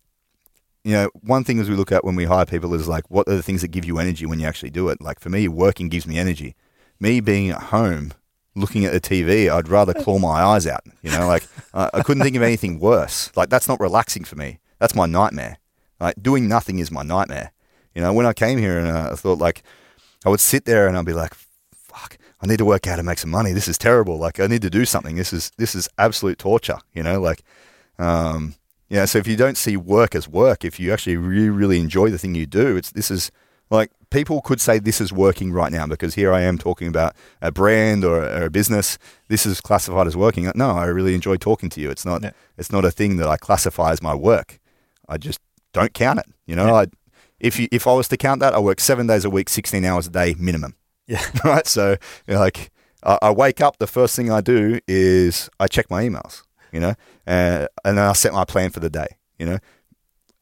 you 0.84 0.92
know, 0.92 1.10
one 1.20 1.44
thing 1.44 1.60
as 1.60 1.68
we 1.68 1.76
look 1.76 1.92
at 1.92 2.04
when 2.04 2.16
we 2.16 2.24
hire 2.24 2.44
people 2.46 2.74
is 2.74 2.88
like, 2.88 3.08
what 3.08 3.28
are 3.28 3.36
the 3.36 3.42
things 3.42 3.62
that 3.62 3.68
give 3.68 3.84
you 3.84 3.98
energy 3.98 4.26
when 4.26 4.40
you 4.40 4.46
actually 4.46 4.70
do 4.70 4.88
it? 4.88 5.00
Like 5.00 5.20
for 5.20 5.30
me, 5.30 5.46
working 5.48 5.88
gives 5.88 6.06
me 6.06 6.18
energy. 6.18 6.56
Me 6.98 7.20
being 7.20 7.50
at 7.50 7.64
home, 7.64 8.12
looking 8.54 8.84
at 8.84 8.92
the 8.92 9.00
TV, 9.00 9.48
I'd 9.50 9.68
rather 9.68 9.94
claw 9.94 10.18
my 10.18 10.42
eyes 10.42 10.66
out. 10.66 10.84
You 11.02 11.10
know, 11.12 11.26
like 11.26 11.44
uh, 11.74 11.90
I 11.94 12.02
couldn't 12.02 12.22
think 12.22 12.36
of 12.36 12.42
anything 12.42 12.80
worse. 12.80 13.30
Like 13.36 13.48
that's 13.48 13.68
not 13.68 13.80
relaxing 13.80 14.24
for 14.24 14.36
me. 14.36 14.58
That's 14.78 14.94
my 14.94 15.06
nightmare. 15.06 15.58
Like 16.00 16.20
doing 16.20 16.48
nothing 16.48 16.80
is 16.80 16.90
my 16.90 17.02
nightmare. 17.02 17.52
You 17.94 18.02
know, 18.02 18.12
when 18.12 18.26
I 18.26 18.32
came 18.32 18.58
here 18.58 18.78
and 18.78 18.88
uh, 18.88 19.10
I 19.12 19.14
thought 19.16 19.38
like, 19.38 19.62
I 20.24 20.28
would 20.28 20.40
sit 20.40 20.64
there 20.64 20.86
and 20.88 20.96
I'd 20.96 21.06
be 21.06 21.12
like, 21.12 21.34
fuck, 21.74 22.16
I 22.40 22.46
need 22.46 22.58
to 22.58 22.64
work 22.64 22.86
out 22.86 22.96
to 22.96 23.02
make 23.02 23.18
some 23.18 23.30
money. 23.30 23.52
This 23.52 23.68
is 23.68 23.78
terrible. 23.78 24.18
Like 24.18 24.40
I 24.40 24.46
need 24.46 24.62
to 24.62 24.70
do 24.70 24.84
something. 24.84 25.16
This 25.16 25.32
is 25.32 25.52
this 25.58 25.74
is 25.74 25.88
absolute 25.98 26.38
torture. 26.38 26.78
You 26.92 27.02
know, 27.02 27.20
like. 27.20 27.42
Um, 27.98 28.54
yeah, 28.88 29.06
so 29.06 29.18
if 29.18 29.26
you 29.26 29.36
don't 29.36 29.56
see 29.56 29.78
work 29.78 30.14
as 30.14 30.28
work, 30.28 30.66
if 30.66 30.78
you 30.78 30.92
actually 30.92 31.16
really, 31.16 31.48
really 31.48 31.80
enjoy 31.80 32.10
the 32.10 32.18
thing 32.18 32.34
you 32.34 32.44
do, 32.44 32.76
it's 32.76 32.90
this 32.90 33.10
is 33.10 33.30
like 33.70 33.90
people 34.10 34.42
could 34.42 34.60
say 34.60 34.78
this 34.78 35.00
is 35.00 35.10
working 35.10 35.50
right 35.50 35.72
now 35.72 35.86
because 35.86 36.14
here 36.14 36.30
I 36.30 36.42
am 36.42 36.58
talking 36.58 36.88
about 36.88 37.16
a 37.40 37.50
brand 37.50 38.04
or, 38.04 38.22
or 38.22 38.44
a 38.44 38.50
business. 38.50 38.98
This 39.28 39.46
is 39.46 39.62
classified 39.62 40.06
as 40.06 40.14
working. 40.14 40.50
No, 40.54 40.72
I 40.72 40.84
really 40.86 41.14
enjoy 41.14 41.36
talking 41.36 41.70
to 41.70 41.80
you. 41.80 41.90
It's 41.90 42.04
not. 42.04 42.22
Yeah. 42.22 42.32
It's 42.58 42.70
not 42.70 42.84
a 42.84 42.90
thing 42.90 43.16
that 43.16 43.28
I 43.28 43.38
classify 43.38 43.92
as 43.92 44.02
my 44.02 44.14
work. 44.14 44.60
I 45.08 45.16
just 45.16 45.40
don't 45.72 45.94
count 45.94 46.18
it. 46.18 46.26
You 46.46 46.56
know, 46.56 46.66
Yeah. 46.66 46.74
I 46.74 46.86
if 47.42 47.58
you 47.58 47.68
if 47.70 47.86
I 47.86 47.92
was 47.92 48.08
to 48.08 48.16
count 48.16 48.40
that, 48.40 48.54
I 48.54 48.58
work 48.60 48.80
seven 48.80 49.06
days 49.06 49.26
a 49.26 49.30
week, 49.30 49.50
sixteen 49.50 49.84
hours 49.84 50.06
a 50.06 50.10
day 50.10 50.34
minimum. 50.38 50.76
Yeah. 51.06 51.22
right. 51.44 51.66
So 51.66 51.96
you 52.26 52.34
know, 52.34 52.40
like 52.40 52.70
I, 53.02 53.18
I 53.20 53.30
wake 53.30 53.60
up, 53.60 53.78
the 53.78 53.86
first 53.86 54.16
thing 54.16 54.30
I 54.30 54.40
do 54.40 54.78
is 54.88 55.50
I 55.60 55.66
check 55.66 55.90
my 55.90 56.04
emails. 56.04 56.42
You 56.72 56.80
know, 56.80 56.94
uh, 57.26 57.66
and 57.84 57.98
then 57.98 57.98
I 57.98 58.14
set 58.14 58.32
my 58.32 58.46
plan 58.46 58.70
for 58.70 58.80
the 58.80 58.88
day. 58.88 59.18
You 59.38 59.44
know, 59.44 59.58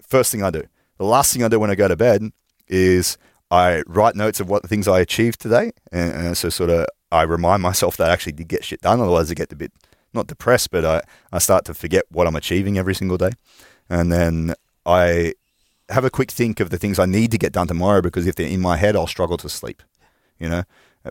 first 0.07 0.31
thing 0.31 0.45
I 0.45 0.51
do. 0.51 0.63
The 0.99 1.05
last 1.05 1.33
thing 1.33 1.43
I 1.43 1.49
do 1.49 1.59
when 1.59 1.71
I 1.71 1.75
go 1.75 1.89
to 1.89 1.97
bed 1.97 2.31
is 2.69 3.19
I 3.51 3.83
write 3.87 4.15
notes 4.15 4.39
of 4.39 4.49
what 4.49 4.63
the 4.63 4.69
things 4.69 4.87
I 4.87 5.01
achieved 5.01 5.41
today, 5.41 5.73
and, 5.91 6.13
and 6.13 6.37
so 6.37 6.51
sort 6.51 6.71
of 6.71 6.87
I 7.11 7.23
remind 7.23 7.63
myself 7.63 7.97
that 7.97 8.11
I 8.11 8.13
actually 8.13 8.33
did 8.33 8.47
get 8.47 8.65
shit 8.65 8.83
done. 8.83 9.01
Otherwise, 9.01 9.31
I 9.31 9.35
get 9.35 9.53
a 9.53 9.57
bit 9.57 9.73
not 10.13 10.27
depressed, 10.27 10.71
but 10.71 10.85
I, 10.85 11.03
I 11.33 11.39
start 11.39 11.65
to 11.65 11.75
forget 11.75 12.05
what 12.11 12.27
I'm 12.27 12.37
achieving 12.37 12.79
every 12.79 12.95
single 12.95 13.17
day, 13.17 13.31
and 13.89 14.13
then 14.13 14.55
I 14.85 15.35
have 15.91 16.05
a 16.05 16.11
quick 16.11 16.31
think 16.31 16.61
of 16.61 16.71
the 16.71 16.79
things 16.79 16.99
I 16.99 17.07
need 17.07 17.31
to 17.33 17.39
get 17.39 17.53
done 17.53 17.67
tomorrow 17.67 18.01
because 18.01 18.27
if 18.27 18.35
they're 18.35 18.49
in 18.49 18.61
my 18.61 18.77
head, 18.77 18.97
I'll 18.97 19.07
struggle 19.07 19.37
to 19.39 19.49
sleep. 19.49 19.83
You 20.39 20.49
know, 20.49 20.63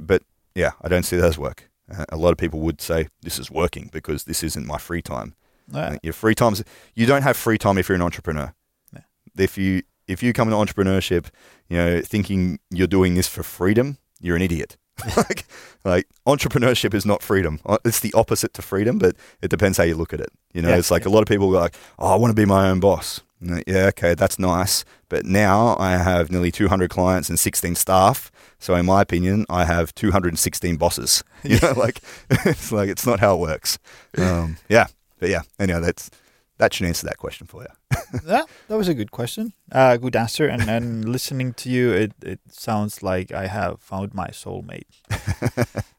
but 0.01 0.23
yeah, 0.55 0.71
I 0.81 0.87
don't 0.87 1.03
see 1.03 1.17
that 1.17 1.25
as 1.25 1.37
work. 1.37 1.69
Uh, 1.91 2.05
a 2.09 2.17
lot 2.17 2.31
of 2.31 2.37
people 2.37 2.59
would 2.61 2.81
say 2.81 3.07
this 3.21 3.37
is 3.39 3.51
working 3.51 3.89
because 3.91 4.23
this 4.23 4.43
isn't 4.43 4.65
my 4.65 4.77
free 4.77 5.01
time. 5.01 5.35
Yeah. 5.71 5.97
Your 6.01 6.13
free 6.13 6.33
times 6.35 6.63
you 6.95 7.05
don't 7.05 7.21
have 7.21 7.37
free 7.37 7.57
time 7.59 7.77
if 7.77 7.87
you're 7.89 7.95
an 7.95 8.01
entrepreneur. 8.01 8.53
Yeah. 8.93 9.01
If 9.37 9.57
you 9.57 9.83
if 10.07 10.23
you 10.23 10.33
come 10.33 10.51
into 10.51 10.57
entrepreneurship, 10.57 11.27
you 11.67 11.77
know, 11.77 12.01
thinking 12.01 12.59
you're 12.71 12.87
doing 12.87 13.13
this 13.13 13.27
for 13.27 13.43
freedom, 13.43 13.97
you're 14.19 14.35
an 14.35 14.41
idiot. 14.41 14.77
like, 15.17 15.45
like 15.85 16.07
entrepreneurship 16.27 16.93
is 16.93 17.05
not 17.05 17.21
freedom. 17.23 17.59
Uh, 17.65 17.77
It's 17.85 17.99
the 18.01 18.11
opposite 18.13 18.53
to 18.55 18.61
freedom, 18.61 18.97
but 18.97 19.15
it 19.41 19.49
depends 19.49 19.77
how 19.77 19.83
you 19.85 19.95
look 19.95 20.11
at 20.13 20.19
it. 20.19 20.29
You 20.53 20.61
know, 20.61 20.69
Yeah, 20.69 20.77
it's 20.77 20.91
like 20.91 21.05
a 21.05 21.09
lot 21.09 21.21
of 21.21 21.27
people 21.27 21.51
go 21.51 21.59
like, 21.59 21.75
"Oh, 21.99 22.11
I 22.13 22.15
want 22.15 22.31
to 22.31 22.35
be 22.35 22.45
my 22.45 22.69
own 22.69 22.79
boss." 22.79 23.21
Yeah, 23.41 23.87
okay, 23.87 24.15
that's 24.15 24.37
nice, 24.37 24.83
but 25.07 25.25
now 25.25 25.77
I 25.79 25.91
have 25.91 26.29
nearly 26.29 26.51
200 26.51 26.89
clients 26.89 27.29
and 27.29 27.39
16 27.39 27.75
staff. 27.75 28.31
So, 28.59 28.75
in 28.75 28.85
my 28.85 29.01
opinion, 29.01 29.45
I 29.49 29.63
have 29.63 29.95
216 29.95 30.75
bosses. 30.77 31.23
You 31.43 31.57
know, 31.61 31.71
like 31.71 32.01
it's 32.29 32.69
like 32.69 32.89
it's 32.89 33.05
not 33.07 33.21
how 33.21 33.35
it 33.35 33.39
works. 33.39 33.79
Um, 34.17 34.57
yeah, 34.69 34.87
but 35.19 35.29
yeah. 35.29 35.43
Anyway, 35.57 35.79
that's 35.79 36.11
that 36.57 36.73
should 36.73 36.85
answer 36.85 37.07
that 37.07 37.17
question 37.17 37.47
for 37.47 37.61
you. 37.63 37.97
yeah, 38.27 38.43
that 38.67 38.77
was 38.77 38.89
a 38.89 38.93
good 38.93 39.11
question. 39.11 39.53
Uh, 39.71 39.95
good 39.95 40.17
answer. 40.17 40.47
And 40.47 40.69
and 40.69 41.07
listening 41.07 41.53
to 41.53 41.69
you, 41.69 41.93
it, 41.93 42.11
it 42.21 42.41
sounds 42.49 43.01
like 43.01 43.31
I 43.31 43.47
have 43.47 43.79
found 43.79 44.13
my 44.13 44.27
soulmate. 44.27 44.83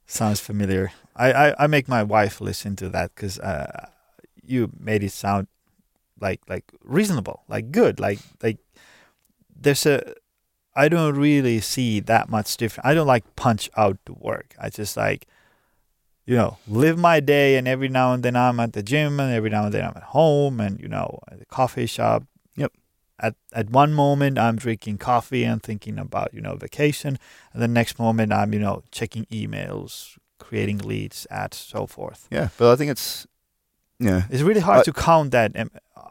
sounds 0.06 0.40
familiar. 0.40 0.92
I, 1.16 1.32
I, 1.32 1.64
I 1.64 1.66
make 1.66 1.88
my 1.88 2.02
wife 2.02 2.42
listen 2.42 2.76
to 2.76 2.90
that 2.90 3.14
because 3.14 3.38
uh, 3.38 3.88
you 4.42 4.70
made 4.78 5.02
it 5.02 5.12
sound 5.12 5.48
like 6.20 6.40
like 6.48 6.64
reasonable, 6.82 7.42
like 7.48 7.70
good, 7.70 8.00
like 8.00 8.20
like 8.42 8.58
there's 9.54 9.86
a. 9.86 10.14
I 10.76 10.88
don't 10.88 11.16
really 11.16 11.60
see 11.60 11.98
that 12.00 12.28
much 12.28 12.56
different. 12.56 12.86
I 12.86 12.94
don't 12.94 13.06
like 13.06 13.34
punch 13.34 13.68
out 13.76 13.98
to 14.06 14.12
work. 14.14 14.54
I 14.58 14.70
just 14.70 14.96
like 14.96 15.26
you 16.30 16.36
know, 16.36 16.58
live 16.68 16.96
my 16.96 17.18
day 17.18 17.56
and 17.56 17.66
every 17.66 17.88
now 17.88 18.12
and 18.12 18.22
then 18.22 18.36
I'm 18.36 18.60
at 18.60 18.72
the 18.72 18.84
gym 18.84 19.18
and 19.18 19.34
every 19.34 19.50
now 19.50 19.64
and 19.64 19.74
then 19.74 19.82
I'm 19.84 19.96
at 19.96 20.04
home 20.04 20.60
and, 20.60 20.78
you 20.80 20.86
know, 20.86 21.18
at 21.28 21.40
the 21.40 21.44
coffee 21.46 21.86
shop. 21.86 22.22
Yep. 22.54 22.72
At 23.18 23.34
at 23.52 23.70
one 23.70 23.92
moment 23.92 24.38
I'm 24.38 24.54
drinking 24.54 24.98
coffee 24.98 25.42
and 25.42 25.60
thinking 25.60 25.98
about, 25.98 26.32
you 26.32 26.40
know, 26.40 26.54
vacation. 26.54 27.18
And 27.52 27.60
the 27.60 27.66
next 27.66 27.98
moment 27.98 28.32
I'm, 28.32 28.52
you 28.52 28.60
know, 28.60 28.84
checking 28.92 29.24
emails, 29.26 30.18
creating 30.38 30.78
leads, 30.78 31.26
ads, 31.32 31.56
so 31.56 31.86
forth. 31.86 32.28
Yeah, 32.30 32.50
but 32.58 32.70
I 32.72 32.76
think 32.76 32.92
it's 32.92 33.26
yeah, 34.00 34.22
It's 34.30 34.42
really 34.42 34.60
hard 34.60 34.84
to 34.84 34.92
count 34.92 35.30
that. 35.32 35.52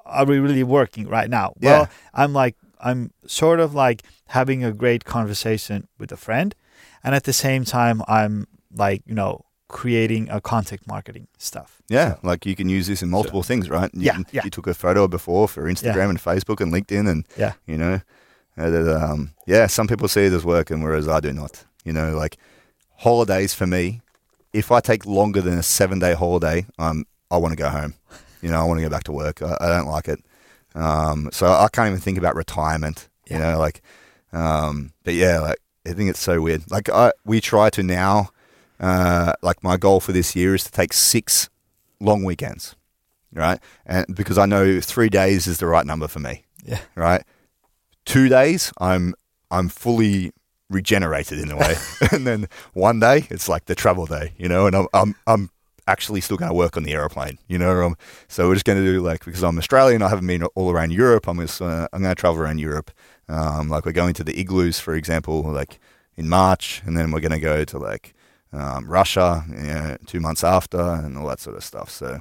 Are 0.05 0.25
we 0.25 0.39
really 0.39 0.63
working 0.63 1.07
right 1.07 1.29
now? 1.29 1.53
Yeah. 1.59 1.69
Well, 1.71 1.89
I'm 2.13 2.33
like, 2.33 2.55
I'm 2.79 3.11
sort 3.27 3.59
of 3.59 3.73
like 3.73 4.03
having 4.27 4.63
a 4.63 4.71
great 4.71 5.03
conversation 5.05 5.87
with 5.99 6.11
a 6.11 6.17
friend. 6.17 6.55
And 7.03 7.15
at 7.15 7.23
the 7.23 7.33
same 7.33 7.63
time, 7.65 8.01
I'm 8.07 8.47
like, 8.75 9.01
you 9.05 9.15
know, 9.15 9.45
creating 9.67 10.29
a 10.29 10.39
contact 10.41 10.87
marketing 10.87 11.27
stuff. 11.37 11.81
yeah. 11.89 12.15
Like 12.23 12.45
you 12.45 12.55
can 12.55 12.69
use 12.69 12.87
this 12.87 13.01
in 13.03 13.09
multiple 13.09 13.43
things, 13.43 13.69
right? 13.69 13.89
You 13.93 14.01
Yeah, 14.05 14.13
can- 14.13 14.25
yeah. 14.31 14.41
You 14.45 14.49
took 14.49 14.67
a 14.67 14.73
photo 14.73 15.07
before 15.07 15.47
for 15.47 15.63
Instagram 15.71 16.09
and 16.09 16.19
Facebook 16.19 16.59
and 16.61 16.73
LinkedIn, 16.73 17.07
and 17.09 17.25
Yeah. 17.37 17.53
you 17.67 17.77
know, 17.77 18.01
uh, 18.57 18.69
that, 18.69 18.87
um, 19.03 19.31
yeah. 19.45 19.67
Some 19.67 19.87
people 19.87 20.07
see 20.07 20.25
it 20.25 20.33
as 20.33 20.43
work, 20.43 20.71
and 20.71 20.83
whereas 20.83 21.07
I 21.07 21.19
do 21.19 21.31
not. 21.33 21.65
You 21.85 21.93
know, 21.93 22.17
like 22.23 22.37
holidays 22.97 23.53
for 23.53 23.67
me. 23.67 24.01
If 24.53 24.71
I 24.71 24.79
take 24.79 25.05
longer 25.05 25.41
than 25.41 25.57
a 25.57 25.63
seven 25.63 25.99
day 25.99 26.13
holiday, 26.13 26.65
um, 26.79 27.05
I 27.31 27.37
want 27.37 27.51
to 27.51 27.57
go 27.57 27.69
home. 27.69 27.93
You 28.41 28.49
know, 28.49 28.59
I 28.59 28.63
want 28.63 28.79
to 28.79 28.83
go 28.83 28.89
back 28.89 29.03
to 29.05 29.11
work. 29.11 29.41
I, 29.41 29.57
I 29.59 29.67
don't 29.67 29.87
like 29.87 30.07
it. 30.07 30.23
Um, 30.75 31.29
so 31.31 31.47
I 31.47 31.67
can't 31.71 31.87
even 31.87 31.99
think 31.99 32.17
about 32.17 32.35
retirement. 32.35 33.09
You 33.29 33.37
Yeah. 33.37 33.51
know, 33.53 33.59
like, 33.59 33.81
um, 34.33 34.91
but 35.03 35.13
yeah, 35.13 35.39
like 35.39 35.57
I 35.87 35.93
think 35.93 36.09
it's 36.09 36.19
so 36.19 36.41
weird. 36.41 36.69
Like 36.71 36.89
I, 36.89 37.11
we 37.25 37.41
try 37.41 37.69
to 37.71 37.83
now, 37.83 38.29
uh, 38.79 39.33
like 39.41 39.63
my 39.63 39.77
goal 39.77 39.99
for 39.99 40.11
this 40.11 40.35
year 40.35 40.55
is 40.55 40.63
to 40.65 40.71
take 40.71 40.93
six 40.93 41.49
long 41.99 42.23
weekends, 42.23 42.75
right? 43.33 43.59
And 43.85 44.05
because 44.15 44.37
I 44.37 44.45
know 44.45 44.79
three 44.81 45.09
days 45.09 45.47
is 45.47 45.57
the 45.57 45.65
right 45.67 45.85
number 45.85 46.07
for 46.07 46.19
me, 46.19 46.45
Yeah. 46.63 46.79
right? 46.95 47.23
Two 48.05 48.29
days, 48.29 48.71
I'm 48.79 49.13
I'm 49.51 49.69
fully 49.69 50.31
regenerated 50.69 51.39
in 51.39 51.51
a 51.51 51.57
way, 51.57 51.75
and 52.11 52.25
then 52.25 52.47
one 52.73 52.99
day 52.99 53.27
it's 53.29 53.49
like 53.49 53.65
the 53.65 53.75
travel 53.75 54.05
day, 54.05 54.33
you 54.37 54.47
know, 54.47 54.65
and 54.67 54.75
I'm 54.75 54.87
I'm 54.93 55.15
I'm 55.27 55.49
actually 55.89 56.21
still 56.21 56.37
going 56.37 56.49
to 56.49 56.55
work 56.55 56.77
on 56.77 56.83
the 56.83 56.93
aeroplane, 56.93 57.39
you 57.47 57.57
know. 57.57 57.81
Um, 57.81 57.97
so 58.27 58.47
we're 58.47 58.55
just 58.55 58.65
going 58.65 58.77
to 58.77 58.85
do 58.85 59.01
like 59.01 59.25
because 59.25 59.43
I'm 59.43 59.57
Australian, 59.57 60.01
I 60.01 60.09
haven't 60.09 60.27
been 60.27 60.43
all 60.43 60.71
around 60.71 60.91
Europe. 60.91 61.27
I'm 61.27 61.39
just 61.39 61.61
uh, 61.61 61.87
I'm 61.91 62.01
going 62.01 62.15
to 62.15 62.19
travel 62.19 62.41
around 62.41 62.59
Europe. 62.59 62.91
Um, 63.27 63.69
like 63.69 63.85
we're 63.85 63.91
going 63.91 64.13
to 64.15 64.23
the 64.23 64.39
igloos, 64.39 64.79
for 64.79 64.95
example, 64.95 65.41
like 65.41 65.79
in 66.15 66.29
March, 66.29 66.81
and 66.85 66.97
then 66.97 67.11
we're 67.11 67.19
going 67.19 67.31
to 67.31 67.39
go 67.39 67.65
to 67.65 67.77
like 67.77 68.13
um, 68.53 68.87
Russia, 68.87 69.43
you 69.49 69.55
know, 69.55 69.97
two 70.05 70.19
months 70.19 70.43
after, 70.43 70.79
and 70.79 71.17
all 71.17 71.27
that 71.27 71.39
sort 71.39 71.57
of 71.57 71.63
stuff. 71.63 71.89
So 71.89 72.19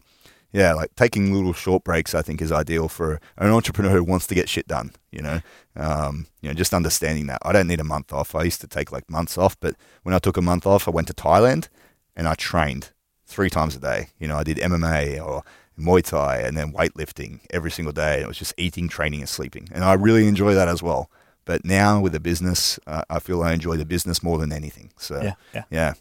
yeah, 0.52 0.72
like 0.72 0.94
taking 0.96 1.34
little 1.34 1.52
short 1.52 1.84
breaks, 1.84 2.14
I 2.14 2.22
think 2.22 2.40
is 2.40 2.52
ideal 2.52 2.88
for 2.88 3.20
an 3.36 3.50
entrepreneur 3.50 3.90
who 3.90 4.04
wants 4.04 4.26
to 4.28 4.34
get 4.34 4.48
shit 4.48 4.66
done. 4.66 4.92
You 5.12 5.22
know, 5.22 5.40
um, 5.76 6.26
you 6.40 6.48
know, 6.48 6.54
just 6.54 6.72
understanding 6.72 7.26
that 7.26 7.40
I 7.42 7.52
don't 7.52 7.68
need 7.68 7.80
a 7.80 7.84
month 7.84 8.12
off. 8.12 8.34
I 8.34 8.44
used 8.44 8.60
to 8.62 8.66
take 8.66 8.90
like 8.90 9.10
months 9.10 9.36
off, 9.36 9.58
but 9.60 9.74
when 10.04 10.14
I 10.14 10.18
took 10.18 10.36
a 10.36 10.42
month 10.42 10.66
off, 10.66 10.88
I 10.88 10.90
went 10.90 11.08
to 11.08 11.14
Thailand 11.14 11.68
and 12.16 12.26
I 12.26 12.34
trained 12.34 12.90
three 13.28 13.50
times 13.50 13.76
a 13.76 13.80
day. 13.80 14.08
You 14.18 14.26
know, 14.28 14.38
I 14.40 14.44
did 14.44 14.56
MMA 14.58 15.20
or 15.24 15.42
Muay 15.78 16.02
Thai 16.02 16.38
and 16.46 16.56
then 16.56 16.72
weightlifting 16.72 17.40
every 17.50 17.70
single 17.70 17.92
day. 17.92 18.20
It 18.22 18.26
was 18.26 18.38
just 18.38 18.54
eating, 18.56 18.88
training, 18.88 19.20
and 19.20 19.28
sleeping, 19.28 19.68
and 19.72 19.84
I 19.84 19.94
really 20.06 20.26
enjoy 20.26 20.54
that 20.54 20.68
as 20.68 20.82
well 20.82 21.06
But 21.44 21.64
now 21.64 22.00
with 22.04 22.12
the 22.12 22.20
business, 22.20 22.78
uh, 22.86 23.02
I 23.16 23.18
feel 23.20 23.42
I 23.42 23.52
enjoy 23.54 23.76
the 23.78 23.86
business 23.86 24.22
more 24.22 24.38
than 24.42 24.52
anything. 24.52 24.90
So 24.98 25.14
Yeah, 25.22 25.34
yeah. 25.54 25.64
yeah, 25.70 25.92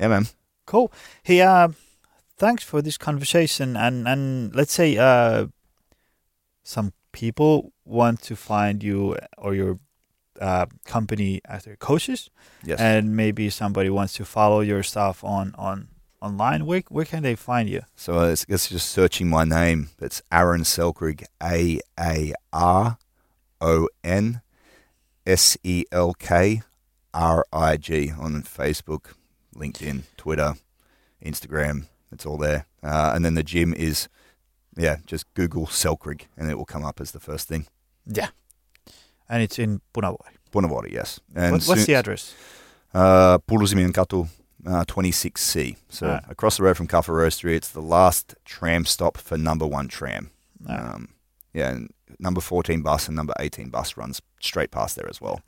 yeah, 0.00 0.08
man. 0.08 0.26
Cool. 0.66 0.88
Hey, 1.22 1.40
uh, 1.40 1.68
thanks 2.36 2.62
for 2.64 2.82
this 2.82 2.98
conversation. 2.98 3.76
And 3.76 4.06
and 4.08 4.54
let's 4.54 4.72
say 4.74 4.96
uh, 4.98 5.46
some 6.62 6.92
people 7.12 7.72
want 7.84 8.22
to 8.28 8.36
find 8.36 8.82
you 8.82 9.16
or 9.38 9.54
your 9.54 9.78
uh, 10.40 10.66
company 10.84 11.40
as 11.44 11.62
their 11.64 11.76
coaches, 11.76 12.30
Yes. 12.64 12.80
and 12.80 13.16
maybe 13.16 13.50
somebody 13.50 13.90
wants 13.90 14.12
to 14.16 14.24
follow 14.24 14.60
your 14.62 14.82
stuff 14.82 15.24
on 15.24 15.54
on 15.58 15.88
online. 16.22 16.64
Where 16.64 16.82
where 16.88 17.04
can 17.04 17.22
they 17.22 17.34
find 17.34 17.68
you? 17.68 17.82
So 17.96 18.20
it's, 18.30 18.46
it's 18.48 18.68
just 18.68 18.88
searching 18.90 19.28
my 19.28 19.44
name. 19.44 19.88
It's 20.00 20.22
Aaron 20.30 20.62
Selkrig, 20.62 21.24
A 21.42 21.80
A 21.98 22.32
R 22.52 22.96
O 23.60 23.88
N 24.04 24.40
S 25.26 25.58
E 25.62 25.84
L 25.92 26.14
K 26.14 26.62
R 27.12 27.44
I 27.52 27.76
G 27.76 28.12
on 28.18 28.42
Facebook, 28.42 29.14
LinkedIn, 29.54 30.02
Twitter, 30.16 30.54
Instagram. 31.24 31.86
It's 32.12 32.24
all 32.26 32.38
there. 32.38 32.66
Uh, 32.82 33.12
and 33.14 33.24
then 33.24 33.34
the 33.34 33.42
gym 33.42 33.72
is, 33.74 34.08
yeah, 34.76 34.96
just 35.06 35.32
Google 35.34 35.66
Selkrig 35.66 36.22
and 36.36 36.50
it 36.50 36.56
will 36.58 36.64
come 36.66 36.84
up 36.84 37.00
as 37.00 37.12
the 37.12 37.20
first 37.20 37.48
thing. 37.48 37.66
Yeah. 38.06 38.28
And 39.28 39.42
it's 39.42 39.58
in 39.58 39.80
Punavuori. 39.94 40.36
Buonavuori, 40.52 40.90
yes. 40.92 41.20
And 41.34 41.52
What, 41.52 41.64
what's 41.64 41.80
soon- 41.82 41.86
the 41.86 41.94
address? 41.94 42.34
Uh, 42.92 43.38
Katu, 43.38 44.28
uh, 44.66 44.84
26C. 44.84 45.76
So 45.88 46.06
Right. 46.08 46.22
across 46.28 46.56
the 46.56 46.62
road 46.64 46.76
from 46.76 46.88
Kaffa 46.88 47.08
Roastery, 47.12 47.54
it's 47.56 47.68
the 47.70 47.80
last 47.82 48.34
tram 48.44 48.84
stop 48.84 49.16
for 49.18 49.36
number 49.38 49.66
one 49.66 49.88
tram. 49.88 50.30
Uh, 50.68 50.72
Um, 50.94 51.08
yeah, 51.52 51.70
and 51.70 51.92
number 52.18 52.40
14 52.40 52.82
bus 52.82 53.08
and 53.08 53.16
number 53.16 53.34
18 53.40 53.68
bus 53.70 53.96
runs 53.96 54.20
straight 54.40 54.70
past 54.70 54.96
there 54.96 55.08
as 55.08 55.20
well. 55.20 55.40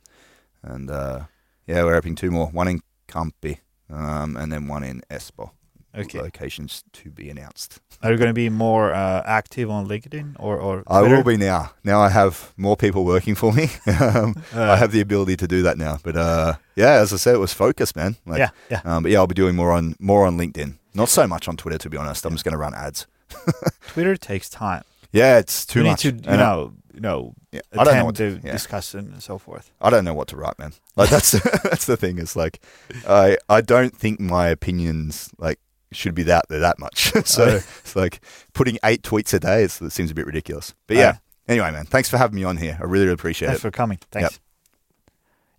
And 0.61 0.89
uh, 0.91 1.25
yeah, 1.67 1.83
we're 1.83 1.95
opening 1.95 2.15
two 2.15 2.31
more, 2.31 2.47
one 2.47 2.67
in 2.67 2.81
Kamppi 3.07 3.59
um, 3.89 4.35
and 4.37 4.51
then 4.51 4.67
one 4.67 4.83
in 4.83 5.01
Espoo. 5.09 5.51
Okay. 5.97 6.21
Locations 6.21 6.83
to 6.93 7.09
be 7.11 7.29
announced. 7.29 7.79
Are 8.03 8.11
you 8.11 8.17
going 8.17 8.29
to 8.29 8.33
be 8.33 8.49
more 8.49 8.93
uh, 8.93 9.23
active 9.25 9.69
on 9.69 9.87
LinkedIn 9.87 10.35
or 10.39 10.57
or? 10.57 10.83
I 10.87 10.99
Twitter? 10.99 11.15
will 11.15 11.23
be 11.23 11.37
now. 11.37 11.71
Now 11.83 11.99
I 12.01 12.09
have 12.09 12.53
more 12.57 12.75
people 12.77 13.05
working 13.05 13.35
for 13.35 13.51
me. 13.53 13.69
um, 13.99 14.35
Uh, 14.53 14.71
I 14.73 14.75
have 14.77 14.91
the 14.91 15.01
ability 15.01 15.35
to 15.37 15.47
do 15.47 15.61
that 15.63 15.77
now. 15.77 15.97
But 16.03 16.15
uh, 16.17 16.53
yeah, 16.75 16.93
as 17.01 17.13
I 17.13 17.17
said, 17.17 17.35
it 17.35 17.39
was 17.39 17.53
focus, 17.53 17.95
man. 17.95 18.15
Like, 18.25 18.39
yeah, 18.39 18.49
yeah. 18.69 18.81
Um, 18.85 19.03
but 19.03 19.11
yeah, 19.11 19.19
I'll 19.19 19.27
be 19.27 19.35
doing 19.35 19.55
more 19.55 19.71
on 19.71 19.95
more 19.99 20.25
on 20.25 20.37
LinkedIn. 20.37 20.77
Not 20.93 21.09
so 21.09 21.27
much 21.27 21.47
on 21.47 21.57
Twitter, 21.57 21.77
to 21.79 21.89
be 21.89 21.97
honest. 21.97 22.25
I'm 22.25 22.33
just 22.33 22.43
going 22.45 22.53
to 22.53 22.57
run 22.57 22.73
ads. 22.73 23.07
Twitter 23.87 24.15
takes 24.15 24.49
time. 24.49 24.83
Yeah, 25.11 25.37
it's 25.39 25.65
too 25.65 25.79
you 25.79 25.85
much. 25.85 26.05
need 26.05 26.23
to, 26.23 26.31
you 26.31 26.37
know, 26.37 26.73
you 26.93 26.99
know, 27.01 27.33
yeah, 27.51 27.61
I 27.77 27.83
don't 27.83 27.95
know 27.95 28.05
what 28.05 28.15
to, 28.17 28.39
yeah. 28.43 28.51
discussion 28.51 29.11
and 29.13 29.23
so 29.23 29.37
forth. 29.37 29.71
I 29.79 29.89
don't 29.89 30.03
know 30.03 30.13
what 30.13 30.27
to 30.29 30.37
write, 30.37 30.59
man. 30.59 30.73
Like 30.95 31.09
that's 31.09 31.31
that's 31.63 31.85
the 31.85 31.97
thing. 31.97 32.17
Is 32.17 32.35
like 32.35 32.59
I 33.07 33.37
I 33.49 33.61
don't 33.61 33.95
think 33.95 34.19
my 34.19 34.47
opinions 34.49 35.29
like 35.37 35.59
should 35.95 36.15
be 36.15 36.23
that 36.23 36.41
they're 36.49 36.59
that 36.67 36.79
much. 36.79 37.11
so 37.25 37.43
Oh. 37.43 37.55
it's 37.83 37.95
like 37.95 38.19
putting 38.53 38.77
eight 38.83 39.01
tweets 39.09 39.33
a 39.33 39.39
day. 39.41 39.63
It 39.63 39.71
seems 39.93 40.11
a 40.11 40.13
bit 40.13 40.25
ridiculous. 40.25 40.75
But 40.87 40.97
yeah. 40.97 41.09
Uh, 41.09 41.15
Anyway, 41.47 41.71
man, 41.71 41.85
thanks 41.85 42.09
for 42.09 42.17
having 42.19 42.35
me 42.39 42.45
on 42.45 42.57
here. 42.57 42.71
I 42.73 42.83
really, 42.83 43.05
really 43.05 43.13
appreciate 43.13 43.49
Thanks 43.49 43.59
it. 43.59 43.61
for 43.61 43.71
coming. 43.71 43.99
Thanks. 44.11 44.41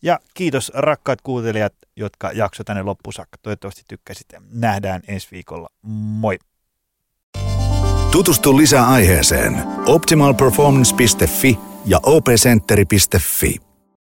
Ja 0.03 0.19
kiitos 0.35 0.73
rakkaat 0.75 1.21
kuuntelijat, 1.23 1.73
jotka 1.97 2.31
jakso 2.33 2.65
tänne 2.65 2.83
loppuun 2.83 3.13
saakka. 3.13 3.39
Toivottavasti 3.43 3.83
tykkäsitte. 3.89 4.41
Nähdään 4.51 5.03
ensi 5.09 5.29
viikolla. 5.31 5.69
Moi! 5.83 6.39
Tutustu 8.11 8.57
lisää 8.57 8.87
aiheeseen 8.89 9.63
optimalperformance.fi 9.87 11.59
ja 11.85 12.01
opcenteri.fi. 12.03 13.57